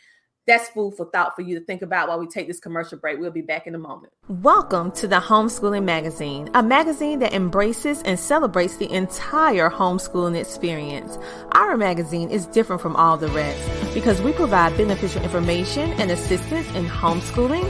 That's 0.46 0.70
food 0.70 0.94
for 0.96 1.04
thought 1.10 1.36
for 1.36 1.42
you 1.42 1.58
to 1.58 1.64
think 1.66 1.82
about 1.82 2.08
while 2.08 2.18
we 2.18 2.26
take 2.26 2.48
this 2.48 2.58
commercial 2.58 2.96
break. 2.96 3.18
We'll 3.18 3.30
be 3.30 3.42
back 3.42 3.66
in 3.66 3.74
a 3.74 3.78
moment. 3.78 4.14
Welcome 4.28 4.92
to 4.92 5.06
the 5.06 5.20
Homeschooling 5.20 5.84
Magazine, 5.84 6.48
a 6.54 6.62
magazine 6.62 7.18
that 7.18 7.34
embraces 7.34 8.02
and 8.02 8.18
celebrates 8.18 8.76
the 8.76 8.90
entire 8.90 9.68
homeschooling 9.68 10.40
experience. 10.40 11.18
Our 11.52 11.76
magazine 11.76 12.30
is 12.30 12.46
different 12.46 12.80
from 12.80 12.96
all 12.96 13.18
the 13.18 13.28
rest 13.28 13.92
because 13.92 14.22
we 14.22 14.32
provide 14.32 14.74
beneficial 14.78 15.22
information 15.22 15.92
and 16.00 16.10
assistance 16.10 16.66
in 16.74 16.86
homeschooling, 16.86 17.64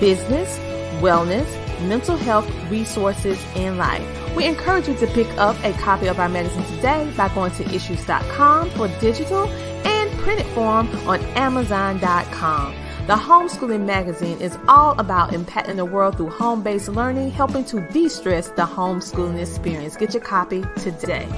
business, 0.00 0.58
wellness, 1.00 1.46
mental 1.86 2.16
health 2.16 2.50
resources, 2.68 3.40
and 3.54 3.78
life. 3.78 4.23
We 4.34 4.46
encourage 4.46 4.88
you 4.88 4.94
to 4.96 5.06
pick 5.06 5.28
up 5.38 5.56
a 5.62 5.72
copy 5.74 6.08
of 6.08 6.18
our 6.18 6.28
magazine 6.28 6.64
today 6.76 7.12
by 7.16 7.28
going 7.34 7.52
to 7.52 7.64
issuu.com 7.64 8.70
for 8.70 8.88
digital 9.00 9.46
and 9.46 10.10
printed 10.18 10.46
form 10.46 10.88
on 11.08 11.20
amazon.com. 11.36 12.74
The 13.06 13.16
Homeschooling 13.16 13.84
Magazine 13.84 14.40
is 14.40 14.56
all 14.66 14.98
about 14.98 15.32
impacting 15.32 15.76
the 15.76 15.84
world 15.84 16.16
through 16.16 16.30
home 16.30 16.62
based 16.62 16.88
learning, 16.88 17.32
helping 17.32 17.64
to 17.66 17.86
de 17.92 18.08
stress 18.08 18.48
the 18.48 18.62
homeschooling 18.62 19.38
experience. 19.38 19.94
Get 19.96 20.14
your 20.14 20.22
copy 20.22 20.64
today. 20.78 21.28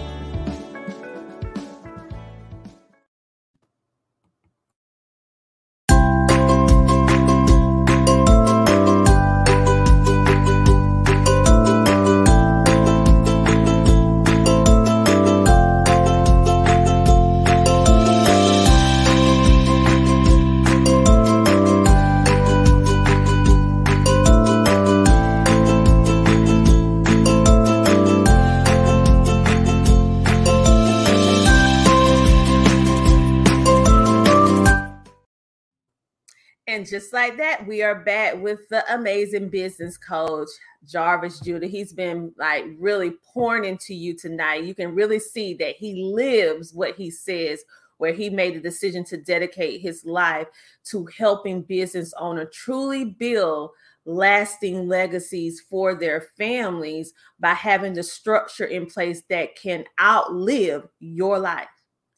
Just 36.97 37.13
like 37.13 37.37
that, 37.37 37.67
we 37.67 37.83
are 37.83 37.95
back 37.95 38.41
with 38.41 38.67
the 38.71 38.83
amazing 38.95 39.51
business 39.51 39.99
coach, 39.99 40.49
Jarvis 40.89 41.41
Judah. 41.41 41.67
He's 41.67 41.93
been 41.93 42.33
like 42.39 42.65
really 42.79 43.13
pouring 43.35 43.67
into 43.67 43.93
you 43.93 44.17
tonight. 44.17 44.65
You 44.65 44.75
can 44.75 44.95
really 44.95 45.19
see 45.19 45.53
that 45.55 45.77
he 45.77 46.11
lives 46.15 46.73
what 46.73 46.95
he 46.95 47.11
says, 47.11 47.63
where 47.99 48.15
he 48.15 48.31
made 48.31 48.57
a 48.57 48.61
decision 48.61 49.05
to 49.05 49.19
dedicate 49.19 49.83
his 49.83 50.07
life 50.07 50.47
to 50.85 51.07
helping 51.19 51.61
business 51.61 52.15
owner 52.19 52.47
truly 52.47 53.05
build 53.05 53.73
lasting 54.07 54.89
legacies 54.89 55.61
for 55.69 55.95
their 55.95 56.23
families 56.39 57.13
by 57.39 57.53
having 57.53 57.93
the 57.93 58.03
structure 58.03 58.65
in 58.65 58.87
place 58.87 59.23
that 59.29 59.55
can 59.55 59.85
outlive 60.01 60.89
your 61.01 61.39
life 61.39 61.69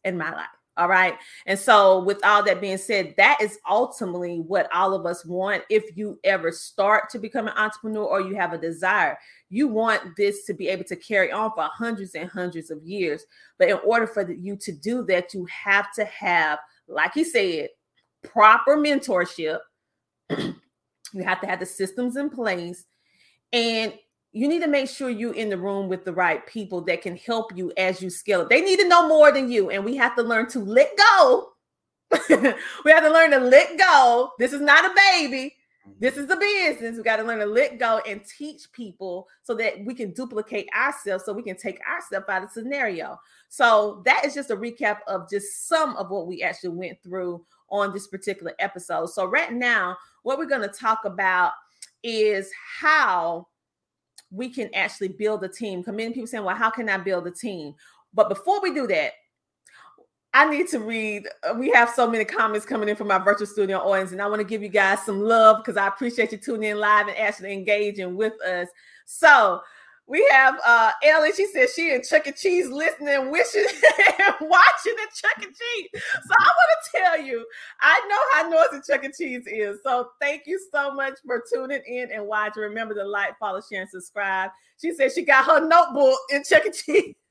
and 0.04 0.16
my 0.16 0.30
life. 0.30 0.57
All 0.78 0.86
right. 0.86 1.16
And 1.46 1.58
so, 1.58 1.98
with 2.04 2.24
all 2.24 2.44
that 2.44 2.60
being 2.60 2.78
said, 2.78 3.14
that 3.16 3.38
is 3.42 3.58
ultimately 3.68 4.38
what 4.38 4.72
all 4.72 4.94
of 4.94 5.06
us 5.06 5.24
want. 5.24 5.64
If 5.68 5.96
you 5.96 6.20
ever 6.22 6.52
start 6.52 7.10
to 7.10 7.18
become 7.18 7.48
an 7.48 7.54
entrepreneur 7.56 8.04
or 8.04 8.20
you 8.20 8.36
have 8.36 8.52
a 8.52 8.58
desire, 8.58 9.18
you 9.50 9.66
want 9.66 10.16
this 10.16 10.44
to 10.44 10.54
be 10.54 10.68
able 10.68 10.84
to 10.84 10.94
carry 10.94 11.32
on 11.32 11.50
for 11.56 11.64
hundreds 11.64 12.14
and 12.14 12.30
hundreds 12.30 12.70
of 12.70 12.80
years. 12.84 13.24
But 13.58 13.70
in 13.70 13.78
order 13.84 14.06
for 14.06 14.30
you 14.30 14.54
to 14.54 14.70
do 14.70 15.04
that, 15.06 15.34
you 15.34 15.46
have 15.46 15.92
to 15.94 16.04
have, 16.04 16.60
like 16.86 17.12
he 17.12 17.24
said, 17.24 17.70
proper 18.22 18.76
mentorship. 18.76 19.58
you 20.38 21.24
have 21.24 21.40
to 21.40 21.48
have 21.48 21.58
the 21.58 21.66
systems 21.66 22.16
in 22.16 22.30
place. 22.30 22.84
And 23.52 23.94
you 24.38 24.46
need 24.46 24.62
to 24.62 24.68
make 24.68 24.88
sure 24.88 25.10
you're 25.10 25.34
in 25.34 25.50
the 25.50 25.58
room 25.58 25.88
with 25.88 26.04
the 26.04 26.12
right 26.12 26.46
people 26.46 26.80
that 26.82 27.02
can 27.02 27.16
help 27.16 27.50
you 27.56 27.72
as 27.76 28.00
you 28.00 28.08
scale 28.08 28.42
it. 28.42 28.48
They 28.48 28.60
need 28.60 28.78
to 28.78 28.86
know 28.86 29.08
more 29.08 29.32
than 29.32 29.50
you, 29.50 29.70
and 29.70 29.84
we 29.84 29.96
have 29.96 30.14
to 30.14 30.22
learn 30.22 30.48
to 30.50 30.60
let 30.60 30.96
go. 30.96 31.48
we 32.30 32.92
have 32.92 33.02
to 33.02 33.10
learn 33.10 33.32
to 33.32 33.40
let 33.40 33.76
go. 33.76 34.30
This 34.38 34.52
is 34.52 34.60
not 34.60 34.84
a 34.84 34.94
baby. 34.94 35.56
This 35.98 36.16
is 36.16 36.30
a 36.30 36.36
business. 36.36 36.96
We 36.96 37.02
got 37.02 37.16
to 37.16 37.24
learn 37.24 37.40
to 37.40 37.46
let 37.46 37.80
go 37.80 38.00
and 38.06 38.24
teach 38.24 38.70
people 38.70 39.26
so 39.42 39.56
that 39.56 39.84
we 39.84 39.92
can 39.92 40.12
duplicate 40.12 40.68
ourselves, 40.72 41.24
so 41.24 41.32
we 41.32 41.42
can 41.42 41.56
take 41.56 41.80
ourselves 41.80 42.26
out 42.28 42.44
of 42.44 42.52
scenario. 42.52 43.18
So 43.48 44.02
that 44.04 44.24
is 44.24 44.34
just 44.34 44.52
a 44.52 44.56
recap 44.56 44.98
of 45.08 45.28
just 45.28 45.66
some 45.66 45.96
of 45.96 46.10
what 46.10 46.28
we 46.28 46.44
actually 46.44 46.76
went 46.76 47.02
through 47.02 47.44
on 47.70 47.92
this 47.92 48.06
particular 48.06 48.52
episode. 48.60 49.06
So 49.06 49.24
right 49.24 49.52
now, 49.52 49.96
what 50.22 50.38
we're 50.38 50.46
going 50.46 50.62
to 50.62 50.68
talk 50.68 51.04
about 51.04 51.54
is 52.04 52.52
how 52.80 53.48
we 54.30 54.48
can 54.48 54.70
actually 54.74 55.08
build 55.08 55.42
a 55.44 55.48
team. 55.48 55.82
Come 55.82 56.00
in, 56.00 56.12
people 56.12 56.26
saying, 56.26 56.44
Well, 56.44 56.56
how 56.56 56.70
can 56.70 56.88
I 56.88 56.98
build 56.98 57.26
a 57.26 57.30
team? 57.30 57.74
But 58.14 58.28
before 58.28 58.60
we 58.60 58.74
do 58.74 58.86
that, 58.86 59.12
I 60.34 60.48
need 60.48 60.68
to 60.68 60.80
read. 60.80 61.26
Uh, 61.42 61.54
we 61.54 61.70
have 61.70 61.90
so 61.90 62.08
many 62.10 62.24
comments 62.24 62.66
coming 62.66 62.88
in 62.88 62.96
from 62.96 63.10
our 63.10 63.22
virtual 63.22 63.46
studio 63.46 63.78
audience, 63.78 64.12
and 64.12 64.20
I 64.20 64.26
want 64.26 64.40
to 64.40 64.46
give 64.46 64.62
you 64.62 64.68
guys 64.68 65.04
some 65.04 65.20
love 65.20 65.58
because 65.58 65.76
I 65.76 65.88
appreciate 65.88 66.32
you 66.32 66.38
tuning 66.38 66.70
in 66.70 66.78
live 66.78 67.08
and 67.08 67.16
actually 67.16 67.52
engaging 67.52 68.16
with 68.16 68.34
us. 68.42 68.68
So, 69.06 69.60
we 70.08 70.26
have 70.30 70.58
uh 70.66 70.90
Ellie. 71.04 71.32
She 71.32 71.46
says 71.46 71.72
she 71.74 71.92
in 71.92 72.02
Chuck 72.02 72.26
E. 72.26 72.32
Cheese 72.32 72.68
listening, 72.68 73.30
wishing, 73.30 73.66
and 74.18 74.34
watching 74.40 74.94
at 75.02 75.14
Chuck 75.14 75.42
E. 75.42 75.44
Cheese. 75.44 76.02
So 76.02 76.34
I 76.38 76.48
want 76.48 76.70
to 76.82 76.98
tell 76.98 77.20
you, 77.20 77.46
I 77.80 78.08
know 78.08 78.18
how 78.32 78.48
noisy 78.48 78.82
Chuck 78.90 79.04
E. 79.04 79.10
Cheese 79.16 79.46
is. 79.46 79.78
So 79.84 80.10
thank 80.20 80.42
you 80.46 80.58
so 80.72 80.92
much 80.94 81.14
for 81.26 81.44
tuning 81.52 81.82
in 81.86 82.10
and 82.10 82.26
watching. 82.26 82.62
Remember 82.62 82.94
to 82.94 83.04
like, 83.04 83.38
follow, 83.38 83.60
share, 83.60 83.82
and 83.82 83.90
subscribe. 83.90 84.50
She 84.80 84.92
said 84.94 85.12
she 85.12 85.22
got 85.22 85.44
her 85.44 85.66
notebook 85.66 86.18
in 86.30 86.42
Chuck 86.42 86.62
E. 86.66 86.70
Cheese. 86.70 87.14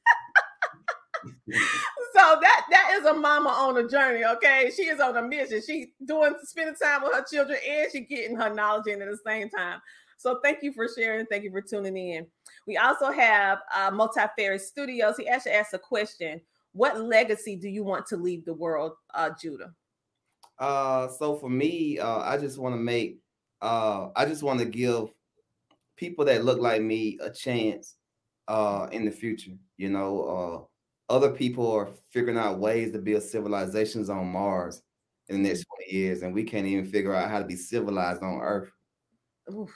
so 2.15 2.37
that 2.41 2.65
that 2.69 2.97
is 2.99 3.05
a 3.05 3.13
mama 3.13 3.49
on 3.49 3.75
a 3.77 3.87
journey 3.87 4.23
okay 4.23 4.71
she 4.73 4.83
is 4.83 4.99
on 4.99 5.17
a 5.17 5.21
mission 5.21 5.61
she 5.65 5.91
doing 6.05 6.33
spending 6.43 6.75
time 6.75 7.01
with 7.01 7.11
her 7.11 7.25
children 7.29 7.57
and 7.67 7.87
she 7.91 8.01
getting 8.01 8.37
her 8.37 8.53
knowledge 8.53 8.87
in 8.87 9.01
at 9.01 9.09
the 9.09 9.17
same 9.25 9.49
time 9.49 9.81
so 10.17 10.39
thank 10.43 10.61
you 10.61 10.73
for 10.73 10.87
sharing 10.87 11.25
thank 11.27 11.43
you 11.43 11.51
for 11.51 11.61
tuning 11.61 11.95
in 11.95 12.27
we 12.67 12.75
also 12.75 13.11
have 13.11 13.59
uh, 13.73 13.89
Multifarious 13.91 14.67
Studios. 14.67 15.15
He 15.17 15.27
actually 15.27 15.53
asked 15.53 15.73
a 15.73 15.79
question: 15.79 16.41
What 16.73 16.99
legacy 16.99 17.55
do 17.55 17.69
you 17.69 17.83
want 17.83 18.05
to 18.07 18.17
leave 18.17 18.45
the 18.45 18.53
world, 18.53 18.93
uh, 19.13 19.31
Judah? 19.41 19.73
Uh, 20.59 21.07
so 21.07 21.37
for 21.37 21.49
me, 21.49 21.97
uh, 21.97 22.19
I 22.19 22.37
just 22.37 22.57
want 22.57 22.75
to 22.75 22.79
make, 22.79 23.19
uh, 23.61 24.09
I 24.15 24.25
just 24.25 24.43
want 24.43 24.59
to 24.59 24.65
give 24.65 25.09
people 25.95 26.25
that 26.25 26.43
look 26.43 26.59
like 26.59 26.81
me 26.81 27.17
a 27.21 27.29
chance 27.29 27.95
uh, 28.47 28.87
in 28.91 29.05
the 29.05 29.11
future. 29.11 29.53
You 29.77 29.89
know, 29.89 30.69
uh, 31.09 31.13
other 31.13 31.31
people 31.31 31.71
are 31.71 31.89
figuring 32.11 32.37
out 32.37 32.59
ways 32.59 32.91
to 32.91 32.99
build 32.99 33.23
civilizations 33.23 34.09
on 34.09 34.27
Mars 34.27 34.81
in 35.29 35.41
the 35.41 35.49
next 35.49 35.65
20 35.87 35.95
years, 35.95 36.21
and 36.21 36.33
we 36.33 36.43
can't 36.43 36.67
even 36.67 36.85
figure 36.85 37.13
out 37.13 37.29
how 37.29 37.39
to 37.39 37.45
be 37.45 37.55
civilized 37.55 38.23
on 38.23 38.41
Earth. 38.41 38.69
Oof. 39.53 39.73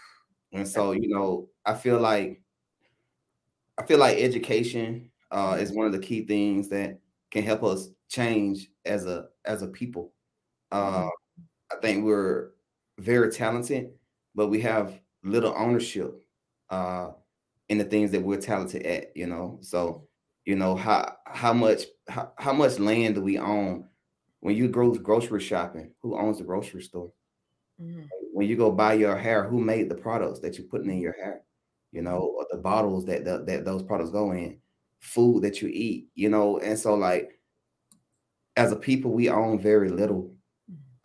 And 0.54 0.68
so, 0.68 0.92
you 0.92 1.08
know, 1.08 1.50
I 1.66 1.74
feel 1.74 2.00
like 2.00 2.42
I 3.78 3.86
feel 3.86 4.00
like 4.00 4.18
education 4.18 5.10
uh, 5.32 5.58
is 5.60 5.72
one 5.72 5.86
of 5.86 5.92
the 5.92 6.00
key 6.00 6.26
things 6.26 6.68
that 6.70 7.00
can 7.32 7.44
help 7.44 7.64
us 7.64 7.90
change 8.10 8.70
as 8.86 9.06
a 9.06 9.28
as 9.46 9.62
a 9.62 9.68
people. 9.68 10.14
Uh, 10.72 11.08
I 11.72 11.76
think 11.82 12.06
we're 12.06 12.52
very 13.00 13.32
talented, 13.32 13.92
but 14.36 14.48
we 14.48 14.62
have 14.62 15.00
little 15.24 15.54
ownership 15.58 16.22
uh, 16.70 17.12
in 17.70 17.78
the 17.78 17.84
things 17.86 18.12
that 18.12 18.22
we're 18.22 18.42
talented 18.42 18.84
at. 18.84 19.16
You 19.16 19.28
know, 19.28 19.58
so 19.62 20.08
you 20.46 20.56
know 20.56 20.76
how 20.76 21.16
how 21.26 21.54
much 21.54 21.84
how, 22.10 22.34
how 22.38 22.54
much 22.54 22.80
land 22.80 23.16
do 23.16 23.22
we 23.22 23.38
own? 23.38 23.86
When 24.42 24.56
you 24.56 24.70
go 24.70 24.92
grocery 24.96 25.40
shopping, 25.40 25.92
who 26.02 26.18
owns 26.18 26.40
the 26.40 26.44
grocery 26.44 26.82
store? 26.82 27.12
Mm-hmm. 27.80 28.02
When 28.42 28.50
you 28.50 28.58
go 28.58 28.72
buy 28.72 28.94
your 28.94 29.16
hair, 29.16 29.44
who 29.44 29.62
made 29.62 29.88
the 29.88 29.96
products 29.96 30.40
that 30.40 30.58
you're 30.58 30.68
putting 30.68 30.90
in 30.90 31.00
your 31.00 31.14
hair? 31.14 31.44
you 31.92 32.02
know, 32.02 32.34
or 32.38 32.48
the 32.50 32.58
bottles 32.58 33.06
that 33.06 33.26
the, 33.26 33.44
that 33.46 33.66
those 33.66 33.84
products 33.84 34.12
go 34.12 34.32
in, 34.32 34.58
food 35.00 35.44
that 35.44 35.62
you 35.62 35.70
eat, 35.70 36.08
you 36.16 36.30
know, 36.30 36.58
and 36.60 36.78
so 36.78 36.96
like 36.96 37.40
as 38.56 38.72
a 38.72 38.76
people, 38.76 39.12
we 39.12 39.30
own 39.30 39.60
very 39.60 39.90
little 39.90 40.34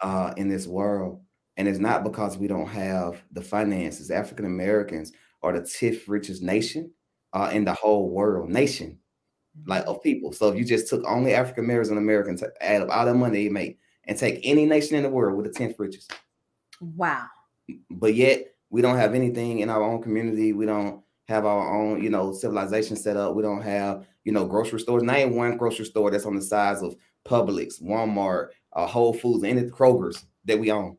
uh, 0.00 0.32
in 0.36 0.48
this 0.48 0.66
world, 0.66 1.20
and 1.56 1.66
it's 1.66 1.78
not 1.78 2.04
because 2.04 2.38
we 2.38 2.46
don't 2.46 2.68
have 2.68 3.22
the 3.32 3.42
finances. 3.42 4.10
African 4.10 4.44
Americans 4.44 5.12
are 5.42 5.58
the 5.58 5.66
fifth 5.66 6.08
richest 6.08 6.42
nation 6.42 6.90
uh, 7.32 7.50
in 7.52 7.64
the 7.64 7.74
whole 7.74 8.10
world, 8.10 8.50
nation 8.50 8.98
like 9.66 9.84
of 9.86 10.02
people. 10.02 10.32
So 10.32 10.48
if 10.48 10.58
you 10.58 10.64
just 10.64 10.88
took 10.88 11.02
only 11.06 11.34
African 11.34 11.64
Americans 11.64 11.90
and 11.90 11.98
Americans, 11.98 12.44
add 12.60 12.82
up 12.82 12.90
all 12.90 13.06
the 13.06 13.14
money 13.14 13.44
they 13.44 13.48
make, 13.48 13.78
and 14.04 14.18
take 14.18 14.40
any 14.44 14.66
nation 14.66 14.96
in 14.96 15.02
the 15.02 15.10
world 15.10 15.36
with 15.36 15.46
the 15.46 15.52
tenth 15.52 15.76
richest. 15.78 16.12
Wow. 16.80 17.26
But 17.90 18.14
yet 18.14 18.54
we 18.70 18.82
don't 18.82 18.96
have 18.96 19.14
anything 19.14 19.60
in 19.60 19.70
our 19.70 19.82
own 19.82 20.02
community. 20.02 20.52
We 20.52 20.66
don't 20.66 21.02
have 21.28 21.44
our 21.44 21.74
own, 21.74 22.02
you 22.02 22.10
know, 22.10 22.32
civilization 22.32 22.96
set 22.96 23.16
up. 23.16 23.34
We 23.34 23.42
don't 23.42 23.62
have, 23.62 24.06
you 24.24 24.32
know, 24.32 24.46
grocery 24.46 24.80
stores. 24.80 25.02
Name 25.02 25.34
one 25.34 25.56
grocery 25.56 25.84
store 25.84 26.10
that's 26.10 26.26
on 26.26 26.36
the 26.36 26.42
size 26.42 26.82
of 26.82 26.96
Publix, 27.26 27.82
Walmart, 27.82 28.48
uh, 28.72 28.86
Whole 28.86 29.12
Foods, 29.12 29.44
any 29.44 29.62
Kroger's 29.62 30.24
that 30.44 30.58
we 30.58 30.70
own. 30.70 30.96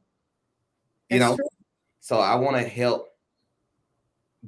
You 1.10 1.20
that's 1.20 1.32
know, 1.32 1.36
true. 1.36 1.48
so 2.02 2.18
I 2.20 2.36
want 2.36 2.58
to 2.58 2.64
help 2.64 3.08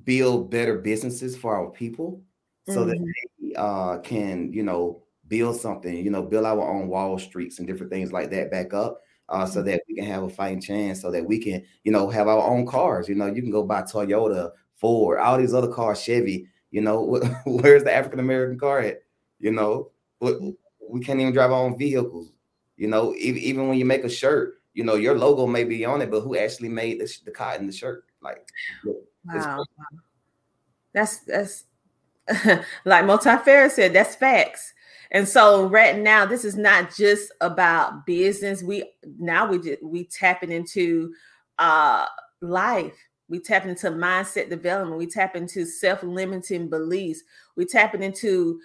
build 0.03 0.51
better 0.51 0.77
businesses 0.77 1.37
for 1.37 1.55
our 1.55 1.69
people, 1.69 2.21
so 2.67 2.85
mm-hmm. 2.85 2.89
that 2.89 3.13
they 3.41 3.55
uh, 3.55 3.99
can, 3.99 4.51
you 4.51 4.63
know, 4.63 5.03
build 5.27 5.55
something. 5.55 5.95
You 5.95 6.11
know, 6.11 6.23
build 6.23 6.45
our 6.45 6.61
own 6.61 6.89
Wall 6.89 7.17
Streets 7.17 7.59
and 7.59 7.67
different 7.67 7.91
things 7.91 8.11
like 8.11 8.29
that 8.31 8.51
back 8.51 8.73
up 8.73 9.01
uh, 9.29 9.45
so 9.45 9.59
mm-hmm. 9.59 9.69
that 9.69 9.81
we 9.87 9.95
can 9.95 10.05
have 10.05 10.23
a 10.23 10.29
fighting 10.29 10.61
chance, 10.61 11.01
so 11.01 11.11
that 11.11 11.25
we 11.25 11.39
can, 11.39 11.63
you 11.83 11.91
know, 11.91 12.09
have 12.09 12.27
our 12.27 12.47
own 12.47 12.65
cars. 12.65 13.07
You 13.07 13.15
know, 13.15 13.27
you 13.27 13.41
can 13.41 13.51
go 13.51 13.63
buy 13.63 13.83
Toyota, 13.83 14.51
Ford, 14.75 15.19
all 15.19 15.37
these 15.37 15.53
other 15.53 15.71
cars, 15.71 16.01
Chevy. 16.01 16.47
You 16.71 16.81
know, 16.81 17.21
where's 17.45 17.83
the 17.83 17.93
African 17.93 18.19
American 18.19 18.59
car 18.59 18.79
at? 18.79 19.03
You 19.39 19.51
know, 19.51 19.91
mm-hmm. 20.21 20.51
we 20.89 20.99
can't 21.01 21.19
even 21.19 21.33
drive 21.33 21.51
our 21.51 21.63
own 21.63 21.77
vehicles. 21.77 22.31
You 22.77 22.87
know, 22.87 23.13
even 23.17 23.67
when 23.67 23.77
you 23.77 23.85
make 23.85 24.03
a 24.03 24.09
shirt, 24.09 24.61
you 24.73 24.83
know, 24.83 24.95
your 24.95 25.17
logo 25.17 25.45
may 25.45 25.65
be 25.65 25.83
on 25.83 26.01
it, 26.01 26.09
but 26.09 26.21
who 26.21 26.37
actually 26.37 26.69
made 26.69 27.01
the, 27.01 27.17
the 27.25 27.31
cotton 27.31 27.67
the 27.67 27.73
shirt? 27.73 28.05
Like, 28.21 28.47
wow, 29.25 29.63
that's 30.93 31.19
that's 31.19 31.65
like 32.85 33.05
Multifarious 33.05 33.75
said, 33.75 33.93
that's 33.93 34.15
facts. 34.15 34.73
And 35.11 35.27
so 35.27 35.67
right 35.67 35.97
now, 35.97 36.25
this 36.25 36.45
is 36.45 36.55
not 36.55 36.95
just 36.95 37.31
about 37.41 38.05
business. 38.05 38.61
We 38.61 38.91
now 39.17 39.49
we 39.49 39.77
we 39.81 40.05
tapping 40.05 40.51
into 40.51 41.13
uh 41.57 42.05
life. 42.41 42.95
We 43.27 43.39
tap 43.39 43.65
into 43.65 43.91
mindset 43.91 44.49
development. 44.49 44.97
We 44.97 45.07
tap 45.07 45.35
into 45.35 45.65
self-limiting 45.65 46.69
beliefs. 46.69 47.21
We 47.55 47.65
tapping 47.65 48.01
into 48.01 48.59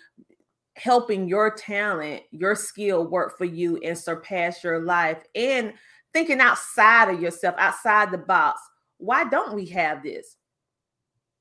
helping 0.76 1.28
your 1.28 1.51
talent, 1.51 2.22
your 2.30 2.55
skill 2.55 3.07
work 3.07 3.36
for 3.38 3.45
you 3.45 3.76
and 3.78 3.97
surpass 3.97 4.64
your 4.64 4.80
life 4.80 5.22
and 5.34 5.74
thinking 6.12 6.40
outside 6.40 7.11
of 7.11 7.20
yourself, 7.20 7.55
outside 7.59 8.11
the 8.11 8.18
box. 8.18 8.61
Why 8.99 9.24
don't 9.24 9.55
we 9.55 9.66
have 9.66 10.03
this? 10.03 10.36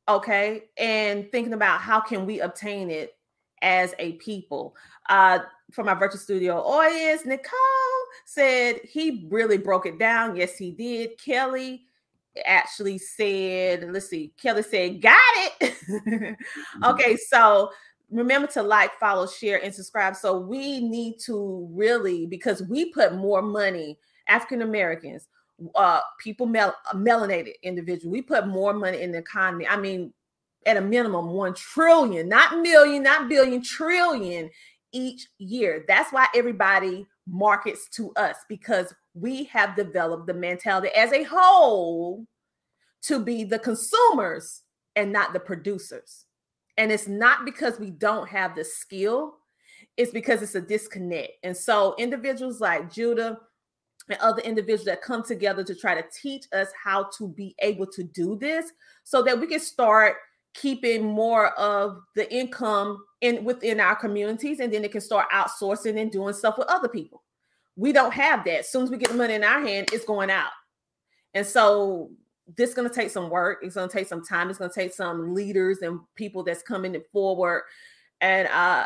Okay. 0.10 0.64
And 0.78 1.32
thinking 1.32 1.54
about 1.54 1.80
how 1.80 2.02
can 2.02 2.26
we 2.26 2.42
obtain 2.42 2.90
it 2.90 3.12
as 3.64 3.96
a 3.98 4.14
people. 4.14 4.76
Uh, 5.10 5.40
from 5.72 5.88
our 5.88 5.98
virtual 5.98 6.20
studio 6.20 6.58
audience, 6.58 7.26
Nicole, 7.26 7.50
said 8.26 8.80
he 8.84 9.28
really 9.32 9.58
broke 9.58 9.88
it 9.88 9.98
down. 9.98 10.36
Yes, 10.36 10.56
he 10.56 10.70
did. 10.70 11.18
Kelly 11.18 11.86
actually 12.46 12.98
said, 12.98 13.92
let's 13.92 14.10
see, 14.10 14.34
Kelly 14.40 14.64
said, 14.64 15.02
got 15.02 15.18
it. 15.36 15.74
Mm-hmm. 15.84 16.84
okay, 16.86 17.18
so 17.18 17.70
remember 18.10 18.48
to 18.48 18.64
like, 18.64 18.94
follow, 19.02 19.28
share, 19.28 19.62
and 19.62 19.76
subscribe. 19.76 20.16
So 20.16 20.40
we 20.40 20.80
need 20.80 21.20
to 21.26 21.68
really, 21.74 22.26
because 22.26 22.64
we 22.64 22.86
put 22.94 23.16
more 23.16 23.42
money, 23.42 24.00
African 24.30 24.62
Americans, 24.62 25.28
uh, 25.76 26.00
people 26.20 26.46
mel- 26.46 26.78
melanated 26.94 27.54
individuals, 27.64 28.12
we 28.14 28.22
put 28.22 28.48
more 28.48 28.74
money 28.74 29.02
in 29.02 29.12
the 29.12 29.18
economy. 29.18 29.68
I 29.68 29.76
mean, 29.76 30.14
at 30.66 30.78
a 30.78 30.82
minimum, 30.82 31.30
one 31.30 31.54
trillion, 31.54 32.30
not 32.30 32.60
million, 32.60 33.04
not 33.04 33.30
billion, 33.30 33.62
trillion 33.62 34.50
each 34.92 35.28
year. 35.40 35.86
That's 35.88 36.12
why 36.12 36.28
everybody 36.36 37.06
markets 37.28 37.88
to 37.90 38.12
us 38.16 38.36
because 38.50 38.94
we 39.14 39.46
have 39.46 39.76
developed 39.76 40.28
the 40.28 40.34
mentality 40.34 40.90
as 40.96 41.12
a 41.14 41.24
whole 41.24 42.26
to 43.04 43.20
be 43.24 43.44
the 43.44 43.60
consumers 43.60 44.64
and 44.96 45.12
not 45.12 45.34
the 45.34 45.40
producers. 45.40 46.26
And 46.78 46.92
it's 46.92 47.08
not 47.08 47.46
because 47.46 47.80
we 47.80 47.92
don't 47.92 48.28
have 48.30 48.56
the 48.56 48.64
skill, 48.64 49.36
it's 49.98 50.12
because 50.12 50.42
it's 50.42 50.56
a 50.56 50.62
disconnect. 50.62 51.34
And 51.44 51.56
so 51.56 51.96
individuals 52.00 52.60
like 52.60 52.92
Judah 52.92 53.38
and 54.10 54.20
other 54.20 54.42
individuals 54.42 54.86
that 54.86 55.02
come 55.02 55.24
together 55.24 55.64
to 55.64 55.76
try 55.76 56.00
to 56.00 56.08
teach 56.22 56.46
us 56.52 56.70
how 56.82 57.10
to 57.18 57.28
be 57.28 57.56
able 57.60 57.86
to 57.88 58.04
do 58.04 58.38
this 58.40 58.72
so 59.04 59.22
that 59.22 59.40
we 59.40 59.48
can 59.48 59.60
start 59.60 60.16
keeping 60.54 61.04
more 61.04 61.48
of 61.60 62.02
the 62.16 62.32
income 62.34 63.04
in 63.22 63.44
within 63.44 63.80
our 63.80 63.96
communities 63.96 64.60
and 64.60 64.72
then 64.72 64.82
they 64.82 64.88
can 64.88 65.02
start 65.02 65.30
outsourcing 65.32 66.00
and 66.00 66.12
doing 66.12 66.34
stuff 66.34 66.58
with 66.58 66.68
other 66.68 66.88
people. 66.88 67.24
We 67.76 67.92
don't 67.92 68.14
have 68.14 68.46
that. 68.46 68.60
As 68.60 68.72
soon 68.72 68.84
as 68.84 68.92
we 68.92 68.98
get 68.98 69.10
the 69.10 69.16
money 69.16 69.34
in 69.34 69.44
our 69.44 69.62
hand, 69.66 69.90
it's 69.92 70.06
going 70.06 70.30
out. 70.30 70.52
And 71.34 71.46
so 71.46 72.12
this 72.56 72.70
is 72.70 72.76
going 72.76 72.88
to 72.88 72.94
take 72.94 73.10
some 73.10 73.30
work. 73.30 73.60
It's 73.64 73.76
going 73.76 73.90
to 73.90 73.98
take 73.98 74.08
some 74.08 74.24
time. 74.24 74.50
It's 74.50 74.60
going 74.60 74.70
to 74.70 74.76
take 74.76 74.94
some 74.94 75.34
leaders 75.34 75.80
and 75.80 76.00
people 76.16 76.44
that's 76.44 76.62
coming 76.62 76.96
forward. 77.12 77.64
And 78.22 78.48
uh, 78.50 78.86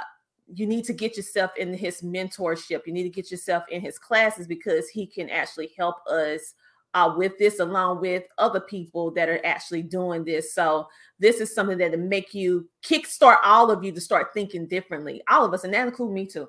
you 0.53 0.65
need 0.65 0.85
to 0.85 0.93
get 0.93 1.17
yourself 1.17 1.51
in 1.57 1.73
his 1.73 2.01
mentorship. 2.01 2.81
You 2.85 2.93
need 2.93 3.03
to 3.03 3.09
get 3.09 3.29
yourself 3.31 3.63
in 3.69 3.81
his 3.81 3.99
classes 3.99 4.47
because 4.47 4.87
he 4.87 5.05
can 5.05 5.29
actually 5.29 5.73
help 5.77 5.97
us 6.07 6.53
uh, 6.93 7.13
with 7.15 7.37
this, 7.37 7.59
along 7.59 8.01
with 8.01 8.23
other 8.37 8.59
people 8.59 9.11
that 9.11 9.29
are 9.29 9.45
actually 9.45 9.83
doing 9.83 10.23
this. 10.23 10.53
So 10.53 10.87
this 11.19 11.39
is 11.39 11.53
something 11.53 11.77
that 11.79 11.91
to 11.91 11.97
make 11.97 12.33
you 12.33 12.67
kickstart 12.83 13.37
all 13.43 13.69
of 13.71 13.83
you 13.83 13.91
to 13.91 14.01
start 14.01 14.33
thinking 14.33 14.67
differently. 14.67 15.21
All 15.29 15.45
of 15.45 15.53
us, 15.53 15.63
and 15.63 15.73
that 15.73 15.87
includes 15.87 16.13
me 16.13 16.25
too. 16.25 16.47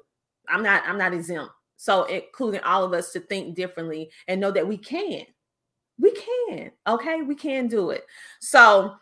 I'm 0.49 0.63
not. 0.63 0.83
I'm 0.87 0.99
not 0.99 1.15
exempt. 1.15 1.53
So 1.77 2.05
including 2.05 2.61
all 2.63 2.83
of 2.83 2.93
us 2.93 3.13
to 3.13 3.21
think 3.21 3.55
differently 3.55 4.11
and 4.27 4.41
know 4.41 4.51
that 4.51 4.67
we 4.67 4.77
can 4.77 5.25
we 5.99 6.13
can. 6.13 6.71
Okay, 6.87 7.23
we 7.23 7.35
can 7.35 7.67
do 7.67 7.91
it. 7.91 8.05
So, 8.41 8.95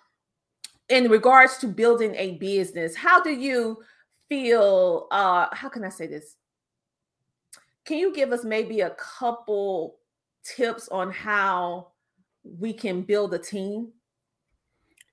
in 0.88 1.10
regards 1.10 1.58
to 1.58 1.68
building 1.68 2.14
a 2.16 2.32
business, 2.38 2.96
how 2.96 3.22
do 3.22 3.30
you 3.30 3.78
feel? 4.28 5.08
Uh, 5.10 5.46
how 5.52 5.68
can 5.68 5.84
I 5.84 5.90
say 5.90 6.06
this? 6.06 6.36
Can 7.84 7.98
you 7.98 8.12
give 8.12 8.32
us 8.32 8.44
maybe 8.44 8.80
a 8.80 8.90
couple 8.90 9.98
tips 10.54 10.88
on 10.88 11.10
how 11.10 11.88
we 12.44 12.72
can 12.72 13.02
build 13.02 13.34
a 13.34 13.38
team? 13.38 13.92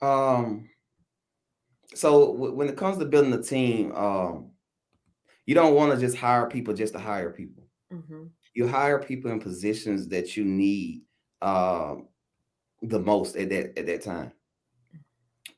Um, 0.02 0.70
so 1.96 2.34
w- 2.34 2.54
when 2.54 2.70
it 2.70 2.78
comes 2.78 2.98
to 2.98 3.06
building 3.06 3.34
a 3.34 3.42
team, 3.42 3.94
um, 3.96 4.52
you 5.46 5.56
don't 5.56 5.76
want 5.76 5.94
to 5.94 6.00
just 6.00 6.18
hire 6.18 6.50
people 6.50 6.74
just 6.74 6.94
to 6.94 7.00
hire 7.00 7.32
people. 7.32 7.64
Mm-hmm. 7.92 8.26
You 8.54 8.68
hire 8.68 9.00
people 9.00 9.32
in 9.32 9.40
positions 9.40 10.08
that 10.10 10.38
you 10.38 10.46
need 10.46 11.04
um, 11.42 12.08
the 12.82 13.00
most 13.00 13.36
at 13.36 13.50
that 13.50 13.78
at 13.78 13.86
that 13.86 14.02
time. 14.04 14.32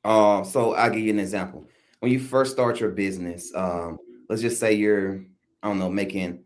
Um, 0.03 0.45
so 0.45 0.73
I'll 0.73 0.89
give 0.89 1.01
you 1.01 1.11
an 1.11 1.19
example. 1.19 1.67
When 1.99 2.11
you 2.11 2.19
first 2.19 2.51
start 2.51 2.79
your 2.79 2.91
business, 2.91 3.51
um, 3.55 3.97
let's 4.29 4.41
just 4.41 4.59
say 4.59 4.73
you're, 4.73 5.25
I 5.63 5.67
don't 5.67 5.79
know, 5.79 5.89
making 5.89 6.43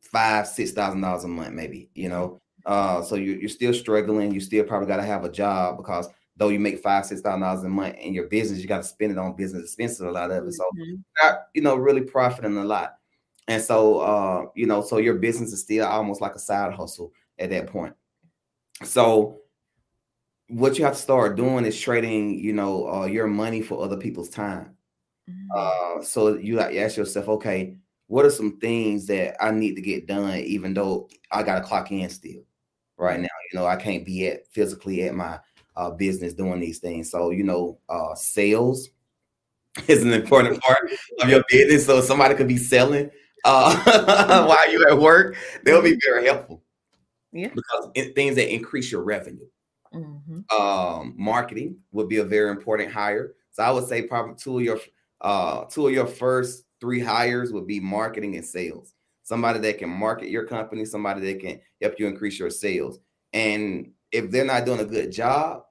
five, 0.00 0.46
six 0.46 0.72
thousand 0.72 1.00
dollars 1.00 1.24
a 1.24 1.28
month, 1.28 1.52
maybe, 1.52 1.90
you 1.94 2.08
know. 2.08 2.40
Uh, 2.66 3.00
so 3.00 3.14
you're, 3.14 3.36
you're 3.36 3.48
still 3.48 3.72
struggling, 3.72 4.32
you 4.32 4.40
still 4.40 4.64
probably 4.64 4.88
gotta 4.88 5.04
have 5.04 5.24
a 5.24 5.30
job 5.30 5.76
because 5.76 6.08
though 6.36 6.48
you 6.48 6.58
make 6.58 6.80
five, 6.80 7.06
six 7.06 7.20
thousand 7.20 7.40
dollars 7.40 7.62
a 7.62 7.68
month 7.68 7.94
in 7.96 8.12
your 8.12 8.26
business, 8.26 8.60
you 8.60 8.66
got 8.66 8.78
to 8.78 8.88
spend 8.88 9.12
it 9.12 9.18
on 9.18 9.36
business 9.36 9.62
expenses, 9.62 10.00
a 10.00 10.10
lot 10.10 10.32
of 10.32 10.44
it. 10.44 10.52
So 10.52 10.64
mm-hmm. 10.64 10.96
not, 11.22 11.46
you 11.54 11.62
know, 11.62 11.76
really 11.76 12.02
profiting 12.02 12.56
a 12.56 12.64
lot. 12.64 12.96
And 13.46 13.62
so 13.62 14.00
uh, 14.00 14.46
you 14.56 14.66
know, 14.66 14.82
so 14.82 14.98
your 14.98 15.14
business 15.14 15.52
is 15.52 15.62
still 15.62 15.86
almost 15.86 16.20
like 16.20 16.34
a 16.34 16.40
side 16.40 16.74
hustle 16.74 17.12
at 17.38 17.50
that 17.50 17.68
point. 17.68 17.94
So 18.82 19.38
what 20.48 20.76
you 20.76 20.84
have 20.84 20.94
to 20.94 21.00
start 21.00 21.36
doing 21.36 21.64
is 21.64 21.80
trading, 21.80 22.38
you 22.38 22.52
know, 22.52 22.88
uh, 22.92 23.06
your 23.06 23.28
money 23.28 23.62
for 23.62 23.82
other 23.82 23.96
people's 23.96 24.28
time. 24.28 24.76
Mm-hmm. 25.30 25.48
Uh, 25.54 26.02
so 26.02 26.36
you 26.36 26.56
like 26.56 26.74
ask 26.74 26.96
yourself, 26.96 27.28
okay, 27.28 27.76
what 28.08 28.26
are 28.26 28.30
some 28.30 28.58
things 28.58 29.06
that 29.06 29.36
I 29.40 29.52
need 29.52 29.76
to 29.76 29.82
get 29.82 30.08
done, 30.08 30.38
even 30.40 30.74
though 30.74 31.08
I 31.30 31.44
got 31.44 31.60
to 31.60 31.64
clock 31.64 31.92
in 31.92 32.08
still 32.10 32.42
right 32.96 33.20
now? 33.20 33.28
You 33.52 33.58
know, 33.58 33.66
I 33.66 33.76
can't 33.76 34.04
be 34.04 34.26
at 34.28 34.48
physically 34.48 35.02
at 35.04 35.14
my 35.14 35.38
uh, 35.76 35.90
business 35.90 36.34
doing 36.34 36.60
these 36.60 36.78
things. 36.78 37.10
So, 37.10 37.30
you 37.30 37.44
know, 37.44 37.78
uh, 37.88 38.14
sales 38.14 38.88
is 39.88 40.02
an 40.02 40.12
important 40.12 40.60
part 40.62 40.90
of 41.20 41.28
your 41.28 41.44
business. 41.48 41.86
So 41.86 42.00
somebody 42.00 42.34
could 42.34 42.48
be 42.48 42.56
selling 42.56 43.10
uh, 43.44 44.44
while 44.46 44.72
you're 44.72 44.88
at 44.88 44.98
work. 44.98 45.36
They'll 45.64 45.82
be 45.82 45.98
very 46.04 46.26
helpful. 46.26 46.62
Yeah. 47.32 47.50
Because 47.54 47.90
it, 47.94 48.14
things 48.14 48.36
that 48.36 48.52
increase 48.52 48.90
your 48.90 49.02
revenue. 49.02 49.46
Mm-hmm. 49.94 50.60
Um, 50.60 51.14
marketing 51.16 51.78
would 51.92 52.08
be 52.08 52.18
a 52.18 52.24
very 52.24 52.50
important 52.50 52.92
hire. 52.92 53.34
So 53.52 53.62
I 53.62 53.70
would 53.70 53.86
say 53.86 54.02
probably 54.02 54.34
two 54.36 54.58
of 54.58 54.64
your 54.64 54.80
uh 55.22 55.64
two 55.64 55.86
of 55.86 55.94
your 55.94 56.06
first 56.06 56.64
three 56.78 57.00
hires 57.00 57.50
would 57.52 57.66
be 57.66 57.80
marketing 57.80 58.36
and 58.36 58.44
sales. 58.44 58.92
Somebody 59.26 59.58
that 59.58 59.78
can 59.78 59.90
market 59.90 60.28
your 60.28 60.44
company, 60.44 60.84
somebody 60.84 61.20
that 61.22 61.40
can 61.40 61.60
help 61.82 61.98
you 61.98 62.06
increase 62.06 62.38
your 62.38 62.48
sales. 62.48 63.00
And 63.32 63.90
if 64.12 64.30
they're 64.30 64.44
not 64.44 64.64
doing 64.64 64.78
a 64.78 64.84
good 64.84 65.10
job, 65.10 65.62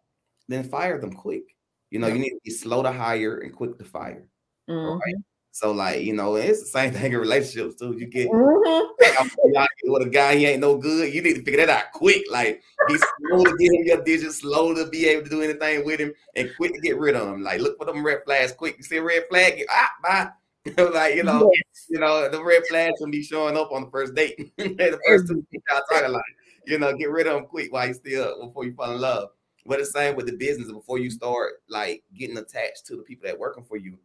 then 0.49 0.65
fire 0.65 0.99
them 0.99 1.13
quick. 1.13 1.43
You 1.89 1.99
know, 1.99 2.07
you 2.07 2.19
need 2.19 2.31
to 2.31 2.39
be 2.43 2.51
slow 2.51 2.83
to 2.83 2.91
hire 2.91 3.37
and 3.37 3.55
quick 3.55 3.77
to 3.77 3.85
fire. 3.85 4.27
Mm-hmm. 4.69 4.99
Right? 4.99 5.15
So 5.51 5.71
like 5.71 6.01
you 6.01 6.11
know, 6.11 6.35
it's 6.35 6.63
the 6.63 6.67
same 6.67 6.91
thing 6.91 7.13
in 7.13 7.17
relationships 7.17 7.75
too. 7.75 7.95
You 7.97 8.07
get 8.07 8.27
mm-hmm. 8.27 9.63
with 9.85 10.05
a 10.05 10.09
guy 10.09 10.35
he 10.35 10.47
ain't 10.47 10.59
no 10.59 10.75
good. 10.75 11.13
You 11.13 11.21
need 11.21 11.35
to 11.35 11.43
figure 11.43 11.65
that 11.65 11.69
out 11.69 11.93
quick. 11.93 12.25
Like 12.29 12.61
be 12.89 12.97
slow 12.97 13.45
to 13.45 13.55
get 13.57 13.71
him 13.71 13.85
your 13.85 14.03
digits, 14.03 14.39
slow 14.39 14.73
to 14.73 14.85
be 14.89 15.07
able 15.07 15.23
to 15.23 15.29
do 15.29 15.41
anything 15.41 15.85
with 15.85 16.01
him, 16.01 16.11
and 16.35 16.51
quick 16.57 16.73
to 16.73 16.81
get 16.81 16.99
rid 16.99 17.15
of 17.15 17.29
him. 17.29 17.41
Like 17.41 17.61
look 17.61 17.77
for 17.77 17.85
them 17.85 18.05
red 18.05 18.25
flags 18.25 18.51
quick. 18.51 18.75
You 18.77 18.83
see 18.83 18.97
a 18.97 19.01
red 19.01 19.27
flag, 19.29 19.55
get, 19.55 19.67
ah 19.69 19.91
bye. 20.03 20.29
like 20.93 21.15
you 21.15 21.23
know, 21.23 21.51
yes. 21.53 21.85
you 21.89 21.99
know 21.99 22.29
the 22.29 22.43
red 22.43 22.63
flags 22.69 22.99
can 22.99 23.11
be 23.11 23.23
showing 23.23 23.57
up 23.57 23.71
on 23.71 23.83
the 23.83 23.89
first 23.89 24.15
date. 24.15 24.51
the 24.57 24.99
first 25.07 25.27
two 25.27 25.45
y'all 25.51 25.81
talking 25.89 26.11
like 26.11 26.23
you 26.65 26.79
know, 26.79 26.93
get 26.93 27.09
rid 27.09 27.27
of 27.27 27.35
them 27.35 27.45
quick 27.45 27.71
while 27.71 27.87
you 27.87 27.93
still 27.93 28.47
before 28.47 28.65
you 28.65 28.73
fall 28.73 28.91
in 28.91 28.99
love. 28.99 29.29
But 29.65 29.79
the 29.79 29.85
same 29.85 30.15
with 30.15 30.27
the 30.27 30.37
business 30.37 30.71
before 30.71 30.99
you 30.99 31.09
start 31.09 31.53
like 31.69 32.03
getting 32.17 32.37
attached 32.37 32.85
to 32.87 32.95
the 32.95 33.03
people 33.03 33.27
that 33.27 33.37
working 33.37 33.63
for 33.63 33.77
you 33.77 33.97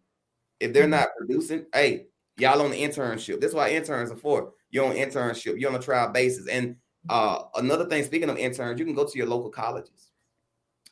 if 0.60 0.72
they're 0.72 0.86
not 0.86 1.08
producing, 1.16 1.66
hey, 1.72 2.06
y'all 2.36 2.60
on 2.62 2.70
the 2.70 2.82
internship. 2.82 3.40
That's 3.40 3.54
why 3.54 3.70
interns 3.70 4.10
are 4.10 4.16
for. 4.16 4.52
You're 4.70 4.86
on 4.86 4.94
internship. 4.94 5.58
You're 5.58 5.70
on 5.70 5.76
a 5.76 5.82
trial 5.82 6.12
basis. 6.12 6.46
And 6.46 6.76
uh, 7.08 7.44
another 7.56 7.86
thing, 7.86 8.04
speaking 8.04 8.30
of 8.30 8.36
interns, 8.36 8.78
you 8.78 8.84
can 8.84 8.94
go 8.94 9.06
to 9.06 9.18
your 9.18 9.26
local 9.26 9.50
colleges. 9.50 10.10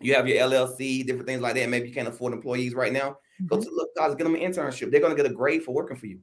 You 0.01 0.15
have 0.15 0.27
your 0.27 0.39
LLC, 0.39 1.07
different 1.07 1.27
things 1.27 1.43
like 1.43 1.55
that. 1.55 1.69
Maybe 1.69 1.89
you 1.89 1.95
can't 1.95 2.09
afford 2.09 2.33
employees 2.33 2.75
right 2.75 2.93
now. 2.93 3.19
Mm-hmm. 3.41 3.47
Go 3.47 3.57
to 3.57 3.65
the 3.65 3.71
local 3.71 3.93
college, 3.97 4.19
get 4.19 4.25
them 4.25 4.35
an 4.35 4.41
internship. 4.41 4.91
They're 4.91 5.01
going 5.01 5.17
to 5.17 5.23
get 5.23 5.31
a 5.31 5.35
grade 5.35 5.63
for 5.63 5.73
working 5.73 5.97
for 5.97 6.07
you. 6.07 6.21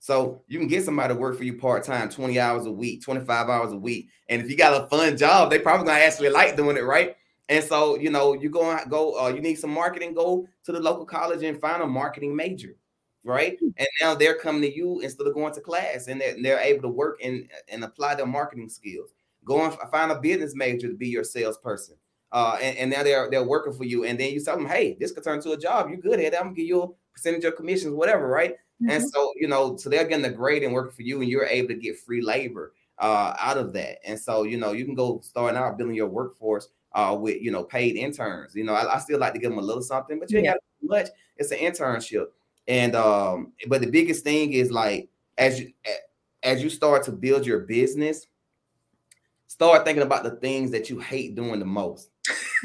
So 0.00 0.42
you 0.48 0.58
can 0.58 0.66
get 0.66 0.84
somebody 0.84 1.12
to 1.12 1.20
work 1.20 1.36
for 1.36 1.44
you 1.44 1.58
part 1.58 1.84
time, 1.84 2.08
20 2.08 2.40
hours 2.40 2.64
a 2.64 2.72
week, 2.72 3.02
25 3.02 3.48
hours 3.48 3.72
a 3.72 3.76
week. 3.76 4.08
And 4.30 4.40
if 4.40 4.50
you 4.50 4.56
got 4.56 4.82
a 4.82 4.86
fun 4.86 5.16
job, 5.16 5.50
they 5.50 5.58
probably 5.58 5.86
gonna 5.86 6.00
actually 6.00 6.30
like 6.30 6.56
doing 6.56 6.78
it, 6.78 6.84
right? 6.84 7.16
And 7.50 7.62
so, 7.62 7.98
you 7.98 8.10
know, 8.10 8.32
you 8.32 8.48
go 8.48 8.70
out, 8.70 8.88
go, 8.88 9.20
uh, 9.20 9.28
you 9.28 9.40
need 9.40 9.56
some 9.56 9.70
marketing, 9.70 10.14
go 10.14 10.48
to 10.64 10.72
the 10.72 10.80
local 10.80 11.04
college 11.04 11.42
and 11.42 11.60
find 11.60 11.82
a 11.82 11.86
marketing 11.86 12.34
major, 12.34 12.76
right? 13.24 13.58
Hmm. 13.60 13.70
And 13.76 13.88
now 14.00 14.14
they're 14.14 14.38
coming 14.38 14.62
to 14.62 14.74
you 14.74 15.00
instead 15.00 15.26
of 15.26 15.34
going 15.34 15.52
to 15.54 15.60
class, 15.60 16.06
and 16.06 16.20
they're, 16.20 16.36
they're 16.40 16.60
able 16.60 16.82
to 16.82 16.88
work 16.88 17.20
and 17.22 17.50
and 17.68 17.84
apply 17.84 18.14
their 18.14 18.26
marketing 18.26 18.68
skills. 18.68 19.12
Go 19.44 19.64
and 19.64 19.74
find 19.90 20.12
a 20.12 20.20
business 20.20 20.54
major 20.54 20.88
to 20.88 20.94
be 20.94 21.08
your 21.08 21.24
salesperson. 21.24 21.96
Uh, 22.32 22.58
and, 22.62 22.76
and 22.78 22.90
now 22.90 23.02
they're 23.02 23.28
they're 23.30 23.44
working 23.44 23.72
for 23.72 23.84
you, 23.84 24.04
and 24.04 24.18
then 24.18 24.32
you 24.32 24.40
tell 24.40 24.56
them, 24.56 24.66
hey, 24.66 24.96
this 25.00 25.12
could 25.12 25.24
turn 25.24 25.36
into 25.36 25.52
a 25.52 25.58
job. 25.58 25.88
You're 25.88 25.98
good 25.98 26.20
at 26.20 26.32
it? 26.32 26.34
I'm 26.34 26.44
gonna 26.44 26.54
give 26.54 26.66
you 26.66 26.82
a 26.82 26.88
percentage 27.12 27.44
of 27.44 27.56
commissions, 27.56 27.94
whatever, 27.94 28.28
right? 28.28 28.52
Mm-hmm. 28.52 28.90
And 28.90 29.10
so, 29.10 29.32
you 29.36 29.48
know, 29.48 29.76
so 29.76 29.90
they're 29.90 30.06
getting 30.06 30.22
the 30.22 30.30
grade 30.30 30.62
and 30.62 30.72
working 30.72 30.92
for 30.92 31.02
you, 31.02 31.20
and 31.20 31.30
you're 31.30 31.44
able 31.44 31.68
to 31.68 31.74
get 31.74 31.98
free 31.98 32.22
labor 32.22 32.72
uh, 32.98 33.34
out 33.38 33.58
of 33.58 33.72
that. 33.72 33.98
And 34.06 34.18
so, 34.18 34.44
you 34.44 34.58
know, 34.58 34.72
you 34.72 34.84
can 34.84 34.94
go 34.94 35.20
starting 35.22 35.58
out 35.58 35.76
building 35.76 35.96
your 35.96 36.08
workforce 36.08 36.68
uh, 36.92 37.16
with 37.18 37.40
you 37.42 37.50
know 37.50 37.64
paid 37.64 37.96
interns. 37.96 38.54
You 38.54 38.64
know, 38.64 38.74
I, 38.74 38.96
I, 38.96 38.98
still 38.98 39.18
like 39.18 39.32
to 39.34 39.38
give 39.38 39.50
them 39.50 39.58
a 39.58 39.62
little 39.62 39.82
something, 39.82 40.18
but 40.18 40.30
you 40.30 40.38
ain't 40.38 40.46
yeah. 40.46 40.52
got 40.52 40.60
much. 40.82 41.08
It's 41.36 41.52
an 41.52 41.58
internship, 41.58 42.26
and 42.68 42.94
um, 42.94 43.52
but 43.66 43.80
the 43.80 43.90
biggest 43.90 44.24
thing 44.24 44.52
is 44.52 44.70
like 44.70 45.08
as 45.38 45.60
you 45.60 45.72
as 46.42 46.62
you 46.62 46.70
start 46.70 47.04
to 47.04 47.12
build 47.12 47.46
your 47.46 47.60
business, 47.60 48.26
start 49.46 49.84
thinking 49.84 50.02
about 50.02 50.24
the 50.24 50.32
things 50.32 50.70
that 50.70 50.90
you 50.90 50.98
hate 50.98 51.34
doing 51.34 51.60
the 51.60 51.66
most. 51.66 52.09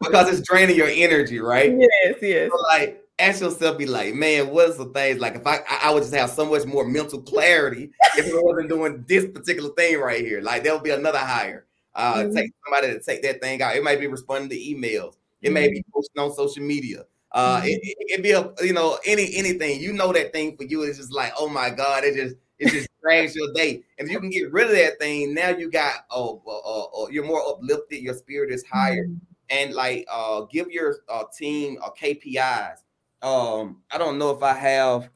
because 0.00 0.30
it's 0.30 0.46
draining 0.46 0.76
your 0.76 0.88
energy, 0.88 1.40
right? 1.40 1.72
Yes, 1.76 2.16
yes. 2.20 2.50
So 2.50 2.56
like 2.62 3.04
ask 3.18 3.40
yourself, 3.40 3.78
be 3.78 3.86
like, 3.86 4.14
man, 4.14 4.50
what's 4.50 4.76
the 4.76 4.86
things 4.86 5.20
like 5.20 5.34
if 5.34 5.46
I 5.46 5.60
I 5.82 5.92
would 5.92 6.02
just 6.02 6.14
have 6.14 6.30
so 6.30 6.46
much 6.46 6.66
more 6.66 6.86
mental 6.86 7.20
clarity 7.20 7.90
if 8.16 8.26
I 8.26 8.40
wasn't 8.42 8.68
doing 8.68 9.04
this 9.08 9.26
particular 9.26 9.70
thing 9.70 9.98
right 9.98 10.20
here. 10.20 10.40
Like 10.40 10.62
there'll 10.62 10.80
be 10.80 10.90
another 10.90 11.18
hire. 11.18 11.66
Uh 11.94 12.14
mm-hmm. 12.14 12.34
take 12.34 12.52
somebody 12.64 12.92
to 12.92 13.00
take 13.00 13.22
that 13.22 13.40
thing 13.40 13.60
out. 13.62 13.76
It 13.76 13.82
might 13.82 14.00
be 14.00 14.06
responding 14.06 14.50
to 14.50 14.56
emails, 14.56 15.16
it 15.42 15.48
mm-hmm. 15.48 15.54
may 15.54 15.68
be 15.68 15.84
posting 15.92 16.22
on 16.22 16.32
social 16.34 16.62
media. 16.62 17.04
Uh, 17.30 17.58
mm-hmm. 17.58 17.66
it, 17.66 17.80
it, 17.82 18.22
be 18.22 18.30
a 18.30 18.50
you 18.62 18.72
know 18.72 18.98
any 19.04 19.36
anything 19.36 19.78
you 19.78 19.92
know 19.92 20.14
that 20.14 20.32
thing 20.32 20.56
for 20.56 20.64
you 20.64 20.80
is 20.82 20.96
just 20.96 21.12
like 21.12 21.30
oh 21.38 21.46
my 21.46 21.68
god 21.68 22.02
it 22.02 22.14
just 22.14 22.36
it 22.58 22.70
just 22.70 22.88
drags 23.02 23.34
your 23.36 23.52
day. 23.54 23.82
And 23.98 24.06
if 24.06 24.12
you 24.12 24.20
can 24.20 24.30
get 24.30 24.52
rid 24.52 24.66
of 24.66 24.72
that 24.76 24.98
thing 24.98 25.34
now 25.34 25.50
you 25.50 25.70
got 25.70 26.06
oh, 26.10 26.42
oh, 26.46 26.90
oh 26.92 27.08
you're 27.10 27.26
more 27.26 27.42
uplifted 27.48 28.00
your 28.00 28.14
spirit 28.14 28.52
is 28.52 28.64
higher. 28.64 29.04
Mm-hmm. 29.04 29.16
and 29.50 29.74
like 29.74 30.06
uh 30.10 30.42
give 30.50 30.70
your 30.70 30.96
uh, 31.08 31.24
team 31.36 31.78
uh, 31.82 31.90
KPIs 31.90 32.78
um 33.22 33.82
I 33.90 33.98
don't 33.98 34.18
know 34.18 34.30
if 34.30 34.42
I 34.42 34.54
have 34.54 35.10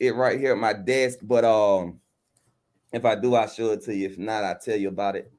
it 0.00 0.14
right 0.14 0.38
here 0.38 0.52
at 0.52 0.58
my 0.58 0.72
desk 0.72 1.18
but 1.22 1.44
um 1.44 2.00
if 2.92 3.04
I 3.04 3.14
do 3.14 3.34
I 3.34 3.46
show 3.46 3.72
it 3.72 3.82
to 3.84 3.94
you. 3.94 4.06
If 4.06 4.18
not 4.18 4.44
I 4.44 4.54
tell 4.54 4.76
you 4.76 4.88
about 4.88 5.16
it. 5.16 5.30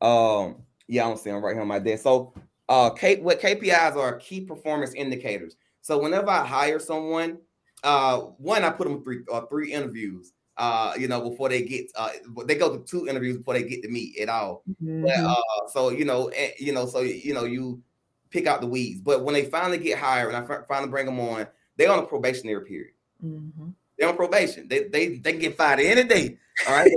Um 0.00 0.62
yeah 0.88 1.04
I 1.04 1.08
don't 1.08 1.18
see 1.18 1.30
them 1.30 1.44
right 1.44 1.54
here 1.54 1.62
on 1.62 1.68
my 1.68 1.78
desk. 1.78 2.04
So 2.04 2.32
uh 2.68 2.90
K, 2.90 3.16
what 3.16 3.40
KPIs 3.40 3.96
are 3.96 4.16
key 4.16 4.40
performance 4.42 4.94
indicators. 4.94 5.56
So 5.82 5.98
whenever 5.98 6.30
I 6.30 6.46
hire 6.46 6.78
someone, 6.78 7.38
uh, 7.82 8.18
one 8.38 8.62
I 8.62 8.70
put 8.70 8.86
them 8.88 9.02
through 9.02 9.24
uh, 9.30 9.42
three 9.46 9.72
interviews. 9.72 10.32
Uh, 10.58 10.92
you 10.98 11.08
know, 11.08 11.30
before 11.30 11.48
they 11.48 11.62
get 11.62 11.86
uh, 11.96 12.10
they 12.44 12.54
go 12.54 12.76
to 12.76 12.84
two 12.84 13.08
interviews 13.08 13.38
before 13.38 13.54
they 13.54 13.62
get 13.62 13.82
to 13.82 13.88
meet 13.88 14.18
at 14.18 14.28
all. 14.28 14.62
Mm-hmm. 14.68 15.04
But, 15.04 15.18
uh, 15.18 15.68
so 15.72 15.88
you 15.88 16.04
know, 16.04 16.28
and, 16.28 16.36
eh, 16.36 16.52
you 16.58 16.72
know, 16.72 16.86
so 16.86 17.00
you 17.00 17.32
know, 17.32 17.44
you 17.44 17.82
pick 18.28 18.46
out 18.46 18.60
the 18.60 18.66
weeds. 18.66 19.00
But 19.00 19.24
when 19.24 19.34
they 19.34 19.46
finally 19.46 19.78
get 19.78 19.98
hired 19.98 20.34
and 20.34 20.44
I 20.44 20.62
finally 20.68 20.90
bring 20.90 21.06
them 21.06 21.20
on, 21.20 21.46
they're 21.76 21.90
on 21.90 22.00
a 22.00 22.06
probationary 22.06 22.64
period. 22.66 22.92
Mm-hmm. 23.24 23.70
They're 23.98 24.08
on 24.08 24.16
probation. 24.16 24.68
They 24.68 24.84
they 24.84 25.16
they 25.18 25.32
can 25.32 25.40
get 25.40 25.56
fired 25.56 25.80
any 25.80 26.04
day. 26.04 26.38
All 26.68 26.74
right. 26.74 26.90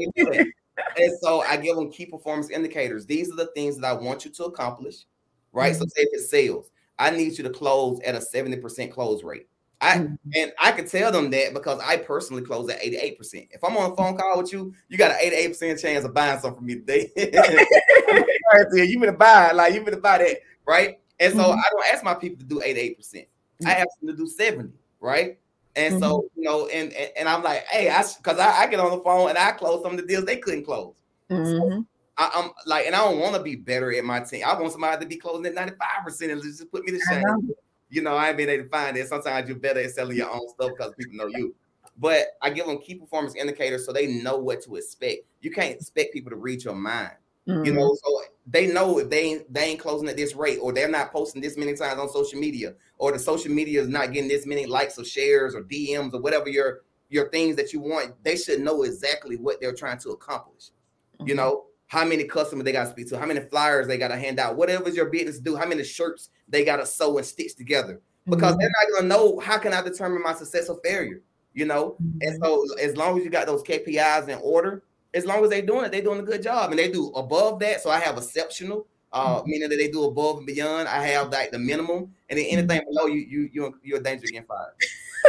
and 0.97 1.11
so 1.21 1.41
I 1.41 1.57
give 1.57 1.75
them 1.75 1.91
key 1.91 2.07
performance 2.07 2.49
indicators. 2.49 3.05
These 3.05 3.31
are 3.31 3.35
the 3.35 3.51
things 3.55 3.77
that 3.77 3.87
I 3.87 3.93
want 3.93 4.25
you 4.25 4.31
to 4.31 4.45
accomplish. 4.45 5.05
Right. 5.51 5.71
Mm-hmm. 5.71 5.81
So 5.81 5.87
say 5.87 6.01
if 6.01 6.09
it's 6.11 6.29
sales, 6.29 6.71
I 6.97 7.11
need 7.11 7.37
you 7.37 7.43
to 7.43 7.49
close 7.49 7.99
at 8.01 8.15
a 8.15 8.19
70% 8.19 8.91
close 8.91 9.23
rate. 9.23 9.47
I 9.85 9.97
mm-hmm. 9.99 10.15
and 10.35 10.51
I 10.59 10.71
could 10.71 10.87
tell 10.87 11.11
them 11.11 11.29
that 11.29 11.53
because 11.53 11.79
I 11.79 11.97
personally 11.97 12.41
close 12.41 12.67
at 12.69 12.81
88%. 12.81 13.49
If 13.51 13.63
I'm 13.63 13.77
on 13.77 13.91
a 13.91 13.95
phone 13.95 14.17
call 14.17 14.41
with 14.41 14.51
you, 14.51 14.73
you 14.89 14.97
got 14.97 15.11
an 15.11 15.31
88% 15.31 15.79
chance 15.79 16.03
of 16.05 16.13
buying 16.13 16.39
something 16.39 16.57
from 16.57 16.65
me 16.65 16.75
today. 16.75 17.11
you 18.73 18.99
better 18.99 19.11
buy, 19.11 19.51
like 19.51 19.73
you 19.73 19.83
better 19.83 19.97
buy 19.97 20.17
that, 20.17 20.37
right? 20.65 20.99
And 21.19 21.33
so 21.33 21.39
mm-hmm. 21.39 21.59
I 21.59 21.63
don't 21.71 21.93
ask 21.93 22.03
my 22.03 22.15
people 22.15 22.39
to 22.39 22.45
do 22.45 22.59
88%. 22.59 22.97
Mm-hmm. 22.97 23.67
I 23.67 23.73
ask 23.73 23.87
them 24.01 24.09
to 24.09 24.15
do 24.15 24.27
70, 24.27 24.71
right? 24.99 25.37
And 25.75 25.95
mm-hmm. 25.95 26.03
so, 26.03 26.29
you 26.35 26.43
know, 26.43 26.67
and, 26.67 26.91
and, 26.93 27.11
and 27.17 27.29
I'm 27.29 27.43
like, 27.43 27.65
hey, 27.67 27.89
I 27.89 28.03
because 28.17 28.39
I, 28.39 28.63
I, 28.63 28.67
get 28.67 28.79
on 28.79 28.97
the 28.97 29.03
phone 29.03 29.29
and 29.29 29.37
I 29.37 29.51
close 29.51 29.83
some 29.83 29.91
of 29.91 29.97
the 29.97 30.07
deals 30.07 30.25
they 30.25 30.37
couldn't 30.37 30.65
close. 30.65 30.93
So 31.29 31.35
mm-hmm. 31.35 31.81
I, 32.17 32.31
am 32.33 32.51
like, 32.65 32.87
and 32.87 32.95
I 32.95 33.03
don't 33.03 33.19
want 33.19 33.35
to 33.35 33.43
be 33.43 33.55
better 33.55 33.93
at 33.93 34.03
my 34.03 34.21
team. 34.21 34.43
I 34.45 34.59
want 34.59 34.71
somebody 34.71 35.03
to 35.03 35.07
be 35.07 35.17
closing 35.17 35.45
at 35.45 35.55
95% 35.55 36.31
and 36.31 36.41
just 36.41 36.71
put 36.71 36.85
me 36.85 36.93
to 36.93 36.99
shame. 37.09 37.53
You 37.95 38.01
know, 38.01 38.17
I 38.17 38.27
ain't 38.27 38.37
been 38.37 38.49
able 38.49 38.65
to 38.65 38.69
find 38.69 38.97
it. 38.97 39.07
Sometimes 39.07 39.47
you're 39.47 39.57
better 39.57 39.79
at 39.79 39.91
selling 39.91 40.17
your 40.17 40.29
own 40.29 40.49
stuff 40.49 40.71
because 40.77 40.93
people 40.97 41.15
know 41.15 41.27
you. 41.27 41.55
But 41.97 42.37
I 42.41 42.49
give 42.49 42.65
them 42.65 42.79
key 42.79 42.95
performance 42.95 43.35
indicators 43.35 43.85
so 43.85 43.93
they 43.93 44.07
know 44.07 44.35
what 44.35 44.61
to 44.63 44.75
expect. 44.75 45.21
You 45.39 45.49
can't 45.49 45.75
expect 45.75 46.11
people 46.11 46.29
to 46.31 46.35
read 46.35 46.61
your 46.61 46.75
mind. 46.75 47.13
Mm-hmm. 47.47 47.63
You 47.63 47.73
know, 47.73 47.95
so 48.03 48.21
they 48.47 48.67
know 48.67 48.97
if 48.97 49.09
they 49.09 49.21
ain't 49.21 49.53
they 49.53 49.63
ain't 49.63 49.79
closing 49.79 50.09
at 50.09 50.17
this 50.17 50.35
rate, 50.35 50.57
or 50.61 50.73
they're 50.73 50.89
not 50.89 51.13
posting 51.13 51.41
this 51.41 51.55
many 51.55 51.73
times 51.73 51.99
on 51.99 52.09
social 52.09 52.37
media, 52.37 52.73
or 52.97 53.13
the 53.13 53.19
social 53.19 53.53
media 53.53 53.81
is 53.81 53.87
not 53.87 54.11
getting 54.11 54.27
this 54.27 54.45
many 54.45 54.65
likes 54.65 54.99
or 54.99 55.05
shares 55.05 55.55
or 55.55 55.61
DMs 55.63 56.13
or 56.13 56.19
whatever 56.19 56.49
your 56.49 56.81
your 57.07 57.29
things 57.29 57.55
that 57.55 57.71
you 57.71 57.79
want. 57.79 58.21
They 58.23 58.35
should 58.35 58.59
know 58.59 58.83
exactly 58.83 59.37
what 59.37 59.61
they're 59.61 59.75
trying 59.75 59.99
to 59.99 60.09
accomplish. 60.09 60.71
Mm-hmm. 61.19 61.29
You 61.29 61.35
know, 61.35 61.65
how 61.95 62.03
many 62.03 62.25
customers 62.25 62.65
they 62.65 62.73
got 62.73 62.83
to 62.83 62.89
speak 62.89 63.07
to, 63.07 63.17
how 63.17 63.25
many 63.25 63.39
flyers 63.39 63.87
they 63.87 63.97
got 63.97 64.09
to 64.09 64.17
hand 64.17 64.37
out, 64.37 64.57
whatever's 64.57 64.97
your 64.97 65.05
business 65.05 65.39
do, 65.39 65.55
how 65.55 65.65
many 65.65 65.81
shirts 65.81 66.29
they 66.49 66.65
got 66.65 66.75
to 66.75 66.85
sew 66.85 67.17
and 67.17 67.25
stitch 67.25 67.55
together. 67.55 68.01
Because 68.27 68.51
mm-hmm. 68.51 68.59
they're 68.59 68.71
not 68.81 68.95
gonna 68.95 69.07
know 69.07 69.39
how 69.39 69.57
can 69.57 69.71
I 69.71 69.81
determine 69.81 70.21
my 70.21 70.33
success 70.33 70.67
or 70.67 70.77
failure, 70.83 71.21
you 71.53 71.65
know. 71.65 71.95
Mm-hmm. 72.03 72.17
And 72.21 72.43
so 72.43 72.65
as 72.81 72.97
long 72.97 73.17
as 73.17 73.23
you 73.23 73.29
got 73.29 73.45
those 73.45 73.63
KPIs 73.63 74.27
in 74.27 74.39
order, 74.43 74.83
as 75.13 75.25
long 75.25 75.41
as 75.43 75.49
they're 75.49 75.61
doing 75.61 75.85
it, 75.85 75.91
they're 75.91 76.01
doing 76.01 76.19
a 76.19 76.23
good 76.23 76.43
job, 76.43 76.71
and 76.71 76.79
they 76.79 76.91
do 76.91 77.11
above 77.15 77.59
that. 77.59 77.81
So 77.81 77.89
I 77.89 77.99
have 77.99 78.17
exceptional, 78.17 78.87
uh, 79.13 79.37
mm-hmm. 79.37 79.49
meaning 79.49 79.69
that 79.69 79.77
they 79.77 79.89
do 79.89 80.03
above 80.03 80.37
and 80.37 80.45
beyond. 80.45 80.89
I 80.89 81.05
have 81.07 81.29
like 81.29 81.51
the 81.51 81.59
minimum, 81.59 82.13
and 82.29 82.37
then 82.39 82.45
anything 82.45 82.81
mm-hmm. 82.81 82.89
below 82.89 83.05
you, 83.05 83.21
you 83.21 83.49
you 83.53 83.79
you're 83.83 83.99
a 83.99 84.03
danger 84.03 84.25
getting 84.25 84.47
fired. 84.47 84.73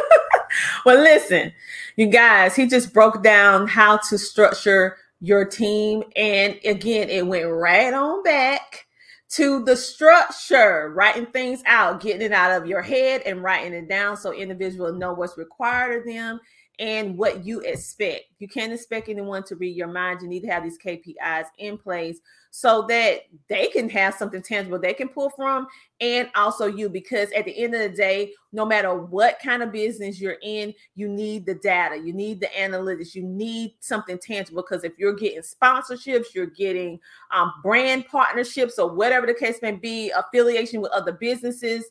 well, 0.84 1.00
listen, 1.00 1.52
you 1.94 2.06
guys, 2.06 2.56
he 2.56 2.66
just 2.66 2.92
broke 2.92 3.22
down 3.22 3.68
how 3.68 3.98
to 4.08 4.18
structure 4.18 4.96
your 5.20 5.44
team. 5.44 6.02
And 6.14 6.58
again, 6.64 7.08
it 7.10 7.26
went 7.26 7.46
right 7.48 7.92
on 7.92 8.22
back 8.22 8.86
to 9.30 9.64
the 9.64 9.76
structure, 9.76 10.92
writing 10.94 11.26
things 11.26 11.62
out, 11.66 12.00
getting 12.00 12.22
it 12.22 12.32
out 12.32 12.60
of 12.60 12.68
your 12.68 12.82
head 12.82 13.22
and 13.26 13.42
writing 13.42 13.72
it 13.72 13.88
down 13.88 14.16
so 14.16 14.32
individuals 14.32 14.96
know 14.96 15.12
what's 15.12 15.36
required 15.36 16.00
of 16.00 16.06
them 16.06 16.40
and 16.78 17.16
what 17.16 17.44
you 17.44 17.60
expect. 17.60 18.24
You 18.38 18.48
can't 18.48 18.72
expect 18.72 19.08
anyone 19.08 19.42
to 19.44 19.56
read 19.56 19.76
your 19.76 19.88
mind. 19.88 20.20
You 20.22 20.28
need 20.28 20.40
to 20.40 20.48
have 20.48 20.62
these 20.62 20.78
KPIs 20.78 21.46
in 21.58 21.78
place 21.78 22.20
so 22.56 22.86
that 22.88 23.20
they 23.48 23.66
can 23.66 23.86
have 23.90 24.14
something 24.14 24.40
tangible 24.40 24.78
they 24.78 24.94
can 24.94 25.10
pull 25.10 25.28
from 25.28 25.66
and 26.00 26.26
also 26.34 26.64
you 26.64 26.88
because 26.88 27.30
at 27.32 27.44
the 27.44 27.62
end 27.62 27.74
of 27.74 27.80
the 27.82 27.94
day 27.94 28.32
no 28.50 28.64
matter 28.64 28.94
what 28.94 29.38
kind 29.44 29.62
of 29.62 29.70
business 29.70 30.18
you're 30.18 30.38
in 30.42 30.72
you 30.94 31.06
need 31.06 31.44
the 31.44 31.56
data 31.56 31.98
you 31.98 32.14
need 32.14 32.40
the 32.40 32.48
analytics 32.58 33.14
you 33.14 33.22
need 33.22 33.74
something 33.80 34.18
tangible 34.18 34.62
because 34.62 34.84
if 34.84 34.92
you're 34.96 35.12
getting 35.12 35.42
sponsorships 35.42 36.34
you're 36.34 36.46
getting 36.46 36.98
um, 37.30 37.52
brand 37.62 38.06
partnerships 38.06 38.78
or 38.78 38.90
whatever 38.90 39.26
the 39.26 39.34
case 39.34 39.58
may 39.60 39.72
be 39.72 40.10
affiliation 40.16 40.80
with 40.80 40.92
other 40.92 41.12
businesses 41.12 41.84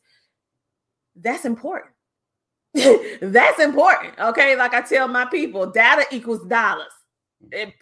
that's 1.18 1.46
important 1.46 1.95
that's 3.22 3.60
important 3.62 4.14
okay 4.20 4.56
like 4.58 4.74
i 4.74 4.82
tell 4.82 5.08
my 5.08 5.26
people 5.26 5.66
data 5.72 6.06
equals 6.12 6.46
dollars 6.48 6.92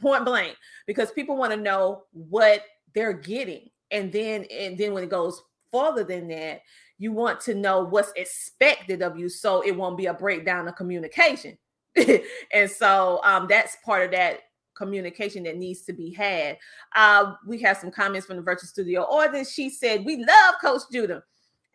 point 0.01 0.25
blank 0.25 0.55
because 0.87 1.11
people 1.11 1.37
want 1.37 1.51
to 1.51 1.57
know 1.57 2.03
what 2.11 2.63
they're 2.93 3.13
getting. 3.13 3.69
And 3.91 4.11
then 4.11 4.45
and 4.51 4.77
then 4.77 4.93
when 4.93 5.03
it 5.03 5.09
goes 5.09 5.41
further 5.71 6.03
than 6.03 6.27
that, 6.29 6.61
you 6.97 7.11
want 7.11 7.39
to 7.41 7.53
know 7.53 7.83
what's 7.83 8.11
expected 8.15 9.01
of 9.01 9.17
you 9.17 9.29
so 9.29 9.61
it 9.61 9.75
won't 9.75 9.97
be 9.97 10.07
a 10.07 10.13
breakdown 10.13 10.67
of 10.67 10.75
communication. 10.75 11.57
and 11.95 12.69
so 12.69 13.19
um, 13.23 13.47
that's 13.47 13.77
part 13.85 14.03
of 14.03 14.11
that 14.11 14.39
communication 14.75 15.43
that 15.43 15.57
needs 15.57 15.81
to 15.83 15.93
be 15.93 16.11
had. 16.11 16.57
Uh, 16.95 17.33
we 17.45 17.59
have 17.61 17.77
some 17.77 17.91
comments 17.91 18.25
from 18.25 18.37
the 18.37 18.41
virtual 18.41 18.67
studio 18.67 19.03
audience. 19.03 19.51
She 19.51 19.69
said, 19.69 20.05
We 20.05 20.17
love 20.17 20.55
Coach 20.61 20.81
Judah. 20.91 21.23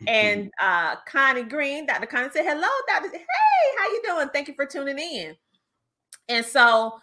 And 0.06 0.50
uh, 0.62 0.96
Connie 1.06 1.42
Green, 1.42 1.86
Dr. 1.86 2.06
Connie 2.06 2.30
said, 2.32 2.44
Hello, 2.44 2.68
Dr. 2.86 3.10
Hey, 3.10 3.24
how 3.78 3.88
you 3.88 4.02
doing? 4.04 4.28
Thank 4.32 4.48
you 4.48 4.54
for 4.54 4.66
tuning 4.66 4.98
in. 4.98 5.36
And 6.28 6.44
so 6.44 7.00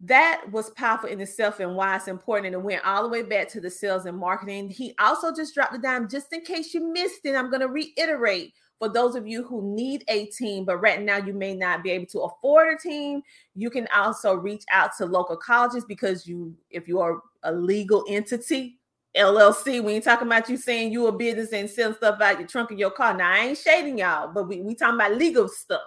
that 0.00 0.42
was 0.50 0.70
powerful 0.70 1.08
in 1.08 1.20
itself 1.20 1.60
and 1.60 1.74
why 1.74 1.96
it's 1.96 2.08
important. 2.08 2.46
And 2.46 2.54
it 2.54 2.64
went 2.64 2.84
all 2.84 3.02
the 3.02 3.08
way 3.08 3.22
back 3.22 3.48
to 3.50 3.60
the 3.60 3.70
sales 3.70 4.06
and 4.06 4.18
marketing. 4.18 4.70
He 4.70 4.94
also 4.98 5.34
just 5.34 5.54
dropped 5.54 5.74
it 5.74 5.82
dime, 5.82 6.08
just 6.08 6.32
in 6.32 6.42
case 6.42 6.74
you 6.74 6.92
missed 6.92 7.20
it. 7.24 7.34
I'm 7.34 7.50
going 7.50 7.60
to 7.60 7.68
reiterate 7.68 8.52
for 8.78 8.88
those 8.90 9.14
of 9.14 9.26
you 9.26 9.42
who 9.42 9.74
need 9.74 10.04
a 10.08 10.26
team, 10.26 10.64
but 10.64 10.78
right 10.78 11.00
now 11.00 11.16
you 11.16 11.32
may 11.32 11.54
not 11.54 11.82
be 11.82 11.90
able 11.90 12.06
to 12.06 12.20
afford 12.20 12.74
a 12.74 12.78
team. 12.78 13.22
You 13.54 13.70
can 13.70 13.88
also 13.94 14.34
reach 14.34 14.64
out 14.70 14.90
to 14.98 15.06
local 15.06 15.36
colleges 15.36 15.84
because 15.86 16.26
you, 16.26 16.54
if 16.70 16.86
you 16.86 17.00
are 17.00 17.22
a 17.42 17.52
legal 17.52 18.04
entity, 18.08 18.78
LLC, 19.16 19.82
we 19.82 19.94
ain't 19.94 20.04
talking 20.04 20.26
about 20.26 20.48
you 20.48 20.56
saying 20.56 20.92
you 20.92 21.06
a 21.06 21.12
business 21.12 21.52
and 21.52 21.68
selling 21.68 21.96
stuff 21.96 22.20
out 22.20 22.38
your 22.38 22.48
trunk 22.48 22.70
of 22.70 22.78
your 22.78 22.90
car. 22.90 23.16
Now 23.16 23.32
I 23.32 23.38
ain't 23.38 23.58
shading 23.58 23.98
y'all, 23.98 24.32
but 24.32 24.48
we, 24.48 24.60
we 24.60 24.74
talking 24.74 24.96
about 24.96 25.16
legal 25.16 25.48
stuff, 25.48 25.80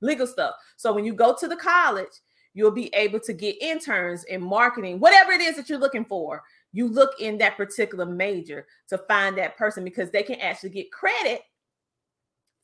legal 0.00 0.26
stuff. 0.26 0.54
So 0.76 0.92
when 0.92 1.04
you 1.04 1.12
go 1.12 1.34
to 1.38 1.48
the 1.48 1.56
college, 1.56 2.12
you'll 2.54 2.70
be 2.70 2.94
able 2.94 3.20
to 3.20 3.32
get 3.32 3.60
interns 3.60 4.24
in 4.24 4.42
marketing, 4.42 4.98
whatever 4.98 5.32
it 5.32 5.40
is 5.40 5.56
that 5.56 5.68
you're 5.68 5.78
looking 5.78 6.04
for. 6.04 6.42
You 6.72 6.88
look 6.88 7.20
in 7.20 7.38
that 7.38 7.56
particular 7.56 8.06
major 8.06 8.66
to 8.88 8.98
find 8.98 9.36
that 9.36 9.56
person 9.56 9.84
because 9.84 10.10
they 10.10 10.22
can 10.22 10.40
actually 10.40 10.70
get 10.70 10.92
credit 10.92 11.42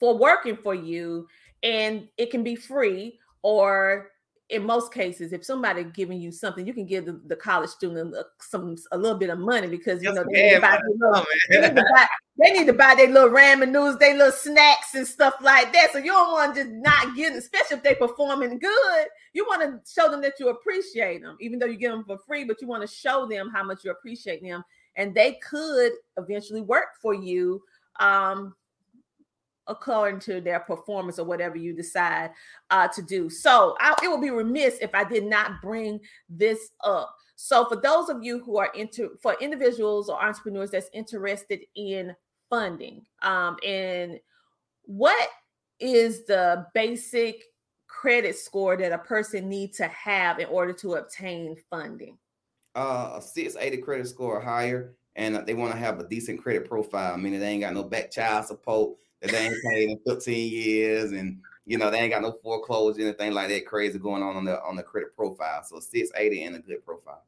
for 0.00 0.16
working 0.16 0.56
for 0.56 0.74
you 0.74 1.26
and 1.62 2.08
it 2.16 2.30
can 2.30 2.42
be 2.42 2.56
free 2.56 3.18
or 3.42 4.10
in 4.48 4.66
most 4.66 4.92
cases, 4.92 5.32
if 5.32 5.44
somebody 5.44 5.84
giving 5.84 6.20
you 6.20 6.30
something, 6.30 6.66
you 6.66 6.74
can 6.74 6.84
give 6.84 7.06
the, 7.06 7.20
the 7.26 7.36
college 7.36 7.70
student 7.70 8.14
a, 8.14 8.24
some 8.40 8.76
a 8.92 8.98
little 8.98 9.18
bit 9.18 9.30
of 9.30 9.38
money 9.38 9.66
because 9.66 10.02
you 10.02 10.12
know 10.12 10.24
they 10.30 10.52
need, 10.52 10.60
buy, 10.60 10.78
little, 10.98 11.24
they, 11.48 11.60
need 11.60 11.74
buy, 11.74 12.06
they 12.38 12.52
need, 12.52 12.66
to 12.66 12.72
buy, 12.72 12.94
their 12.94 13.08
little 13.08 13.30
ramen 13.30 13.70
noodles, 13.70 13.98
their 13.98 14.16
little 14.16 14.32
snacks 14.32 14.94
and 14.94 15.06
stuff 15.06 15.34
like 15.40 15.72
that. 15.72 15.88
So 15.92 15.98
you 15.98 16.06
don't 16.12 16.32
want 16.32 16.54
to 16.54 16.64
just 16.64 16.74
not 16.74 17.16
give, 17.16 17.34
especially 17.34 17.78
if 17.78 17.82
they 17.82 17.94
performing 17.94 18.58
good. 18.58 19.06
You 19.32 19.46
want 19.46 19.62
to 19.62 19.90
show 19.90 20.10
them 20.10 20.20
that 20.22 20.38
you 20.38 20.48
appreciate 20.48 21.22
them, 21.22 21.36
even 21.40 21.58
though 21.58 21.66
you 21.66 21.76
give 21.76 21.92
them 21.92 22.04
for 22.04 22.18
free, 22.18 22.44
but 22.44 22.60
you 22.60 22.68
want 22.68 22.82
to 22.82 22.94
show 22.94 23.26
them 23.26 23.48
how 23.48 23.64
much 23.64 23.84
you 23.84 23.90
appreciate 23.90 24.42
them, 24.42 24.62
and 24.96 25.14
they 25.14 25.38
could 25.48 25.92
eventually 26.18 26.60
work 26.60 26.88
for 27.00 27.14
you. 27.14 27.62
Um, 28.00 28.54
according 29.66 30.20
to 30.20 30.40
their 30.40 30.60
performance 30.60 31.18
or 31.18 31.24
whatever 31.24 31.56
you 31.56 31.72
decide 31.72 32.30
uh, 32.70 32.88
to 32.88 33.02
do. 33.02 33.30
So 33.30 33.76
I, 33.80 33.94
it 34.02 34.08
would 34.08 34.20
be 34.20 34.30
remiss 34.30 34.78
if 34.80 34.94
I 34.94 35.04
did 35.04 35.24
not 35.24 35.62
bring 35.62 36.00
this 36.28 36.70
up. 36.82 37.14
So 37.36 37.66
for 37.66 37.76
those 37.76 38.08
of 38.08 38.22
you 38.22 38.40
who 38.40 38.58
are 38.58 38.70
into 38.74 39.18
for 39.20 39.36
individuals 39.40 40.08
or 40.08 40.22
entrepreneurs 40.22 40.70
that's 40.70 40.90
interested 40.92 41.60
in 41.74 42.14
funding, 42.50 43.04
um, 43.22 43.56
and 43.66 44.20
what 44.84 45.28
is 45.80 46.24
the 46.24 46.66
basic 46.74 47.42
credit 47.88 48.36
score 48.36 48.76
that 48.76 48.92
a 48.92 48.98
person 48.98 49.48
needs 49.48 49.76
to 49.78 49.88
have 49.88 50.38
in 50.38 50.46
order 50.46 50.72
to 50.72 50.94
obtain 50.94 51.56
funding? 51.70 52.16
Uh, 52.74 53.14
a 53.16 53.22
680 53.22 53.82
credit 53.82 54.08
score 54.08 54.38
or 54.38 54.40
higher, 54.40 54.94
and 55.16 55.36
they 55.46 55.54
want 55.54 55.72
to 55.72 55.78
have 55.78 56.00
a 56.00 56.08
decent 56.08 56.42
credit 56.42 56.68
profile, 56.68 57.18
meaning 57.18 57.40
they 57.40 57.48
ain't 57.48 57.62
got 57.62 57.74
no 57.74 57.82
back 57.82 58.10
child 58.10 58.46
support, 58.46 58.96
that 59.22 59.30
they 59.30 59.46
ain't 59.46 59.62
paid 59.64 59.88
in 59.88 59.98
15 60.06 60.52
years 60.52 61.12
and 61.12 61.38
you 61.64 61.78
know 61.78 61.90
they 61.90 61.98
ain't 61.98 62.12
got 62.12 62.22
no 62.22 62.32
foreclosure 62.42 63.00
anything 63.00 63.32
like 63.32 63.48
that 63.48 63.64
crazy 63.66 63.98
going 63.98 64.22
on 64.22 64.36
on 64.36 64.44
the 64.44 64.62
on 64.62 64.76
the 64.76 64.82
credit 64.82 65.16
profile 65.16 65.62
so 65.62 65.78
680 65.78 66.44
and 66.44 66.56
a 66.56 66.58
good 66.58 66.84
profile 66.84 67.22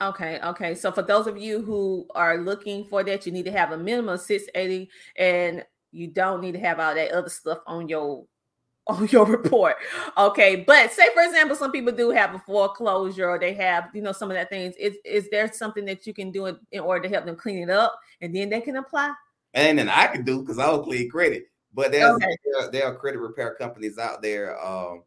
okay 0.00 0.38
okay 0.44 0.74
so 0.74 0.92
for 0.92 1.02
those 1.02 1.26
of 1.26 1.38
you 1.38 1.60
who 1.60 2.06
are 2.14 2.38
looking 2.38 2.84
for 2.84 3.02
that 3.02 3.26
you 3.26 3.32
need 3.32 3.46
to 3.46 3.52
have 3.52 3.72
a 3.72 3.78
minimum 3.78 4.14
of 4.14 4.20
680 4.20 4.90
and 5.16 5.64
you 5.90 6.06
don't 6.06 6.40
need 6.40 6.52
to 6.52 6.60
have 6.60 6.78
all 6.78 6.94
that 6.94 7.12
other 7.12 7.30
stuff 7.30 7.58
on 7.66 7.88
your 7.88 8.24
on 8.88 9.06
your 9.08 9.26
report. 9.26 9.76
Okay. 10.16 10.64
But 10.66 10.90
say 10.92 11.12
for 11.12 11.22
example, 11.22 11.54
some 11.54 11.72
people 11.72 11.92
do 11.92 12.08
have 12.08 12.34
a 12.34 12.38
foreclosure 12.38 13.28
or 13.28 13.38
they 13.38 13.52
have, 13.52 13.90
you 13.92 14.00
know, 14.00 14.12
some 14.12 14.30
of 14.30 14.34
that 14.36 14.48
things. 14.48 14.74
Is 14.76 14.96
is 15.04 15.28
there 15.28 15.52
something 15.52 15.84
that 15.84 16.06
you 16.06 16.14
can 16.14 16.30
do 16.30 16.46
in, 16.46 16.58
in 16.72 16.80
order 16.80 17.06
to 17.06 17.14
help 17.14 17.26
them 17.26 17.36
clean 17.36 17.58
it 17.58 17.68
up 17.68 18.00
and 18.22 18.34
then 18.34 18.48
they 18.48 18.62
can 18.62 18.76
apply? 18.76 19.12
And 19.54 19.78
then 19.78 19.88
I 19.88 20.06
can 20.06 20.24
do 20.24 20.40
because 20.40 20.58
I 20.58 20.66
don't 20.66 20.84
clean 20.84 21.10
credit. 21.10 21.44
But 21.74 21.92
there's 21.92 22.14
okay. 22.16 22.36
there, 22.44 22.70
there, 22.70 22.86
are 22.86 22.96
credit 22.96 23.18
repair 23.18 23.54
companies 23.54 23.98
out 23.98 24.22
there. 24.22 24.60
Um, 24.64 25.04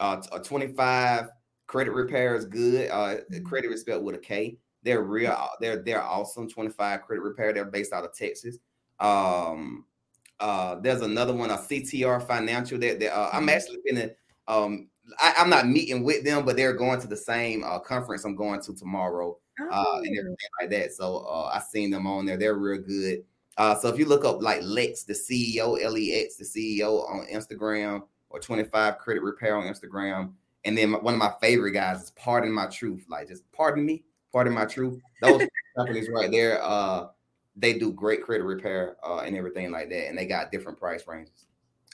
uh, 0.00 0.20
a 0.32 0.40
25 0.40 1.28
Kredit 1.66 1.94
Repair 1.94 2.36
is 2.36 2.44
good. 2.44 2.90
Uh, 2.90 3.16
mm-hmm. 3.16 3.44
credit 3.44 3.72
is 3.72 3.80
spelled 3.80 4.04
with 4.04 4.14
a 4.14 4.18
K. 4.18 4.58
They're 4.82 5.02
real. 5.02 5.32
Uh, 5.32 5.48
they're 5.60 5.82
they're 5.82 6.02
awesome. 6.02 6.48
25 6.48 7.00
Kredit 7.00 7.22
Repair. 7.22 7.52
They're 7.52 7.64
based 7.64 7.92
out 7.92 8.04
of 8.04 8.14
Texas. 8.14 8.58
Um, 9.00 9.86
uh, 10.40 10.76
there's 10.80 11.00
another 11.00 11.32
one, 11.32 11.50
a 11.50 11.56
CTR 11.56 12.26
Financial. 12.26 12.78
That 12.78 13.02
uh, 13.02 13.30
I'm 13.32 13.42
mm-hmm. 13.42 13.48
actually 13.48 13.78
in 13.86 13.98
a. 13.98 14.10
Um, 14.46 14.88
I, 15.18 15.34
am 15.36 15.50
not 15.50 15.68
meeting 15.68 16.02
with 16.02 16.24
them, 16.24 16.44
but 16.44 16.56
they're 16.56 16.74
going 16.74 17.00
to 17.00 17.06
the 17.06 17.16
same 17.16 17.62
uh, 17.64 17.78
conference 17.78 18.24
I'm 18.24 18.36
going 18.36 18.60
to 18.62 18.74
tomorrow, 18.74 19.38
oh. 19.60 19.64
uh, 19.64 19.98
and 19.98 20.16
oh. 20.16 20.20
everything 20.20 20.36
like 20.60 20.70
that. 20.70 20.92
So 20.92 21.26
uh, 21.28 21.50
I 21.52 21.60
seen 21.60 21.90
them 21.90 22.06
on 22.06 22.26
there. 22.26 22.36
They're 22.36 22.54
real 22.54 22.82
good. 22.82 23.24
Uh, 23.56 23.74
so 23.74 23.88
if 23.88 23.98
you 23.98 24.06
look 24.06 24.24
up 24.24 24.42
like 24.42 24.60
Lex, 24.62 25.04
the 25.04 25.12
CEO, 25.12 25.82
L 25.82 25.96
E 25.96 26.22
X, 26.24 26.36
the 26.36 26.44
CEO 26.44 27.08
on 27.08 27.26
Instagram, 27.32 28.02
or 28.30 28.40
25 28.40 28.98
Kredit 28.98 29.22
Repair 29.22 29.56
on 29.56 29.64
Instagram, 29.64 30.32
and 30.64 30.76
then 30.76 30.92
one 30.92 31.14
of 31.14 31.20
my 31.20 31.32
favorite 31.40 31.72
guys 31.72 32.02
is 32.02 32.10
Pardon 32.12 32.52
My 32.52 32.66
Truth, 32.66 33.04
like 33.08 33.28
just 33.28 33.50
pardon 33.52 33.84
me, 33.84 34.02
pardon 34.32 34.52
my 34.52 34.64
truth. 34.64 35.00
Those 35.22 35.46
companies 35.76 36.08
right 36.08 36.30
there, 36.30 36.62
uh, 36.62 37.08
they 37.56 37.78
do 37.78 37.92
great 37.92 38.22
credit 38.22 38.44
repair 38.44 38.96
uh, 39.04 39.18
and 39.18 39.36
everything 39.36 39.70
like 39.70 39.88
that, 39.90 40.08
and 40.08 40.18
they 40.18 40.26
got 40.26 40.50
different 40.50 40.78
price 40.78 41.06
ranges. 41.06 41.46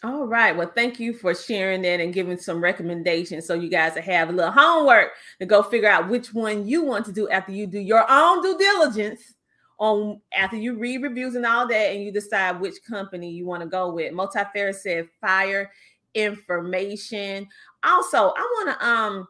All 0.03 0.27
right. 0.27 0.57
Well, 0.57 0.73
thank 0.75 0.99
you 0.99 1.13
for 1.13 1.35
sharing 1.35 1.83
that 1.83 2.01
and 2.01 2.15
giving 2.15 2.39
some 2.39 2.63
recommendations 2.63 3.47
so 3.47 3.53
you 3.53 3.69
guys 3.69 3.95
have 3.99 4.31
a 4.31 4.33
little 4.33 4.51
homework 4.51 5.11
to 5.41 5.47
go 5.47 5.63
figure 5.63 5.91
out 5.91 6.09
which 6.09 6.33
one 6.33 6.67
you 6.67 6.83
want 6.83 7.05
to 7.05 7.13
do 7.13 7.29
after 7.29 7.53
you 7.53 7.67
do 7.67 7.79
your 7.79 8.11
own 8.11 8.41
due 8.41 8.57
diligence 8.57 9.35
on 9.81 10.21
after 10.33 10.57
you 10.57 10.79
read 10.79 11.03
reviews 11.03 11.35
and 11.35 11.47
all 11.47 11.67
that, 11.67 11.93
and 11.93 12.05
you 12.05 12.13
decide 12.13 12.61
which 12.61 12.85
company 12.87 13.31
you 13.31 13.47
want 13.47 13.63
to 13.63 13.69
go 13.69 13.91
with. 13.91 14.13
Multifair 14.13 14.75
said 14.75 15.09
fire 15.21 15.71
information. 16.15 17.49
Also, 17.83 18.33
I 18.37 18.41
want 18.41 18.79
to 18.79 18.87
um 18.87 19.29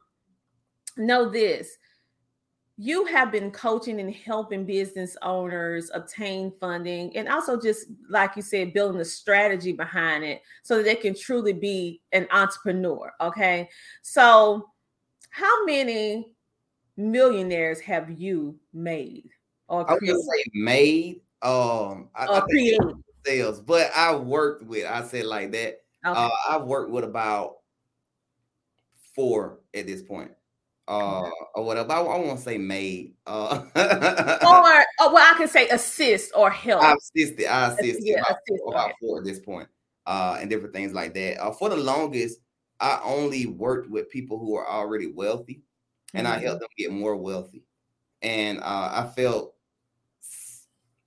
know 0.99 1.31
this. 1.31 1.79
You 2.77 3.05
have 3.07 3.31
been 3.31 3.51
coaching 3.51 4.01
and 4.01 4.13
helping 4.13 4.65
business 4.65 5.17
owners 5.23 5.91
obtain 5.93 6.51
funding 6.59 7.15
and 7.15 7.29
also 7.29 7.61
just 7.61 7.87
like 8.09 8.35
you 8.37 8.43
said, 8.43 8.73
building 8.73 9.01
a 9.01 9.05
strategy 9.05 9.73
behind 9.73 10.25
it 10.25 10.43
so 10.63 10.79
that 10.79 10.85
they 10.85 10.97
can 10.97 11.15
truly 11.15 11.53
be 11.53 12.01
an 12.13 12.27
entrepreneur. 12.33 13.13
Okay. 13.21 13.69
So, 14.03 14.67
how 15.29 15.65
many 15.65 16.33
millionaires 16.97 17.81
have 17.81 18.19
you 18.19 18.59
made? 18.73 19.31
Or 19.71 19.89
I 19.89 19.95
would 19.95 20.03
say 20.05 20.45
made. 20.53 21.21
Um, 21.43 22.09
I, 22.15 22.27
I 22.27 22.43
sales, 23.25 23.61
but 23.61 23.91
I 23.95 24.15
worked 24.15 24.65
with. 24.65 24.85
I 24.85 25.03
said 25.05 25.27
like 25.27 25.53
that. 25.53 25.81
Okay. 26.05 26.21
Uh, 26.21 26.29
I've 26.49 26.65
worked 26.65 26.91
with 26.91 27.05
about 27.05 27.59
four 29.15 29.61
at 29.73 29.87
this 29.87 30.03
point. 30.03 30.33
Uh, 30.89 31.31
or 31.55 31.65
whatever. 31.65 31.93
I, 31.93 32.01
I 32.01 32.19
won't 32.19 32.41
say 32.41 32.59
made. 32.59 33.15
Uh, 33.25 33.63
or 33.77 34.85
oh, 34.99 35.13
well, 35.13 35.35
I 35.35 35.39
can 35.39 35.47
say 35.47 35.69
assist 35.69 36.33
or 36.35 36.51
help. 36.51 36.83
I 36.83 36.95
assisted. 36.95 37.47
I 37.47 37.69
assisted 37.69 38.05
yeah, 38.05 38.19
about, 38.19 38.39
assist 38.49 38.63
about 38.67 38.93
four 39.01 39.19
at 39.19 39.25
this 39.25 39.39
point. 39.39 39.69
Uh, 40.05 40.39
and 40.41 40.51
different 40.51 40.75
things 40.75 40.93
like 40.93 41.15
that. 41.15 41.41
Uh, 41.41 41.53
for 41.53 41.69
the 41.69 41.77
longest, 41.77 42.41
I 42.81 43.01
only 43.05 43.47
worked 43.47 43.89
with 43.89 44.11
people 44.11 44.41
who 44.41 44.57
are 44.57 44.69
already 44.69 45.13
wealthy, 45.13 45.63
and 46.13 46.27
mm-hmm. 46.27 46.37
I 46.37 46.43
helped 46.43 46.61
them 46.61 46.71
get 46.77 46.91
more 46.91 47.15
wealthy. 47.15 47.63
And 48.21 48.59
uh, 48.59 48.91
I 48.93 49.13
felt 49.15 49.55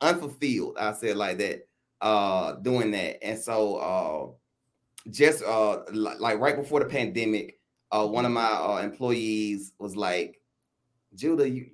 unfulfilled. 0.03 0.77
I 0.77 0.93
said 0.93 1.17
like 1.17 1.39
that, 1.39 1.67
uh, 2.01 2.53
doing 2.53 2.91
that. 2.91 3.23
And 3.23 3.39
so 3.39 3.75
uh 3.77 5.09
just 5.09 5.43
uh 5.43 5.81
like 5.91 6.39
right 6.39 6.55
before 6.55 6.79
the 6.79 6.85
pandemic, 6.85 7.59
uh 7.91 8.05
one 8.05 8.25
of 8.25 8.31
my 8.31 8.45
uh, 8.45 8.81
employees 8.83 9.73
was 9.79 9.95
like, 9.95 10.41
Judah, 11.15 11.49
you 11.49 11.71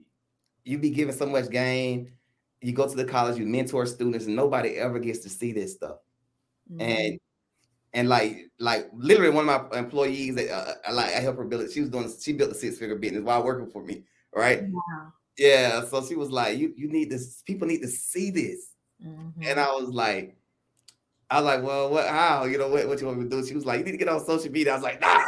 you 0.63 0.77
be 0.77 0.91
giving 0.91 1.15
so 1.15 1.25
much 1.25 1.49
game. 1.49 2.13
You 2.61 2.73
go 2.73 2.87
to 2.87 2.95
the 2.95 3.05
college, 3.05 3.37
you 3.37 3.45
mentor 3.45 3.85
students, 3.85 4.25
and 4.25 4.35
nobody 4.35 4.75
ever 4.75 4.99
gets 4.99 5.19
to 5.19 5.29
see 5.29 5.51
this 5.51 5.73
stuff. 5.73 5.97
Mm-hmm. 6.71 6.81
And 6.81 7.19
and 7.93 8.09
like 8.09 8.51
like 8.59 8.89
literally 8.93 9.33
one 9.33 9.49
of 9.49 9.71
my 9.71 9.79
employees 9.79 10.35
that 10.35 10.49
uh, 10.49 10.73
I 10.87 10.91
like 10.91 11.15
I 11.15 11.19
help 11.19 11.37
her 11.37 11.45
build 11.45 11.63
it. 11.63 11.71
She 11.71 11.81
was 11.81 11.89
doing 11.89 12.11
she 12.21 12.33
built 12.33 12.51
a 12.51 12.55
six 12.55 12.77
figure 12.77 12.95
business 12.95 13.23
while 13.23 13.43
working 13.43 13.69
for 13.69 13.83
me, 13.83 14.03
right? 14.33 14.63
Wow. 14.63 15.13
Yeah, 15.39 15.85
so 15.85 16.05
she 16.05 16.15
was 16.15 16.29
like, 16.29 16.57
"You 16.57 16.73
you 16.75 16.89
need 16.89 17.09
this. 17.09 17.41
People 17.45 17.67
need 17.67 17.81
to 17.81 17.87
see 17.87 18.29
this." 18.29 18.71
Mm-hmm. 19.03 19.41
And 19.43 19.57
I 19.57 19.67
was 19.67 19.87
like, 19.87 20.35
I 21.29 21.39
was 21.39 21.45
like, 21.45 21.63
"Well, 21.63 21.89
what? 21.89 22.07
How? 22.07 22.43
You 22.43 22.57
know 22.57 22.67
what? 22.67 22.85
What 22.89 22.99
you 22.99 23.07
want 23.07 23.19
me 23.19 23.23
to 23.23 23.29
do?" 23.29 23.47
She 23.47 23.55
was 23.55 23.65
like, 23.65 23.79
"You 23.79 23.85
need 23.85 23.91
to 23.93 23.97
get 23.97 24.09
on 24.09 24.25
social 24.25 24.51
media." 24.51 24.73
I 24.73 24.75
was 24.75 24.83
like, 24.83 24.99
"Nah." 24.99 25.07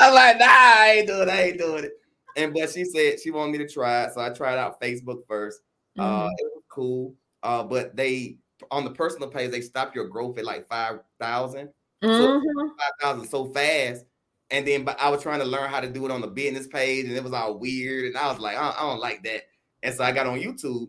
I 0.00 0.08
was 0.08 0.14
like, 0.14 0.38
"Nah, 0.40 0.46
I 0.48 0.94
ain't 0.98 1.06
doing. 1.06 1.28
It. 1.28 1.28
I 1.28 1.42
ain't 1.42 1.58
doing 1.58 1.84
it." 1.84 1.92
And 2.36 2.52
but 2.52 2.70
she 2.70 2.84
said 2.84 3.20
she 3.20 3.30
wanted 3.30 3.52
me 3.52 3.58
to 3.58 3.68
try 3.68 4.04
it, 4.04 4.14
so 4.14 4.20
I 4.20 4.30
tried 4.30 4.58
out 4.58 4.80
Facebook 4.80 5.24
1st 5.26 5.54
uh, 5.98 6.02
mm-hmm. 6.02 6.26
Uh, 6.26 6.30
it 6.36 6.50
was 6.54 6.64
cool, 6.68 7.14
uh, 7.44 7.62
but 7.62 7.94
they 7.94 8.38
on 8.72 8.84
the 8.84 8.90
personal 8.90 9.28
page 9.28 9.50
they 9.50 9.60
stop 9.60 9.94
your 9.94 10.08
growth 10.08 10.36
at 10.38 10.44
like 10.44 10.66
five 10.66 11.00
thousand. 11.20 11.68
Mm-hmm. 12.02 12.44
So 12.46 12.70
five 12.76 12.92
thousand 13.00 13.28
so 13.28 13.46
fast 13.46 14.04
and 14.50 14.66
then 14.66 14.84
but 14.84 15.00
I 15.00 15.08
was 15.08 15.22
trying 15.22 15.40
to 15.40 15.44
learn 15.44 15.70
how 15.70 15.80
to 15.80 15.88
do 15.88 16.04
it 16.04 16.10
on 16.10 16.20
the 16.20 16.26
business 16.26 16.66
page, 16.66 17.06
and 17.06 17.16
it 17.16 17.24
was 17.24 17.32
all 17.32 17.58
weird. 17.58 18.06
And 18.06 18.16
I 18.16 18.30
was 18.30 18.40
like, 18.40 18.56
I, 18.56 18.74
I 18.76 18.82
don't 18.82 19.00
like 19.00 19.22
that. 19.24 19.42
And 19.82 19.94
so 19.94 20.04
I 20.04 20.12
got 20.12 20.26
on 20.26 20.40
YouTube 20.40 20.88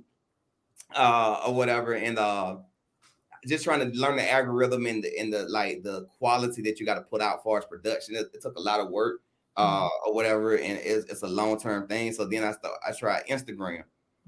uh 0.95 1.43
or 1.47 1.53
whatever, 1.53 1.93
and 1.93 2.17
uh 2.17 2.57
just 3.47 3.63
trying 3.63 3.79
to 3.79 3.97
learn 3.97 4.17
the 4.17 4.29
algorithm 4.29 4.85
and 4.85 5.03
the 5.03 5.17
and 5.19 5.31
the 5.31 5.43
like 5.43 5.83
the 5.83 6.05
quality 6.17 6.61
that 6.63 6.79
you 6.79 6.85
got 6.85 6.95
to 6.95 7.01
put 7.01 7.21
out 7.21 7.43
for 7.43 7.57
as 7.57 7.65
production. 7.65 8.15
It, 8.15 8.27
it, 8.33 8.41
took 8.41 8.55
a 8.57 8.61
lot 8.61 8.79
of 8.79 8.89
work 8.89 9.21
uh 9.57 9.83
mm-hmm. 9.83 10.09
or 10.09 10.13
whatever, 10.13 10.55
and 10.55 10.79
it's, 10.79 11.09
it's 11.11 11.23
a 11.23 11.27
long 11.27 11.59
term 11.59 11.87
thing. 11.87 12.13
So 12.13 12.25
then 12.25 12.43
I 12.43 12.51
start 12.51 12.79
I 12.87 12.91
tried 12.91 13.27
Instagram. 13.27 13.83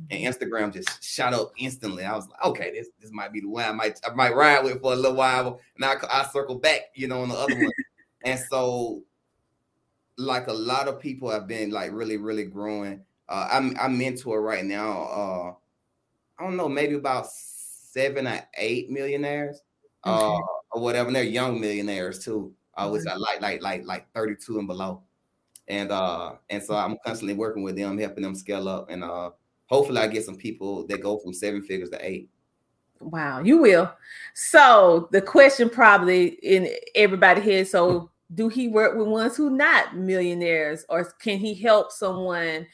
And 0.10 0.20
mm-hmm. 0.20 0.44
Instagram 0.44 0.74
just 0.74 1.04
shot 1.04 1.34
up 1.34 1.52
instantly. 1.58 2.04
I 2.04 2.16
was 2.16 2.28
like, 2.28 2.44
okay, 2.46 2.72
this 2.72 2.88
this 3.00 3.12
might 3.12 3.32
be 3.32 3.42
the 3.42 3.50
one 3.50 3.66
I 3.66 3.72
might 3.72 4.00
I 4.04 4.14
might 4.14 4.36
ride 4.36 4.64
with 4.64 4.82
for 4.82 4.94
a 4.94 4.96
little 4.96 5.16
while. 5.16 5.60
Now 5.78 5.94
I, 5.94 6.22
I 6.22 6.26
circle 6.26 6.56
back, 6.56 6.82
you 6.96 7.08
know, 7.08 7.22
on 7.22 7.30
the 7.30 7.36
other 7.36 7.56
one. 7.56 7.72
And 8.26 8.40
so 8.50 9.04
like 10.18 10.48
a 10.48 10.54
lot 10.54 10.88
of 10.88 11.00
people 11.00 11.30
have 11.30 11.48
been 11.48 11.72
like 11.72 11.92
really, 11.92 12.18
really 12.18 12.46
growing. 12.46 13.02
Uh, 13.30 13.48
I'm 13.52 13.76
I 13.80 13.88
mentor 13.88 14.42
right 14.42 14.66
now. 14.66 15.04
Uh, 15.04 15.54
I 16.40 16.46
don't 16.46 16.58
know, 16.58 16.70
maybe 16.70 16.96
about 16.96 17.28
seven 17.30 18.28
or 18.28 18.42
eight 18.56 18.90
millionaires, 18.90 19.62
uh, 20.04 20.16
okay. 20.16 20.36
uh, 20.36 20.78
or 20.78 20.82
whatever. 20.82 21.08
And 21.08 21.16
they're 21.16 21.24
young 21.24 21.60
millionaires 21.62 22.24
too. 22.24 22.54
uh, 22.76 22.90
which 22.90 23.06
I 23.08 23.16
like, 23.16 23.42
like, 23.42 23.62
like, 23.62 23.86
like 23.86 24.12
32 24.14 24.60
and 24.60 24.68
below. 24.68 25.04
And 25.68 25.92
uh, 25.92 26.34
and 26.50 26.62
so 26.62 26.76
I'm 26.76 26.98
constantly 27.06 27.36
working 27.36 27.64
with 27.64 27.78
them, 27.78 27.98
helping 27.98 28.24
them 28.24 28.36
scale 28.36 28.68
up, 28.68 28.90
and 28.90 29.02
uh, 29.02 29.30
hopefully 29.68 30.02
I 30.02 30.08
get 30.08 30.26
some 30.26 30.36
people 30.36 30.86
that 30.88 31.00
go 31.02 31.18
from 31.20 31.34
seven 31.34 31.62
figures 31.62 31.90
to 31.92 32.06
eight. 32.06 32.30
Wow, 33.00 33.40
you 33.40 33.60
will. 33.60 33.90
So 34.34 35.08
the 35.12 35.22
question 35.22 35.70
probably 35.70 36.28
in 36.44 36.68
everybody 36.96 37.40
here. 37.40 37.64
So 37.64 38.12
do 38.34 38.50
he 38.50 38.68
work 38.68 38.96
with 38.98 39.08
ones 39.08 39.36
who 39.36 39.50
not 39.50 39.96
millionaires, 39.96 40.86
or 40.90 41.06
can 41.22 41.38
he 41.38 41.54
help 41.54 41.92
someone 41.92 42.68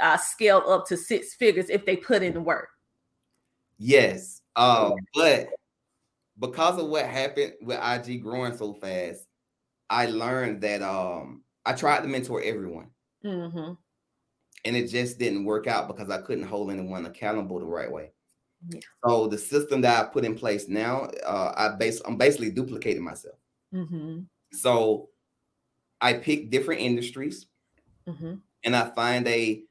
uh, 0.00 0.16
scale 0.16 0.62
up 0.68 0.86
to 0.88 0.96
six 0.96 1.34
figures 1.34 1.70
if 1.70 1.84
they 1.84 1.96
put 1.96 2.22
in 2.22 2.34
the 2.34 2.40
work? 2.40 2.68
Yes, 3.78 4.42
uh, 4.56 4.90
but 5.14 5.48
because 6.38 6.80
of 6.80 6.88
what 6.88 7.06
happened 7.06 7.54
with 7.60 7.78
IG 7.82 8.22
growing 8.22 8.56
so 8.56 8.74
fast, 8.74 9.26
I 9.90 10.06
learned 10.06 10.60
that 10.62 10.82
um, 10.82 11.42
I 11.64 11.72
tried 11.72 12.02
to 12.02 12.08
mentor 12.08 12.42
everyone. 12.42 12.90
Mm-hmm. 13.24 13.72
And 14.64 14.76
it 14.76 14.88
just 14.88 15.18
didn't 15.18 15.44
work 15.44 15.66
out 15.66 15.88
because 15.88 16.10
I 16.10 16.20
couldn't 16.20 16.46
hold 16.46 16.70
anyone 16.70 17.06
accountable 17.06 17.60
the 17.60 17.66
right 17.66 17.90
way. 17.90 18.10
Yeah. 18.68 18.80
So 19.04 19.28
the 19.28 19.38
system 19.38 19.80
that 19.82 20.04
I 20.04 20.08
put 20.08 20.24
in 20.24 20.34
place 20.34 20.68
now, 20.68 21.10
uh, 21.24 21.52
I 21.56 21.76
base 21.76 22.00
I'm 22.04 22.16
basically 22.16 22.50
duplicating 22.50 23.04
myself. 23.04 23.36
Mm-hmm. 23.72 24.20
So 24.52 25.08
I 26.00 26.14
pick 26.14 26.50
different 26.50 26.80
industries, 26.80 27.46
mm-hmm. 28.06 28.34
and 28.64 28.76
I 28.76 28.90
find 28.90 29.26
a 29.28 29.62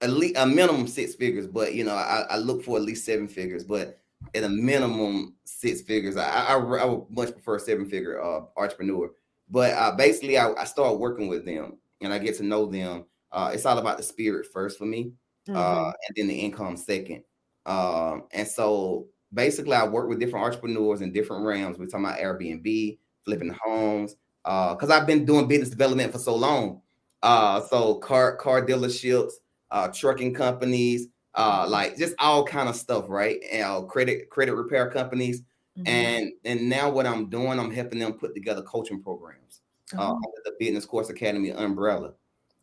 at 0.00 0.10
least 0.10 0.36
a 0.36 0.46
minimum 0.46 0.86
six 0.86 1.14
figures, 1.14 1.46
but 1.46 1.74
you 1.74 1.84
know 1.84 1.94
I, 1.94 2.24
I, 2.30 2.36
look 2.36 2.62
for 2.62 2.76
at 2.76 2.82
least 2.82 3.04
seven 3.04 3.26
figures, 3.26 3.64
but 3.64 3.98
at 4.34 4.44
a 4.44 4.48
minimum 4.48 5.34
six 5.44 5.82
figures. 5.82 6.16
I, 6.16 6.28
I, 6.28 6.54
I 6.54 6.84
would 6.84 7.10
much 7.10 7.32
prefer 7.32 7.58
seven 7.58 7.88
figure 7.88 8.22
uh, 8.22 8.42
entrepreneur, 8.56 9.10
but 9.50 9.72
uh, 9.72 9.92
basically 9.96 10.38
I, 10.38 10.52
I 10.52 10.64
start 10.64 10.98
working 10.98 11.28
with 11.28 11.44
them 11.44 11.78
and 12.00 12.12
I 12.12 12.18
get 12.18 12.36
to 12.36 12.44
know 12.44 12.66
them. 12.66 13.06
Uh, 13.32 13.50
it's 13.52 13.66
all 13.66 13.78
about 13.78 13.96
the 13.96 14.02
spirit 14.02 14.46
first 14.46 14.78
for 14.78 14.86
me, 14.86 15.12
uh, 15.48 15.52
mm-hmm. 15.52 15.90
and 16.06 16.16
then 16.16 16.28
the 16.28 16.38
income 16.38 16.76
second. 16.76 17.22
Um, 17.66 18.24
and 18.32 18.48
so 18.48 19.08
basically, 19.32 19.74
I 19.74 19.86
work 19.86 20.08
with 20.08 20.20
different 20.20 20.46
entrepreneurs 20.46 21.02
in 21.02 21.12
different 21.12 21.44
realms. 21.44 21.78
We're 21.78 21.86
talking 21.86 22.06
about 22.06 22.18
Airbnb, 22.18 22.98
flipping 23.28 23.54
homes, 23.62 24.16
Uh, 24.44 24.74
because 24.74 24.90
uh, 24.90 24.94
I've 24.94 25.06
been 25.06 25.26
doing 25.26 25.46
business 25.46 25.68
development 25.68 26.12
for 26.12 26.18
so 26.18 26.34
long. 26.34 26.80
Uh, 27.22 27.60
so 27.68 27.96
car 27.96 28.36
car 28.36 28.64
dealerships, 28.64 29.32
uh, 29.70 29.88
trucking 29.88 30.32
companies, 30.32 31.08
uh, 31.34 31.66
like 31.68 31.98
just 31.98 32.14
all 32.18 32.44
kind 32.44 32.68
of 32.68 32.76
stuff, 32.76 33.04
right? 33.08 33.38
And 33.52 33.64
uh, 33.64 33.82
credit 33.82 34.30
credit 34.30 34.54
repair 34.54 34.90
companies. 34.90 35.42
Mm-hmm. 35.76 35.88
And 35.88 36.32
and 36.44 36.68
now 36.68 36.88
what 36.88 37.06
I'm 37.06 37.28
doing, 37.28 37.58
I'm 37.60 37.70
helping 37.70 37.98
them 37.98 38.14
put 38.14 38.32
together 38.34 38.62
coaching 38.62 39.02
programs 39.02 39.60
uh, 39.98 40.12
under 40.12 40.40
the 40.44 40.54
Business 40.58 40.86
Course 40.86 41.10
Academy 41.10 41.50
umbrella. 41.50 42.14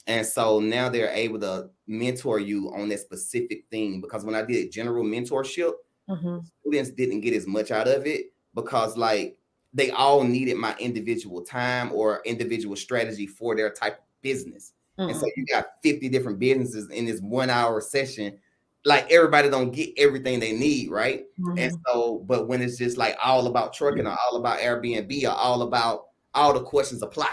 And 0.08 0.26
so 0.26 0.60
now 0.60 0.90
they're 0.90 1.14
able 1.14 1.40
to 1.42 1.70
mentor 1.86 2.40
you 2.40 2.74
on 2.74 2.90
that 2.90 3.00
specific 3.00 3.66
thing. 3.70 4.02
Because 4.02 4.26
when 4.26 4.36
I 4.36 4.44
did 4.44 4.72
general 4.72 5.04
mentorship, 5.04 5.74
mm-hmm. 6.10 6.38
students 6.62 6.92
didn't 6.92 7.22
get 7.22 7.36
as 7.36 7.46
much 7.46 7.70
out 7.72 7.88
of 7.88 8.06
it 8.08 8.34
because, 8.54 8.98
like, 8.98 9.38
they 9.76 9.92
all 9.92 10.24
needed 10.24 10.58
my 10.58 10.76
individual 10.80 11.44
time 11.44 11.92
or 11.92 12.22
individual 12.26 12.76
strategy 12.76 13.28
for 13.28 13.56
their 13.56 13.70
type 13.70 14.00
of 14.00 14.06
business. 14.24 14.74
Mm-hmm. 14.98 15.12
And 15.12 15.20
so 15.20 15.28
you 15.36 15.46
got 15.46 15.66
50 15.84 16.10
different 16.10 16.40
businesses 16.40 16.90
in 16.90 17.06
this 17.06 17.20
one 17.20 17.52
hour 17.52 17.80
session. 17.82 18.40
Like 18.86 19.12
everybody 19.12 19.50
don't 19.50 19.72
get 19.72 19.90
everything 19.98 20.40
they 20.40 20.54
need, 20.54 20.90
right? 20.90 21.26
Mm-hmm. 21.40 21.60
And 21.60 21.78
so, 21.86 22.24
but 22.26 22.48
when 22.48 22.62
it's 22.62 22.78
just 22.78 22.98
like 22.98 23.18
all 23.24 23.48
about 23.48 23.74
trucking 23.74 24.08
or 24.08 24.16
all 24.28 24.38
about 24.38 24.60
Airbnb 24.60 25.24
or 25.26 25.36
all 25.36 25.62
about 25.62 26.06
all 26.34 26.54
the 26.54 26.62
questions 26.62 27.02
apply 27.04 27.32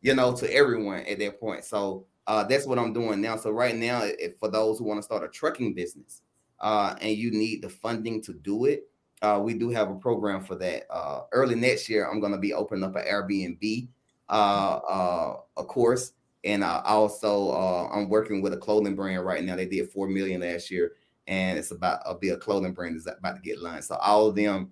you 0.00 0.14
know, 0.14 0.34
to 0.34 0.52
everyone 0.52 1.00
at 1.00 1.18
that 1.18 1.40
point. 1.40 1.64
So 1.64 2.06
uh, 2.26 2.44
that's 2.44 2.66
what 2.66 2.78
I'm 2.78 2.92
doing 2.92 3.20
now. 3.20 3.36
So 3.36 3.50
right 3.50 3.76
now, 3.76 4.02
if, 4.04 4.38
for 4.38 4.50
those 4.50 4.78
who 4.78 4.84
want 4.84 4.98
to 4.98 5.02
start 5.02 5.24
a 5.24 5.28
trucking 5.28 5.74
business 5.74 6.22
uh, 6.60 6.94
and 7.00 7.16
you 7.16 7.30
need 7.30 7.62
the 7.62 7.68
funding 7.68 8.22
to 8.22 8.32
do 8.32 8.66
it, 8.66 8.88
uh, 9.22 9.40
we 9.42 9.54
do 9.54 9.70
have 9.70 9.90
a 9.90 9.94
program 9.94 10.42
for 10.42 10.54
that. 10.56 10.84
Uh, 10.90 11.22
early 11.32 11.54
next 11.54 11.88
year, 11.88 12.08
I'm 12.08 12.20
going 12.20 12.32
to 12.32 12.38
be 12.38 12.54
opening 12.54 12.84
up 12.84 12.96
an 12.96 13.04
Airbnb, 13.04 13.88
uh, 14.28 14.32
uh, 14.32 15.36
a 15.56 15.64
course, 15.64 16.12
and 16.44 16.64
also 16.64 17.52
I'm 17.92 18.08
working 18.08 18.40
with 18.40 18.54
a 18.54 18.58
clothing 18.58 18.94
brand 18.94 19.24
right 19.24 19.44
now. 19.44 19.56
They 19.56 19.66
did 19.66 19.90
four 19.90 20.08
million 20.08 20.40
last 20.40 20.70
year, 20.70 20.92
and 21.26 21.58
it's 21.58 21.70
about 21.70 22.00
a 22.06 22.16
be 22.16 22.30
a 22.30 22.36
clothing 22.36 22.72
brand 22.72 22.96
is 22.96 23.06
about 23.06 23.36
to 23.36 23.42
get 23.42 23.60
launched. 23.60 23.88
So 23.88 23.96
all 23.96 24.26
of 24.26 24.34
them 24.34 24.70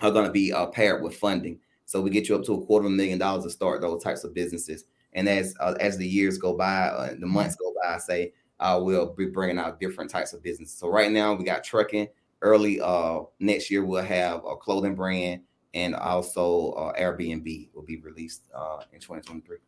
are 0.00 0.10
going 0.10 0.26
to 0.26 0.32
be 0.32 0.52
paired 0.72 1.02
with 1.02 1.16
funding. 1.16 1.58
So 1.88 2.02
we 2.02 2.10
get 2.10 2.28
you 2.28 2.36
up 2.36 2.44
to 2.44 2.52
a 2.52 2.66
quarter 2.66 2.86
of 2.86 2.92
a 2.92 2.94
million 2.94 3.18
dollars 3.18 3.44
to 3.44 3.50
start 3.50 3.80
those 3.80 4.02
types 4.02 4.22
of 4.22 4.34
businesses. 4.34 4.84
And 5.14 5.26
as 5.26 5.54
uh, 5.58 5.74
as 5.80 5.96
the 5.96 6.06
years 6.06 6.36
go 6.36 6.54
by, 6.54 6.88
uh, 6.88 7.14
the 7.18 7.26
months 7.26 7.56
go 7.56 7.72
by, 7.82 7.94
I 7.94 7.98
say 7.98 8.32
uh, 8.60 8.78
we'll 8.82 9.14
be 9.14 9.26
bringing 9.26 9.58
out 9.58 9.80
different 9.80 10.10
types 10.10 10.34
of 10.34 10.42
businesses. 10.42 10.78
So 10.78 10.88
right 10.88 11.10
now 11.10 11.32
we 11.32 11.44
got 11.44 11.64
trucking. 11.64 12.08
Early 12.40 12.80
uh, 12.80 13.20
next 13.40 13.70
year 13.70 13.84
we'll 13.84 14.02
have 14.02 14.44
a 14.44 14.56
clothing 14.56 14.94
brand 14.94 15.42
and 15.74 15.94
also 15.94 16.72
uh, 16.72 16.92
Airbnb 16.98 17.68
will 17.74 17.82
be 17.82 17.98
released 17.98 18.42
uh, 18.54 18.82
in 18.92 19.00
2023. 19.00 19.58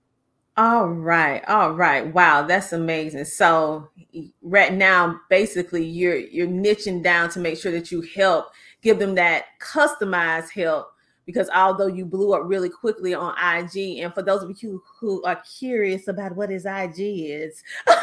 All 0.56 0.88
right, 0.88 1.42
all 1.48 1.72
right. 1.72 2.12
Wow, 2.12 2.42
that's 2.42 2.72
amazing. 2.72 3.24
So 3.24 3.88
right 4.42 4.74
now, 4.74 5.20
basically, 5.30 5.84
you're 5.84 6.16
you're 6.16 6.48
niching 6.48 7.02
down 7.02 7.30
to 7.30 7.40
make 7.40 7.56
sure 7.56 7.72
that 7.72 7.90
you 7.90 8.02
help 8.02 8.46
give 8.82 8.98
them 8.98 9.14
that 9.14 9.44
customized 9.60 10.50
help 10.50 10.92
because 11.30 11.48
although 11.54 11.86
you 11.86 12.04
blew 12.04 12.34
up 12.34 12.42
really 12.44 12.68
quickly 12.68 13.14
on 13.14 13.32
IG, 13.38 14.00
and 14.00 14.12
for 14.12 14.20
those 14.20 14.42
of 14.42 14.60
you 14.60 14.82
who 14.98 15.22
are 15.22 15.40
curious 15.58 16.08
about 16.08 16.34
what 16.34 16.50
his 16.50 16.66
IG 16.66 16.98
is, 16.98 17.62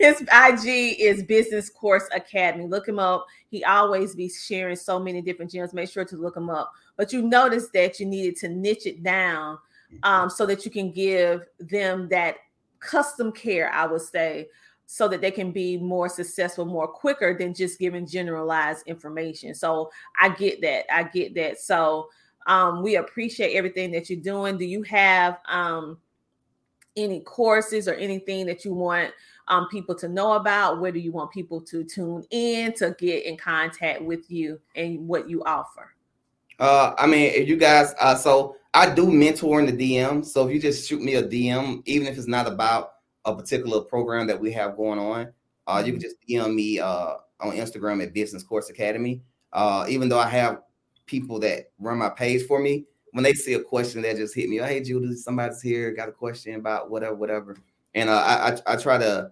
his 0.00 0.20
IG 0.22 0.98
is 0.98 1.22
Business 1.22 1.70
Course 1.70 2.08
Academy. 2.12 2.66
Look 2.66 2.88
him 2.88 2.98
up. 2.98 3.24
He 3.52 3.62
always 3.62 4.16
be 4.16 4.28
sharing 4.28 4.74
so 4.74 4.98
many 4.98 5.22
different 5.22 5.52
gems. 5.52 5.72
Make 5.72 5.88
sure 5.88 6.04
to 6.04 6.16
look 6.16 6.36
him 6.36 6.50
up. 6.50 6.72
But 6.96 7.12
you 7.12 7.22
notice 7.22 7.68
that 7.72 8.00
you 8.00 8.06
needed 8.06 8.34
to 8.38 8.48
niche 8.48 8.86
it 8.86 9.04
down 9.04 9.58
um, 10.02 10.28
so 10.28 10.44
that 10.46 10.64
you 10.64 10.72
can 10.72 10.90
give 10.90 11.42
them 11.60 12.08
that 12.08 12.38
custom 12.80 13.30
care, 13.30 13.70
I 13.72 13.86
would 13.86 14.02
say, 14.02 14.48
so 14.86 15.06
that 15.06 15.20
they 15.20 15.30
can 15.30 15.52
be 15.52 15.76
more 15.76 16.08
successful 16.08 16.64
more 16.64 16.88
quicker 16.88 17.36
than 17.38 17.54
just 17.54 17.78
giving 17.78 18.08
generalized 18.08 18.88
information. 18.88 19.54
So 19.54 19.88
I 20.20 20.30
get 20.30 20.60
that. 20.62 20.92
I 20.92 21.04
get 21.04 21.32
that. 21.36 21.60
So 21.60 22.08
um, 22.46 22.82
we 22.82 22.96
appreciate 22.96 23.54
everything 23.54 23.90
that 23.92 24.08
you're 24.08 24.20
doing. 24.20 24.56
Do 24.56 24.64
you 24.64 24.82
have 24.84 25.38
um, 25.48 25.98
any 26.96 27.20
courses 27.20 27.88
or 27.88 27.94
anything 27.94 28.46
that 28.46 28.64
you 28.64 28.72
want 28.72 29.12
um, 29.48 29.68
people 29.68 29.94
to 29.96 30.08
know 30.08 30.32
about? 30.32 30.80
Where 30.80 30.92
do 30.92 31.00
you 31.00 31.12
want 31.12 31.32
people 31.32 31.60
to 31.62 31.84
tune 31.84 32.24
in 32.30 32.72
to 32.74 32.96
get 32.98 33.24
in 33.24 33.36
contact 33.36 34.02
with 34.02 34.30
you 34.30 34.60
and 34.74 35.06
what 35.06 35.28
you 35.28 35.42
offer? 35.44 35.92
Uh, 36.58 36.94
I 36.96 37.06
mean, 37.06 37.32
if 37.34 37.48
you 37.48 37.56
guys, 37.56 37.94
uh, 38.00 38.14
so 38.14 38.56
I 38.72 38.94
do 38.94 39.10
mentor 39.10 39.60
in 39.60 39.66
the 39.66 39.72
DM. 39.72 40.24
So 40.24 40.46
if 40.46 40.54
you 40.54 40.60
just 40.60 40.88
shoot 40.88 41.02
me 41.02 41.16
a 41.16 41.22
DM, 41.22 41.82
even 41.84 42.06
if 42.06 42.16
it's 42.16 42.28
not 42.28 42.46
about 42.46 42.94
a 43.24 43.34
particular 43.34 43.80
program 43.80 44.26
that 44.28 44.40
we 44.40 44.52
have 44.52 44.76
going 44.76 44.98
on, 44.98 45.32
uh, 45.66 45.82
you 45.84 45.92
can 45.92 46.00
mm-hmm. 46.00 46.08
just 46.08 46.16
DM 46.28 46.54
me 46.54 46.78
uh, 46.78 47.14
on 47.40 47.52
Instagram 47.52 48.02
at 48.02 48.14
Business 48.14 48.42
Course 48.42 48.70
Academy. 48.70 49.20
Uh, 49.52 49.84
even 49.88 50.08
though 50.08 50.18
I 50.18 50.28
have 50.28 50.62
people 51.06 51.38
that 51.40 51.70
run 51.78 51.98
my 51.98 52.08
page 52.08 52.46
for 52.46 52.60
me, 52.60 52.84
when 53.12 53.24
they 53.24 53.32
see 53.32 53.54
a 53.54 53.62
question 53.62 54.02
that 54.02 54.16
just 54.16 54.34
hit 54.34 54.48
me, 54.48 54.60
oh, 54.60 54.64
hey 54.64 54.82
Judy, 54.82 55.14
somebody's 55.14 55.62
here, 55.62 55.92
got 55.92 56.08
a 56.08 56.12
question 56.12 56.54
about 56.54 56.90
whatever, 56.90 57.14
whatever. 57.14 57.56
And 57.94 58.10
uh, 58.10 58.22
I, 58.22 58.50
I 58.50 58.74
I 58.74 58.76
try 58.76 58.98
to, 58.98 59.30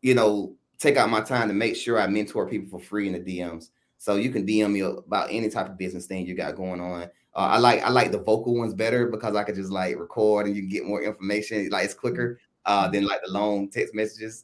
you 0.00 0.14
know, 0.14 0.56
take 0.78 0.96
out 0.96 1.08
my 1.08 1.20
time 1.20 1.48
to 1.48 1.54
make 1.54 1.76
sure 1.76 2.00
I 2.00 2.06
mentor 2.08 2.48
people 2.48 2.78
for 2.78 2.84
free 2.84 3.06
in 3.06 3.12
the 3.12 3.20
DMs. 3.20 3.70
So 3.98 4.16
you 4.16 4.30
can 4.30 4.44
DM 4.44 4.72
me 4.72 4.80
about 4.80 5.28
any 5.30 5.48
type 5.48 5.68
of 5.68 5.78
business 5.78 6.06
thing 6.06 6.26
you 6.26 6.34
got 6.34 6.56
going 6.56 6.80
on. 6.80 7.04
Uh, 7.04 7.08
I 7.36 7.58
like 7.58 7.82
I 7.82 7.88
like 7.90 8.10
the 8.10 8.18
vocal 8.18 8.56
ones 8.56 8.74
better 8.74 9.06
because 9.06 9.36
I 9.36 9.44
could 9.44 9.54
just 9.54 9.70
like 9.70 9.96
record 9.96 10.46
and 10.46 10.56
you 10.56 10.62
can 10.62 10.68
get 10.68 10.84
more 10.84 11.02
information. 11.02 11.68
Like 11.70 11.84
it's 11.84 11.94
quicker 11.94 12.40
uh, 12.66 12.88
than 12.88 13.06
like 13.06 13.20
the 13.24 13.30
long 13.30 13.70
text 13.70 13.94
messages. 13.94 14.42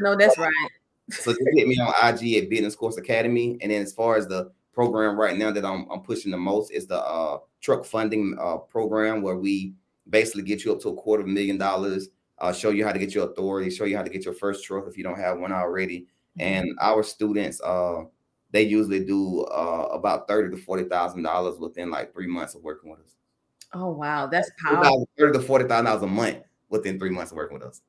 no, 0.00 0.16
that's 0.16 0.38
right. 0.38 0.52
so 1.10 1.32
just 1.32 1.42
hit 1.54 1.66
me 1.66 1.76
on 1.80 1.92
IG 2.08 2.34
at 2.42 2.48
Business 2.48 2.76
Course 2.76 2.96
Academy. 2.96 3.58
And 3.60 3.72
then 3.72 3.82
as 3.82 3.92
far 3.92 4.16
as 4.16 4.28
the 4.28 4.52
program 4.72 5.18
right 5.18 5.36
now 5.36 5.50
that 5.50 5.64
I'm, 5.64 5.86
I'm 5.90 6.00
pushing 6.00 6.30
the 6.30 6.38
most 6.38 6.70
is 6.70 6.86
the 6.86 7.00
uh, 7.00 7.38
truck 7.60 7.84
funding 7.84 8.36
uh, 8.40 8.58
program 8.58 9.22
where 9.22 9.36
we 9.36 9.74
basically 10.08 10.42
get 10.42 10.64
you 10.64 10.72
up 10.72 10.80
to 10.80 10.88
a 10.88 10.94
quarter 10.94 11.22
of 11.22 11.28
a 11.28 11.32
million 11.32 11.58
dollars, 11.58 12.08
uh, 12.38 12.52
show 12.52 12.70
you 12.70 12.84
how 12.84 12.92
to 12.92 12.98
get 12.98 13.14
your 13.14 13.30
authority, 13.30 13.70
show 13.70 13.84
you 13.84 13.96
how 13.96 14.02
to 14.02 14.10
get 14.10 14.24
your 14.24 14.34
first 14.34 14.64
truck 14.64 14.84
if 14.88 14.96
you 14.96 15.04
don't 15.04 15.18
have 15.18 15.38
one 15.38 15.52
already. 15.52 16.00
Mm-hmm. 16.38 16.40
And 16.40 16.78
our 16.80 17.02
students, 17.02 17.60
uh, 17.60 18.04
they 18.50 18.62
usually 18.62 19.04
do 19.04 19.42
uh, 19.44 19.88
about 19.92 20.28
thirty 20.28 20.54
to 20.54 20.62
forty 20.62 20.84
thousand 20.84 21.22
dollars 21.22 21.58
within 21.58 21.90
like 21.90 22.12
three 22.12 22.26
months 22.26 22.54
of 22.54 22.62
working 22.62 22.90
with 22.90 23.00
us. 23.00 23.16
Oh 23.72 23.90
wow, 23.90 24.26
that's 24.26 24.50
powerful. 24.62 25.08
Thirty 25.18 25.38
to 25.38 25.44
forty 25.44 25.66
thousand 25.66 25.86
dollars 25.86 26.02
a 26.02 26.06
month 26.06 26.38
within 26.68 26.98
three 26.98 27.10
months 27.10 27.32
of 27.32 27.36
working 27.36 27.58
with 27.58 27.66
us. 27.66 27.80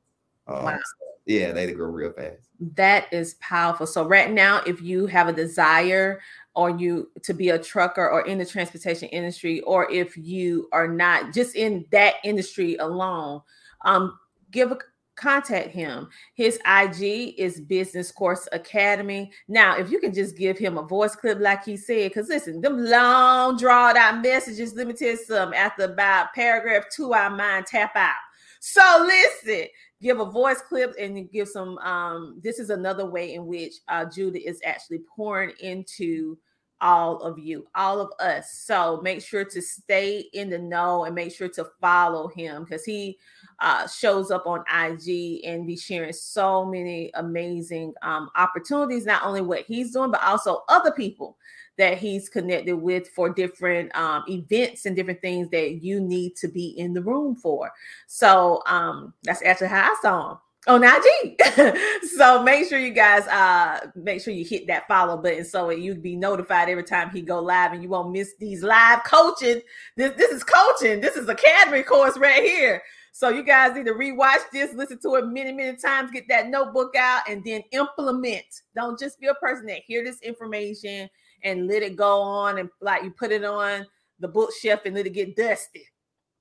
Um, 0.46 0.64
wow. 0.64 0.78
yeah, 1.26 1.52
they 1.52 1.70
grow 1.72 1.88
real 1.88 2.12
fast. 2.12 2.48
That 2.76 3.12
is 3.12 3.34
powerful. 3.34 3.86
So 3.86 4.06
right 4.06 4.30
now, 4.30 4.62
if 4.66 4.80
you 4.80 5.06
have 5.06 5.28
a 5.28 5.32
desire 5.32 6.20
or 6.54 6.70
you 6.70 7.10
to 7.22 7.34
be 7.34 7.50
a 7.50 7.58
trucker 7.58 8.08
or 8.08 8.26
in 8.26 8.38
the 8.38 8.46
transportation 8.46 9.08
industry, 9.08 9.60
or 9.62 9.90
if 9.90 10.16
you 10.16 10.68
are 10.72 10.88
not 10.88 11.32
just 11.32 11.56
in 11.56 11.84
that 11.90 12.14
industry 12.24 12.76
alone, 12.76 13.40
um, 13.84 14.18
give 14.50 14.72
a 14.72 14.78
contact 15.16 15.70
him. 15.70 16.08
His 16.34 16.58
IG 16.66 17.34
is 17.38 17.60
Business 17.60 18.10
Course 18.10 18.48
Academy. 18.52 19.30
Now, 19.48 19.76
if 19.76 19.90
you 19.90 20.00
can 20.00 20.12
just 20.12 20.36
give 20.36 20.58
him 20.58 20.78
a 20.78 20.82
voice 20.82 21.14
clip, 21.14 21.38
like 21.40 21.64
he 21.64 21.76
said, 21.76 22.10
because 22.10 22.28
listen, 22.28 22.60
them 22.60 22.84
long 22.84 23.56
drawn 23.56 23.96
out 23.96 24.22
messages, 24.22 24.74
let 24.74 24.86
me 24.86 24.92
tell 24.92 25.10
you 25.10 25.16
something. 25.16 25.58
After 25.58 25.84
about 25.84 26.34
paragraph 26.34 26.84
two, 26.94 27.12
our 27.12 27.30
mind 27.30 27.66
tap 27.66 27.94
out. 27.94 28.14
So 28.60 29.04
listen, 29.06 29.66
give 30.04 30.20
a 30.20 30.24
voice 30.24 30.60
clip 30.60 30.94
and 31.00 31.30
give 31.32 31.48
some. 31.48 31.78
Um, 31.78 32.38
this 32.44 32.58
is 32.58 32.70
another 32.70 33.06
way 33.06 33.34
in 33.34 33.46
which 33.46 33.76
uh, 33.88 34.04
Judah 34.04 34.46
is 34.46 34.60
actually 34.64 35.00
pouring 35.16 35.52
into 35.60 36.38
all 36.80 37.20
of 37.22 37.38
you, 37.38 37.66
all 37.74 38.00
of 38.00 38.12
us. 38.20 38.52
So 38.52 39.00
make 39.02 39.22
sure 39.22 39.44
to 39.44 39.62
stay 39.62 40.26
in 40.34 40.50
the 40.50 40.58
know 40.58 41.04
and 41.04 41.14
make 41.14 41.34
sure 41.34 41.48
to 41.48 41.66
follow 41.80 42.28
him 42.28 42.64
because 42.64 42.84
he 42.84 43.18
uh, 43.60 43.88
shows 43.88 44.30
up 44.30 44.46
on 44.46 44.64
IG 44.70 45.40
and 45.46 45.66
be 45.66 45.78
sharing 45.78 46.12
so 46.12 46.66
many 46.66 47.10
amazing 47.14 47.94
um, 48.02 48.28
opportunities, 48.36 49.06
not 49.06 49.24
only 49.24 49.40
what 49.40 49.64
he's 49.66 49.92
doing, 49.92 50.10
but 50.10 50.22
also 50.22 50.62
other 50.68 50.92
people 50.92 51.38
that 51.78 51.98
he's 51.98 52.28
connected 52.28 52.76
with 52.76 53.08
for 53.08 53.28
different 53.28 53.94
um, 53.96 54.24
events 54.28 54.86
and 54.86 54.94
different 54.94 55.20
things 55.20 55.48
that 55.50 55.82
you 55.82 56.00
need 56.00 56.36
to 56.36 56.48
be 56.48 56.68
in 56.78 56.94
the 56.94 57.02
room 57.02 57.34
for. 57.34 57.72
So 58.06 58.62
um, 58.66 59.14
that's 59.24 59.42
actually 59.42 59.68
how 59.68 59.90
I 59.90 59.96
saw 60.00 60.32
him 60.32 60.38
on 60.66 60.82
IG. 60.82 61.40
so 62.16 62.42
make 62.42 62.68
sure 62.68 62.78
you 62.78 62.92
guys 62.92 63.26
uh 63.28 63.86
make 63.94 64.20
sure 64.22 64.32
you 64.32 64.44
hit 64.44 64.66
that 64.66 64.88
follow 64.88 65.16
button 65.16 65.44
so 65.44 65.70
you'd 65.70 66.02
be 66.02 66.16
notified 66.16 66.68
every 66.68 66.84
time 66.84 67.10
he 67.10 67.20
go 67.20 67.40
live 67.40 67.72
and 67.72 67.82
you 67.82 67.88
won't 67.88 68.12
miss 68.12 68.34
these 68.38 68.62
live 68.62 69.04
coaching. 69.04 69.60
This 69.96 70.12
this 70.16 70.30
is 70.30 70.44
coaching. 70.44 71.00
This 71.00 71.16
is 71.16 71.28
academy 71.28 71.82
course 71.82 72.16
right 72.16 72.42
here. 72.42 72.82
So 73.12 73.28
you 73.28 73.44
guys 73.44 73.76
need 73.76 73.86
to 73.86 73.92
rewatch 73.92 74.40
this, 74.52 74.74
listen 74.74 74.98
to 75.02 75.14
it 75.14 75.28
many, 75.28 75.52
many 75.52 75.76
times, 75.76 76.10
get 76.10 76.24
that 76.28 76.48
notebook 76.48 76.96
out, 76.96 77.22
and 77.28 77.44
then 77.44 77.62
implement. 77.70 78.44
Don't 78.74 78.98
just 78.98 79.20
be 79.20 79.28
a 79.28 79.34
person 79.34 79.66
that 79.66 79.82
hear 79.86 80.02
this 80.02 80.20
information 80.20 81.08
and 81.42 81.66
let 81.66 81.82
it 81.82 81.96
go 81.96 82.20
on 82.20 82.58
and 82.58 82.68
like 82.80 83.02
you 83.02 83.10
put 83.10 83.32
it 83.32 83.44
on 83.44 83.86
the 84.20 84.28
bookshelf 84.28 84.80
and 84.84 84.94
let 84.94 85.06
it 85.06 85.10
get 85.10 85.36
dusty. 85.36 85.86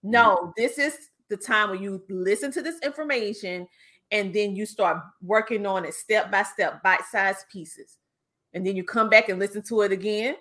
No, 0.04 0.36
mm-hmm. 0.36 0.52
this 0.58 0.78
is 0.78 0.98
the 1.30 1.38
time 1.38 1.72
when 1.72 1.82
you 1.82 2.04
listen 2.10 2.52
to 2.52 2.62
this 2.62 2.80
information 2.82 3.68
and 4.12 4.34
then 4.34 4.56
you 4.56 4.66
start 4.66 4.98
working 5.22 5.66
on 5.66 5.86
it 5.86 5.94
step 5.94 6.32
by 6.32 6.44
step, 6.44 6.84
bite-sized 6.84 7.46
pieces. 7.52 7.98
And 8.54 8.66
then 8.66 8.76
you 8.76 8.84
come 8.84 9.10
back 9.10 9.30
and 9.30 9.40
listen 9.40 9.64
to 9.64 9.82
it 9.82 9.92
again. 9.92 10.36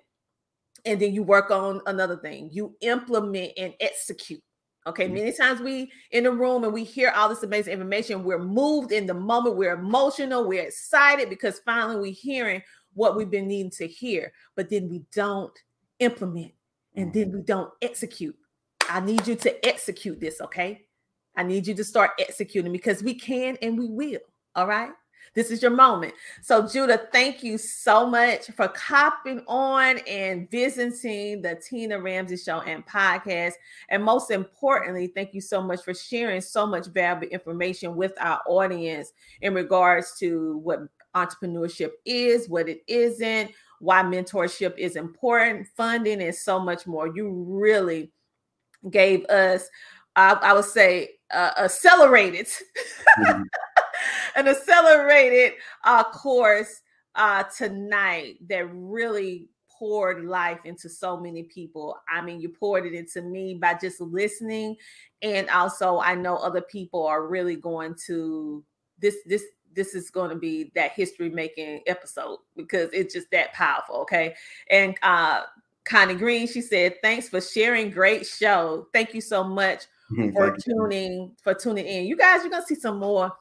And 0.85 1.01
then 1.01 1.15
you 1.15 1.23
work 1.23 1.51
on 1.51 1.81
another 1.87 2.16
thing. 2.16 2.51
You 2.53 2.77
implement 2.81 3.53
and 3.57 3.73
execute. 3.81 4.43
Okay, 4.87 5.05
mm-hmm. 5.05 5.15
many 5.15 5.33
times 5.33 5.61
we 5.61 5.93
in 6.11 6.27
a 6.27 6.31
room 6.31 6.65
and 6.65 6.73
we 6.73 6.83
hear 6.83 7.12
all 7.15 7.29
this 7.29 7.45
amazing 7.45 7.73
information. 7.73 8.24
We're 8.24 8.43
moved 8.43 8.91
in 8.91 9.07
the 9.07 9.15
moment, 9.15 9.57
we're 9.57 9.74
emotional, 9.74 10.47
we're 10.47 10.65
excited 10.65 11.31
because 11.31 11.61
finally 11.61 11.97
we're 11.97 12.12
hearing 12.12 12.62
what 12.94 13.16
we've 13.16 13.31
been 13.31 13.48
needing 13.48 13.70
to 13.73 13.86
hear, 13.86 14.32
but 14.55 14.69
then 14.70 14.89
we 14.89 15.02
don't 15.14 15.56
implement 15.98 16.52
and 16.94 17.12
then 17.12 17.28
mm-hmm. 17.28 17.39
we 17.39 17.43
don't 17.43 17.70
execute. 17.81 18.36
I 18.89 19.01
need 19.01 19.27
you 19.27 19.36
to 19.36 19.66
execute 19.66 20.20
this, 20.20 20.40
okay? 20.40 20.86
I 21.36 21.43
need 21.43 21.66
you 21.66 21.74
to 21.74 21.85
start 21.85 22.10
executing 22.19 22.73
because 22.73 23.02
we 23.02 23.14
can 23.14 23.56
and 23.62 23.78
we 23.78 23.89
will. 23.89 24.20
All 24.55 24.66
right. 24.66 24.90
This 25.35 25.51
is 25.51 25.62
your 25.62 25.70
moment. 25.70 26.12
So, 26.43 26.69
Judah, 26.69 27.09
thank 27.10 27.43
you 27.43 27.56
so 27.56 28.06
much 28.06 28.48
for 28.51 28.69
copping 28.69 29.43
on 29.47 29.98
and 30.06 30.51
visiting 30.51 31.40
the 31.40 31.55
Tina 31.66 31.98
Ramsey 31.98 32.36
Show 32.36 32.60
and 32.60 32.86
podcast. 32.86 33.52
And 33.89 34.05
most 34.05 34.31
importantly, 34.31 35.06
thank 35.06 35.32
you 35.32 35.40
so 35.40 35.62
much 35.62 35.82
for 35.82 35.94
sharing 35.94 36.43
so 36.43 36.66
much 36.66 36.89
valuable 36.89 37.28
information 37.28 37.97
with 37.97 38.12
our 38.20 38.43
audience 38.47 39.12
in 39.40 39.55
regards 39.55 40.19
to 40.19 40.59
what 40.59 40.81
entrepreneurship 41.14 41.90
is, 42.05 42.48
what 42.48 42.68
it 42.68 42.82
isn't, 42.86 43.51
why 43.80 44.02
mentorship 44.02 44.78
is 44.78 44.97
important, 44.97 45.66
funding, 45.76 46.22
and 46.22 46.34
so 46.34 46.59
much 46.59 46.86
more. 46.86 47.09
You 47.09 47.30
really 47.30 48.12
gave 48.90 49.24
us, 49.26 49.68
I, 50.14 50.32
I 50.34 50.52
would 50.52 50.64
say, 50.64 51.10
uh, 51.32 51.51
accelerated, 51.59 52.47
mm-hmm. 52.47 53.43
an 54.36 54.48
accelerated 54.48 55.55
uh, 55.84 56.05
course 56.05 56.80
uh, 57.14 57.44
tonight 57.56 58.36
that 58.48 58.66
really 58.72 59.48
poured 59.82 60.24
life 60.24 60.60
into 60.64 60.89
so 60.89 61.18
many 61.18 61.43
people. 61.43 61.97
I 62.09 62.22
mean, 62.22 62.40
you 62.40 62.51
poured 62.51 62.86
it 62.86 62.94
into 62.94 63.20
me 63.20 63.55
by 63.55 63.74
just 63.74 64.01
listening, 64.01 64.76
and 65.22 65.51
also 65.51 65.98
I 65.98 66.14
know 66.14 66.36
other 66.36 66.62
people 66.62 67.05
are 67.05 67.26
really 67.26 67.56
going 67.56 67.97
to 68.06 68.64
this 69.01 69.16
this 69.26 69.44
this 69.74 69.94
is 69.94 70.11
going 70.11 70.31
to 70.31 70.36
be 70.36 70.70
that 70.74 70.93
history 70.93 71.31
making 71.31 71.81
episode 71.86 72.39
because 72.57 72.90
it's 72.93 73.15
just 73.15 73.31
that 73.31 73.53
powerful 73.53 73.97
okay 73.97 74.35
and 74.70 74.97
uh 75.03 75.43
connie 75.85 76.15
green 76.15 76.47
she 76.47 76.61
said 76.61 76.94
thanks 77.03 77.28
for 77.28 77.40
sharing 77.40 77.90
great 77.90 78.27
show 78.27 78.86
thank 78.93 79.15
you 79.15 79.20
so 79.20 79.43
much 79.43 79.86
for 80.32 80.57
tuning 80.57 81.32
for 81.43 81.55
tuning 81.55 81.86
in. 81.86 82.07
You 82.07 82.16
guys, 82.16 82.43
you're 82.43 82.51
gonna 82.51 82.66
see 82.66 82.74
some 82.74 82.99
more 82.99 83.32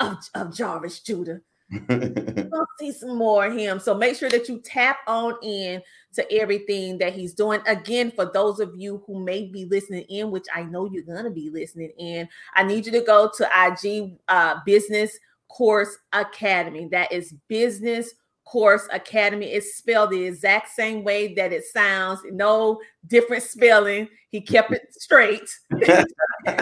of, 0.00 0.18
of 0.34 0.54
Jarvis 0.54 1.00
Judah. 1.00 1.40
you're 1.70 1.80
gonna 1.80 2.66
see 2.78 2.92
some 2.92 3.16
more 3.16 3.46
of 3.46 3.56
him. 3.56 3.78
So 3.78 3.94
make 3.94 4.16
sure 4.16 4.30
that 4.30 4.48
you 4.48 4.60
tap 4.60 4.98
on 5.06 5.34
in 5.42 5.82
to 6.14 6.32
everything 6.32 6.98
that 6.98 7.14
he's 7.14 7.34
doing. 7.34 7.60
Again, 7.66 8.10
for 8.10 8.30
those 8.32 8.60
of 8.60 8.72
you 8.76 9.02
who 9.06 9.24
may 9.24 9.46
be 9.46 9.64
listening 9.64 10.04
in, 10.08 10.30
which 10.30 10.46
I 10.54 10.62
know 10.62 10.90
you're 10.90 11.02
gonna 11.02 11.30
be 11.30 11.50
listening 11.50 11.92
in, 11.98 12.28
I 12.54 12.64
need 12.64 12.86
you 12.86 12.92
to 12.92 13.00
go 13.00 13.30
to 13.36 13.48
IG 13.66 14.16
uh, 14.28 14.56
Business 14.64 15.18
Course 15.48 15.96
Academy. 16.12 16.88
That 16.90 17.12
is 17.12 17.34
Business 17.48 18.14
Course 18.44 18.86
Academy 18.92 19.52
is 19.52 19.76
spelled 19.76 20.10
the 20.10 20.24
exact 20.24 20.70
same 20.70 21.02
way 21.02 21.34
that 21.34 21.52
it 21.52 21.64
sounds, 21.64 22.20
no 22.30 22.80
different 23.06 23.42
spelling. 23.42 24.08
He 24.28 24.40
kept 24.40 24.72
it 24.72 24.82
straight. 24.90 25.48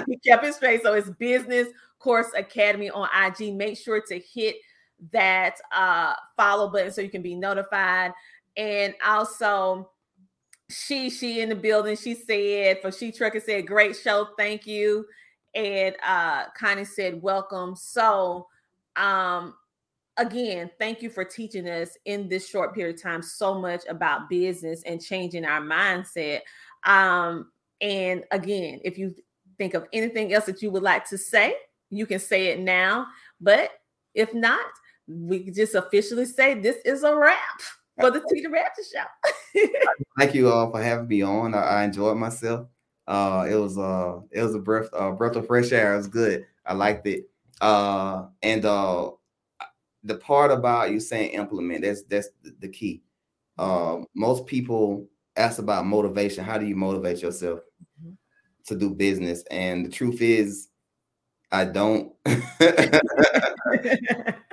he 0.07 0.17
kept 0.19 0.45
it 0.45 0.55
straight. 0.55 0.83
So 0.83 0.95
it's 0.95 1.11
Business 1.11 1.69
Course 1.99 2.29
Academy 2.37 2.91
on 2.91 3.09
IG. 3.15 3.55
Make 3.55 3.79
sure 3.79 4.01
to 4.09 4.19
hit 4.19 4.57
that 5.13 5.57
uh, 5.75 6.15
follow 6.37 6.71
button 6.71 6.93
so 6.93 7.01
you 7.01 7.11
can 7.11 7.23
be 7.23 7.35
notified. 7.35 8.13
And 8.57 8.95
also, 9.05 9.91
she 10.73 11.11
she 11.11 11.41
in 11.41 11.49
the 11.49 11.55
building. 11.55 11.97
She 11.97 12.15
said 12.15 12.81
for 12.81 12.91
she 12.91 13.13
trucker 13.13 13.41
said 13.41 13.67
great 13.67 13.97
show, 13.97 14.29
thank 14.39 14.67
you. 14.67 15.07
And 15.55 15.95
uh 16.05 16.45
Connie 16.59 16.85
said 16.85 17.21
welcome. 17.21 17.77
So 17.77 18.47
um 18.97 19.55
again, 20.17 20.71
thank 20.79 21.03
you 21.03 21.11
for 21.11 21.25
teaching 21.25 21.69
us 21.69 21.97
in 22.05 22.29
this 22.29 22.49
short 22.49 22.75
period 22.75 22.97
of 22.97 23.03
time 23.03 23.23
so 23.23 23.59
much 23.59 23.83
about 23.89 24.29
business 24.29 24.83
and 24.85 25.03
changing 25.03 25.45
our 25.45 25.61
mindset. 25.61 26.41
Um, 26.85 27.51
and 27.81 28.25
again, 28.31 28.81
if 28.85 28.99
you 28.99 29.15
think 29.59 29.75
of 29.75 29.87
anything 29.93 30.33
else 30.33 30.47
that 30.47 30.63
you 30.63 30.71
would 30.71 30.83
like 30.83 31.09
to 31.09 31.19
say, 31.19 31.55
you 31.91 32.07
can 32.07 32.19
say 32.19 32.49
it 32.49 32.61
now. 32.61 33.07
But 33.41 33.71
if 34.15 34.33
not, 34.35 34.65
we 35.07 35.51
just 35.51 35.75
officially 35.75 36.25
say 36.25 36.55
this 36.55 36.77
is 36.85 37.03
a 37.03 37.15
wrap 37.15 37.39
for 38.01 38.11
the 38.11 38.25
Tina 38.33 38.51
Ramsey 38.51 38.83
Show. 38.93 39.69
Thank 40.19 40.35
you 40.35 40.51
all 40.51 40.71
for 40.71 40.83
having 40.83 41.09
me 41.09 41.23
on. 41.23 41.55
I, 41.55 41.59
I 41.59 41.85
enjoyed 41.85 42.17
myself. 42.17 42.69
Uh, 43.07 43.47
it 43.51 43.57
was 43.57 43.77
uh, 43.77 44.21
it 44.31 44.43
was 44.43 44.55
a 44.55 44.61
breath, 44.61 44.89
uh, 44.93 45.11
breath 45.11 45.37
of 45.37 45.47
fresh 45.47 45.73
air. 45.73 45.95
It 45.95 45.99
was 45.99 46.09
good. 46.09 46.47
I 46.65 46.75
liked 46.75 47.07
it. 47.07 47.29
Uh, 47.63 48.27
and 48.43 48.65
uh, 48.65 49.11
the 50.03 50.17
part 50.17 50.51
about 50.51 50.91
you 50.91 50.99
saying 50.99 51.31
implement 51.31 51.83
that's 51.83 52.03
that's 52.03 52.29
the 52.59 52.69
key. 52.69 53.03
Um, 53.57 54.07
most 54.15 54.47
people 54.47 55.07
ask 55.37 55.61
about 55.61 55.87
motivation. 55.87 56.45
How 56.45 56.59
do 56.59 56.67
you 56.67 56.75
motivate 56.75 57.23
yourself 57.23 57.61
mm-hmm. 58.01 58.15
to 58.67 58.75
do 58.75 58.91
business? 58.91 59.45
And 59.51 59.87
the 59.87 59.91
truth 59.91 60.21
is, 60.21 60.71
I 61.53 61.65
don't. 61.67 62.13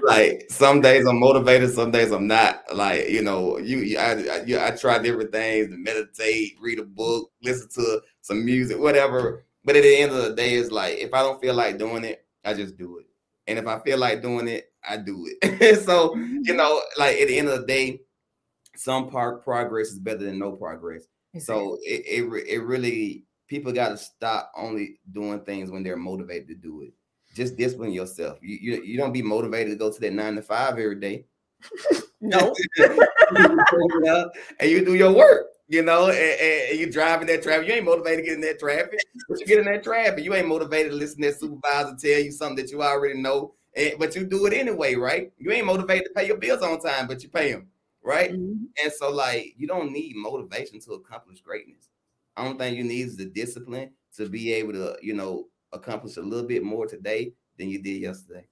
like 0.03 0.45
some 0.49 0.80
days 0.81 1.07
I'm 1.07 1.19
motivated, 1.19 1.72
some 1.72 1.90
days 1.90 2.11
I'm 2.11 2.27
not. 2.27 2.61
Like 2.76 3.10
you 3.10 3.23
know, 3.23 3.57
you 3.57 3.98
I 3.98 4.11
I, 4.11 4.68
I 4.68 4.72
try 4.72 4.99
different 4.99 5.31
things, 5.31 5.69
meditate, 5.72 6.57
read 6.61 6.77
a 6.77 6.84
book, 6.84 7.31
listen 7.41 7.69
to 7.73 8.02
some 8.22 8.45
music, 8.45 8.77
whatever. 8.77 9.45
But 9.65 9.77
at 9.77 9.81
the 9.81 9.98
end 9.98 10.11
of 10.11 10.23
the 10.23 10.36
day, 10.36 10.53
it's 10.53 10.69
like 10.69 10.99
if 10.99 11.11
I 11.11 11.22
don't 11.23 11.41
feel 11.41 11.56
like 11.56 11.80
doing 11.80 12.03
it, 12.03 12.23
I 12.44 12.53
just 12.53 12.78
do 12.78 12.99
it. 12.99 13.06
And 13.48 13.57
if 13.57 13.68
I 13.68 13.80
feel 13.80 13.98
like 13.98 14.22
doing 14.22 14.48
it, 14.48 14.72
I 14.88 14.98
do 14.98 15.28
it. 15.41 15.80
so, 15.86 16.16
you 16.16 16.22
mm-hmm. 16.22 16.57
know, 16.57 16.82
like 16.98 17.18
at 17.18 17.28
the 17.28 17.38
end 17.38 17.49
of 17.49 17.61
the 17.61 17.68
day, 17.68 18.02
some 18.76 19.10
part 19.10 19.44
progress 19.44 19.88
is 19.88 19.99
better 19.99 20.24
than 20.24 20.40
no 20.40 20.53
progress. 20.53 21.03
So 21.38 21.78
it, 21.84 22.03
it, 22.07 22.48
it 22.48 22.60
really 22.64 23.26
people 23.48 23.72
got 23.72 23.90
to 23.90 23.98
stop 23.98 24.52
only 24.56 24.99
doing 25.11 25.41
things 25.41 25.70
when 25.70 25.84
they're 25.84 25.98
motivated 25.98 26.48
to 26.48 26.56
do 26.56 26.82
it. 26.82 26.94
Just 27.36 27.57
discipline 27.57 27.91
yourself. 27.91 28.40
You, 28.41 28.57
you 28.60 28.84
you 28.84 28.98
don't 28.98 29.14
be 29.14 29.22
motivated 29.22 29.74
to 29.74 29.78
go 29.78 29.91
to 29.91 30.02
that 30.02 30.14
nine 30.14 30.36
to 30.36 30.41
five 30.41 30.74
every 30.80 30.99
day. 30.99 31.26
No. 32.22 32.53
and 34.60 34.70
you 34.70 34.84
do 34.84 34.94
your 34.94 35.14
work, 35.14 35.45
you 35.70 35.84
know, 35.84 36.10
and, 36.10 36.72
and, 36.72 36.80
you 36.80 36.91
drive 36.91 37.22
in 37.22 37.28
that 37.28 37.44
traffic. 37.44 37.68
You 37.68 37.76
ain't 37.76 37.86
motivated 37.86 38.20
to 38.20 38.26
get 38.26 38.36
in 38.36 38.41
that 38.41 38.60
traffic, 38.60 39.00
but 39.30 39.40
you 39.40 39.46
get 39.46 39.60
in 39.60 39.66
that 39.66 39.84
traffic. 39.84 40.24
You 40.24 40.34
ain't 40.34 40.48
motivated 40.48 40.91
to 40.91 40.98
listen 40.98 41.22
to 41.22 41.30
that 41.30 41.40
supervisor 41.40 41.96
tell 41.96 42.20
you 42.20 42.32
something 42.32 42.58
that 42.58 42.72
you 42.72 42.82
already 42.82 43.22
know, 43.22 43.54
and, 43.76 43.94
but 44.00 44.16
you 44.16 44.26
do 44.26 44.48
it 44.48 44.54
anyway, 44.54 44.96
right? 44.96 45.32
You 45.38 45.52
ain't 45.52 45.68
motivated 45.68 46.06
to 46.06 46.14
pay 46.16 46.28
your 46.28 46.38
bills 46.38 46.64
on 46.64 46.82
time, 46.82 47.08
but 47.08 47.22
you 47.22 47.30
pay 47.30 47.52
them, 47.52 47.68
right? 48.04 48.32
Mm-hmm. 48.32 48.66
And 48.84 48.94
so, 48.94 49.12
like, 49.12 49.54
you 49.58 49.68
don't 49.68 49.94
need 49.94 50.16
motivation 50.16 50.80
to 50.82 50.94
accomplish 50.94 51.41
greatness. 51.41 51.90
I 52.36 52.46
don't 52.46 52.58
think 52.58 52.76
you 52.76 52.84
need 52.84 53.16
the 53.16 53.26
discipline 53.26 53.91
to 54.18 54.28
be 54.28 54.52
able 54.54 54.74
to, 54.74 54.98
you 55.04 55.14
know, 55.14 55.46
accomplish 55.72 56.18
a 56.18 56.22
little 56.22 56.48
bit 56.48 56.64
more 56.64 56.88
today 56.88 57.34
than 57.60 57.70
you 57.70 57.80
did 57.80 58.02
yesterday. 58.02 58.48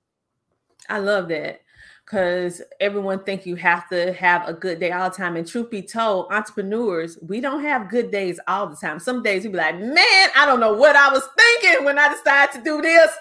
I 0.87 0.99
love 0.99 1.29
that 1.29 1.61
because 2.07 2.61
everyone 2.79 3.21
think 3.25 3.45
you 3.45 3.57
have 3.57 3.89
to 3.89 4.13
have 4.13 4.47
a 4.47 4.53
good 4.53 4.79
day 4.79 4.91
all 4.93 5.09
the 5.09 5.15
time. 5.15 5.35
And 5.35 5.45
truth 5.45 5.69
be 5.69 5.81
told, 5.81 6.31
entrepreneurs, 6.31 7.17
we 7.21 7.41
don't 7.41 7.61
have 7.63 7.89
good 7.89 8.11
days 8.11 8.39
all 8.47 8.67
the 8.67 8.77
time. 8.77 8.97
Some 8.97 9.21
days 9.21 9.43
we 9.43 9.49
be 9.49 9.57
like, 9.57 9.77
man, 9.77 10.29
I 10.33 10.45
don't 10.45 10.61
know 10.61 10.71
what 10.71 10.95
I 10.95 11.11
was 11.11 11.27
thinking 11.37 11.83
when 11.83 11.99
I 11.99 12.07
decided 12.13 12.53
to 12.53 12.63
do 12.63 12.81
this. 12.81 13.11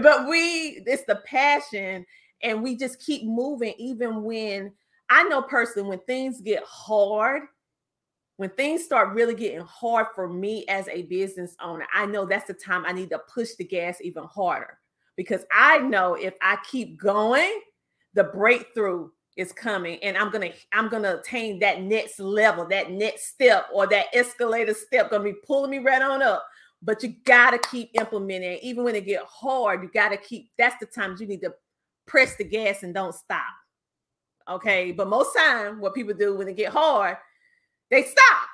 But 0.00 0.28
we, 0.28 0.84
it's 0.86 1.02
the 1.04 1.16
passion, 1.26 2.06
and 2.44 2.62
we 2.62 2.76
just 2.76 3.04
keep 3.04 3.24
moving, 3.24 3.74
even 3.76 4.22
when 4.22 4.72
I 5.10 5.24
know 5.24 5.42
personally 5.42 5.88
when 5.88 6.00
things 6.00 6.40
get 6.40 6.62
hard, 6.64 7.42
when 8.36 8.50
things 8.50 8.84
start 8.84 9.14
really 9.16 9.34
getting 9.34 9.62
hard 9.62 10.06
for 10.14 10.28
me 10.28 10.64
as 10.68 10.86
a 10.88 11.02
business 11.02 11.56
owner, 11.60 11.88
I 11.92 12.06
know 12.06 12.24
that's 12.24 12.46
the 12.46 12.54
time 12.54 12.84
I 12.86 12.92
need 12.92 13.10
to 13.10 13.18
push 13.18 13.54
the 13.58 13.64
gas 13.64 13.96
even 14.00 14.22
harder 14.24 14.78
because 15.16 15.44
I 15.52 15.78
know 15.78 16.14
if 16.14 16.34
I 16.40 16.58
keep 16.70 17.00
going, 17.00 17.60
the 18.18 18.24
breakthrough 18.24 19.08
is 19.36 19.52
coming 19.52 20.02
and 20.02 20.16
I'm 20.16 20.32
to 20.32 20.52
I'm 20.72 20.90
to 21.04 21.20
attain 21.20 21.60
that 21.60 21.82
next 21.82 22.18
level, 22.18 22.66
that 22.66 22.90
next 22.90 23.28
step 23.28 23.66
or 23.72 23.86
that 23.86 24.06
escalator 24.12 24.74
step 24.74 25.10
to 25.10 25.20
be 25.20 25.34
pulling 25.46 25.70
me 25.70 25.78
right 25.78 26.02
on 26.02 26.20
up. 26.20 26.44
But 26.82 27.00
you 27.04 27.14
got 27.24 27.52
to 27.52 27.58
keep 27.70 27.90
implementing 27.94 28.58
even 28.60 28.82
when 28.82 28.96
it 28.96 29.06
get 29.06 29.22
hard, 29.22 29.84
you 29.84 29.90
got 29.94 30.08
to 30.08 30.16
keep 30.16 30.50
that's 30.58 30.74
the 30.80 30.86
times 30.86 31.20
you 31.20 31.28
need 31.28 31.42
to 31.42 31.54
press 32.08 32.34
the 32.34 32.42
gas 32.42 32.82
and 32.82 32.92
don't 32.92 33.14
stop. 33.14 33.54
Okay? 34.50 34.90
But 34.90 35.08
most 35.08 35.36
time 35.36 35.80
what 35.80 35.94
people 35.94 36.14
do 36.14 36.36
when 36.36 36.48
it 36.48 36.56
get 36.56 36.72
hard, 36.72 37.18
they 37.92 38.02
stop. 38.02 38.48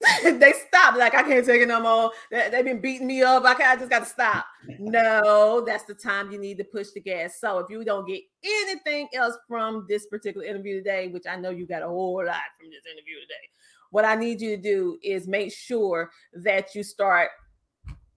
they 0.22 0.52
stop. 0.68 0.96
Like 0.96 1.14
I 1.14 1.22
can't 1.22 1.44
take 1.44 1.62
it 1.62 1.68
no 1.68 1.80
more. 1.80 2.12
They, 2.30 2.50
have 2.50 2.64
been 2.64 2.80
beating 2.80 3.06
me 3.06 3.22
up. 3.22 3.44
I, 3.44 3.54
can 3.54 3.68
I 3.68 3.76
just 3.76 3.90
got 3.90 4.00
to 4.00 4.06
stop. 4.06 4.46
No, 4.78 5.64
that's 5.66 5.84
the 5.84 5.94
time 5.94 6.30
you 6.30 6.38
need 6.38 6.58
to 6.58 6.64
push 6.64 6.90
the 6.90 7.00
gas. 7.00 7.40
So 7.40 7.58
if 7.58 7.66
you 7.68 7.84
don't 7.84 8.06
get 8.06 8.22
anything 8.44 9.08
else 9.14 9.36
from 9.48 9.86
this 9.88 10.06
particular 10.06 10.46
interview 10.46 10.76
today, 10.76 11.08
which 11.08 11.24
I 11.28 11.36
know 11.36 11.50
you 11.50 11.66
got 11.66 11.82
a 11.82 11.88
whole 11.88 12.24
lot 12.24 12.36
from 12.58 12.70
this 12.70 12.84
interview 12.86 13.20
today, 13.20 13.48
what 13.90 14.04
I 14.04 14.14
need 14.14 14.40
you 14.40 14.56
to 14.56 14.62
do 14.62 14.98
is 15.02 15.26
make 15.26 15.52
sure 15.52 16.10
that 16.32 16.74
you 16.74 16.82
start 16.82 17.30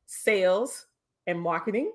sales 0.05 0.85
and 1.25 1.39
marketing. 1.39 1.91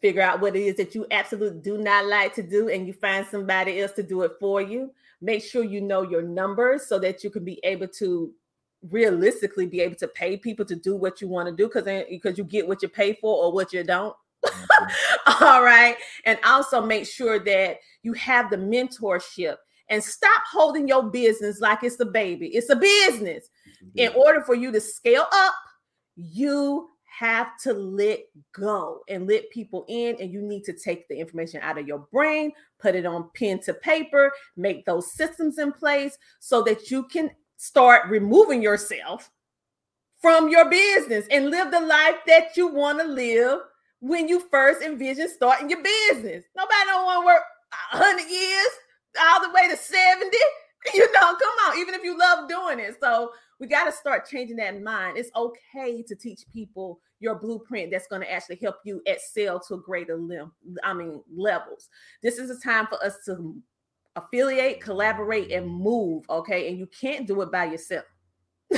Figure 0.00 0.22
out 0.22 0.40
what 0.40 0.54
it 0.54 0.60
is 0.60 0.76
that 0.76 0.94
you 0.94 1.06
absolutely 1.10 1.60
do 1.62 1.78
not 1.78 2.06
like 2.06 2.34
to 2.34 2.42
do, 2.42 2.68
and 2.68 2.86
you 2.86 2.92
find 2.92 3.26
somebody 3.26 3.80
else 3.80 3.92
to 3.92 4.02
do 4.02 4.22
it 4.22 4.32
for 4.38 4.60
you 4.60 4.92
make 5.26 5.42
sure 5.42 5.64
you 5.64 5.80
know 5.80 6.02
your 6.02 6.22
numbers 6.22 6.86
so 6.86 6.98
that 7.00 7.24
you 7.24 7.30
can 7.30 7.44
be 7.44 7.60
able 7.64 7.88
to 7.88 8.32
realistically 8.90 9.66
be 9.66 9.80
able 9.80 9.96
to 9.96 10.06
pay 10.06 10.36
people 10.36 10.64
to 10.64 10.76
do 10.76 10.94
what 10.94 11.20
you 11.20 11.26
want 11.26 11.48
to 11.48 11.54
do 11.54 11.66
because 11.66 12.04
because 12.08 12.38
you 12.38 12.44
get 12.44 12.66
what 12.66 12.80
you 12.80 12.88
pay 12.88 13.12
for 13.12 13.44
or 13.44 13.52
what 13.52 13.72
you 13.72 13.82
don't. 13.82 14.14
Mm-hmm. 14.44 15.42
all 15.44 15.64
right 15.64 15.96
and 16.24 16.38
also 16.44 16.80
make 16.80 17.04
sure 17.06 17.38
that 17.40 17.78
you 18.04 18.12
have 18.12 18.48
the 18.48 18.56
mentorship 18.56 19.56
and 19.88 20.04
stop 20.04 20.42
holding 20.52 20.86
your 20.86 21.02
business 21.02 21.58
like 21.58 21.82
it's 21.82 21.98
a 21.98 22.04
baby 22.04 22.48
it's 22.48 22.70
a 22.70 22.76
business. 22.76 23.48
In 23.96 24.12
order 24.14 24.42
for 24.42 24.54
you 24.54 24.70
to 24.70 24.80
scale 24.80 25.26
up 25.32 25.54
you 26.16 26.90
have 27.18 27.58
to 27.62 27.72
let 27.72 28.20
go 28.52 29.00
and 29.08 29.26
let 29.26 29.48
people 29.50 29.84
in 29.88 30.16
and 30.20 30.32
you 30.32 30.42
need 30.42 30.64
to 30.64 30.72
take 30.72 31.08
the 31.08 31.18
information 31.18 31.60
out 31.62 31.78
of 31.78 31.86
your 31.86 32.06
brain 32.12 32.52
put 32.78 32.94
it 32.94 33.06
on 33.06 33.30
pen 33.34 33.58
to 33.60 33.72
paper 33.72 34.30
make 34.56 34.84
those 34.84 35.12
systems 35.12 35.58
in 35.58 35.72
place 35.72 36.18
so 36.40 36.62
that 36.62 36.90
you 36.90 37.04
can 37.04 37.30
start 37.56 38.08
removing 38.08 38.60
yourself 38.60 39.30
from 40.20 40.48
your 40.48 40.68
business 40.68 41.26
and 41.30 41.50
live 41.50 41.70
the 41.70 41.80
life 41.80 42.16
that 42.26 42.56
you 42.56 42.66
want 42.66 43.00
to 43.00 43.06
live 43.06 43.60
when 44.00 44.28
you 44.28 44.40
first 44.50 44.82
envision 44.82 45.28
starting 45.28 45.70
your 45.70 45.82
business. 45.82 46.44
Nobody 46.56 46.84
don't 46.86 47.04
want 47.04 47.22
to 47.22 47.26
work 47.26 47.42
100 47.92 48.30
years 48.30 48.68
all 49.20 49.40
the 49.40 49.52
way 49.54 49.68
to 49.68 49.76
70 49.76 50.36
you 50.94 51.12
know 51.12 51.34
come 51.34 51.54
on 51.66 51.78
even 51.78 51.94
if 51.94 52.02
you 52.02 52.18
love 52.18 52.48
doing 52.48 52.78
it. 52.78 52.96
So 53.00 53.32
we 53.58 53.66
got 53.66 53.84
to 53.84 53.92
start 53.92 54.28
changing 54.28 54.56
that 54.56 54.80
mind. 54.82 55.16
It's 55.16 55.30
okay 55.34 56.02
to 56.02 56.14
teach 56.14 56.44
people 56.52 57.00
your 57.20 57.36
blueprint 57.36 57.90
that's 57.90 58.06
going 58.06 58.22
to 58.22 58.30
actually 58.30 58.58
help 58.62 58.76
you 58.84 59.00
excel 59.06 59.58
to 59.60 59.74
a 59.74 59.80
greater 59.80 60.16
lim- 60.16 60.52
I 60.84 60.92
mean 60.92 61.22
levels. 61.34 61.88
This 62.22 62.38
is 62.38 62.50
a 62.50 62.60
time 62.60 62.86
for 62.86 63.02
us 63.02 63.16
to 63.26 63.56
affiliate, 64.16 64.80
collaborate, 64.80 65.50
and 65.52 65.66
move. 65.68 66.24
Okay, 66.28 66.68
and 66.68 66.78
you 66.78 66.86
can't 66.86 67.26
do 67.26 67.40
it 67.42 67.50
by 67.50 67.66
yourself. 67.66 68.04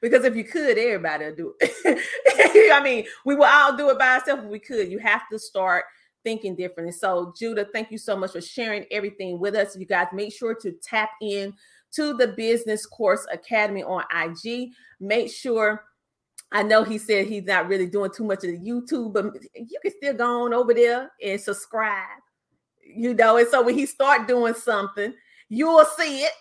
because 0.00 0.24
if 0.24 0.36
you 0.36 0.44
could, 0.44 0.78
everybody 0.78 1.26
would 1.26 1.36
do 1.36 1.54
it. 1.60 2.72
I 2.72 2.82
mean, 2.82 3.04
we 3.24 3.34
will 3.34 3.44
all 3.44 3.76
do 3.76 3.90
it 3.90 3.98
by 3.98 4.14
ourselves 4.14 4.44
if 4.44 4.50
we 4.50 4.60
could. 4.60 4.90
You 4.90 4.98
have 4.98 5.22
to 5.30 5.38
start 5.38 5.84
thinking 6.24 6.54
differently. 6.54 6.92
So, 6.92 7.34
Judah, 7.36 7.66
thank 7.72 7.90
you 7.90 7.98
so 7.98 8.16
much 8.16 8.32
for 8.32 8.40
sharing 8.40 8.86
everything 8.90 9.40
with 9.40 9.54
us. 9.56 9.76
You 9.76 9.86
guys 9.86 10.06
make 10.12 10.32
sure 10.32 10.54
to 10.54 10.72
tap 10.82 11.10
in 11.20 11.52
to 11.94 12.14
the 12.14 12.28
Business 12.28 12.86
Course 12.86 13.26
Academy 13.32 13.82
on 13.82 14.04
IG. 14.14 14.70
Make 15.00 15.30
sure 15.30 15.84
I 16.50 16.62
know 16.62 16.84
he 16.84 16.98
said 16.98 17.26
he's 17.26 17.44
not 17.44 17.68
really 17.68 17.86
doing 17.86 18.10
too 18.14 18.24
much 18.24 18.44
of 18.44 18.50
the 18.50 18.58
YouTube, 18.58 19.14
but 19.14 19.34
you 19.54 19.78
can 19.80 19.92
still 19.96 20.14
go 20.14 20.44
on 20.44 20.54
over 20.54 20.74
there 20.74 21.10
and 21.22 21.40
subscribe. 21.40 22.06
You 22.84 23.14
know, 23.14 23.38
and 23.38 23.48
so 23.48 23.62
when 23.62 23.74
he 23.74 23.86
start 23.86 24.28
doing 24.28 24.54
something, 24.54 25.14
you 25.48 25.68
will 25.68 25.86
see 25.96 26.22
it. 26.22 26.32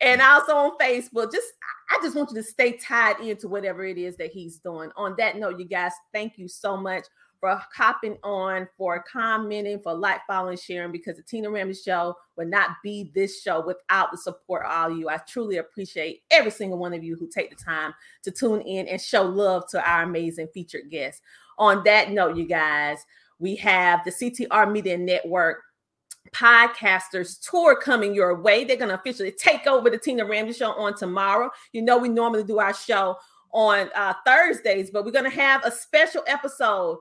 And 0.00 0.20
also 0.22 0.56
on 0.56 0.78
Facebook, 0.78 1.30
just 1.30 1.48
I 1.90 1.98
just 2.02 2.16
want 2.16 2.30
you 2.30 2.36
to 2.36 2.42
stay 2.42 2.72
tied 2.72 3.20
into 3.20 3.48
whatever 3.48 3.84
it 3.84 3.98
is 3.98 4.16
that 4.16 4.30
he's 4.30 4.58
doing. 4.58 4.90
On 4.96 5.14
that 5.18 5.36
note, 5.36 5.58
you 5.58 5.66
guys, 5.66 5.92
thank 6.12 6.38
you 6.38 6.48
so 6.48 6.76
much 6.76 7.04
for 7.40 7.60
hopping 7.74 8.18
on, 8.22 8.68
for 8.76 9.02
commenting, 9.10 9.80
for 9.80 9.94
like, 9.94 10.20
following, 10.26 10.58
sharing, 10.58 10.92
because 10.92 11.16
the 11.16 11.22
Tina 11.22 11.50
Ramsey 11.50 11.82
Show 11.82 12.14
would 12.36 12.48
not 12.48 12.70
be 12.84 13.10
this 13.14 13.42
show 13.42 13.64
without 13.66 14.10
the 14.12 14.18
support 14.18 14.66
of 14.66 14.70
all 14.70 14.92
of 14.92 14.98
you. 14.98 15.08
I 15.08 15.16
truly 15.16 15.56
appreciate 15.56 16.22
every 16.30 16.50
single 16.50 16.78
one 16.78 16.92
of 16.92 17.02
you 17.02 17.16
who 17.16 17.26
take 17.26 17.50
the 17.50 17.56
time 17.56 17.94
to 18.22 18.30
tune 18.30 18.60
in 18.60 18.86
and 18.88 19.00
show 19.00 19.22
love 19.22 19.66
to 19.70 19.88
our 19.88 20.02
amazing 20.02 20.48
featured 20.52 20.90
guests. 20.90 21.22
On 21.58 21.82
that 21.84 22.10
note, 22.10 22.36
you 22.36 22.44
guys, 22.44 22.98
we 23.38 23.56
have 23.56 24.04
the 24.04 24.10
CTR 24.10 24.70
Media 24.70 24.98
Network 24.98 25.62
podcasters 26.32 27.40
tour 27.48 27.74
coming 27.74 28.14
your 28.14 28.40
way. 28.40 28.64
They're 28.64 28.76
going 28.76 28.90
to 28.90 28.94
officially 28.94 29.32
take 29.32 29.66
over 29.66 29.88
the 29.88 29.98
Tina 29.98 30.24
Ramsey 30.24 30.52
Show 30.52 30.72
on 30.72 30.94
tomorrow. 30.96 31.50
You 31.72 31.82
know, 31.82 31.98
we 31.98 32.10
normally 32.10 32.44
do 32.44 32.58
our 32.58 32.74
show 32.74 33.16
on 33.52 33.90
uh, 33.96 34.14
Thursdays, 34.24 34.90
but 34.90 35.04
we're 35.04 35.10
going 35.10 35.24
to 35.24 35.30
have 35.30 35.64
a 35.64 35.70
special 35.70 36.22
episode 36.26 37.00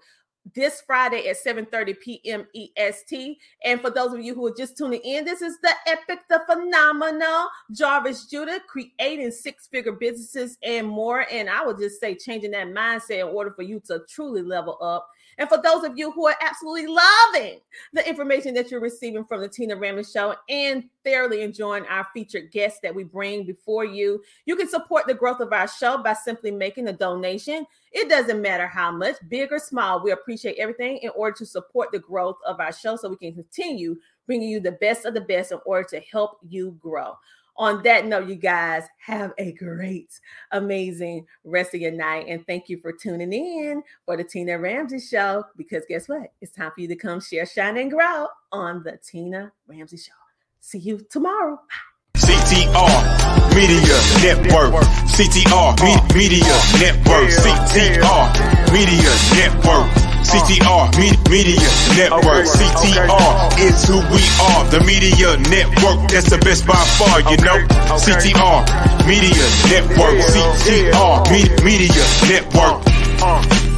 this 0.56 0.82
Friday 0.86 1.28
at 1.28 1.38
7:30 1.38 2.00
p.m. 2.00 2.48
EST. 2.56 3.38
And 3.64 3.82
for 3.82 3.90
those 3.90 4.14
of 4.14 4.22
you 4.22 4.34
who 4.34 4.48
are 4.48 4.56
just 4.56 4.78
tuning 4.78 5.02
in, 5.02 5.26
this 5.26 5.42
is 5.42 5.58
the 5.62 5.74
epic, 5.88 6.20
the 6.30 6.42
phenomenal 6.48 7.48
Jarvis 7.72 8.26
Judah 8.26 8.60
creating 8.68 9.32
six-figure 9.32 9.94
businesses 9.94 10.58
and 10.64 10.88
more. 10.88 11.26
And 11.32 11.50
I 11.50 11.66
would 11.66 11.78
just 11.78 12.00
say 12.00 12.16
changing 12.16 12.52
that 12.52 12.68
mindset 12.68 13.22
in 13.22 13.36
order 13.36 13.52
for 13.52 13.64
you 13.64 13.82
to 13.88 14.02
truly 14.10 14.42
level 14.42 14.78
up 14.82 15.10
and 15.40 15.48
for 15.48 15.60
those 15.62 15.86
of 15.86 15.98
you 15.98 16.12
who 16.12 16.28
are 16.28 16.36
absolutely 16.42 16.88
loving 16.88 17.60
the 17.94 18.08
information 18.08 18.54
that 18.56 18.70
you're 18.70 18.82
receiving 18.82 19.24
from 19.24 19.40
the 19.40 19.48
Tina 19.48 19.76
Ramsey 19.76 20.12
Show 20.12 20.36
and 20.50 20.84
thoroughly 21.06 21.42
enjoying 21.42 21.86
our 21.88 22.06
featured 22.14 22.52
guests 22.52 22.80
that 22.84 22.94
we 22.94 23.06
bring 23.06 23.46
before 23.46 23.86
you, 23.86 24.22
you 24.46 24.58
can 24.58 24.68
support 24.68 25.08
the 25.08 25.14
growth 25.14 25.40
of 25.40 25.54
our 25.54 25.68
show 25.68 25.98
by 26.04 26.14
simply 26.14 26.52
making 26.52 26.90
a 26.90 26.94
donation. 26.94 27.66
It 27.94 28.10
doesn't 28.10 28.42
matter 28.42 28.68
how 28.68 28.92
much, 28.92 29.16
big 29.30 29.52
or 29.54 29.60
small, 29.60 30.04
we 30.04 30.12
appreciate 30.12 30.58
everything 30.60 30.98
in 30.98 31.10
order 31.16 31.38
to 31.38 31.46
support 31.46 31.92
the 31.94 32.00
growth 32.00 32.38
of 32.46 32.60
our 32.60 32.74
show 32.74 32.98
so 32.98 33.10
we 33.10 33.16
can 33.16 33.34
continue 33.34 33.96
bringing 34.28 34.50
you 34.50 34.60
the 34.60 34.74
best 34.74 35.06
of 35.06 35.14
the 35.14 35.22
best 35.22 35.54
in 35.54 35.60
order 35.66 35.88
to 35.90 36.02
help 36.02 36.38
you 36.48 36.78
grow 36.82 37.16
on 37.60 37.84
that 37.84 38.08
note, 38.08 38.28
you 38.30 38.36
guys 38.36 38.86
have 39.06 39.34
a 39.38 39.52
great, 39.52 40.10
amazing 40.52 41.28
rest 41.44 41.76
of 41.76 41.82
your 41.82 41.92
night. 41.92 42.26
And 42.30 42.46
thank 42.48 42.70
you 42.70 42.80
for 42.80 42.94
tuning 42.94 43.34
in 43.34 43.84
for 44.06 44.16
the 44.16 44.24
Tina 44.24 44.58
Ramsey 44.58 45.00
Show. 45.00 45.44
Because 45.58 45.84
guess 45.88 46.08
what? 46.08 46.32
It's 46.42 46.54
time 46.54 46.72
for 46.74 46.80
you 46.82 46.88
to 46.88 46.96
come 46.96 47.20
share, 47.20 47.46
shine, 47.46 47.78
and 47.78 47.92
grow 47.92 48.28
on 48.52 48.82
the 48.84 48.98
Tina 49.04 49.52
Ramsey 49.68 49.98
Show. 49.98 50.14
See 50.62 50.80
you 50.80 51.06
tomorrow. 51.10 51.58
Bye. 51.58 51.90
CTR 52.18 53.56
Media 53.56 53.98
Network. 54.24 54.84
CTR 55.08 56.16
Media 56.16 56.44
Network. 56.80 57.30
CTR 57.30 58.74
Media 58.74 59.12
Network. 59.36 60.09
CTR, 60.30 60.94
Media 61.28 61.58
Network. 61.98 62.46
CTR 62.46 63.60
is 63.60 63.88
who 63.88 63.98
we 64.14 64.22
are. 64.46 64.64
The 64.70 64.84
Media 64.86 65.38
Network, 65.50 66.12
that's 66.12 66.30
the 66.30 66.38
best 66.38 66.68
by 66.68 66.76
far, 66.76 67.22
you 67.22 67.38
know. 67.38 67.58
CTR, 67.98 68.62
Media 69.08 69.46
Network. 69.70 70.22
CTR, 70.30 71.64
Media 71.66 72.06
Network. 72.30 72.86
Uh, 73.22 73.42
uh. 73.42 73.69